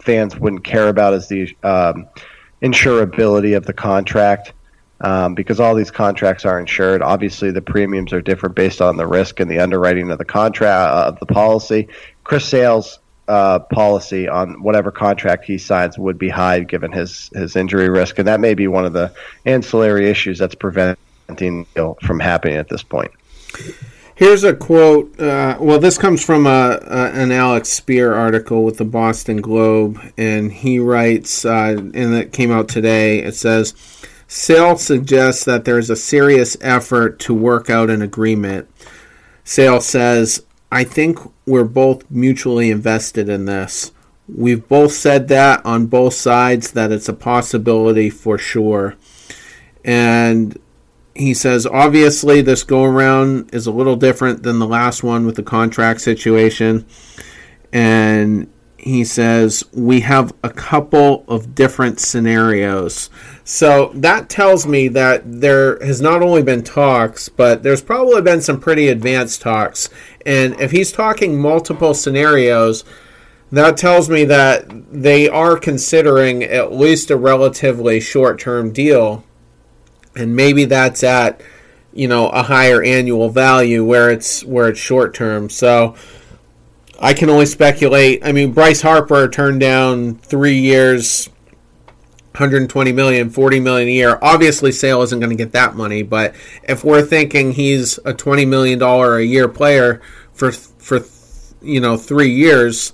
fans 0.00 0.36
wouldn't 0.36 0.64
care 0.64 0.88
about 0.88 1.14
is 1.14 1.28
the 1.28 1.54
um, 1.62 2.06
insurability 2.62 3.56
of 3.56 3.66
the 3.66 3.72
contract. 3.72 4.52
Um, 5.00 5.36
because 5.36 5.60
all 5.60 5.76
these 5.76 5.92
contracts 5.92 6.44
are 6.44 6.58
insured. 6.58 7.02
Obviously, 7.02 7.52
the 7.52 7.62
premiums 7.62 8.12
are 8.12 8.20
different 8.20 8.56
based 8.56 8.82
on 8.82 8.96
the 8.96 9.06
risk 9.06 9.38
and 9.38 9.48
the 9.48 9.60
underwriting 9.60 10.10
of 10.10 10.18
the 10.18 10.24
contract 10.24 10.92
uh, 10.92 11.04
of 11.06 11.20
the 11.20 11.26
policy. 11.26 11.86
Chris 12.24 12.44
Sale's 12.44 12.98
uh, 13.28 13.60
policy 13.60 14.26
on 14.26 14.62
whatever 14.62 14.90
contract 14.90 15.44
he 15.44 15.58
signs 15.58 15.98
would 15.98 16.18
be 16.18 16.28
high 16.28 16.60
given 16.60 16.90
his 16.90 17.30
his 17.34 17.56
injury 17.56 17.88
risk, 17.88 18.18
and 18.18 18.26
that 18.26 18.40
may 18.40 18.54
be 18.54 18.66
one 18.66 18.84
of 18.84 18.92
the 18.92 19.12
ancillary 19.44 20.08
issues 20.08 20.38
that's 20.38 20.54
preventing 20.54 21.66
deal 21.74 21.96
from 22.02 22.18
happening 22.18 22.56
at 22.56 22.68
this 22.68 22.82
point. 22.82 23.10
Here's 24.14 24.42
a 24.42 24.54
quote. 24.54 25.20
Uh, 25.20 25.56
well, 25.60 25.78
this 25.78 25.96
comes 25.96 26.24
from 26.24 26.46
a, 26.46 26.80
a, 26.82 27.12
an 27.12 27.30
Alex 27.30 27.78
Speier 27.78 28.16
article 28.16 28.64
with 28.64 28.78
the 28.78 28.84
Boston 28.84 29.40
Globe, 29.40 30.00
and 30.16 30.50
he 30.50 30.80
writes, 30.80 31.44
uh, 31.44 31.76
and 31.78 32.14
it 32.14 32.32
came 32.32 32.50
out 32.50 32.68
today. 32.68 33.20
It 33.20 33.36
says, 33.36 33.74
"Sale 34.26 34.78
suggests 34.78 35.44
that 35.44 35.64
there 35.64 35.78
is 35.78 35.90
a 35.90 35.96
serious 35.96 36.56
effort 36.60 37.20
to 37.20 37.34
work 37.34 37.70
out 37.70 37.90
an 37.90 38.02
agreement." 38.02 38.68
Sale 39.44 39.80
says, 39.80 40.42
I 40.70 40.84
think 40.84 41.18
we're 41.48 41.64
both 41.64 42.08
mutually 42.10 42.70
invested 42.70 43.28
in 43.28 43.46
this. 43.46 43.92
We've 44.28 44.66
both 44.68 44.92
said 44.92 45.28
that 45.28 45.64
on 45.64 45.86
both 45.86 46.14
sides 46.14 46.72
that 46.72 46.92
it's 46.92 47.08
a 47.08 47.14
possibility 47.14 48.10
for 48.10 48.36
sure. 48.36 48.94
And 49.84 50.60
he 51.14 51.32
says, 51.34 51.66
obviously, 51.66 52.42
this 52.42 52.62
go 52.62 52.84
around 52.84 53.52
is 53.52 53.66
a 53.66 53.72
little 53.72 53.96
different 53.96 54.42
than 54.42 54.58
the 54.58 54.66
last 54.66 55.02
one 55.02 55.24
with 55.24 55.36
the 55.36 55.42
contract 55.42 56.02
situation. 56.02 56.86
And 57.72 58.52
he 58.76 59.04
says, 59.04 59.64
we 59.72 60.00
have 60.00 60.32
a 60.44 60.50
couple 60.50 61.24
of 61.26 61.54
different 61.54 61.98
scenarios. 61.98 63.10
So 63.44 63.90
that 63.94 64.28
tells 64.28 64.66
me 64.66 64.88
that 64.88 65.22
there 65.40 65.78
has 65.84 66.00
not 66.00 66.22
only 66.22 66.42
been 66.42 66.62
talks, 66.62 67.28
but 67.28 67.62
there's 67.62 67.82
probably 67.82 68.22
been 68.22 68.40
some 68.40 68.60
pretty 68.60 68.88
advanced 68.88 69.40
talks. 69.40 69.88
And 70.28 70.60
if 70.60 70.72
he's 70.72 70.92
talking 70.92 71.40
multiple 71.40 71.94
scenarios, 71.94 72.84
that 73.50 73.78
tells 73.78 74.10
me 74.10 74.26
that 74.26 74.66
they 74.92 75.26
are 75.26 75.56
considering 75.58 76.42
at 76.42 76.70
least 76.70 77.10
a 77.10 77.16
relatively 77.16 77.98
short 77.98 78.38
term 78.38 78.70
deal. 78.70 79.24
And 80.14 80.36
maybe 80.36 80.66
that's 80.66 81.02
at, 81.02 81.40
you 81.94 82.08
know, 82.08 82.28
a 82.28 82.42
higher 82.42 82.82
annual 82.82 83.30
value 83.30 83.82
where 83.82 84.10
it's 84.10 84.44
where 84.44 84.68
it's 84.68 84.78
short 84.78 85.14
term. 85.14 85.48
So 85.48 85.96
I 87.00 87.14
can 87.14 87.30
only 87.30 87.46
speculate. 87.46 88.20
I 88.22 88.32
mean, 88.32 88.52
Bryce 88.52 88.82
Harper 88.82 89.28
turned 89.28 89.60
down 89.60 90.16
three 90.16 90.58
years, 90.58 91.30
120 92.32 92.92
million, 92.92 93.30
40 93.30 93.60
million 93.60 93.88
a 93.88 93.92
year. 93.92 94.18
Obviously, 94.20 94.72
Sale 94.72 95.00
isn't 95.04 95.20
going 95.20 95.30
to 95.30 95.42
get 95.42 95.52
that 95.52 95.74
money, 95.74 96.02
but 96.02 96.34
if 96.64 96.84
we're 96.84 97.00
thinking 97.00 97.52
he's 97.52 97.98
a 98.04 98.12
20 98.12 98.44
million 98.44 98.78
dollar 98.78 99.16
a 99.16 99.24
year 99.24 99.48
player 99.48 100.02
for 100.38 100.52
for 100.52 101.00
you 101.60 101.80
know 101.80 101.96
three 101.96 102.32
years, 102.32 102.92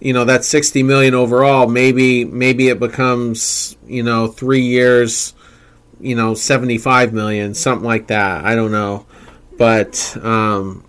you 0.00 0.12
know 0.12 0.24
that's 0.24 0.48
60 0.48 0.82
million 0.82 1.14
overall. 1.14 1.66
Maybe 1.68 2.24
maybe 2.24 2.68
it 2.68 2.80
becomes 2.80 3.76
you 3.86 4.02
know 4.02 4.26
three 4.28 4.62
years, 4.62 5.34
you 6.00 6.14
know 6.14 6.34
75 6.34 7.12
million, 7.12 7.54
something 7.54 7.86
like 7.86 8.08
that. 8.08 8.44
I 8.44 8.54
don't 8.54 8.72
know, 8.72 9.06
but 9.58 10.16
um, 10.22 10.84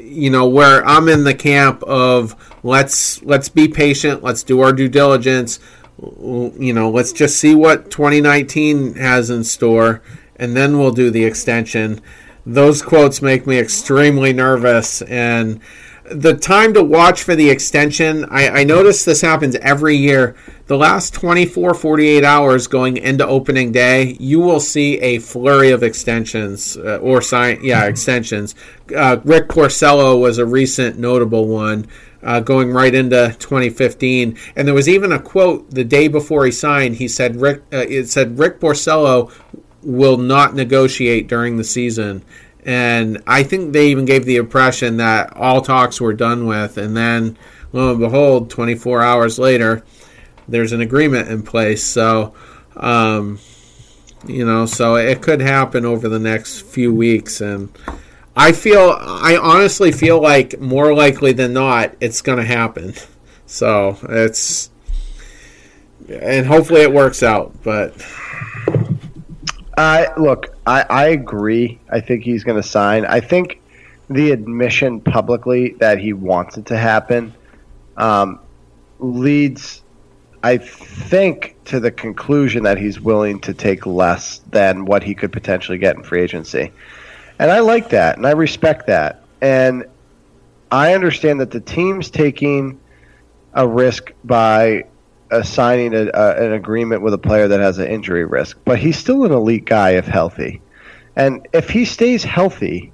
you 0.00 0.30
know 0.30 0.48
where 0.48 0.84
I'm 0.86 1.08
in 1.08 1.24
the 1.24 1.34
camp 1.34 1.82
of 1.82 2.34
let's 2.62 3.22
let's 3.22 3.48
be 3.48 3.68
patient, 3.68 4.22
let's 4.22 4.42
do 4.42 4.60
our 4.60 4.72
due 4.72 4.88
diligence 4.88 5.58
you 5.98 6.72
know, 6.72 6.90
let's 6.90 7.12
just 7.12 7.38
see 7.38 7.54
what 7.54 7.90
2019 7.90 8.94
has 8.94 9.30
in 9.30 9.44
store, 9.44 10.02
and 10.36 10.56
then 10.56 10.78
we'll 10.78 10.92
do 10.92 11.10
the 11.10 11.24
extension. 11.24 12.00
Those 12.46 12.82
quotes 12.82 13.22
make 13.22 13.46
me 13.46 13.58
extremely 13.58 14.32
nervous, 14.32 15.02
and 15.02 15.60
the 16.04 16.34
time 16.34 16.74
to 16.74 16.82
watch 16.82 17.22
for 17.22 17.34
the 17.34 17.48
extension, 17.48 18.26
I, 18.26 18.60
I 18.60 18.64
notice 18.64 19.04
this 19.04 19.22
happens 19.22 19.56
every 19.56 19.96
year. 19.96 20.36
The 20.66 20.76
last 20.76 21.14
24, 21.14 21.74
48 21.74 22.24
hours 22.24 22.66
going 22.66 22.98
into 22.98 23.26
opening 23.26 23.72
day, 23.72 24.16
you 24.20 24.40
will 24.40 24.60
see 24.60 24.98
a 25.00 25.18
flurry 25.18 25.70
of 25.70 25.82
extensions 25.82 26.76
uh, 26.76 26.98
or 26.98 27.22
sign, 27.22 27.60
yeah, 27.62 27.84
extensions. 27.84 28.54
Uh, 28.94 29.18
Rick 29.24 29.48
Porcello 29.48 30.20
was 30.20 30.36
a 30.36 30.44
recent 30.44 30.98
notable 30.98 31.46
one 31.48 31.86
uh, 32.22 32.40
going 32.40 32.70
right 32.70 32.94
into 32.94 33.34
2015. 33.38 34.36
And 34.56 34.68
there 34.68 34.74
was 34.74 34.88
even 34.88 35.12
a 35.12 35.18
quote 35.18 35.70
the 35.70 35.84
day 35.84 36.08
before 36.08 36.44
he 36.44 36.52
signed. 36.52 36.96
He 36.96 37.08
said, 37.08 37.40
"Rick," 37.40 37.62
uh, 37.72 37.84
it 37.88 38.08
said, 38.08 38.38
"Rick 38.38 38.60
Porcello 38.60 39.32
will 39.84 40.16
not 40.16 40.54
negotiate 40.54 41.28
during 41.28 41.56
the 41.56 41.64
season." 41.64 42.24
And 42.64 43.22
I 43.26 43.42
think 43.42 43.72
they 43.72 43.88
even 43.88 44.06
gave 44.06 44.24
the 44.24 44.36
impression 44.36 44.96
that 44.96 45.36
all 45.36 45.60
talks 45.60 46.00
were 46.00 46.14
done 46.14 46.46
with. 46.46 46.78
And 46.78 46.96
then, 46.96 47.36
lo 47.72 47.90
and 47.90 48.00
behold, 48.00 48.50
24 48.50 49.02
hours 49.02 49.38
later, 49.38 49.84
there's 50.48 50.72
an 50.72 50.80
agreement 50.80 51.28
in 51.28 51.42
place. 51.42 51.84
So, 51.84 52.34
um, 52.76 53.38
you 54.26 54.46
know, 54.46 54.64
so 54.64 54.96
it 54.96 55.20
could 55.20 55.40
happen 55.40 55.84
over 55.84 56.08
the 56.08 56.18
next 56.18 56.62
few 56.62 56.94
weeks. 56.94 57.42
And 57.42 57.68
I 58.34 58.52
feel, 58.52 58.96
I 58.98 59.36
honestly 59.36 59.92
feel 59.92 60.20
like 60.20 60.58
more 60.58 60.94
likely 60.94 61.32
than 61.32 61.52
not, 61.52 61.94
it's 62.00 62.22
going 62.22 62.38
to 62.38 62.44
happen. 62.44 62.94
So 63.46 63.98
it's, 64.08 64.70
and 66.08 66.46
hopefully 66.46 66.80
it 66.80 66.90
works 66.90 67.22
out. 67.22 67.52
But 67.62 67.94
I 69.76 70.12
look, 70.16 70.56
I, 70.66 70.84
I 70.88 71.06
agree. 71.08 71.78
I 71.90 72.00
think 72.00 72.24
he's 72.24 72.44
going 72.44 72.60
to 72.60 72.68
sign. 72.68 73.04
I 73.04 73.20
think 73.20 73.60
the 74.08 74.30
admission 74.30 75.00
publicly 75.00 75.70
that 75.80 75.98
he 75.98 76.12
wants 76.12 76.56
it 76.56 76.66
to 76.66 76.76
happen 76.76 77.34
um, 77.96 78.38
leads, 78.98 79.82
I 80.42 80.58
think, 80.58 81.56
to 81.66 81.80
the 81.80 81.90
conclusion 81.90 82.64
that 82.64 82.78
he's 82.78 83.00
willing 83.00 83.40
to 83.40 83.54
take 83.54 83.86
less 83.86 84.38
than 84.50 84.84
what 84.84 85.02
he 85.02 85.14
could 85.14 85.32
potentially 85.32 85.78
get 85.78 85.96
in 85.96 86.02
free 86.02 86.22
agency. 86.22 86.70
And 87.38 87.50
I 87.50 87.60
like 87.60 87.88
that, 87.90 88.16
and 88.16 88.26
I 88.26 88.32
respect 88.32 88.86
that. 88.86 89.22
And 89.40 89.86
I 90.70 90.94
understand 90.94 91.40
that 91.40 91.50
the 91.50 91.60
team's 91.60 92.10
taking 92.10 92.80
a 93.54 93.66
risk 93.66 94.12
by 94.24 94.84
Uh, 95.34 95.38
assigning 95.38 95.94
a, 95.94 96.10
a, 96.14 96.46
an 96.46 96.52
agreement 96.52 97.02
with 97.02 97.14
a 97.14 97.18
player 97.18 97.48
that 97.48 97.60
has 97.60 97.78
an 97.78 97.86
injury 97.86 98.24
risk, 98.24 98.58
but 98.64 98.78
he's 98.78 98.96
still 98.96 99.24
an 99.24 99.32
elite 99.32 99.64
guy 99.64 99.90
if 99.90 100.06
healthy. 100.06 100.60
And 101.16 101.46
if 101.52 101.70
he 101.70 101.84
stays 101.84 102.24
healthy, 102.24 102.92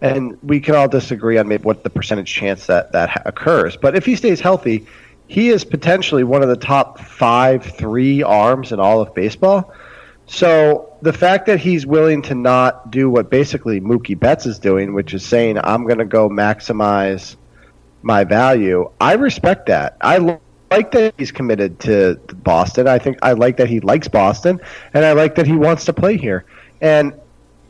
and 0.00 0.38
we 0.42 0.60
can 0.60 0.74
all 0.74 0.88
disagree 0.88 1.38
on 1.38 1.48
maybe 1.48 1.62
what 1.62 1.82
the 1.82 1.90
percentage 1.90 2.32
chance 2.32 2.66
that 2.66 2.92
that 2.92 3.22
occurs, 3.24 3.76
but 3.76 3.96
if 3.96 4.04
he 4.04 4.16
stays 4.16 4.40
healthy, 4.40 4.86
he 5.26 5.48
is 5.48 5.64
potentially 5.64 6.24
one 6.24 6.42
of 6.42 6.48
the 6.48 6.56
top 6.56 7.00
five 7.00 7.64
three 7.64 8.22
arms 8.22 8.72
in 8.72 8.80
all 8.80 9.00
of 9.00 9.14
baseball. 9.14 9.72
So 10.26 10.96
the 11.02 11.12
fact 11.12 11.46
that 11.46 11.60
he's 11.60 11.86
willing 11.86 12.22
to 12.22 12.34
not 12.34 12.90
do 12.90 13.08
what 13.08 13.30
basically 13.30 13.80
Mookie 13.80 14.18
Betts 14.18 14.46
is 14.46 14.58
doing, 14.58 14.92
which 14.92 15.14
is 15.14 15.24
saying 15.24 15.58
I'm 15.62 15.84
going 15.84 15.98
to 15.98 16.04
go 16.04 16.28
maximize 16.28 17.36
my 18.02 18.24
value, 18.24 18.90
I 19.00 19.14
respect 19.14 19.66
that. 19.66 19.96
I 20.00 20.38
like 20.70 20.90
that 20.92 21.14
he's 21.18 21.32
committed 21.32 21.78
to 21.80 22.20
Boston. 22.34 22.88
I 22.88 22.98
think 22.98 23.18
I 23.22 23.32
like 23.32 23.56
that 23.58 23.68
he 23.68 23.80
likes 23.80 24.08
Boston, 24.08 24.60
and 24.94 25.04
I 25.04 25.12
like 25.12 25.34
that 25.36 25.46
he 25.46 25.54
wants 25.54 25.84
to 25.86 25.92
play 25.92 26.16
here. 26.16 26.44
And 26.80 27.14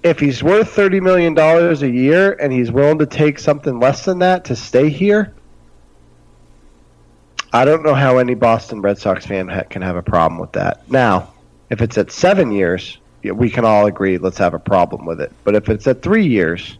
if 0.02 0.18
he's 0.18 0.42
worth 0.42 0.70
thirty 0.70 1.00
million 1.00 1.34
dollars 1.34 1.82
a 1.82 1.90
year 1.90 2.32
and 2.40 2.52
he's 2.52 2.70
willing 2.70 2.98
to 2.98 3.06
take 3.06 3.38
something 3.38 3.78
less 3.78 4.04
than 4.04 4.18
that 4.20 4.44
to 4.46 4.56
stay 4.56 4.88
here, 4.88 5.34
I 7.52 7.64
don't 7.64 7.82
know 7.82 7.94
how 7.94 8.18
any 8.18 8.34
Boston 8.34 8.80
Red 8.80 8.98
Sox 8.98 9.26
fan 9.26 9.48
ha- 9.48 9.64
can 9.68 9.82
have 9.82 9.96
a 9.96 10.02
problem 10.02 10.40
with 10.40 10.52
that. 10.52 10.90
Now, 10.90 11.32
if 11.70 11.82
it's 11.82 11.98
at 11.98 12.10
seven 12.10 12.50
years, 12.52 12.98
we 13.22 13.50
can 13.50 13.64
all 13.64 13.86
agree 13.86 14.18
let's 14.18 14.38
have 14.38 14.54
a 14.54 14.58
problem 14.58 15.04
with 15.04 15.20
it. 15.20 15.32
But 15.44 15.54
if 15.54 15.68
it's 15.68 15.86
at 15.86 16.02
three 16.02 16.26
years, 16.26 16.78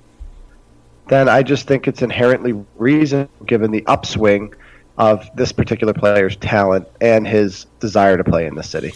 then 1.09 1.29
I 1.29 1.43
just 1.43 1.67
think 1.67 1.89
it's 1.89 2.03
inherently 2.03 2.65
reasonable 2.77 3.31
given 3.47 3.71
the 3.71 3.85
upswing 3.87 4.55
of 4.99 5.29
this 5.35 5.53
particular 5.53 5.93
player's 5.93 6.37
talent 6.37 6.89
and 7.01 7.27
his 7.27 7.67
desire 7.81 8.17
to 8.17 8.25
play 8.25 8.47
in 8.47 8.55
the 8.55 8.63
city. 8.63 8.93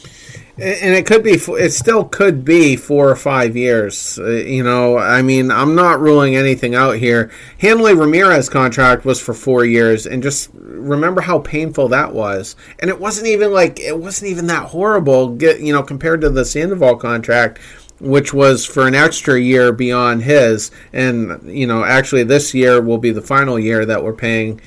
And 0.57 0.95
it 0.95 1.07
could 1.07 1.23
be, 1.23 1.33
it 1.33 1.73
still 1.73 2.05
could 2.05 2.45
be 2.45 2.77
four 2.77 3.09
or 3.09 3.17
five 3.17 3.57
years. 3.57 4.19
Uh, 4.19 4.29
you 4.29 4.63
know, 4.63 4.99
I 4.99 5.23
mean, 5.23 5.51
I'm 5.51 5.75
not 5.75 6.01
ruling 6.01 6.37
anything 6.37 6.75
out 6.75 6.97
here. 6.97 7.31
Hanley 7.59 7.95
Ramirez 7.95 8.51
contract 8.51 9.07
was 9.07 9.19
for 9.21 9.33
four 9.33 9.65
years, 9.65 10.07
and 10.07 10.23
just 10.23 10.51
remember 10.53 11.23
how 11.23 11.39
painful 11.39 11.89
that 11.89 12.13
was. 12.13 12.57
And 12.79 12.91
it 12.91 13.01
wasn't 13.01 13.29
even 13.29 13.55
like 13.55 13.81
it 13.81 13.99
wasn't 13.99 14.33
even 14.33 14.49
that 14.49 14.67
horrible, 14.67 15.43
you 15.43 15.73
know, 15.73 15.83
compared 15.83 16.21
to 16.23 16.29
the 16.29 16.45
Sandoval 16.45 16.97
contract, 16.97 17.59
which 17.99 18.35
was 18.35 18.67
for 18.67 18.87
an 18.87 18.95
extra 18.95 19.41
year 19.41 19.73
beyond 19.73 20.23
his. 20.23 20.71
And 20.93 21.41
you 21.51 21.67
know, 21.67 21.85
actually, 21.85 22.25
this 22.25 22.53
year 22.53 22.83
will 22.83 22.99
be 22.99 23.13
the 23.13 23.23
final 23.23 23.59
year 23.59 23.87
that 23.87 24.05
we're 24.05 24.13
paying 24.13 24.61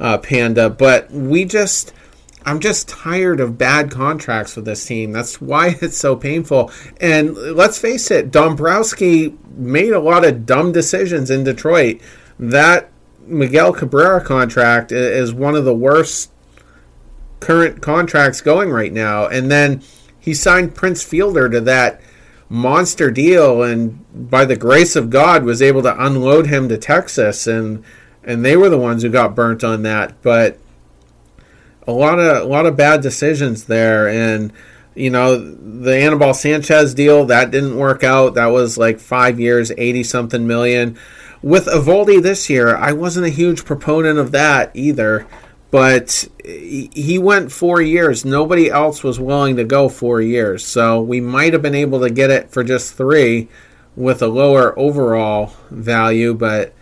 uh, 0.00 0.18
Panda. 0.18 0.68
But 0.70 1.10
we 1.12 1.44
just 1.44 1.92
I'm 2.44 2.60
just 2.60 2.88
tired 2.88 3.38
of 3.38 3.58
bad 3.58 3.90
contracts 3.90 4.56
with 4.56 4.64
this 4.64 4.84
team. 4.84 5.12
That's 5.12 5.40
why 5.40 5.76
it's 5.80 5.96
so 5.96 6.16
painful. 6.16 6.72
And 7.00 7.36
let's 7.36 7.78
face 7.78 8.10
it, 8.10 8.30
Dombrowski 8.30 9.36
made 9.54 9.92
a 9.92 10.00
lot 10.00 10.24
of 10.24 10.46
dumb 10.46 10.72
decisions 10.72 11.30
in 11.30 11.44
Detroit. 11.44 12.00
That 12.38 12.90
Miguel 13.26 13.72
Cabrera 13.72 14.24
contract 14.24 14.90
is 14.90 15.32
one 15.32 15.54
of 15.54 15.64
the 15.64 15.74
worst 15.74 16.32
current 17.40 17.80
contracts 17.82 18.40
going 18.40 18.70
right 18.70 18.92
now. 18.92 19.26
And 19.26 19.50
then 19.50 19.82
he 20.18 20.34
signed 20.34 20.74
Prince 20.74 21.02
Fielder 21.02 21.48
to 21.48 21.60
that 21.62 22.00
monster 22.48 23.12
deal 23.12 23.62
and 23.62 24.04
by 24.28 24.44
the 24.44 24.56
grace 24.56 24.96
of 24.96 25.08
God 25.08 25.44
was 25.44 25.62
able 25.62 25.82
to 25.82 26.04
unload 26.04 26.48
him 26.48 26.68
to 26.68 26.76
Texas 26.76 27.46
and 27.46 27.84
and 28.24 28.44
they 28.44 28.56
were 28.56 28.68
the 28.68 28.78
ones 28.78 29.02
who 29.02 29.08
got 29.08 29.34
burnt 29.34 29.64
on 29.64 29.82
that. 29.82 30.20
But 30.22 30.58
a 31.86 31.92
lot 31.92 32.18
of 32.18 32.42
a 32.42 32.48
lot 32.48 32.66
of 32.66 32.76
bad 32.76 33.00
decisions 33.00 33.64
there, 33.64 34.08
and 34.08 34.52
you 34.94 35.10
know 35.10 35.36
the 35.36 35.96
Anibal 35.96 36.34
Sanchez 36.34 36.94
deal 36.94 37.26
that 37.26 37.50
didn't 37.50 37.76
work 37.76 38.04
out. 38.04 38.34
That 38.34 38.46
was 38.46 38.78
like 38.78 39.00
five 39.00 39.40
years, 39.40 39.72
eighty 39.76 40.02
something 40.02 40.46
million. 40.46 40.98
With 41.42 41.66
Eovaldi 41.66 42.22
this 42.22 42.50
year, 42.50 42.76
I 42.76 42.92
wasn't 42.92 43.26
a 43.26 43.30
huge 43.30 43.64
proponent 43.64 44.18
of 44.18 44.30
that 44.32 44.70
either, 44.74 45.26
but 45.70 46.28
he 46.44 47.18
went 47.18 47.50
four 47.50 47.80
years. 47.80 48.26
Nobody 48.26 48.68
else 48.68 49.02
was 49.02 49.18
willing 49.18 49.56
to 49.56 49.64
go 49.64 49.88
four 49.88 50.20
years, 50.20 50.64
so 50.64 51.00
we 51.00 51.20
might 51.20 51.54
have 51.54 51.62
been 51.62 51.74
able 51.74 52.00
to 52.00 52.10
get 52.10 52.30
it 52.30 52.50
for 52.50 52.62
just 52.62 52.94
three 52.94 53.48
with 53.96 54.20
a 54.20 54.28
lower 54.28 54.78
overall 54.78 55.54
value, 55.70 56.34
but 56.34 56.74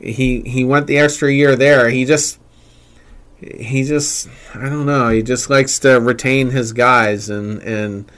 he 0.00 0.40
he 0.42 0.64
went 0.64 0.86
the 0.86 0.98
extra 0.98 1.32
year 1.32 1.56
there. 1.56 1.88
He 1.88 2.04
just 2.04 2.38
he 3.40 3.84
just 3.84 4.28
I 4.54 4.68
don't 4.68 4.86
know. 4.86 5.10
He 5.10 5.22
just 5.22 5.50
likes 5.50 5.78
to 5.80 6.00
retain 6.00 6.50
his 6.50 6.72
guys 6.72 7.28
and 7.28 7.62
and 7.62 8.10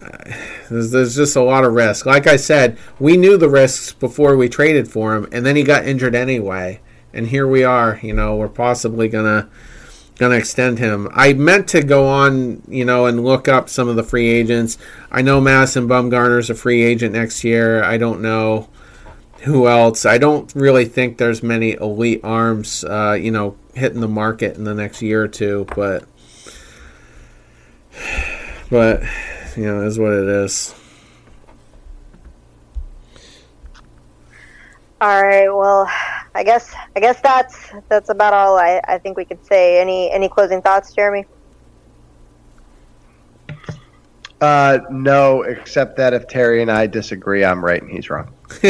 uh, 0.00 0.32
there's, 0.70 0.90
there's 0.90 1.16
just 1.16 1.36
a 1.36 1.42
lot 1.42 1.64
of 1.64 1.72
risk. 1.72 2.06
Like 2.06 2.26
I 2.26 2.36
said, 2.36 2.78
we 2.98 3.16
knew 3.16 3.36
the 3.36 3.48
risks 3.48 3.92
before 3.92 4.36
we 4.36 4.48
traded 4.48 4.88
for 4.88 5.16
him, 5.16 5.26
and 5.32 5.44
then 5.44 5.56
he 5.56 5.62
got 5.62 5.86
injured 5.86 6.14
anyway. 6.14 6.80
And 7.12 7.26
here 7.26 7.48
we 7.48 7.64
are. 7.64 7.98
You 8.02 8.14
know, 8.14 8.36
we're 8.36 8.48
possibly 8.48 9.08
gonna 9.08 9.48
gonna 10.18 10.36
extend 10.36 10.78
him. 10.78 11.08
I 11.12 11.32
meant 11.32 11.68
to 11.68 11.82
go 11.82 12.06
on, 12.06 12.62
you 12.68 12.84
know, 12.84 13.06
and 13.06 13.24
look 13.24 13.48
up 13.48 13.68
some 13.68 13.88
of 13.88 13.96
the 13.96 14.02
free 14.02 14.28
agents. 14.28 14.78
I 15.10 15.22
know 15.22 15.40
Madison 15.40 15.88
Bumgarner's 15.88 16.50
a 16.50 16.54
free 16.54 16.82
agent 16.82 17.14
next 17.14 17.44
year. 17.44 17.82
I 17.82 17.96
don't 17.96 18.20
know 18.20 18.68
who 19.40 19.68
else? 19.68 20.04
I 20.04 20.18
don't 20.18 20.52
really 20.54 20.84
think 20.84 21.18
there's 21.18 21.42
many 21.42 21.72
elite 21.72 22.20
arms, 22.24 22.84
uh, 22.84 23.12
you 23.12 23.30
know, 23.30 23.56
hitting 23.74 24.00
the 24.00 24.08
market 24.08 24.56
in 24.56 24.64
the 24.64 24.74
next 24.74 25.02
year 25.02 25.22
or 25.22 25.28
two. 25.28 25.66
But, 25.74 26.04
but 28.70 29.02
you 29.56 29.64
know, 29.64 29.82
is 29.82 29.98
what 29.98 30.12
it 30.12 30.28
is. 30.28 30.74
All 35.00 35.22
right. 35.22 35.48
Well, 35.48 35.88
I 36.34 36.42
guess 36.42 36.74
I 36.96 37.00
guess 37.00 37.20
that's 37.20 37.70
that's 37.88 38.08
about 38.08 38.34
all 38.34 38.58
I, 38.58 38.80
I 38.88 38.98
think 38.98 39.16
we 39.16 39.24
could 39.24 39.44
say. 39.46 39.80
Any 39.80 40.10
any 40.10 40.28
closing 40.28 40.60
thoughts, 40.60 40.92
Jeremy? 40.92 41.24
Uh, 44.40 44.78
no, 44.90 45.42
except 45.42 45.96
that 45.96 46.14
if 46.14 46.28
Terry 46.28 46.62
and 46.62 46.70
I 46.70 46.86
disagree, 46.86 47.44
I'm 47.44 47.64
right 47.64 47.82
and 47.82 47.90
he's 47.90 48.08
wrong. 48.08 48.32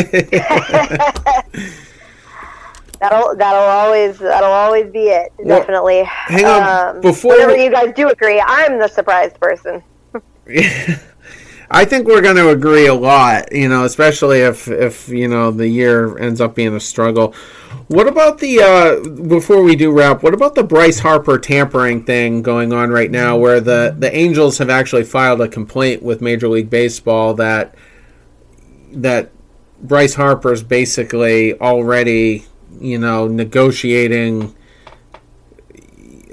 that'll 3.00 3.36
that'll 3.36 3.60
always 3.60 4.18
that'll 4.18 4.50
always 4.50 4.90
be 4.90 5.08
it. 5.08 5.32
Well, 5.38 5.58
definitely. 5.58 6.04
Hang 6.04 6.46
on, 6.46 6.96
um, 6.96 7.00
before 7.02 7.32
whenever 7.32 7.54
we... 7.54 7.64
you 7.64 7.70
guys 7.70 7.92
do 7.94 8.08
agree, 8.08 8.42
I'm 8.44 8.78
the 8.78 8.88
surprised 8.88 9.38
person. 9.40 9.82
I 11.70 11.84
think 11.84 12.06
we're 12.06 12.22
going 12.22 12.36
to 12.36 12.48
agree 12.48 12.86
a 12.86 12.94
lot, 12.94 13.52
you 13.52 13.68
know, 13.68 13.84
especially 13.84 14.40
if 14.40 14.68
if 14.68 15.08
you 15.08 15.28
know 15.28 15.50
the 15.50 15.68
year 15.68 16.16
ends 16.18 16.40
up 16.40 16.54
being 16.54 16.74
a 16.74 16.80
struggle. 16.80 17.34
What 17.88 18.06
about 18.06 18.38
the 18.38 18.60
uh, 18.60 19.08
before 19.28 19.62
we 19.62 19.76
do 19.76 19.90
wrap? 19.92 20.22
What 20.22 20.32
about 20.32 20.54
the 20.54 20.64
Bryce 20.64 21.00
Harper 21.00 21.38
tampering 21.38 22.04
thing 22.04 22.42
going 22.42 22.72
on 22.72 22.90
right 22.90 23.10
now, 23.10 23.36
where 23.36 23.60
the 23.60 23.94
the 23.98 24.14
Angels 24.14 24.58
have 24.58 24.70
actually 24.70 25.04
filed 25.04 25.42
a 25.42 25.48
complaint 25.48 26.02
with 26.02 26.22
Major 26.22 26.48
League 26.48 26.70
Baseball 26.70 27.34
that 27.34 27.74
that 28.92 29.30
Bryce 29.82 30.14
Harper's 30.14 30.62
basically 30.62 31.58
already, 31.60 32.46
you 32.80 32.98
know, 32.98 33.28
negotiating 33.28 34.54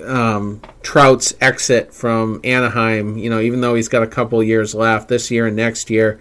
um, 0.06 0.61
Trout's 0.82 1.34
exit 1.41 1.94
from 1.94 2.40
Anaheim, 2.44 3.18
you 3.18 3.30
know, 3.30 3.40
even 3.40 3.61
though 3.61 3.76
he's 3.76 3.88
got 3.88 4.03
a 4.03 4.07
couple 4.07 4.41
years 4.44 4.76
left 4.76 5.07
this 5.07 5.32
year 5.32 5.48
and 5.48 5.56
next 5.56 5.90
year, 5.90 6.19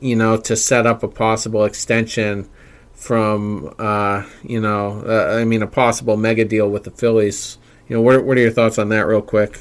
you 0.00 0.16
know, 0.16 0.36
to 0.36 0.56
set 0.56 0.86
up 0.86 1.02
a 1.02 1.08
possible 1.08 1.64
extension 1.64 2.48
from, 2.92 3.74
uh, 3.78 4.24
you 4.42 4.60
know, 4.60 5.02
uh, 5.06 5.36
I 5.38 5.44
mean, 5.44 5.62
a 5.62 5.66
possible 5.66 6.16
mega 6.16 6.44
deal 6.44 6.68
with 6.68 6.84
the 6.84 6.90
Phillies. 6.90 7.58
You 7.88 7.96
know, 7.96 8.02
what, 8.02 8.24
what 8.24 8.36
are 8.36 8.40
your 8.40 8.50
thoughts 8.50 8.78
on 8.78 8.88
that, 8.90 9.06
real 9.06 9.22
quick? 9.22 9.60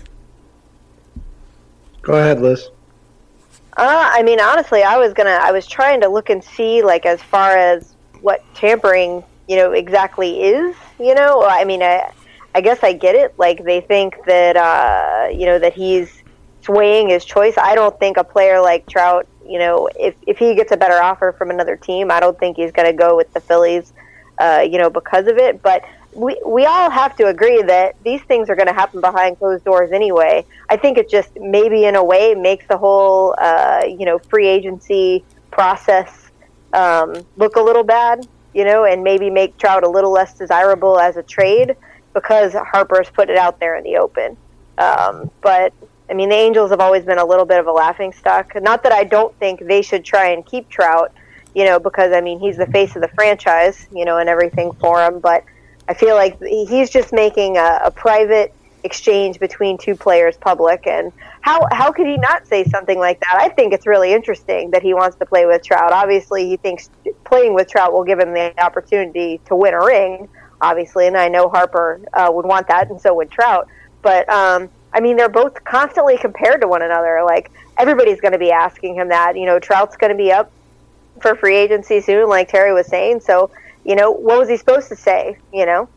Go 2.01 2.13
ahead, 2.13 2.41
Liz. 2.41 2.69
Uh, 3.77 4.09
I 4.11 4.21
mean, 4.23 4.39
honestly, 4.39 4.83
I 4.83 4.97
was 4.97 5.13
gonna, 5.13 5.39
I 5.41 5.51
was 5.51 5.65
trying 5.65 6.01
to 6.01 6.07
look 6.07 6.29
and 6.29 6.43
see, 6.43 6.81
like, 6.81 7.05
as 7.05 7.21
far 7.21 7.55
as 7.57 7.95
what 8.21 8.43
tampering, 8.53 9.23
you 9.47 9.55
know, 9.55 9.71
exactly 9.71 10.43
is. 10.43 10.75
You 10.99 11.15
know, 11.15 11.43
I 11.43 11.63
mean, 11.63 11.81
I, 11.81 12.11
I 12.53 12.61
guess 12.61 12.79
I 12.83 12.93
get 12.93 13.15
it. 13.15 13.33
Like 13.37 13.63
they 13.63 13.81
think 13.81 14.15
that 14.25 14.57
uh, 14.57 15.29
you 15.29 15.45
know 15.45 15.59
that 15.59 15.73
he's 15.73 16.21
swaying 16.61 17.09
his 17.09 17.25
choice. 17.25 17.57
I 17.57 17.75
don't 17.75 17.97
think 17.99 18.17
a 18.17 18.23
player 18.23 18.61
like 18.61 18.87
Trout, 18.87 19.27
you 19.45 19.59
know, 19.59 19.89
if 19.99 20.15
if 20.27 20.37
he 20.37 20.55
gets 20.55 20.71
a 20.71 20.77
better 20.77 21.01
offer 21.01 21.33
from 21.37 21.49
another 21.49 21.75
team, 21.75 22.11
I 22.11 22.19
don't 22.19 22.37
think 22.37 22.57
he's 22.57 22.71
going 22.71 22.87
to 22.87 22.93
go 22.93 23.15
with 23.15 23.31
the 23.33 23.39
Phillies, 23.39 23.93
uh, 24.37 24.65
you 24.69 24.77
know, 24.77 24.89
because 24.89 25.27
of 25.27 25.37
it. 25.37 25.61
But 25.61 25.83
we 26.13 26.39
we 26.45 26.65
all 26.65 26.89
have 26.89 27.15
to 27.17 27.27
agree 27.27 27.61
that 27.63 27.95
these 28.03 28.21
things 28.23 28.49
are 28.49 28.55
going 28.55 28.67
to 28.67 28.73
happen 28.73 29.01
behind 29.01 29.39
closed 29.39 29.63
doors 29.63 29.91
anyway. 29.91 30.45
I 30.69 30.77
think 30.77 30.97
it 30.97 31.09
just 31.09 31.31
maybe 31.39 31.85
in 31.85 31.95
a 31.95 32.03
way 32.03 32.35
makes 32.35 32.67
the 32.67 32.77
whole 32.77 33.35
uh, 33.37 33.83
you 33.87 34.05
know 34.05 34.19
free 34.19 34.47
agency 34.47 35.23
process 35.51 36.29
um, 36.73 37.15
look 37.37 37.55
a 37.55 37.61
little 37.61 37.83
bad, 37.83 38.27
you 38.53 38.65
know, 38.65 38.85
and 38.85 39.03
maybe 39.03 39.29
make 39.29 39.57
Trout 39.57 39.83
a 39.83 39.89
little 39.89 40.11
less 40.11 40.33
desirable 40.37 40.99
as 40.99 41.17
a 41.17 41.23
trade 41.23 41.75
because 42.13 42.53
Harper's 42.53 43.09
put 43.09 43.29
it 43.29 43.37
out 43.37 43.59
there 43.59 43.75
in 43.75 43.83
the 43.83 43.97
open. 43.97 44.37
Um, 44.77 45.29
but 45.41 45.73
I 46.09 46.13
mean, 46.13 46.29
the 46.29 46.35
Angels 46.35 46.71
have 46.71 46.79
always 46.79 47.05
been 47.05 47.19
a 47.19 47.25
little 47.25 47.45
bit 47.45 47.59
of 47.59 47.67
a 47.67 47.71
laughing 47.71 48.11
stock. 48.11 48.53
Not 48.61 48.83
that 48.83 48.91
I 48.91 49.03
don't 49.03 49.33
think 49.37 49.65
they 49.65 49.81
should 49.81 50.03
try 50.03 50.29
and 50.29 50.45
keep 50.45 50.67
Trout, 50.69 51.13
you 51.55 51.65
know, 51.65 51.79
because 51.79 52.11
I 52.13 52.21
mean 52.21 52.39
he's 52.39 52.57
the 52.57 52.67
face 52.67 52.95
of 52.95 53.01
the 53.01 53.07
franchise, 53.09 53.87
you 53.93 54.05
know, 54.05 54.17
and 54.17 54.27
everything 54.27 54.73
for 54.73 55.03
him. 55.03 55.19
But 55.19 55.43
I 55.87 55.93
feel 55.93 56.15
like 56.15 56.41
he's 56.41 56.89
just 56.89 57.13
making 57.13 57.57
a, 57.57 57.81
a 57.85 57.91
private 57.91 58.53
exchange 58.83 59.39
between 59.39 59.77
two 59.77 59.95
players 59.95 60.37
public 60.37 60.87
and 60.87 61.11
how 61.41 61.67
how 61.71 61.91
could 61.91 62.07
he 62.07 62.17
not 62.17 62.47
say 62.47 62.63
something 62.63 62.97
like 62.97 63.19
that 63.19 63.35
i 63.39 63.47
think 63.47 63.73
it's 63.73 63.85
really 63.85 64.11
interesting 64.11 64.71
that 64.71 64.81
he 64.81 64.93
wants 64.93 65.15
to 65.17 65.25
play 65.25 65.45
with 65.45 65.63
trout 65.63 65.91
obviously 65.91 66.47
he 66.47 66.57
thinks 66.57 66.89
playing 67.23 67.53
with 67.53 67.69
trout 67.69 67.93
will 67.93 68.03
give 68.03 68.19
him 68.19 68.33
the 68.33 68.53
opportunity 68.63 69.39
to 69.45 69.55
win 69.55 69.73
a 69.73 69.85
ring 69.85 70.27
obviously 70.61 71.07
and 71.07 71.17
i 71.17 71.27
know 71.27 71.49
harper 71.49 72.01
uh, 72.13 72.29
would 72.31 72.45
want 72.45 72.67
that 72.67 72.89
and 72.89 72.99
so 72.99 73.13
would 73.13 73.31
trout. 73.31 73.67
But 74.01 74.27
um, 74.29 74.69
i 74.93 74.99
mean 74.99 75.17
they're 75.17 75.29
both 75.29 75.63
constantly 75.63 76.17
compared 76.17 76.61
to 76.61 76.67
one 76.67 76.81
another. 76.81 77.23
Like 77.25 77.51
everybody's 77.77 78.21
going 78.21 78.33
to 78.33 78.39
be 78.39 78.51
asking 78.51 78.95
him 78.95 79.09
that. 79.09 79.37
You 79.37 79.45
know 79.45 79.59
trout's 79.59 79.97
going 79.97 80.11
to 80.11 80.17
be 80.17 80.31
up 80.31 80.51
for 81.21 81.35
free 81.35 81.57
agency 81.57 82.01
soon 82.01 82.27
like 82.29 82.49
terry 82.49 82.73
was 82.73 82.87
saying. 82.87 83.21
So 83.21 83.51
you 83.83 83.95
know 83.95 84.11
what 84.11 84.39
was 84.39 84.49
he 84.49 84.57
supposed 84.57 84.89
to 84.89 84.95
say 84.95 85.37
you 85.53 85.65
know? 85.65 85.89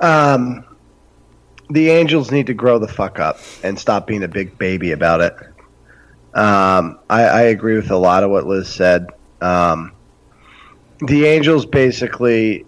Um, 0.00 0.64
the 1.70 1.90
Angels 1.90 2.30
need 2.30 2.46
to 2.46 2.54
grow 2.54 2.78
the 2.78 2.88
fuck 2.88 3.18
up 3.18 3.40
and 3.62 3.78
stop 3.78 4.06
being 4.06 4.22
a 4.22 4.28
big 4.28 4.58
baby 4.58 4.92
about 4.92 5.20
it. 5.20 5.34
Um, 6.34 6.98
I, 7.08 7.22
I, 7.22 7.40
agree 7.42 7.76
with 7.76 7.90
a 7.90 7.96
lot 7.96 8.22
of 8.22 8.30
what 8.30 8.46
Liz 8.46 8.68
said. 8.68 9.08
Um, 9.40 9.92
the 11.00 11.26
Angels 11.26 11.66
basically 11.66 12.64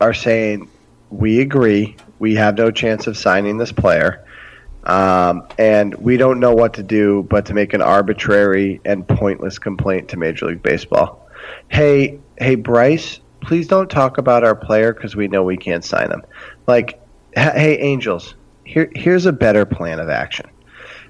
are 0.00 0.14
saying, 0.14 0.68
we 1.10 1.40
agree, 1.40 1.96
we 2.18 2.34
have 2.34 2.56
no 2.56 2.70
chance 2.70 3.06
of 3.06 3.16
signing 3.16 3.58
this 3.58 3.72
player. 3.72 4.24
Um, 4.84 5.46
and 5.58 5.94
we 5.96 6.16
don't 6.16 6.40
know 6.40 6.54
what 6.54 6.72
to 6.74 6.82
do 6.82 7.26
but 7.28 7.44
to 7.46 7.54
make 7.54 7.74
an 7.74 7.82
arbitrary 7.82 8.80
and 8.84 9.06
pointless 9.06 9.58
complaint 9.58 10.08
to 10.08 10.16
Major 10.16 10.46
League 10.46 10.62
Baseball. 10.62 11.28
Hey, 11.68 12.18
hey, 12.38 12.54
Bryce, 12.54 13.20
please 13.40 13.68
don't 13.68 13.90
talk 13.90 14.18
about 14.18 14.42
our 14.42 14.54
player 14.54 14.94
because 14.94 15.16
we 15.16 15.28
know 15.28 15.42
we 15.42 15.56
can't 15.56 15.84
sign 15.84 16.10
him. 16.10 16.22
Like, 16.66 17.00
hey, 17.34 17.78
Angels, 17.78 18.34
here, 18.64 18.90
here's 18.94 19.26
a 19.26 19.32
better 19.32 19.66
plan 19.66 20.00
of 20.00 20.08
action. 20.08 20.48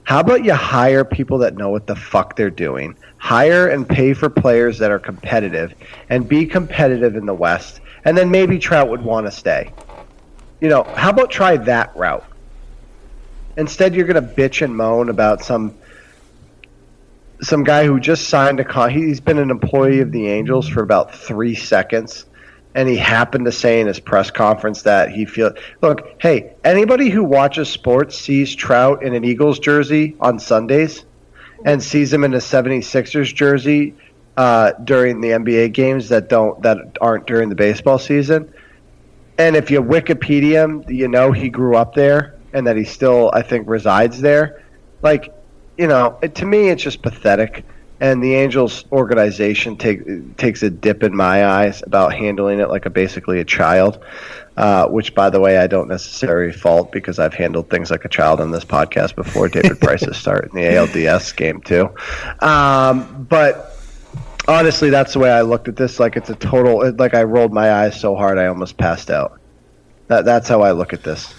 How 0.03 0.21
about 0.21 0.45
you 0.45 0.55
hire 0.55 1.05
people 1.05 1.39
that 1.39 1.57
know 1.57 1.69
what 1.69 1.87
the 1.87 1.95
fuck 1.95 2.35
they're 2.35 2.51
doing? 2.51 2.97
Hire 3.21 3.69
and 3.69 3.87
pay 3.87 4.15
for 4.15 4.31
players 4.31 4.79
that 4.79 4.91
are 4.91 4.99
competitive 4.99 5.75
and 6.09 6.27
be 6.27 6.47
competitive 6.47 7.17
in 7.17 7.27
the 7.27 7.35
West. 7.35 7.81
And 8.05 8.17
then 8.17 8.31
maybe 8.31 8.59
Trout 8.59 8.89
would 8.89 9.03
want 9.03 9.27
to 9.27 9.31
stay. 9.31 9.73
You 10.61 10.69
know, 10.69 10.85
how 10.85 11.11
about 11.11 11.31
try 11.31 11.59
that 11.59 11.95
route? 11.95 12.25
Instead, 13.59 13.95
you're 13.95 14.07
going 14.07 14.27
to 14.27 14.35
bitch 14.35 14.63
and 14.63 14.75
moan 14.75 15.11
about 15.11 15.45
some 15.45 15.75
some 17.43 17.63
guy 17.63 17.87
who 17.87 18.01
just 18.01 18.29
signed 18.29 18.59
a 18.59 18.65
con. 18.65 18.91
He's 18.91 19.21
been 19.21 19.39
an 19.39 19.51
employee 19.51 20.01
of 20.01 20.13
the 20.13 20.29
Angels 20.29 20.67
for 20.69 20.83
about 20.83 21.15
three 21.15 21.55
seconds, 21.55 22.25
and 22.75 22.89
he 22.89 22.97
happened 22.97 23.45
to 23.45 23.53
say 23.53 23.81
in 23.81 23.87
his 23.87 24.01
press 24.01 24.31
conference 24.31 24.83
that 24.83 25.11
he 25.11 25.27
feel 25.27 25.53
look. 25.83 26.17
Hey, 26.21 26.55
anybody 26.65 27.11
who 27.11 27.23
watches 27.23 27.69
sports 27.69 28.19
sees 28.19 28.55
Trout 28.55 29.03
in 29.03 29.15
an 29.15 29.25
Eagles 29.25 29.59
jersey 29.59 30.17
on 30.21 30.39
Sundays, 30.39 31.05
and 31.65 31.83
sees 31.83 32.13
him 32.13 32.25
in 32.25 32.35
a 32.35 32.39
76ers 32.39 33.35
jersey 33.35 33.95
uh, 34.37 34.73
during 34.85 35.21
the 35.21 35.29
NBA 35.29 35.73
games 35.73 36.09
that 36.09 36.29
don't 36.29 36.63
that 36.63 36.97
aren't 37.01 37.27
during 37.27 37.49
the 37.49 37.55
baseball 37.55 37.99
season. 37.99 38.53
And 39.39 39.57
if 39.57 39.71
you 39.71 39.83
Wikipedia 39.83 40.63
him, 40.63 40.85
you 40.89 41.09
know 41.09 41.33
he 41.33 41.49
grew 41.49 41.77
up 41.77 41.95
there 41.95 42.39
and 42.53 42.67
that 42.67 42.77
he 42.77 42.85
still, 42.85 43.31
I 43.33 43.43
think, 43.43 43.69
resides 43.69 44.21
there. 44.21 44.65
Like 45.03 45.35
you 45.77 45.87
know, 45.87 46.19
it, 46.23 46.35
to 46.37 46.47
me, 46.47 46.69
it's 46.69 46.83
just 46.83 47.03
pathetic. 47.03 47.65
And 48.01 48.23
the 48.23 48.35
Angels 48.35 48.85
organization 48.91 49.77
take, 49.77 50.37
takes 50.39 50.63
a 50.63 50.71
dip 50.71 51.03
in 51.03 51.15
my 51.15 51.45
eyes 51.45 51.83
about 51.83 52.15
handling 52.15 52.59
it 52.61 52.71
like 52.71 52.87
a 52.87 52.91
basically 52.91 53.41
a 53.41 53.45
child, 53.45 54.03
uh, 54.57 54.87
which, 54.89 55.15
by 55.15 55.29
the 55.29 55.39
way, 55.39 55.59
I 55.59 55.67
don't 55.67 55.89
necessarily 55.89 56.53
fault 56.53 56.93
because 56.93 57.19
I've 57.19 57.35
handled 57.35 57.69
things 57.69 57.91
like 57.91 58.07
a 58.07 58.09
child 58.09 58.41
on 58.41 58.51
this 58.51 58.65
podcast 58.65 59.15
before 59.15 59.49
David 59.49 59.81
Price's 59.83 60.17
start 60.17 60.51
in 60.51 60.57
the 60.57 60.63
ALDS 60.63 61.37
game 61.37 61.61
too. 61.61 61.91
Um, 62.41 63.27
but 63.29 63.77
honestly, 64.49 64.91
that's 64.91 65.13
the 65.13 65.19
way 65.19 65.31
I 65.31 65.43
looked 65.43 65.69
at 65.69 65.77
this. 65.77 66.01
Like 66.01 66.17
it's 66.17 66.31
a 66.31 66.37
total. 66.37 66.93
Like 66.95 67.15
I 67.15 67.23
rolled 67.23 67.53
my 67.53 67.71
eyes 67.73 68.01
so 68.01 68.17
hard 68.17 68.39
I 68.39 68.47
almost 68.47 68.77
passed 68.77 69.11
out. 69.11 69.39
That 70.09 70.25
that's 70.25 70.49
how 70.49 70.63
I 70.63 70.73
look 70.73 70.93
at 70.93 71.03
this. 71.03 71.33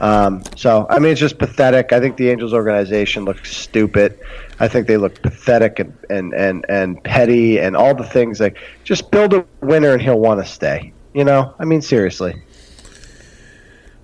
Um, 0.00 0.42
so 0.56 0.86
I 0.90 0.98
mean, 0.98 1.12
it's 1.12 1.20
just 1.20 1.38
pathetic. 1.38 1.92
I 1.92 2.00
think 2.00 2.16
the 2.16 2.30
Angels 2.30 2.52
organization 2.52 3.24
looks 3.24 3.56
stupid. 3.56 4.18
I 4.60 4.68
think 4.68 4.86
they 4.86 4.96
look 4.96 5.20
pathetic 5.22 5.78
and, 5.78 5.96
and, 6.10 6.32
and, 6.34 6.64
and 6.68 7.02
petty 7.02 7.58
and 7.58 7.76
all 7.76 7.94
the 7.94 8.04
things 8.04 8.40
like 8.40 8.58
just 8.84 9.10
build 9.10 9.34
a 9.34 9.44
winner 9.60 9.92
and 9.92 10.02
he'll 10.02 10.18
want 10.18 10.40
to 10.40 10.46
stay. 10.46 10.92
You 11.12 11.24
know, 11.24 11.54
I 11.58 11.64
mean, 11.64 11.80
seriously. 11.80 12.42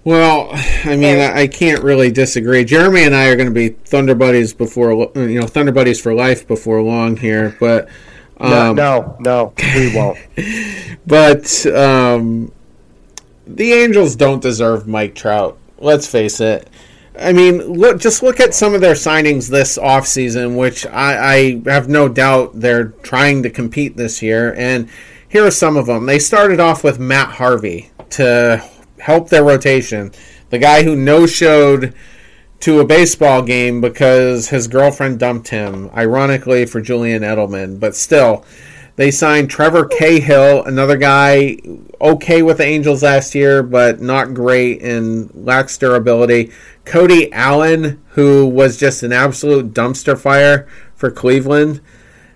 Well, 0.02 0.48
I 0.84 0.96
mean, 0.96 1.18
I 1.18 1.46
can't 1.46 1.82
really 1.82 2.10
disagree. 2.10 2.64
Jeremy 2.64 3.04
and 3.04 3.14
I 3.14 3.26
are 3.26 3.36
going 3.36 3.48
to 3.48 3.54
be 3.54 3.68
Thunder 3.68 4.14
buddies 4.14 4.54
before 4.54 4.92
you 5.14 5.40
know 5.40 5.46
Thunder 5.46 5.72
buddies 5.72 6.00
for 6.00 6.14
life 6.14 6.48
before 6.48 6.80
long 6.80 7.18
here, 7.18 7.54
but 7.60 7.88
um, 8.38 8.50
no, 8.50 8.72
no, 8.72 9.16
no, 9.20 9.54
we 9.74 9.94
won't. 9.94 10.18
but 11.06 11.66
um, 11.66 12.50
the 13.46 13.74
Angels 13.74 14.16
don't 14.16 14.40
deserve 14.40 14.88
Mike 14.88 15.14
Trout 15.14 15.58
let's 15.80 16.06
face 16.06 16.40
it. 16.40 16.68
I 17.18 17.32
mean, 17.32 17.58
look, 17.58 18.00
just 18.00 18.22
look 18.22 18.40
at 18.40 18.54
some 18.54 18.74
of 18.74 18.80
their 18.80 18.94
signings 18.94 19.50
this 19.50 19.76
offseason, 19.76 20.56
which 20.56 20.86
I, 20.86 21.34
I 21.34 21.70
have 21.70 21.88
no 21.88 22.08
doubt 22.08 22.60
they're 22.60 22.88
trying 23.02 23.42
to 23.42 23.50
compete 23.50 23.96
this 23.96 24.22
year. 24.22 24.54
And 24.54 24.88
here 25.28 25.44
are 25.44 25.50
some 25.50 25.76
of 25.76 25.86
them. 25.86 26.06
They 26.06 26.18
started 26.18 26.60
off 26.60 26.84
with 26.84 26.98
Matt 26.98 27.32
Harvey 27.32 27.90
to 28.10 28.64
help 29.00 29.28
their 29.28 29.44
rotation. 29.44 30.12
The 30.50 30.58
guy 30.58 30.82
who 30.82 30.96
no 30.96 31.26
showed 31.26 31.94
to 32.60 32.80
a 32.80 32.84
baseball 32.84 33.42
game 33.42 33.80
because 33.80 34.48
his 34.50 34.68
girlfriend 34.68 35.18
dumped 35.18 35.48
him, 35.48 35.90
ironically 35.94 36.66
for 36.66 36.80
Julian 36.80 37.22
Edelman. 37.22 37.80
But 37.80 37.96
still, 37.96 38.44
they 38.96 39.10
signed 39.10 39.50
Trevor 39.50 39.86
Cahill, 39.86 40.64
another 40.64 40.96
guy 40.96 41.58
okay 42.00 42.42
with 42.42 42.58
the 42.58 42.64
Angels 42.64 43.02
last 43.02 43.34
year, 43.34 43.62
but 43.62 44.00
not 44.00 44.34
great 44.34 44.82
and 44.82 45.30
lacks 45.34 45.76
durability. 45.78 46.50
Cody 46.84 47.32
Allen, 47.32 48.02
who 48.10 48.46
was 48.46 48.76
just 48.76 49.02
an 49.02 49.12
absolute 49.12 49.72
dumpster 49.72 50.18
fire 50.18 50.68
for 50.94 51.10
Cleveland. 51.10 51.80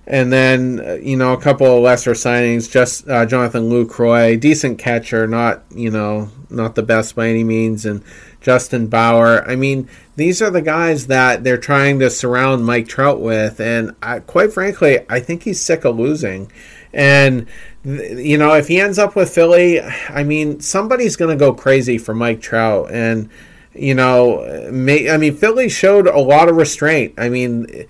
And 0.07 0.31
then, 0.31 0.81
uh, 0.87 0.95
you 0.95 1.17
know, 1.17 1.33
a 1.33 1.41
couple 1.41 1.67
of 1.67 1.83
lesser 1.83 2.13
signings, 2.13 2.71
just 2.71 3.09
uh, 3.09 3.25
Jonathan 3.25 3.71
Lucroy, 3.71 4.39
decent 4.39 4.79
catcher, 4.79 5.27
not, 5.27 5.65
you 5.75 5.91
know, 5.91 6.31
not 6.51 6.75
the 6.75 6.83
best 6.83 7.17
by 7.17 7.29
any 7.29 7.43
means. 7.43 7.87
And 7.87 8.05
Justin 8.45 8.89
Bour. 8.89 9.43
I 9.49 9.57
mean, 9.57 9.89
these 10.17 10.43
are 10.43 10.51
the 10.51 10.63
guys 10.63 11.07
that 11.07 11.43
they're 11.43 11.59
trying 11.59 11.99
to 12.01 12.11
surround 12.11 12.65
Mike 12.65 12.87
Trout 12.87 13.21
with, 13.21 13.59
and 13.59 13.97
I, 14.03 14.21
quite 14.21 14.53
frankly, 14.53 15.01
I 15.09 15.19
think 15.19 15.43
he's 15.43 15.61
sick 15.61 15.85
of 15.85 15.99
losing. 15.99 16.53
And 16.93 17.49
you 17.85 18.39
know, 18.39 18.55
if 18.55 18.69
he 18.69 18.81
ends 18.81 18.99
up 18.99 19.17
with 19.17 19.35
Philly, 19.35 19.81
I 19.81 20.23
mean, 20.23 20.61
somebody's 20.61 21.17
going 21.17 21.37
to 21.37 21.43
go 21.43 21.53
crazy 21.55 21.99
for 21.99 22.15
Mike 22.15 22.41
Trout, 22.41 22.91
and 22.93 23.31
you 23.75 23.95
know, 23.95 24.69
may, 24.71 25.11
I 25.11 25.17
mean, 25.17 25.35
Philly 25.35 25.69
showed 25.69 26.07
a 26.07 26.21
lot 26.21 26.49
of 26.49 26.57
restraint. 26.57 27.15
I 27.17 27.31
mean 27.31 27.87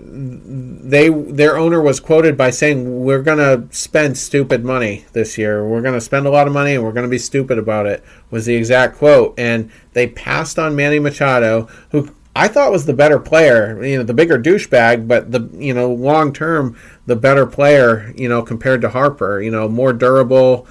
they 0.00 1.08
their 1.08 1.56
owner 1.56 1.80
was 1.80 2.00
quoted 2.00 2.36
by 2.36 2.50
saying 2.50 3.04
we're 3.04 3.22
going 3.22 3.38
to 3.38 3.72
spend 3.74 4.18
stupid 4.18 4.64
money 4.64 5.04
this 5.12 5.38
year. 5.38 5.66
We're 5.66 5.82
going 5.82 5.94
to 5.94 6.00
spend 6.00 6.26
a 6.26 6.30
lot 6.30 6.46
of 6.46 6.52
money 6.52 6.74
and 6.74 6.82
we're 6.82 6.92
going 6.92 7.06
to 7.06 7.10
be 7.10 7.18
stupid 7.18 7.58
about 7.58 7.86
it. 7.86 8.02
Was 8.30 8.46
the 8.46 8.54
exact 8.54 8.96
quote 8.96 9.38
and 9.38 9.70
they 9.92 10.08
passed 10.08 10.58
on 10.58 10.74
Manny 10.74 10.98
Machado 10.98 11.68
who 11.90 12.10
I 12.34 12.48
thought 12.48 12.72
was 12.72 12.86
the 12.86 12.92
better 12.92 13.20
player, 13.20 13.84
you 13.84 13.98
know, 13.98 14.02
the 14.02 14.14
bigger 14.14 14.36
douchebag, 14.38 15.06
but 15.06 15.30
the 15.30 15.48
you 15.52 15.72
know, 15.72 15.92
long 15.92 16.32
term 16.32 16.76
the 17.06 17.16
better 17.16 17.46
player, 17.46 18.12
you 18.16 18.28
know, 18.28 18.42
compared 18.42 18.80
to 18.80 18.88
Harper, 18.88 19.40
you 19.40 19.50
know, 19.50 19.68
more 19.68 19.92
durable 19.92 20.66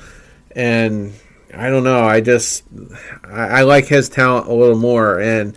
and 0.53 1.13
I 1.55 1.69
don't 1.69 1.85
know, 1.85 2.03
I 2.03 2.19
just 2.19 2.63
I, 3.23 3.59
I 3.59 3.61
like 3.61 3.85
his 3.85 4.09
talent 4.09 4.47
a 4.47 4.53
little 4.53 4.77
more 4.77 5.21
and 5.21 5.55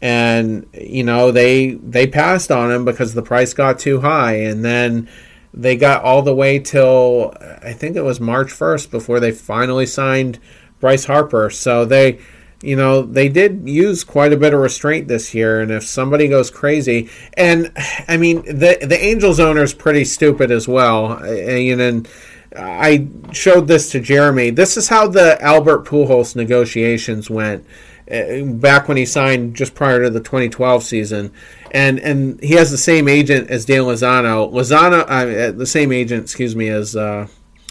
and 0.00 0.66
you 0.72 1.02
know 1.02 1.30
they 1.32 1.72
they 1.72 2.06
passed 2.06 2.50
on 2.50 2.70
him 2.70 2.84
because 2.84 3.14
the 3.14 3.22
price 3.22 3.54
got 3.54 3.78
too 3.78 4.00
high. 4.00 4.34
And 4.34 4.64
then 4.64 5.08
they 5.52 5.76
got 5.76 6.02
all 6.02 6.22
the 6.22 6.34
way 6.34 6.58
till 6.58 7.34
I 7.62 7.72
think 7.72 7.96
it 7.96 8.02
was 8.02 8.20
March 8.20 8.48
1st 8.48 8.90
before 8.90 9.20
they 9.20 9.32
finally 9.32 9.86
signed 9.86 10.38
Bryce 10.80 11.06
Harper. 11.06 11.50
So 11.50 11.84
they 11.84 12.20
you 12.62 12.76
know 12.76 13.02
they 13.02 13.28
did 13.28 13.68
use 13.68 14.04
quite 14.04 14.32
a 14.32 14.36
bit 14.36 14.54
of 14.54 14.60
restraint 14.60 15.08
this 15.08 15.34
year. 15.34 15.60
And 15.60 15.70
if 15.70 15.84
somebody 15.84 16.28
goes 16.28 16.50
crazy 16.50 17.08
and 17.34 17.72
I 18.06 18.16
mean 18.16 18.42
the 18.42 18.78
the 18.80 18.98
Angels 18.98 19.40
owner 19.40 19.62
is 19.62 19.74
pretty 19.74 20.04
stupid 20.04 20.50
as 20.50 20.68
well. 20.68 21.12
And, 21.12 21.80
and 21.80 22.08
I 22.56 23.08
showed 23.32 23.68
this 23.68 23.90
to 23.90 24.00
Jeremy. 24.00 24.50
This 24.50 24.76
is 24.76 24.88
how 24.88 25.08
the 25.08 25.40
Albert 25.42 25.84
Pujols 25.84 26.34
negotiations 26.34 27.28
went 27.28 27.66
back 28.08 28.88
when 28.88 28.96
he 28.96 29.04
signed 29.04 29.54
just 29.54 29.74
prior 29.74 30.02
to 30.02 30.10
the 30.10 30.20
2012 30.20 30.82
season, 30.82 31.32
and 31.70 31.98
and 32.00 32.42
he 32.42 32.54
has 32.54 32.70
the 32.70 32.78
same 32.78 33.08
agent 33.08 33.50
as 33.50 33.64
Dan 33.64 33.82
Lozano. 33.82 34.50
Lozano, 34.50 35.04
uh, 35.08 35.52
the 35.52 35.66
same 35.66 35.92
agent, 35.92 36.22
excuse 36.22 36.56
me, 36.56 36.68
as 36.68 36.96
uh, 36.96 37.26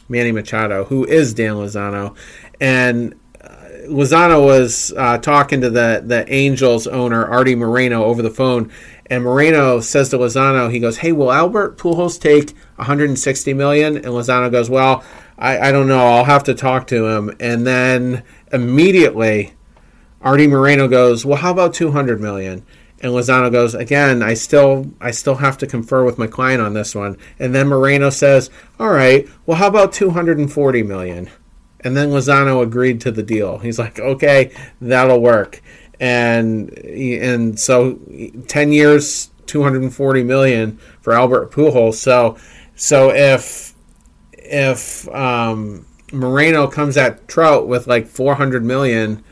Manny 0.10 0.32
Machado, 0.32 0.86
who 0.86 1.06
is 1.06 1.34
Dan 1.34 1.54
Lozano, 1.54 2.16
and 2.62 3.16
uh, 3.42 3.48
Lozano 3.88 4.46
was 4.46 4.94
uh, 4.96 5.18
talking 5.18 5.62
to 5.62 5.70
the 5.72 6.04
the 6.06 6.32
Angels 6.32 6.86
owner 6.86 7.26
Arte 7.26 7.56
Moreno 7.56 8.04
over 8.04 8.22
the 8.22 8.30
phone, 8.30 8.72
and 9.08 9.24
Moreno 9.24 9.80
says 9.80 10.10
to 10.10 10.20
Lozano, 10.20 10.72
he 10.72 10.80
goes, 10.80 10.98
"Hey, 10.98 11.14
will 11.14 11.32
Albert 11.32 11.80
Pujols 11.80 12.20
take 12.20 12.56
160 12.76 13.54
million?" 13.56 13.96
And 13.96 14.06
Lozano 14.06 14.52
goes, 14.52 14.70
"Well, 14.70 15.04
I, 15.36 15.70
I 15.70 15.72
don't 15.72 15.88
know. 15.88 16.06
I'll 16.06 16.26
have 16.26 16.44
to 16.44 16.54
talk 16.54 16.86
to 16.88 17.08
him." 17.08 17.36
And 17.40 17.66
then 17.66 18.24
immediately, 18.52 19.57
Arte 20.22 20.48
Moreno 20.48 20.88
goes, 20.88 21.26
"Well, 21.26 21.38
how 21.38 21.52
about 21.52 21.74
200 21.74 22.20
million?" 22.20 22.64
And 23.00 23.14
Lozano 23.14 23.52
goes, 23.52 23.76
"Again, 23.76 24.24
I 24.24 24.34
still 24.34 24.88
I 25.00 25.12
still 25.12 25.36
have 25.36 25.58
to 25.60 25.68
confer 25.68 26.04
with 26.04 26.18
my 26.18 26.28
client 26.28 26.62
on 26.62 26.74
this 26.74 26.96
one." 26.96 27.18
And 27.40 27.54
then 27.54 27.68
Moreno 27.68 28.10
says, 28.10 28.50
"All 28.80 28.90
right. 28.90 29.28
Well, 29.46 29.58
how 29.58 29.68
about 29.68 29.94
240 29.94 30.84
million?" 30.84 31.30
And 31.82 31.96
then 31.96 32.10
Lozano 32.10 32.64
agreed 32.64 33.00
to 33.02 33.12
the 33.12 33.24
deal. 33.24 33.60
He's 33.60 33.78
like, 33.78 34.00
"Okay, 34.00 34.52
that'll 34.82 35.22
work." 35.22 35.62
and 36.00 36.70
and 36.78 37.60
so 37.60 38.00
10 38.48 38.72
years 38.72 39.30
240 39.48 40.24
million 40.24 40.78
for 41.02 41.14
Albert 41.14 41.52
Pujols 41.52 41.96
so 41.96 42.38
so 42.76 43.12
if 43.12 43.74
if 44.34 45.08
um, 45.10 45.86
Moreno 46.14 46.68
comes 46.68 46.96
at 46.96 47.28
Trout 47.28 47.68
with 47.68 47.88
like 47.88 48.08
400 48.08 48.64
million 48.64 49.24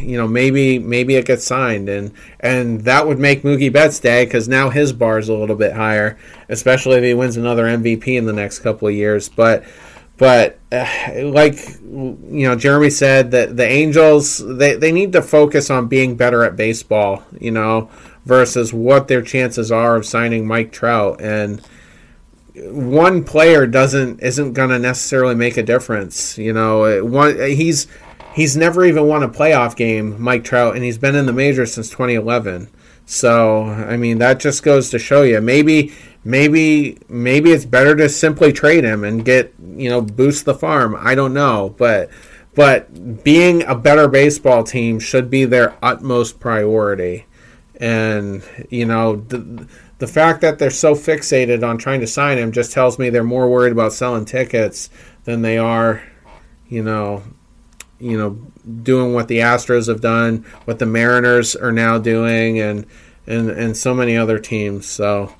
you 0.00 0.16
know 0.16 0.26
maybe 0.26 0.78
maybe 0.78 1.14
it 1.14 1.24
gets 1.24 1.44
signed 1.44 1.88
and 1.88 2.12
and 2.40 2.80
that 2.82 3.06
would 3.06 3.18
make 3.18 3.42
Mookie 3.42 3.72
Betts 3.72 4.00
day 4.00 4.24
because 4.24 4.48
now 4.48 4.70
his 4.70 4.92
bar 4.92 5.18
is 5.18 5.28
a 5.28 5.34
little 5.34 5.56
bit 5.56 5.74
higher 5.74 6.18
especially 6.48 6.96
if 6.96 7.04
he 7.04 7.14
wins 7.14 7.36
another 7.36 7.64
MVP 7.64 8.08
in 8.08 8.26
the 8.26 8.32
next 8.32 8.58
couple 8.60 8.88
of 8.88 8.94
years 8.94 9.28
but 9.28 9.64
but 10.20 10.58
uh, 10.70 10.86
like 11.24 11.58
you 11.80 12.46
know, 12.46 12.54
Jeremy 12.54 12.90
said 12.90 13.30
that 13.30 13.56
the 13.56 13.66
Angels 13.66 14.36
they, 14.36 14.74
they 14.74 14.92
need 14.92 15.12
to 15.12 15.22
focus 15.22 15.70
on 15.70 15.88
being 15.88 16.14
better 16.14 16.44
at 16.44 16.56
baseball, 16.56 17.24
you 17.40 17.50
know, 17.50 17.88
versus 18.26 18.70
what 18.70 19.08
their 19.08 19.22
chances 19.22 19.72
are 19.72 19.96
of 19.96 20.04
signing 20.04 20.46
Mike 20.46 20.72
Trout 20.72 21.22
and 21.22 21.62
one 22.54 23.24
player 23.24 23.66
doesn't 23.66 24.20
isn't 24.20 24.52
going 24.52 24.68
to 24.68 24.78
necessarily 24.78 25.34
make 25.34 25.56
a 25.56 25.62
difference, 25.62 26.36
you 26.36 26.52
know. 26.52 27.02
One 27.02 27.38
he's 27.38 27.86
he's 28.34 28.56
never 28.56 28.84
even 28.84 29.06
won 29.06 29.22
a 29.22 29.28
playoff 29.28 29.76
game, 29.76 30.20
Mike 30.20 30.44
Trout, 30.44 30.74
and 30.74 30.84
he's 30.84 30.98
been 30.98 31.14
in 31.14 31.26
the 31.26 31.32
majors 31.32 31.74
since 31.74 31.90
2011. 31.90 32.68
So, 33.06 33.64
I 33.64 33.96
mean, 33.96 34.18
that 34.18 34.38
just 34.38 34.62
goes 34.62 34.90
to 34.90 34.98
show 34.98 35.22
you 35.22 35.40
maybe 35.40 35.92
maybe 36.22 36.98
maybe 37.08 37.50
it's 37.50 37.64
better 37.64 37.96
to 37.96 38.08
simply 38.08 38.52
trade 38.52 38.84
him 38.84 39.04
and 39.04 39.24
get 39.24 39.54
you 39.74 39.88
know 39.88 40.00
boost 40.00 40.44
the 40.44 40.54
farm. 40.54 40.96
I 40.98 41.14
don't 41.14 41.34
know, 41.34 41.74
but 41.76 42.10
but 42.54 43.24
being 43.24 43.62
a 43.64 43.74
better 43.74 44.06
baseball 44.06 44.64
team 44.64 45.00
should 45.00 45.30
be 45.30 45.44
their 45.44 45.76
utmost 45.82 46.38
priority. 46.40 47.26
And 47.80 48.44
you 48.68 48.86
know 48.86 49.16
the 49.16 49.66
the 49.98 50.06
fact 50.06 50.40
that 50.42 50.58
they're 50.58 50.70
so 50.70 50.94
fixated 50.94 51.68
on 51.68 51.78
trying 51.78 52.00
to 52.00 52.06
sign 52.06 52.38
him 52.38 52.52
just 52.52 52.72
tells 52.72 52.98
me 52.98 53.10
they're 53.10 53.24
more 53.24 53.50
worried 53.50 53.72
about 53.72 53.92
selling 53.92 54.24
tickets 54.24 54.88
than 55.24 55.42
they 55.42 55.58
are, 55.58 56.02
you 56.68 56.82
know, 56.82 57.22
you 58.00 58.18
know, 58.18 58.30
doing 58.82 59.14
what 59.14 59.28
the 59.28 59.38
Astros 59.38 59.88
have 59.88 60.00
done, 60.00 60.44
what 60.64 60.78
the 60.78 60.86
Mariners 60.86 61.54
are 61.54 61.72
now 61.72 61.98
doing, 61.98 62.58
and 62.58 62.86
and 63.26 63.50
and 63.50 63.76
so 63.76 63.94
many 63.94 64.16
other 64.16 64.38
teams. 64.38 64.86
So 64.86 65.34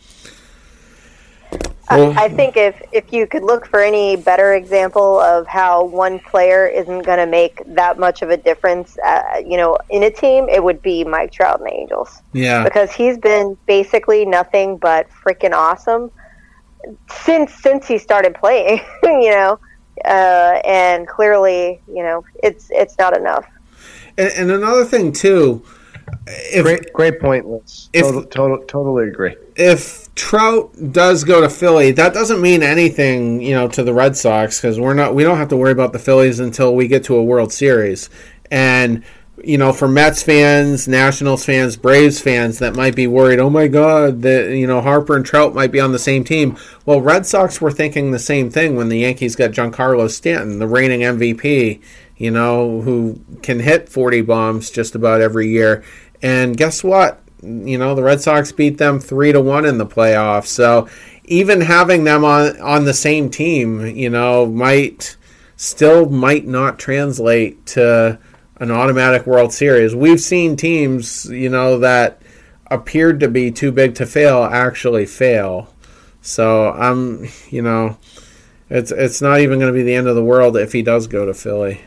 I, 1.91 2.25
I 2.25 2.29
think 2.29 2.57
if 2.57 2.81
if 2.93 3.13
you 3.13 3.27
could 3.27 3.43
look 3.43 3.67
for 3.67 3.81
any 3.81 4.15
better 4.15 4.55
example 4.55 5.19
of 5.19 5.47
how 5.49 5.85
one 5.85 6.21
player 6.21 6.67
isn't 6.67 7.03
going 7.03 7.19
to 7.19 7.27
make 7.27 7.63
that 7.67 7.99
much 7.99 8.23
of 8.23 8.31
a 8.31 8.37
difference, 8.37 8.97
uh, 9.05 9.43
you 9.45 9.57
know, 9.57 9.77
in 9.91 10.05
a 10.05 10.11
team, 10.11 10.49
it 10.49 10.63
would 10.63 10.81
be 10.83 11.03
Mike 11.03 11.33
Trout 11.33 11.59
and 11.59 11.67
the 11.67 11.75
Angels. 11.75 12.23
Yeah, 12.33 12.63
because 12.63 12.93
he's 12.93 13.19
been 13.19 13.59
basically 13.67 14.25
nothing 14.25 14.77
but 14.77 15.09
freaking 15.11 15.53
awesome 15.53 16.13
since 17.25 17.53
since 17.55 17.89
he 17.89 17.99
started 17.99 18.37
playing. 18.37 18.81
you 19.03 19.31
know, 19.31 19.59
uh, 20.05 20.61
and 20.65 21.07
clearly, 21.07 21.81
you 21.87 22.03
know, 22.03 22.25
it's 22.43 22.69
it's 22.71 22.99
not 22.99 23.17
enough. 23.17 23.47
And, 24.19 24.33
and 24.37 24.51
another 24.51 24.85
thing 24.85 25.13
too. 25.13 25.65
If, 26.27 26.65
great, 26.65 26.93
great 26.93 27.21
point, 27.21 27.47
Liz. 27.47 27.89
If, 27.93 28.03
total, 28.03 28.25
total, 28.25 28.59
totally 28.67 29.09
agree. 29.09 29.37
If 29.57 30.13
Trout 30.17 30.73
does 30.93 31.23
go 31.23 31.41
to 31.41 31.49
Philly, 31.49 31.93
that 31.93 32.13
doesn't 32.13 32.41
mean 32.41 32.63
anything, 32.63 33.41
you 33.41 33.55
know, 33.55 33.69
to 33.69 33.83
the 33.83 33.95
Red 33.95 34.17
Sox 34.17 34.61
because 34.61 34.79
we're 34.79 34.95
not 34.95 35.15
we 35.15 35.23
don't 35.23 35.39
have 35.39 35.49
to 35.49 35.57
worry 35.57 35.73
about 35.73 35.93
the 35.93 35.99
Phillies 35.99 36.41
until 36.41 36.75
we 36.75 36.89
get 36.89 37.05
to 37.05 37.17
a 37.17 37.23
World 37.23 37.53
Series. 37.53 38.11
And 38.51 39.05
you 39.45 39.59
know, 39.59 39.73
for 39.73 39.89
Mets 39.89 40.23
fans, 40.23 40.87
Nationals 40.89 41.45
fans, 41.45 41.77
Braves 41.77 42.21
fans 42.21 42.59
that 42.59 42.75
might 42.75 42.95
be 42.95 43.07
worried, 43.07 43.39
oh 43.39 43.51
my 43.51 43.69
God, 43.69 44.23
that 44.23 44.57
you 44.57 44.67
know 44.67 44.81
Harper 44.81 45.17
and 45.17 45.25
Trout 45.25 45.55
might 45.55 45.73
be 45.73 45.81
on 45.81 45.93
the 45.93 45.99
same 45.99 46.25
team. 46.25 46.57
Well, 46.87 47.01
Red 47.01 47.27
Sox 47.27 47.61
were 47.61 47.71
thinking 47.71 48.11
the 48.11 48.19
same 48.19 48.51
thing 48.51 48.77
when 48.77 48.89
the 48.89 48.99
Yankees 48.99 49.37
got 49.37 49.51
Giancarlo 49.51 50.11
Stanton, 50.11 50.59
the 50.59 50.67
reigning 50.67 51.01
MVP, 51.01 51.81
you 52.17 52.31
know, 52.31 52.81
who 52.83 53.21
can 53.43 53.61
hit 53.61 53.89
40 53.89 54.23
bombs 54.23 54.71
just 54.71 54.95
about 54.95 55.21
every 55.21 55.49
year. 55.49 55.83
And 56.23 56.57
guess 56.57 56.85
what? 56.85 57.21
you 57.43 57.79
know 57.79 57.95
the 57.95 58.03
Red 58.03 58.21
Sox 58.21 58.53
beat 58.53 58.79
them 58.79 59.01
three 59.01 59.33
to 59.33 59.41
one 59.41 59.65
in 59.65 59.79
the 59.79 59.87
playoffs. 59.87 60.49
So 60.49 60.89
even 61.25 61.61
having 61.61 62.05
them 62.05 62.25
on 62.25 62.61
on 62.61 62.85
the 62.85 62.95
same 62.95 63.31
team, 63.31 63.87
you 63.87 64.11
know, 64.11 64.47
might 64.47 65.17
still 65.57 66.09
might 66.09 66.47
not 66.47 66.79
translate 66.79 67.65
to 67.67 68.19
an 68.61 68.71
automatic 68.71 69.27
World 69.27 69.53
Series. 69.53 69.95
We've 69.95 70.21
seen 70.21 70.55
teams, 70.55 71.25
you 71.25 71.49
know, 71.49 71.79
that 71.79 72.23
appeared 72.71 73.19
to 73.21 73.29
be 73.29 73.51
too 73.51 73.73
big 73.73 73.97
to 73.97 74.07
fail 74.07 74.45
actually 74.45 75.07
fail. 75.07 75.75
So 76.21 76.71
I'm, 76.71 77.27
you 77.49 77.63
know, 77.63 77.99
it's 78.69 78.93
it's 78.93 79.21
not 79.21 79.41
even 79.41 79.59
going 79.59 79.73
to 79.73 79.77
be 79.77 79.83
the 79.83 79.95
end 79.95 80.07
of 80.07 80.15
the 80.15 80.23
world 80.23 80.57
if 80.57 80.73
he 80.73 80.83
does 80.83 81.07
go 81.07 81.27
to 81.27 81.35
Philly. 81.35 81.81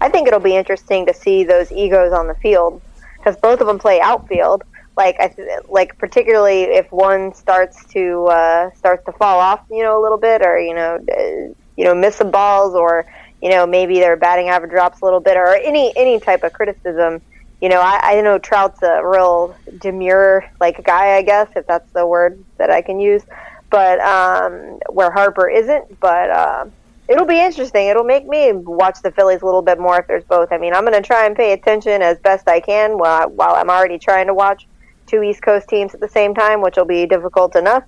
I 0.00 0.08
think 0.08 0.26
it'll 0.26 0.40
be 0.40 0.56
interesting 0.56 1.06
to 1.06 1.14
see 1.14 1.44
those 1.44 1.70
egos 1.70 2.12
on 2.12 2.26
the 2.26 2.34
field 2.36 2.80
because 3.16 3.36
both 3.36 3.60
of 3.60 3.66
them 3.66 3.78
play 3.78 4.00
outfield. 4.00 4.64
Like 4.96 5.20
I 5.20 5.28
th- 5.28 5.48
like 5.68 5.96
particularly 5.98 6.62
if 6.62 6.90
one 6.90 7.34
starts 7.34 7.84
to 7.92 8.26
uh, 8.26 8.70
starts 8.72 9.04
to 9.04 9.12
fall 9.12 9.38
off, 9.38 9.60
you 9.70 9.82
know, 9.82 10.00
a 10.00 10.02
little 10.02 10.18
bit, 10.18 10.42
or 10.42 10.58
you 10.58 10.74
know, 10.74 10.96
uh, 10.96 11.54
you 11.76 11.84
know, 11.84 11.94
miss 11.94 12.16
some 12.16 12.30
balls, 12.30 12.74
or 12.74 13.06
you 13.42 13.50
know, 13.50 13.66
maybe 13.66 13.98
their 14.00 14.16
batting 14.16 14.48
average 14.48 14.70
drops 14.70 15.00
a 15.00 15.04
little 15.04 15.20
bit, 15.20 15.36
or 15.36 15.54
any 15.54 15.92
any 15.96 16.18
type 16.20 16.42
of 16.44 16.52
criticism. 16.52 17.20
You 17.60 17.68
know, 17.68 17.80
I, 17.80 18.18
I 18.18 18.20
know 18.20 18.38
Trout's 18.38 18.82
a 18.82 19.04
real 19.04 19.56
demure 19.78 20.48
like 20.60 20.84
guy, 20.84 21.16
I 21.16 21.22
guess, 21.22 21.48
if 21.56 21.66
that's 21.66 21.90
the 21.92 22.06
word 22.06 22.42
that 22.56 22.70
I 22.70 22.82
can 22.82 23.00
use. 23.00 23.22
But 23.70 24.00
um, 24.00 24.78
where 24.90 25.10
Harper 25.10 25.48
isn't, 25.48 26.00
but 26.00 26.30
uh, 26.30 26.66
it'll 27.08 27.26
be 27.26 27.40
interesting. 27.40 27.88
It'll 27.88 28.04
make 28.04 28.26
me 28.26 28.52
watch 28.52 29.02
the 29.02 29.10
Phillies 29.10 29.42
a 29.42 29.44
little 29.44 29.62
bit 29.62 29.78
more 29.78 29.98
if 29.98 30.06
there's 30.06 30.24
both. 30.24 30.52
I 30.52 30.58
mean, 30.58 30.72
I'm 30.72 30.84
going 30.84 31.00
to 31.00 31.06
try 31.06 31.26
and 31.26 31.36
pay 31.36 31.52
attention 31.52 32.00
as 32.00 32.18
best 32.18 32.48
I 32.48 32.60
can 32.60 32.96
while, 32.96 33.28
while 33.28 33.54
I'm 33.56 33.70
already 33.70 33.98
trying 33.98 34.26
to 34.28 34.34
watch 34.34 34.66
two 35.06 35.22
East 35.22 35.42
Coast 35.42 35.68
teams 35.68 35.94
at 35.94 36.00
the 36.00 36.08
same 36.08 36.34
time, 36.34 36.60
which 36.60 36.76
will 36.76 36.84
be 36.84 37.06
difficult 37.06 37.56
enough. 37.56 37.84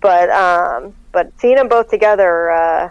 But 0.00 0.30
um, 0.30 0.94
but 1.12 1.32
seeing 1.38 1.54
them 1.54 1.68
both 1.68 1.88
together 1.88 2.50
uh, 2.50 2.90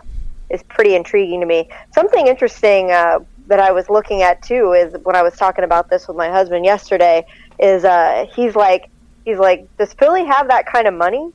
is 0.51 0.61
pretty 0.63 0.95
intriguing 0.95 1.39
to 1.39 1.45
me. 1.45 1.69
Something 1.93 2.27
interesting 2.27 2.91
uh, 2.91 3.19
that 3.47 3.59
I 3.59 3.71
was 3.71 3.89
looking 3.89 4.21
at 4.21 4.41
too 4.41 4.73
is 4.73 4.93
when 5.03 5.15
I 5.15 5.23
was 5.23 5.35
talking 5.35 5.63
about 5.63 5.89
this 5.89 6.07
with 6.07 6.17
my 6.17 6.29
husband 6.29 6.65
yesterday. 6.65 7.25
Is 7.59 7.83
uh, 7.83 8.27
he's 8.35 8.55
like 8.55 8.89
he's 9.25 9.37
like, 9.37 9.67
does 9.77 9.93
Philly 9.93 10.25
have 10.25 10.47
that 10.49 10.65
kind 10.65 10.87
of 10.87 10.93
money? 10.93 11.31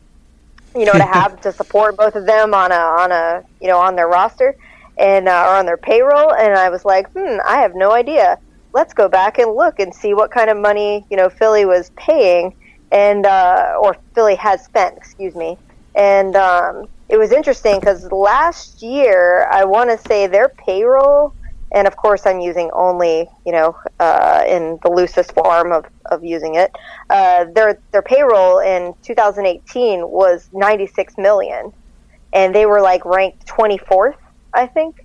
you 0.77 0.85
know, 0.85 0.93
to 0.93 1.05
have 1.13 1.41
to 1.41 1.53
support 1.53 1.97
both 1.97 2.15
of 2.15 2.27
them 2.27 2.55
on 2.55 2.71
a 2.71 2.75
on 2.75 3.13
a 3.13 3.43
you 3.61 3.69
know 3.69 3.79
on 3.79 3.97
their 3.97 4.09
roster 4.09 4.55
and 4.99 5.29
uh, 5.29 5.47
or 5.49 5.57
on 5.57 5.67
their 5.67 5.77
payroll. 5.77 6.33
And 6.33 6.55
I 6.55 6.69
was 6.69 6.85
like, 6.85 7.11
hmm, 7.13 7.39
I 7.47 7.61
have 7.61 7.75
no 7.75 7.93
idea. 7.93 8.39
Let's 8.73 8.93
go 8.93 9.09
back 9.09 9.39
and 9.39 9.55
look 9.55 9.81
and 9.81 9.95
see 9.95 10.13
what 10.15 10.31
kind 10.31 10.51
of 10.51 10.57
money 10.57 11.05
you 11.11 11.17
know 11.17 11.29
Philly 11.29 11.65
was 11.65 11.91
paying 11.97 12.55
and 12.93 13.27
uh, 13.27 13.79
or 13.81 13.97
Philly 14.15 14.37
has 14.37 14.65
spent, 14.65 14.97
excuse 14.97 15.35
me. 15.35 15.59
And 15.95 16.37
um, 16.37 16.89
it 17.09 17.19
was 17.19 17.33
interesting 17.33 17.79
because 17.81 18.09
last 18.13 18.83
year 18.83 19.49
I 19.51 19.65
want 19.65 19.91
to 19.91 19.99
say 20.09 20.27
their 20.27 20.51
payroll 20.67 21.35
and 21.75 21.87
of 21.87 21.97
course 21.97 22.27
I'm 22.27 22.41
using 22.41 22.71
only 22.75 23.29
you 23.47 23.53
know 23.53 23.75
uh, 24.01 24.45
in 24.49 24.79
the 24.85 24.91
loosest 24.91 25.33
form 25.35 25.73
of, 25.73 25.85
of 26.11 26.25
using 26.25 26.55
it. 26.57 26.71
Uh, 27.11 27.47
their 27.55 27.81
their 27.93 28.03
payroll 28.03 28.61
in 28.61 28.95
2018 29.07 30.01
was 30.09 30.49
96 30.53 31.15
million, 31.19 31.73
and 32.33 32.55
they 32.55 32.67
were 32.67 32.81
like 32.83 33.05
ranked 33.05 33.45
24th, 33.49 34.15
I 34.55 34.67
think. 34.67 34.97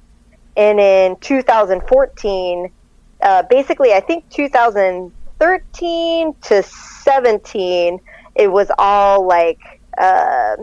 and 0.56 0.80
in 0.80 1.15
2014, 1.22 2.69
uh, 3.23 3.44
basically, 3.49 3.94
I 3.94 3.99
think 4.02 4.26
2013 4.36 6.34
to 6.44 6.64
17, 6.64 7.99
it 8.36 8.52
was 8.52 8.72
all 8.78 9.28
like 9.28 9.60
uh, 9.99 10.56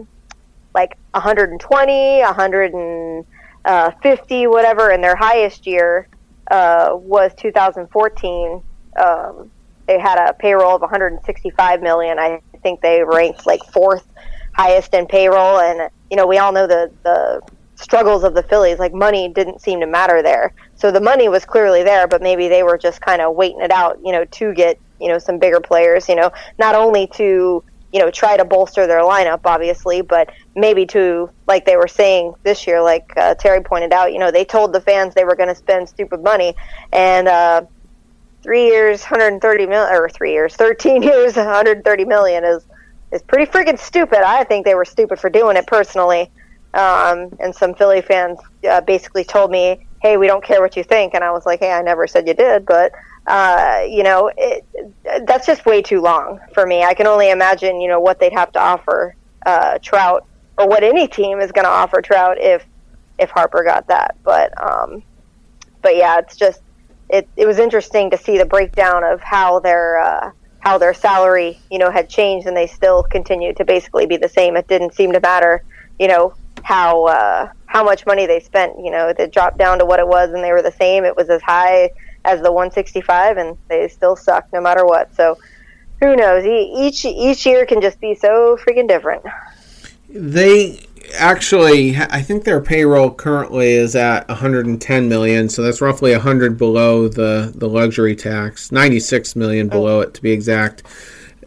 like 0.79 0.97
120, 1.11 2.21
150, 2.21 4.47
whatever, 4.47 4.91
and 4.91 5.03
their 5.03 5.17
highest 5.17 5.67
year 5.67 6.07
uh, 6.53 6.91
was 6.93 7.33
2014. 7.37 8.63
Um, 8.97 9.51
they 9.89 9.99
had 9.99 10.19
a 10.19 10.35
payroll 10.35 10.77
of 10.77 10.83
165 10.83 11.83
million. 11.83 12.21
I 12.21 12.41
think 12.63 12.81
they 12.81 13.03
ranked 13.03 13.45
like 13.45 13.65
fourth 13.73 14.07
highest 14.55 14.95
in 14.95 15.07
payroll, 15.07 15.59
and 15.59 15.91
you 16.11 16.17
know 16.17 16.29
we 16.29 16.39
all 16.39 16.53
know 16.53 16.69
the 16.69 16.93
the 17.03 17.43
struggles 17.75 18.23
of 18.23 18.35
the 18.35 18.45
Phillies. 18.45 18.79
Like 18.79 18.95
money 18.95 19.29
didn't 19.29 19.61
seem 19.61 19.81
to 19.81 19.87
matter 19.87 20.23
there, 20.23 20.55
so 20.77 20.93
the 20.93 21.01
money 21.01 21.29
was 21.29 21.45
clearly 21.45 21.83
there, 21.83 22.07
but 22.07 22.23
maybe 22.23 22.47
they 22.47 22.63
were 22.63 22.79
just 22.79 23.01
kind 23.01 23.21
of 23.21 23.35
waiting 23.35 23.63
it 23.63 23.73
out, 23.73 23.99
you 24.05 24.13
know, 24.13 24.25
to 24.25 24.55
get 24.55 24.79
you 25.01 25.09
know 25.09 25.19
some 25.19 25.41
bigger 25.41 25.61
players. 25.61 26.09
You 26.09 26.15
know, 26.15 26.31
not 26.57 26.77
only 26.77 27.09
to 27.15 27.65
you 27.93 28.01
know 28.01 28.11
try 28.11 28.37
to 28.37 28.45
bolster 28.45 28.87
their 28.87 29.01
lineup, 29.01 29.41
obviously, 29.45 30.03
but 30.03 30.31
maybe 30.55 30.87
to 30.87 31.31
like 31.47 31.65
they 31.65 31.77
were 31.77 31.89
saying 31.89 32.35
this 32.43 32.67
year, 32.67 32.83
like 32.83 33.13
uh, 33.17 33.35
Terry 33.35 33.63
pointed 33.63 33.93
out, 33.93 34.13
you 34.13 34.19
know, 34.19 34.31
they 34.31 34.45
told 34.45 34.73
the 34.73 34.81
fans 34.81 35.15
they 35.15 35.25
were 35.25 35.37
going 35.37 35.49
to 35.49 35.55
spend 35.55 35.89
stupid 35.89 36.23
money, 36.23 36.55
and 36.93 37.29
uh, 37.29 37.63
three 38.43 38.67
years, 38.67 39.03
130 39.03 39.67
million, 39.67 39.95
or 39.95 40.09
three 40.09 40.33
years, 40.33 40.55
13 40.57 41.03
years, 41.11 41.37
130 41.37 42.05
million 42.05 42.45
is 42.45 42.65
is 43.11 43.23
pretty 43.23 43.51
freaking 43.51 43.79
stupid. 43.79 44.19
I 44.19 44.45
think 44.45 44.67
they 44.67 44.75
were 44.75 44.85
stupid 44.85 45.19
for 45.19 45.31
doing 45.31 45.57
it 45.57 45.67
personally. 45.67 46.31
Um, 46.75 47.35
and 47.41 47.55
some 47.55 47.75
Philly 47.75 48.03
fans 48.03 48.39
uh, 48.69 48.83
basically 48.83 49.25
told 49.25 49.51
me, 49.51 49.87
"Hey, 50.03 50.19
we 50.19 50.27
don't 50.27 50.45
care 50.45 50.61
what 50.61 50.77
you 50.77 50.85
think," 50.85 51.15
and 51.15 51.25
I 51.25 51.31
was 51.31 51.47
like, 51.47 51.61
"Hey, 51.61 51.73
I 51.73 51.81
never 51.81 52.07
said 52.07 52.29
you 52.29 52.35
did, 52.35 52.67
but." 52.67 52.93
Uh, 53.29 53.83
you 53.87 54.03
know, 54.03 54.31
it, 54.39 54.67
that's 55.27 55.47
just 55.47 55.67
way 55.67 55.83
too 55.83 56.01
long 56.01 56.41
for 56.55 56.67
me. 56.67 56.83
I 56.83 56.95
can 56.95 57.07
only 57.07 57.31
imagine, 57.31 57.79
you 57.79 57.89
know, 57.89 58.01
what 58.01 58.19
they'd 58.19 58.33
have 58.33 58.51
to 58.53 58.59
offer 58.59 59.15
uh, 59.45 59.79
Trout, 59.83 60.27
or 60.57 60.67
what 60.67 60.83
any 60.83 61.07
team 61.07 61.39
is 61.39 61.53
going 61.53 61.67
to 61.67 61.71
offer 61.71 62.01
Trout 62.01 62.39
if 62.41 62.65
if 63.19 63.29
Harper 63.31 63.63
got 63.65 63.87
that. 63.89 64.17
But 64.25 64.53
um, 64.61 65.03
but 65.83 65.95
yeah, 65.95 66.19
it's 66.19 66.37
just 66.37 66.63
it, 67.11 67.29
it 67.37 67.47
was 67.47 67.59
interesting 67.59 68.11
to 68.11 68.17
see 68.17 68.39
the 68.39 68.47
breakdown 68.47 69.05
of 69.05 69.21
how 69.21 69.61
their 69.61 69.99
uh, 69.99 70.31
how 70.61 70.79
their 70.79 70.95
salary 70.95 71.61
you 71.71 71.79
know 71.79 71.91
had 71.91 72.09
changed 72.09 72.47
and 72.47 72.57
they 72.57 72.67
still 72.67 73.03
continued 73.03 73.59
to 73.59 73.65
basically 73.67 74.07
be 74.07 74.17
the 74.17 74.29
same. 74.29 74.57
It 74.57 74.69
didn't 74.69 74.95
seem 74.95 75.13
to 75.13 75.21
matter 75.21 75.63
you 75.99 76.09
know 76.09 76.33
how 76.63 77.05
uh, 77.05 77.51
how 77.67 77.85
much 77.85 78.07
money 78.07 78.27
they 78.27 78.41
spent. 78.41 78.79
You 78.83 78.91
know, 78.91 79.13
they 79.13 79.27
dropped 79.27 79.59
down 79.59 79.79
to 79.79 79.85
what 79.85 80.01
it 80.01 80.07
was 80.07 80.31
and 80.33 80.43
they 80.43 80.53
were 80.53 80.63
the 80.63 80.73
same. 80.73 81.05
It 81.05 81.17
was 81.17 81.29
as 81.29 81.43
high 81.43 81.91
as 82.29 82.43
the 82.43 82.53
165 82.53 83.39
and 83.39 83.57
they 83.69 83.89
still 83.89 84.17
suck 84.17 84.53
no 84.53 84.61
matter 84.61 84.85
what. 84.85 85.15
So 85.15 85.39
who 86.01 86.15
knows? 86.15 86.45
Each 86.45 87.05
each 87.05 87.47
year 87.47 87.67
can 87.67 87.81
just 87.81 88.01
be 88.01 88.15
so 88.15 88.57
freaking 88.57 88.87
different. 88.87 89.25
They 90.09 90.87
actually, 91.17 91.97
I 91.97 92.23
think 92.23 92.45
their 92.45 92.61
payroll 92.61 93.11
currently 93.11 93.73
is 93.73 93.97
at 93.97 94.29
110 94.29 95.09
million, 95.09 95.49
so 95.49 95.63
that's 95.63 95.81
roughly 95.81 96.13
100 96.13 96.57
below 96.57 97.09
the 97.09 97.53
the 97.55 97.69
luxury 97.69 98.15
tax, 98.15 98.71
96 98.71 99.35
million 99.37 99.69
oh. 99.69 99.71
below 99.71 100.01
it 100.01 100.15
to 100.15 100.23
be 100.23 100.31
exact. 100.31 100.85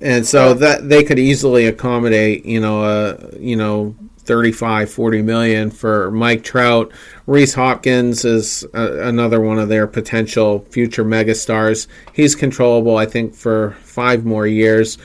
And 0.01 0.25
so 0.25 0.49
oh. 0.49 0.53
that 0.55 0.89
they 0.89 1.03
could 1.03 1.19
easily 1.19 1.67
accommodate, 1.67 2.45
you 2.45 2.59
know, 2.59 2.83
a 2.83 3.37
you 3.37 3.55
know 3.55 3.95
35, 4.31 4.89
40 4.89 5.21
million 5.23 5.69
for 5.69 6.09
Mike 6.09 6.41
Trout. 6.41 6.93
Rhys 7.27 7.53
Hoskins 7.53 8.23
is 8.23 8.65
a, 8.73 9.09
another 9.09 9.41
one 9.41 9.59
of 9.59 9.67
their 9.67 9.87
potential 9.87 10.65
future 10.69 11.03
megastars. 11.03 11.87
He's 12.13 12.33
controllable, 12.33 12.95
I 12.95 13.07
think, 13.07 13.35
for 13.35 13.71
five 13.81 14.23
more 14.23 14.47
years. 14.47 14.97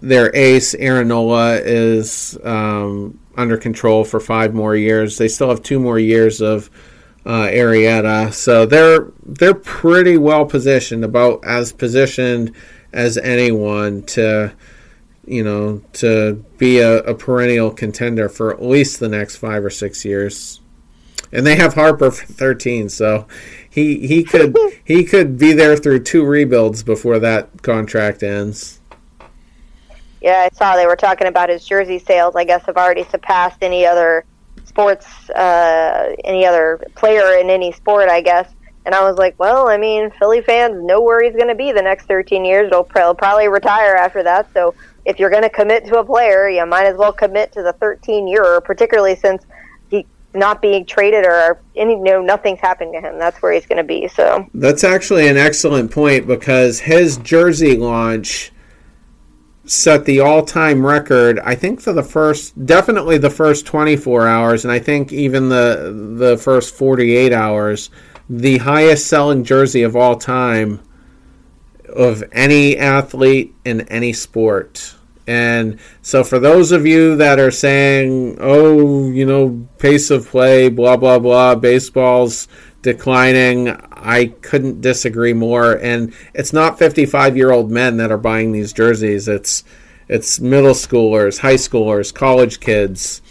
Their 0.00 0.34
ace, 0.34 0.74
Aaron 0.74 1.06
Nola, 1.06 1.54
is 1.58 2.36
um, 2.42 3.16
under 3.36 3.56
control 3.56 4.02
for 4.02 4.18
five 4.18 4.54
more 4.54 4.74
years. 4.74 5.18
They 5.18 5.28
still 5.28 5.50
have 5.50 5.62
two 5.62 5.78
more 5.78 6.00
years 6.00 6.40
of 6.40 6.68
uh, 7.24 7.46
Arrieta, 7.46 8.32
so 8.32 8.66
they're 8.66 9.06
they're 9.24 9.54
pretty 9.54 10.18
well 10.18 10.46
positioned, 10.46 11.04
about 11.04 11.44
as 11.44 11.72
positioned 11.72 12.50
as 12.92 13.18
anyone 13.18 14.02
to 14.02 14.52
you 15.26 15.42
know 15.42 15.82
to 15.94 16.44
be 16.58 16.78
a, 16.78 16.98
a 16.98 17.14
perennial 17.14 17.70
contender 17.70 18.28
for 18.28 18.52
at 18.52 18.62
least 18.62 19.00
the 19.00 19.08
next 19.08 19.36
five 19.36 19.64
or 19.64 19.70
six 19.70 20.04
years. 20.04 20.60
And 21.32 21.44
they 21.44 21.56
have 21.56 21.74
Harper 21.74 22.12
for 22.12 22.26
13, 22.26 22.88
so 22.88 23.26
he 23.68 24.06
he 24.06 24.24
could 24.24 24.56
he 24.84 25.04
could 25.04 25.38
be 25.38 25.52
there 25.52 25.76
through 25.76 26.04
two 26.04 26.24
rebuilds 26.24 26.82
before 26.82 27.18
that 27.20 27.62
contract 27.62 28.22
ends. 28.22 28.80
Yeah, 30.20 30.48
I 30.50 30.56
saw 30.56 30.76
they 30.76 30.86
were 30.86 30.96
talking 30.96 31.26
about 31.26 31.48
his 31.48 31.66
jersey 31.66 31.98
sales. 31.98 32.34
I 32.36 32.44
guess 32.44 32.64
have 32.66 32.76
already 32.76 33.04
surpassed 33.04 33.58
any 33.62 33.84
other 33.84 34.24
sports, 34.64 35.28
uh, 35.30 36.14
any 36.24 36.46
other 36.46 36.82
player 36.94 37.38
in 37.38 37.50
any 37.50 37.72
sport. 37.72 38.08
I 38.08 38.20
guess. 38.20 38.48
And 38.86 38.94
I 38.94 39.02
was 39.02 39.16
like, 39.16 39.34
well, 39.38 39.68
I 39.68 39.78
mean, 39.78 40.10
Philly 40.18 40.42
fans 40.42 40.82
know 40.82 41.00
where 41.00 41.22
he's 41.22 41.34
going 41.34 41.48
to 41.48 41.54
be 41.54 41.72
the 41.72 41.80
next 41.80 42.04
13 42.04 42.44
years. 42.44 42.68
He'll 42.68 42.84
probably 42.84 43.48
retire 43.48 43.94
after 43.94 44.22
that. 44.22 44.52
So 44.52 44.74
if 45.04 45.18
you're 45.18 45.30
going 45.30 45.42
to 45.42 45.50
commit 45.50 45.84
to 45.86 45.98
a 45.98 46.04
player, 46.04 46.48
you 46.48 46.64
might 46.66 46.86
as 46.86 46.96
well 46.96 47.12
commit 47.12 47.52
to 47.52 47.62
the 47.62 47.72
13 47.74 48.26
year, 48.26 48.60
particularly 48.60 49.16
since 49.16 49.44
he's 49.90 50.04
not 50.32 50.62
being 50.62 50.86
traded 50.86 51.24
or 51.24 51.60
any, 51.76 51.92
you 51.92 52.04
know, 52.04 52.22
nothing's 52.22 52.60
happened 52.60 52.92
to 52.94 53.00
him. 53.00 53.18
That's 53.18 53.40
where 53.42 53.52
he's 53.52 53.66
going 53.66 53.78
to 53.78 53.84
be. 53.84 54.08
So 54.08 54.48
that's 54.54 54.84
actually 54.84 55.28
an 55.28 55.36
excellent 55.36 55.90
point 55.90 56.26
because 56.26 56.80
his 56.80 57.18
jersey 57.18 57.76
launch 57.76 58.52
set 59.66 60.04
the 60.04 60.20
all-time 60.20 60.84
record 60.84 61.38
i 61.38 61.54
think 61.54 61.80
for 61.80 61.94
the 61.94 62.02
first 62.02 62.66
definitely 62.66 63.16
the 63.16 63.30
first 63.30 63.64
24 63.64 64.28
hours 64.28 64.64
and 64.64 64.70
i 64.70 64.78
think 64.78 65.10
even 65.10 65.48
the 65.48 66.14
the 66.18 66.36
first 66.36 66.74
48 66.74 67.32
hours 67.32 67.88
the 68.28 68.58
highest 68.58 69.06
selling 69.06 69.42
jersey 69.42 69.82
of 69.82 69.96
all 69.96 70.16
time 70.16 70.80
of 71.94 72.24
any 72.32 72.76
athlete 72.76 73.54
in 73.64 73.82
any 73.82 74.12
sport 74.12 74.94
and 75.26 75.78
so 76.02 76.22
for 76.22 76.38
those 76.38 76.70
of 76.70 76.84
you 76.84 77.16
that 77.16 77.38
are 77.38 77.50
saying 77.50 78.36
oh 78.40 79.08
you 79.10 79.24
know 79.24 79.66
pace 79.78 80.10
of 80.10 80.28
play 80.28 80.68
blah 80.68 80.96
blah 80.96 81.18
blah 81.18 81.54
baseball's 81.54 82.46
declining 82.82 83.74
I 84.04 84.26
couldn't 84.42 84.82
disagree 84.82 85.32
more. 85.32 85.72
And 85.72 86.14
it's 86.34 86.52
not 86.52 86.78
55 86.78 87.36
year 87.36 87.50
old 87.50 87.70
men 87.70 87.96
that 87.96 88.12
are 88.12 88.18
buying 88.18 88.52
these 88.52 88.72
jerseys. 88.72 89.26
It's 89.26 89.64
it's 90.06 90.38
middle 90.38 90.74
schoolers, 90.74 91.38
high 91.38 91.54
schoolers, 91.54 92.12
college 92.12 92.60
kids. 92.60 93.22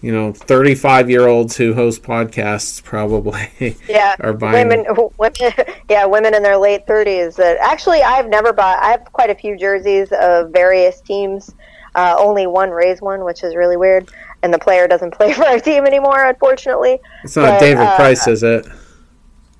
You 0.00 0.12
know, 0.12 0.32
35 0.32 1.10
year 1.10 1.26
olds 1.26 1.56
who 1.56 1.74
host 1.74 2.02
podcasts 2.04 2.82
probably 2.82 3.48
yeah, 3.88 4.14
are 4.20 4.32
buying. 4.32 4.68
Women, 4.68 4.86
women, 5.18 5.52
yeah, 5.88 6.04
women 6.06 6.34
in 6.34 6.42
their 6.42 6.56
late 6.56 6.86
30s. 6.86 7.34
That 7.36 7.58
actually, 7.58 8.02
I've 8.02 8.28
never 8.28 8.52
bought. 8.52 8.78
I 8.80 8.90
have 8.90 9.04
quite 9.12 9.30
a 9.30 9.34
few 9.34 9.58
jerseys 9.58 10.12
of 10.12 10.50
various 10.50 11.00
teams. 11.00 11.52
Uh, 11.96 12.14
only 12.16 12.46
one 12.46 12.70
Rays 12.70 13.02
one, 13.02 13.24
which 13.24 13.42
is 13.42 13.56
really 13.56 13.76
weird. 13.76 14.08
And 14.42 14.54
the 14.54 14.58
player 14.58 14.86
doesn't 14.86 15.10
play 15.14 15.32
for 15.32 15.44
our 15.44 15.58
team 15.58 15.84
anymore, 15.84 16.26
unfortunately. 16.26 17.00
It's 17.24 17.34
not 17.34 17.54
but, 17.54 17.60
David 17.60 17.82
uh, 17.82 17.96
Price, 17.96 18.28
is 18.28 18.44
it? 18.44 18.66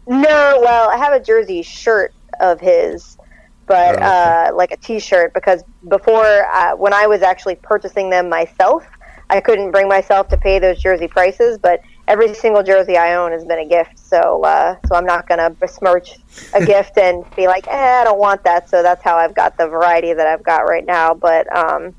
No, 0.06 0.60
well, 0.62 0.88
I 0.88 0.96
have 0.96 1.12
a 1.12 1.20
jersey 1.20 1.62
shirt 1.62 2.14
of 2.40 2.60
his, 2.60 3.18
but 3.66 3.96
oh, 3.96 4.04
uh, 4.04 4.50
like 4.54 4.70
a 4.70 4.76
T-shirt 4.76 5.34
because 5.34 5.62
before 5.88 6.46
uh, 6.46 6.76
when 6.76 6.94
I 6.94 7.06
was 7.06 7.22
actually 7.22 7.56
purchasing 7.56 8.08
them 8.08 8.28
myself, 8.28 8.86
I 9.30 9.40
couldn't 9.40 9.70
bring 9.70 9.88
myself 9.88 10.28
to 10.28 10.36
pay 10.36 10.58
those 10.58 10.80
jersey 10.80 11.08
prices. 11.08 11.58
But 11.58 11.82
every 12.06 12.34
single 12.34 12.62
jersey 12.62 12.96
I 12.96 13.14
own 13.14 13.32
has 13.32 13.44
been 13.44 13.58
a 13.58 13.68
gift, 13.68 13.98
so 13.98 14.42
uh, 14.42 14.76
so 14.86 14.94
I'm 14.94 15.04
not 15.04 15.28
gonna 15.28 15.50
besmirch 15.50 16.16
a 16.54 16.64
gift 16.66 16.98
and 16.98 17.24
be 17.36 17.46
like, 17.46 17.66
eh, 17.68 18.00
I 18.00 18.04
don't 18.04 18.18
want 18.18 18.42
that. 18.44 18.68
So 18.68 18.82
that's 18.82 19.02
how 19.02 19.16
I've 19.16 19.34
got 19.34 19.56
the 19.56 19.68
variety 19.68 20.12
that 20.12 20.26
I've 20.26 20.42
got 20.42 20.60
right 20.60 20.84
now. 20.84 21.14
But 21.14 21.54
um, 21.54 21.94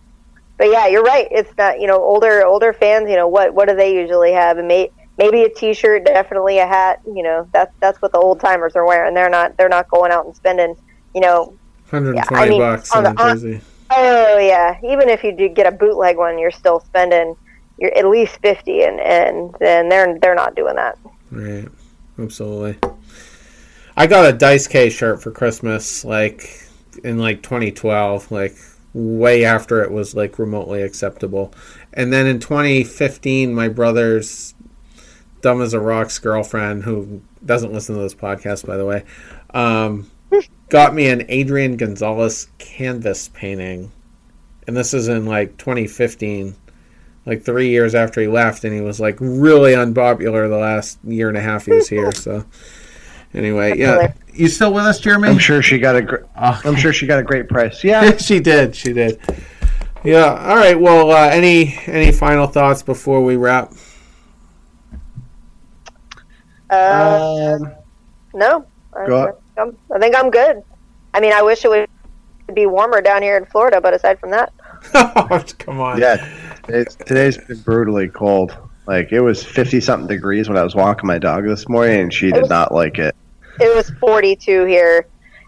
but 0.57 0.69
yeah, 0.69 0.87
you're 0.87 1.03
right. 1.03 1.27
It's 1.31 1.55
not 1.57 1.79
you 1.79 1.87
know 1.87 2.01
older 2.01 2.45
older 2.45 2.73
fans. 2.73 3.09
You 3.09 3.15
know 3.15 3.27
what 3.27 3.53
what 3.53 3.69
do 3.69 3.75
they 3.75 3.93
usually 3.95 4.33
have? 4.33 4.57
And 4.57 4.67
may, 4.67 4.91
maybe 5.17 5.43
a 5.43 5.49
t-shirt, 5.49 6.05
definitely 6.05 6.57
a 6.57 6.67
hat. 6.67 7.01
You 7.05 7.23
know, 7.23 7.47
that's 7.53 7.73
that's 7.79 8.01
what 8.01 8.11
the 8.11 8.17
old 8.17 8.39
timers 8.39 8.75
are 8.75 8.85
wearing. 8.85 9.13
They're 9.13 9.29
not 9.29 9.55
they're 9.57 9.69
not 9.69 9.87
going 9.89 10.11
out 10.11 10.25
and 10.25 10.35
spending, 10.35 10.75
you 11.13 11.21
know, 11.21 11.53
120 11.89 12.17
yeah, 12.17 12.25
I 12.31 12.49
mean, 12.49 12.59
bucks 12.59 12.91
on, 12.91 13.03
the, 13.03 13.13
jersey. 13.13 13.61
Oh 13.91 14.37
yeah, 14.39 14.77
even 14.83 15.09
if 15.09 15.23
you 15.23 15.31
do 15.31 15.49
get 15.49 15.67
a 15.67 15.71
bootleg 15.71 16.17
one, 16.17 16.37
you're 16.39 16.51
still 16.51 16.79
spending 16.79 17.35
you're 17.79 17.97
at 17.97 18.07
least 18.07 18.39
50 18.41 18.83
and 18.83 18.99
and 18.99 19.55
then 19.59 19.89
they're 19.89 20.17
they're 20.19 20.35
not 20.35 20.55
doing 20.55 20.75
that. 20.75 20.97
Right. 21.31 21.67
Absolutely. 22.17 22.77
I 23.95 24.07
got 24.07 24.29
a 24.29 24.37
Dice 24.37 24.67
K 24.67 24.89
shirt 24.89 25.21
for 25.21 25.31
Christmas 25.31 26.03
like 26.03 26.67
in 27.03 27.17
like 27.17 27.41
2012, 27.43 28.31
like 28.31 28.55
way 28.93 29.45
after 29.45 29.81
it 29.83 29.91
was 29.91 30.15
like 30.15 30.39
remotely 30.39 30.81
acceptable. 30.81 31.53
And 31.93 32.11
then 32.11 32.27
in 32.27 32.39
2015, 32.39 33.53
my 33.53 33.69
brother's 33.69 34.53
dumb 35.41 35.61
as 35.61 35.73
a 35.73 35.79
rock's 35.79 36.19
girlfriend, 36.19 36.83
who 36.83 37.21
doesn't 37.45 37.71
listen 37.71 37.95
to 37.95 38.01
this 38.01 38.15
podcast, 38.15 38.65
by 38.65 38.75
the 38.75 38.85
way, 38.85 39.03
um, 39.53 40.09
got 40.69 40.93
me 40.93 41.09
an 41.09 41.25
Adrian 41.29 41.77
Gonzalez 41.77 42.47
canvas 42.57 43.29
painting, 43.29 43.91
and 44.67 44.77
this 44.77 44.93
is 44.93 45.07
in 45.07 45.25
like 45.25 45.57
2015, 45.57 46.55
like 47.25 47.43
three 47.43 47.69
years 47.69 47.95
after 47.95 48.21
he 48.21 48.27
left, 48.27 48.63
and 48.63 48.73
he 48.73 48.81
was 48.81 48.99
like 48.99 49.17
really 49.19 49.75
unpopular 49.75 50.47
the 50.47 50.57
last 50.57 50.99
year 51.03 51.27
and 51.27 51.37
a 51.37 51.41
half 51.41 51.65
he 51.65 51.73
was 51.73 51.89
here. 51.89 52.11
So 52.11 52.45
anyway, 53.33 53.77
yeah, 53.77 54.13
you 54.33 54.47
still 54.47 54.73
with 54.73 54.85
us, 54.85 54.99
Jeremy? 54.99 55.29
I'm 55.29 55.39
sure 55.39 55.61
she 55.61 55.79
got 55.79 55.95
a. 55.95 56.01
Gr- 56.01 56.25
oh. 56.37 56.61
I'm 56.63 56.75
sure 56.75 56.93
she 56.93 57.07
got 57.07 57.19
a 57.19 57.23
great 57.23 57.49
price. 57.49 57.83
Yeah, 57.83 58.15
she 58.17 58.39
did. 58.39 58.75
She 58.75 58.93
did. 58.93 59.19
Yeah. 60.03 60.35
All 60.47 60.55
right. 60.55 60.79
Well, 60.79 61.11
uh, 61.11 61.29
any 61.29 61.77
any 61.87 62.11
final 62.11 62.47
thoughts 62.47 62.83
before 62.83 63.23
we 63.23 63.35
wrap? 63.35 63.73
Uh, 66.69 67.57
um, 67.59 67.73
no. 68.33 68.65
I, 68.93 69.31
I'm, 69.59 69.77
I 69.93 69.99
think 69.99 70.15
I'm 70.15 70.29
good. 70.29 70.63
I 71.13 71.19
mean, 71.19 71.33
I 71.33 71.41
wish 71.41 71.65
it 71.65 71.69
would 71.69 71.89
be 72.53 72.65
warmer 72.65 73.01
down 73.01 73.21
here 73.21 73.37
in 73.37 73.45
Florida, 73.45 73.81
but 73.81 73.93
aside 73.93 74.19
from 74.19 74.31
that, 74.31 74.51
oh, 74.93 75.43
come 75.59 75.79
on. 75.79 75.99
Yeah, 75.99 76.25
it's, 76.67 76.95
today's 76.95 77.37
been 77.37 77.59
brutally 77.59 78.07
cold. 78.07 78.55
Like 78.87 79.11
it 79.11 79.21
was 79.21 79.43
fifty 79.43 79.79
something 79.79 80.07
degrees 80.07 80.49
when 80.49 80.57
I 80.57 80.63
was 80.63 80.75
walking 80.75 81.05
my 81.05 81.19
dog 81.19 81.45
this 81.45 81.69
morning, 81.69 82.01
and 82.01 82.13
she 82.13 82.31
did 82.31 82.41
was, 82.41 82.49
not 82.49 82.73
like 82.73 82.97
it. 82.97 83.15
It 83.59 83.75
was 83.75 83.89
forty 83.99 84.35
two 84.35 84.65
here 84.65 85.07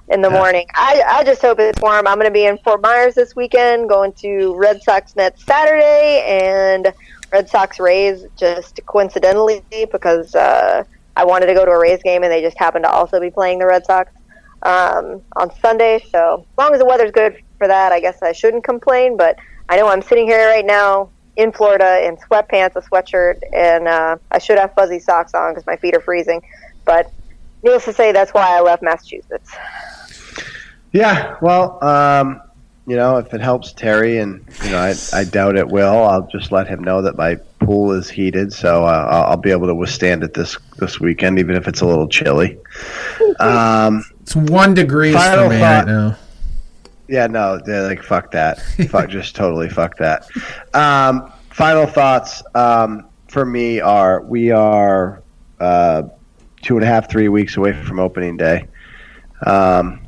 in 0.10 0.22
the 0.22 0.30
yeah. 0.30 0.38
morning. 0.38 0.68
I, 0.76 1.04
I 1.08 1.24
just 1.24 1.42
hope 1.42 1.60
it's 1.60 1.82
warm. 1.82 2.06
I'm 2.06 2.18
going 2.18 2.26
to 2.26 2.32
be 2.32 2.46
in 2.46 2.58
Fort 2.60 2.82
Myers 2.82 3.16
this 3.16 3.36
weekend, 3.36 3.90
going 3.90 4.14
to 4.14 4.54
Red 4.56 4.84
Sox 4.84 5.16
Mets 5.16 5.44
Saturday, 5.44 6.24
and 6.28 6.94
Red 7.32 7.50
Sox 7.50 7.80
Rays 7.80 8.26
just 8.38 8.80
coincidentally 8.86 9.64
because 9.92 10.36
uh, 10.36 10.84
I 11.16 11.26
wanted 11.26 11.48
to 11.48 11.54
go 11.54 11.66
to 11.66 11.72
a 11.72 11.80
Rays 11.80 12.02
game, 12.04 12.24
and 12.24 12.32
they 12.32 12.42
just 12.42 12.58
happened 12.58 12.86
to 12.86 12.92
also 12.92 13.20
be 13.20 13.30
playing 13.30 13.60
the 13.60 13.66
Red 13.66 13.86
Sox 13.86 14.12
um, 14.64 15.22
on 15.36 15.54
Sunday. 15.60 16.04
So 16.12 16.46
as 16.52 16.58
long 16.58 16.74
as 16.74 16.80
the 16.80 16.86
weather's 16.86 17.12
good 17.12 17.42
for 17.58 17.68
that, 17.68 17.92
I 17.92 18.00
guess 18.00 18.22
I 18.22 18.32
shouldn't 18.32 18.64
complain. 18.64 19.18
But 19.18 19.38
I 19.70 19.78
know 19.78 19.88
I'm 19.88 20.02
sitting 20.02 20.26
here 20.26 20.48
right 20.48 20.66
now 20.66 21.10
in 21.36 21.52
Florida 21.52 22.06
in 22.06 22.18
sweatpants, 22.18 22.76
a 22.76 22.82
sweatshirt, 22.82 23.40
and 23.54 23.88
uh, 23.88 24.18
I 24.32 24.38
should 24.38 24.58
have 24.58 24.74
fuzzy 24.74 25.00
socks 25.00 25.34
on 25.34 25.54
because 25.54 25.66
my 25.66 25.78
feet 25.78 25.96
are 25.96 26.02
freezing. 26.02 26.42
But 26.86 27.12
needless 27.64 27.86
to 27.86 27.94
say, 27.94 28.12
that's 28.12 28.34
why 28.34 28.58
I 28.58 28.62
left 28.62 28.84
Massachusetts. 28.84 29.52
Yeah, 30.92 31.38
well, 31.42 31.82
um, 31.84 32.42
you 32.86 32.98
know, 32.98 33.18
if 33.18 33.34
it 33.34 33.42
helps 33.42 33.72
Terry, 33.72 34.18
and 34.18 34.46
you 34.64 34.72
know, 34.72 34.80
I, 34.80 34.94
I 35.14 35.24
doubt 35.24 35.56
it 35.56 35.68
will. 35.68 36.04
I'll 36.04 36.28
just 36.28 36.52
let 36.52 36.68
him 36.68 36.84
know 36.84 37.04
that 37.04 37.16
my 37.16 37.40
pool 37.62 37.92
is 37.92 38.10
heated, 38.10 38.52
so 38.52 38.84
uh, 38.84 39.26
I'll 39.30 39.38
be 39.38 39.52
able 39.52 39.68
to 39.68 39.76
withstand 39.76 40.24
it 40.24 40.34
this 40.34 40.58
this 40.78 41.00
weekend, 41.00 41.40
even 41.40 41.56
if 41.56 41.68
it's 41.68 41.82
a 41.82 41.86
little 41.86 42.08
chilly. 42.08 42.58
Um, 43.40 44.04
it's 44.22 44.36
one 44.36 44.74
degree 44.74 45.12
for 45.12 45.18
me 45.18 45.60
thought, 45.60 45.86
right 45.86 45.88
now. 45.88 46.18
Yeah, 47.08 47.28
no, 47.28 47.60
they're 47.64 47.84
like 47.84 48.04
fuck 48.04 48.32
that, 48.32 48.62
fuck, 48.90 49.10
just 49.10 49.36
totally 49.36 49.70
fuck 49.70 49.98
that. 49.98 50.28
Um, 50.74 51.32
final 51.50 51.86
thoughts 51.86 52.44
um, 52.56 53.10
for 53.28 53.46
me 53.46 53.80
are 53.80 54.22
we 54.22 54.52
are 54.52 55.22
uh, 55.60 56.04
two 56.62 56.76
and 56.76 56.84
a 56.84 56.88
half, 56.88 57.10
three 57.10 57.30
weeks 57.30 57.58
away 57.58 57.74
from 57.74 58.00
opening 58.00 58.38
day. 58.38 58.68
Um, 59.46 60.02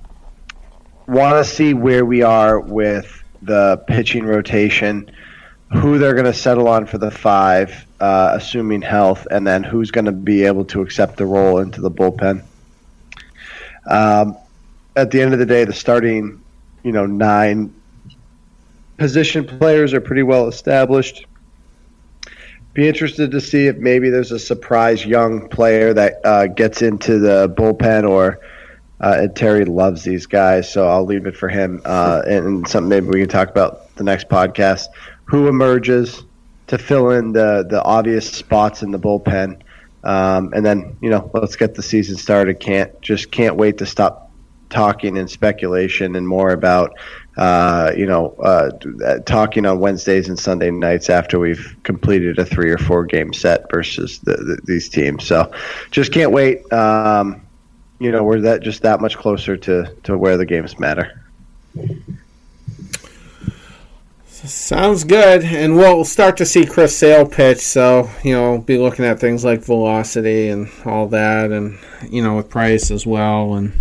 want 1.08 1.44
to 1.46 1.50
see 1.50 1.74
where 1.74 2.06
we 2.06 2.22
are 2.22 2.60
with 2.60 3.24
the 3.42 3.84
pitching 3.88 4.26
rotation, 4.26 5.12
who 5.74 5.98
they're 5.98 6.14
going 6.14 6.26
to 6.26 6.34
settle 6.34 6.68
on 6.68 6.86
for 6.86 6.98
the 6.98 7.12
five, 7.12 7.86
uh, 8.00 8.32
assuming 8.34 8.82
health, 8.82 9.28
and 9.32 9.46
then 9.46 9.64
who's 9.64 9.92
going 9.92 10.06
to 10.06 10.12
be 10.12 10.44
able 10.44 10.66
to 10.66 10.82
accept 10.82 11.18
the 11.18 11.26
role 11.26 11.60
into 11.60 11.82
the 11.82 11.92
bullpen. 11.92 12.44
Um, 13.90 14.38
at 14.96 15.12
the 15.12 15.22
end 15.22 15.34
of 15.34 15.40
the 15.40 15.46
day, 15.46 15.66
the 15.66 15.74
starting, 15.74 16.42
you 16.84 16.92
know, 16.92 17.06
nine 17.06 17.74
position 18.98 19.46
players 19.46 19.94
are 19.94 20.02
pretty 20.02 20.24
well 20.24 20.48
established. 20.48 21.26
Be 22.74 22.88
interested 22.88 23.32
to 23.32 23.42
see 23.42 23.68
if 23.68 23.78
maybe 23.78 24.10
there's 24.10 24.32
a 24.32 24.40
surprise 24.40 25.06
young 25.06 25.50
player 25.50 25.94
that 25.94 26.22
uh, 26.24 26.48
gets 26.48 26.82
into 26.82 27.20
the 27.20 27.50
bullpen 27.50 28.08
or– 28.10 28.40
uh, 29.04 29.18
and 29.20 29.36
Terry 29.36 29.66
loves 29.66 30.04
these 30.04 30.28
guys, 30.28 30.72
so 30.72 30.88
I'll 30.88 31.04
leave 31.04 31.26
it 31.26 31.36
for 31.36 31.50
him. 31.50 31.82
Uh, 31.84 32.22
and, 32.26 32.46
and 32.46 32.68
something 32.68 32.88
maybe 32.88 33.08
we 33.08 33.20
can 33.20 33.28
talk 33.28 33.50
about 33.50 33.94
the 33.98 34.04
next 34.06 34.30
podcast. 34.30 34.86
Who 35.26 35.48
emerges 35.48 36.24
to 36.68 36.78
fill 36.78 37.12
in 37.12 37.34
the 37.34 37.66
the 37.70 37.84
obvious 37.84 38.30
spots 38.32 38.84
in 38.84 38.92
the 38.92 39.00
bullpen, 39.00 39.62
um, 40.04 40.54
and 40.54 40.66
then 40.66 40.98
you 41.02 41.10
know 41.10 41.30
let's 41.34 41.56
get 41.56 41.76
the 41.76 41.84
season 41.84 42.18
started. 42.18 42.60
Can't 42.60 43.00
just 43.02 43.32
can't 43.32 43.56
wait 43.56 43.78
to 43.80 43.86
stop 43.86 44.32
talking 44.70 45.18
and 45.18 45.30
speculation 45.30 46.16
and 46.16 46.28
more 46.28 46.52
about 46.52 46.98
uh, 47.38 47.92
you 47.96 48.06
know 48.06 48.32
uh, 48.44 48.72
talking 49.26 49.66
on 49.66 49.80
Wednesdays 49.80 50.28
and 50.30 50.40
Sunday 50.40 50.72
nights 50.72 51.10
after 51.10 51.40
we've 51.40 51.76
completed 51.84 52.40
a 52.40 52.46
three 52.46 52.72
or 52.72 52.78
four 52.78 53.06
game 53.06 53.34
set 53.34 53.70
versus 53.72 54.20
the, 54.20 54.36
the, 54.36 54.60
these 54.66 54.90
teams. 54.90 55.26
So 55.26 55.52
just 55.92 56.12
can't 56.12 56.32
wait. 56.32 56.72
Um, 56.74 57.46
you 58.00 58.12
know 58.12 58.24
we're 58.24 58.42
that 58.42 58.62
just 58.62 58.82
that 58.82 59.00
much 59.00 59.18
closer 59.18 59.56
to 59.58 59.96
to 60.04 60.18
where 60.18 60.38
the 60.38 60.46
games 60.46 60.80
matter. 60.80 61.24
Sounds 64.46 65.06
good, 65.06 65.44
and 65.46 65.78
we'll 65.78 66.04
start 66.04 66.36
to 66.38 66.46
see 66.46 66.66
Chris 66.66 66.98
Sale 66.98 67.28
pitch. 67.28 67.60
So 67.60 68.10
you 68.24 68.34
know, 68.34 68.58
be 68.58 68.78
looking 68.78 69.06
at 69.06 69.20
things 69.20 69.46
like 69.46 69.62
velocity 69.64 70.50
and 70.50 70.70
all 70.86 71.08
that, 71.08 71.52
and 71.52 71.78
you 72.10 72.22
know, 72.22 72.36
with 72.36 72.50
Price 72.50 72.92
as 72.92 73.08
well. 73.08 73.56
And 73.56 73.74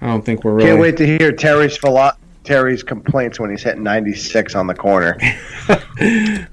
I 0.00 0.06
don't 0.06 0.24
think 0.24 0.44
we're 0.44 0.54
really 0.54 0.68
can't 0.68 0.80
wait 0.80 0.96
to 0.98 1.06
hear 1.06 1.32
Terry's 1.32 1.78
velo- 1.78 2.12
Terry's 2.44 2.82
complaints 2.82 3.40
when 3.40 3.50
he's 3.50 3.62
hitting 3.62 3.82
96 3.82 4.54
on 4.54 4.66
the 4.66 4.74
corner. 4.74 5.16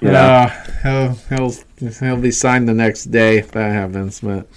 yeah, 0.01 0.51
uh, 0.83 1.15
he'll, 1.29 1.49
he'll 1.79 1.89
he'll 1.99 2.21
be 2.21 2.31
signed 2.31 2.69
the 2.69 2.73
next 2.73 3.05
day 3.05 3.37
if 3.37 3.51
that 3.51 3.71
happens, 3.71 4.21
but 4.21 4.47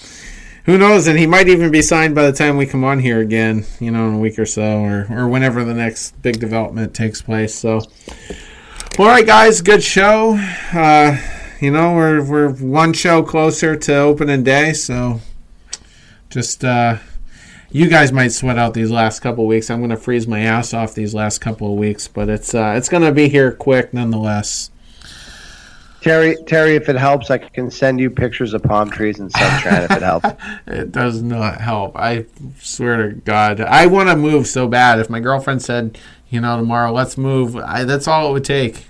who 0.69 0.77
knows? 0.77 1.07
And 1.07 1.19
he 1.19 1.27
might 1.27 1.49
even 1.49 1.71
be 1.71 1.81
signed 1.81 2.15
by 2.15 2.31
the 2.31 2.33
time 2.33 2.59
we 2.59 2.67
come 2.67 2.85
on 2.85 2.99
here 2.99 3.21
again, 3.21 3.65
you 3.81 3.91
know, 3.91 4.07
in 4.07 4.15
a 4.15 4.19
week 4.19 4.39
or 4.39 4.45
so, 4.45 4.81
or, 4.81 5.07
or 5.11 5.27
whenever 5.27 5.65
the 5.65 5.73
next 5.73 6.21
big 6.21 6.39
development 6.39 6.95
takes 6.95 7.23
place. 7.23 7.55
So, 7.55 7.81
all 8.97 9.07
right, 9.07 9.27
guys, 9.27 9.61
good 9.61 9.83
show. 9.83 10.37
Uh, 10.73 11.17
you 11.61 11.71
know, 11.71 11.95
we're 11.95 12.23
we're 12.23 12.51
one 12.51 12.93
show 12.93 13.23
closer 13.23 13.77
to 13.77 13.97
opening 13.97 14.43
day, 14.43 14.73
so 14.73 15.21
just 16.31 16.65
uh, 16.65 16.99
you 17.71 17.89
guys 17.89 18.13
might 18.13 18.29
sweat 18.29 18.59
out 18.59 18.75
these 18.75 18.91
last 18.91 19.21
couple 19.21 19.47
weeks. 19.47 19.71
I'm 19.71 19.79
going 19.79 19.91
to 19.91 19.97
freeze 19.97 20.27
my 20.27 20.41
ass 20.41 20.75
off 20.75 20.95
these 20.95 21.15
last 21.15 21.39
couple 21.39 21.73
of 21.73 21.79
weeks, 21.79 22.09
but 22.09 22.29
it's 22.29 22.55
uh, 22.55 22.75
it's 22.77 22.89
going 22.89 23.03
to 23.03 23.13
be 23.13 23.29
here 23.29 23.53
quick 23.53 23.93
nonetheless. 23.93 24.71
Terry, 26.01 26.37
Terry, 26.47 26.77
if 26.77 26.89
it 26.89 26.95
helps, 26.95 27.29
I 27.31 27.39
can 27.39 27.73
send 27.73 27.99
you 27.99 28.09
pictures 28.09 28.55
of 28.55 28.63
palm 28.63 28.89
trees 28.89 29.19
and 29.19 29.33
sunshine. 29.33 29.83
if 29.83 29.91
it 29.91 30.03
helps, 30.03 30.29
it 30.67 30.93
does 30.93 31.23
not 31.23 31.61
help. 31.61 31.97
I 31.97 32.27
swear 32.61 33.09
to 33.09 33.15
God, 33.15 33.61
I 33.61 33.87
want 33.87 34.09
to 34.09 34.17
move 34.17 34.47
so 34.47 34.69
bad. 34.69 35.01
If 35.01 35.11
my 35.11 35.19
girlfriend 35.19 35.61
said, 35.61 35.99
you 36.31 36.41
know, 36.41 36.57
tomorrow, 36.57 36.93
let's 36.93 37.17
move, 37.17 37.57
I, 37.57 37.85
that's 37.85 38.07
all 38.07 38.29
it 38.29 38.33
would 38.33 38.45
take. 38.45 38.87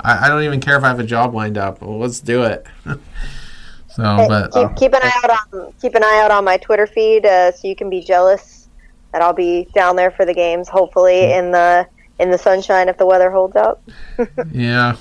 I, 0.00 0.26
I, 0.26 0.28
don't 0.28 0.42
even 0.42 0.60
care 0.60 0.76
if 0.76 0.84
I 0.84 0.88
have 0.88 1.00
a 1.00 1.04
job 1.04 1.34
lined 1.34 1.56
up. 1.56 1.80
Well, 1.80 1.98
let's 1.98 2.20
do 2.20 2.42
it. 2.42 2.66
so, 2.84 4.16
hey, 4.16 4.28
but 4.28 4.52
keep, 4.52 4.62
uh, 4.62 4.68
keep, 4.74 4.92
an 4.92 5.00
eye 5.02 5.20
out 5.22 5.30
on 5.30 5.72
keep 5.80 5.94
an 5.94 6.04
eye 6.04 6.20
out 6.22 6.30
on 6.30 6.44
my 6.44 6.56
Twitter 6.56 6.86
feed, 6.86 7.24
uh, 7.24 7.52
so 7.52 7.68
you 7.68 7.76
can 7.76 7.88
be 7.88 8.00
jealous 8.00 8.68
that 9.12 9.22
I'll 9.22 9.32
be 9.32 9.68
down 9.74 9.96
there 9.96 10.10
for 10.10 10.24
the 10.24 10.34
games. 10.34 10.68
Hopefully, 10.68 11.26
hmm. 11.26 11.38
in 11.38 11.50
the 11.52 11.86
in 12.18 12.30
the 12.30 12.38
sunshine 12.38 12.88
if 12.88 12.98
the 12.98 13.06
weather 13.06 13.30
holds 13.30 13.56
up. 13.56 13.82
yeah. 14.52 14.96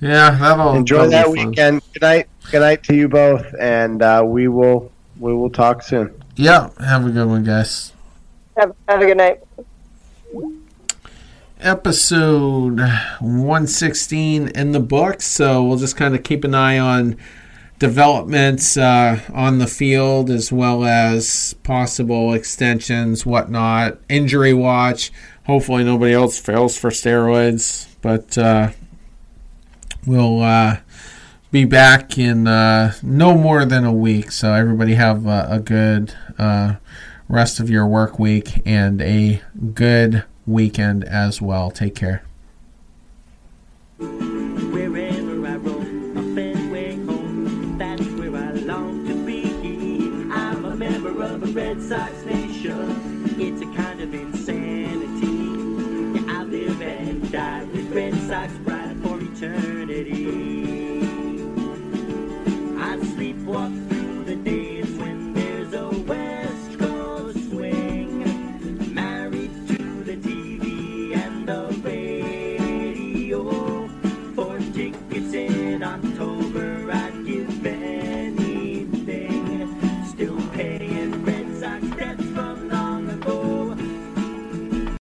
Yeah, 0.00 0.36
that'll 0.36 0.74
enjoy 0.74 1.08
that 1.08 1.30
weekend. 1.30 1.80
Good 1.92 2.02
night. 2.02 2.28
Good 2.50 2.58
night 2.58 2.82
to 2.84 2.94
you 2.94 3.08
both, 3.08 3.46
and 3.60 4.02
uh, 4.02 4.24
we 4.26 4.48
will 4.48 4.90
we 5.20 5.32
will 5.32 5.50
talk 5.50 5.82
soon. 5.82 6.20
Yeah, 6.34 6.70
have 6.80 7.06
a 7.06 7.10
good 7.10 7.28
one, 7.28 7.44
guys. 7.44 7.92
Have, 8.56 8.74
have 8.88 9.00
a 9.00 9.06
good 9.06 9.16
night. 9.16 9.40
Episode 11.62 12.80
116 13.20 14.48
in 14.48 14.72
the 14.72 14.80
books, 14.80 15.26
so 15.26 15.62
we'll 15.62 15.78
just 15.78 15.96
kind 15.96 16.14
of 16.14 16.22
keep 16.22 16.44
an 16.44 16.54
eye 16.54 16.78
on 16.78 17.16
developments 17.78 18.76
uh, 18.76 19.20
on 19.32 19.58
the 19.58 19.66
field 19.66 20.28
as 20.30 20.52
well 20.52 20.84
as 20.84 21.54
possible 21.62 22.34
extensions, 22.34 23.24
whatnot. 23.24 23.98
Injury 24.08 24.52
watch. 24.52 25.10
Hopefully, 25.46 25.84
nobody 25.84 26.12
else 26.12 26.38
fails 26.38 26.78
for 26.78 26.90
steroids, 26.90 27.88
but. 28.02 28.36
Uh, 28.36 28.72
We'll 30.04 30.42
uh, 30.42 30.78
be 31.52 31.64
back 31.64 32.18
in 32.18 32.48
uh, 32.48 32.94
no 33.04 33.36
more 33.36 33.64
than 33.64 33.84
a 33.84 33.92
week. 33.92 34.32
So 34.32 34.52
everybody 34.52 34.94
have 34.94 35.26
a, 35.26 35.46
a 35.48 35.60
good 35.60 36.14
uh, 36.38 36.74
rest 37.28 37.60
of 37.60 37.70
your 37.70 37.86
work 37.86 38.18
week 38.18 38.62
and 38.66 39.00
a 39.00 39.40
good 39.74 40.24
weekend 40.46 41.04
as 41.04 41.40
well. 41.40 41.70
Take 41.70 41.94
care. 41.94 42.22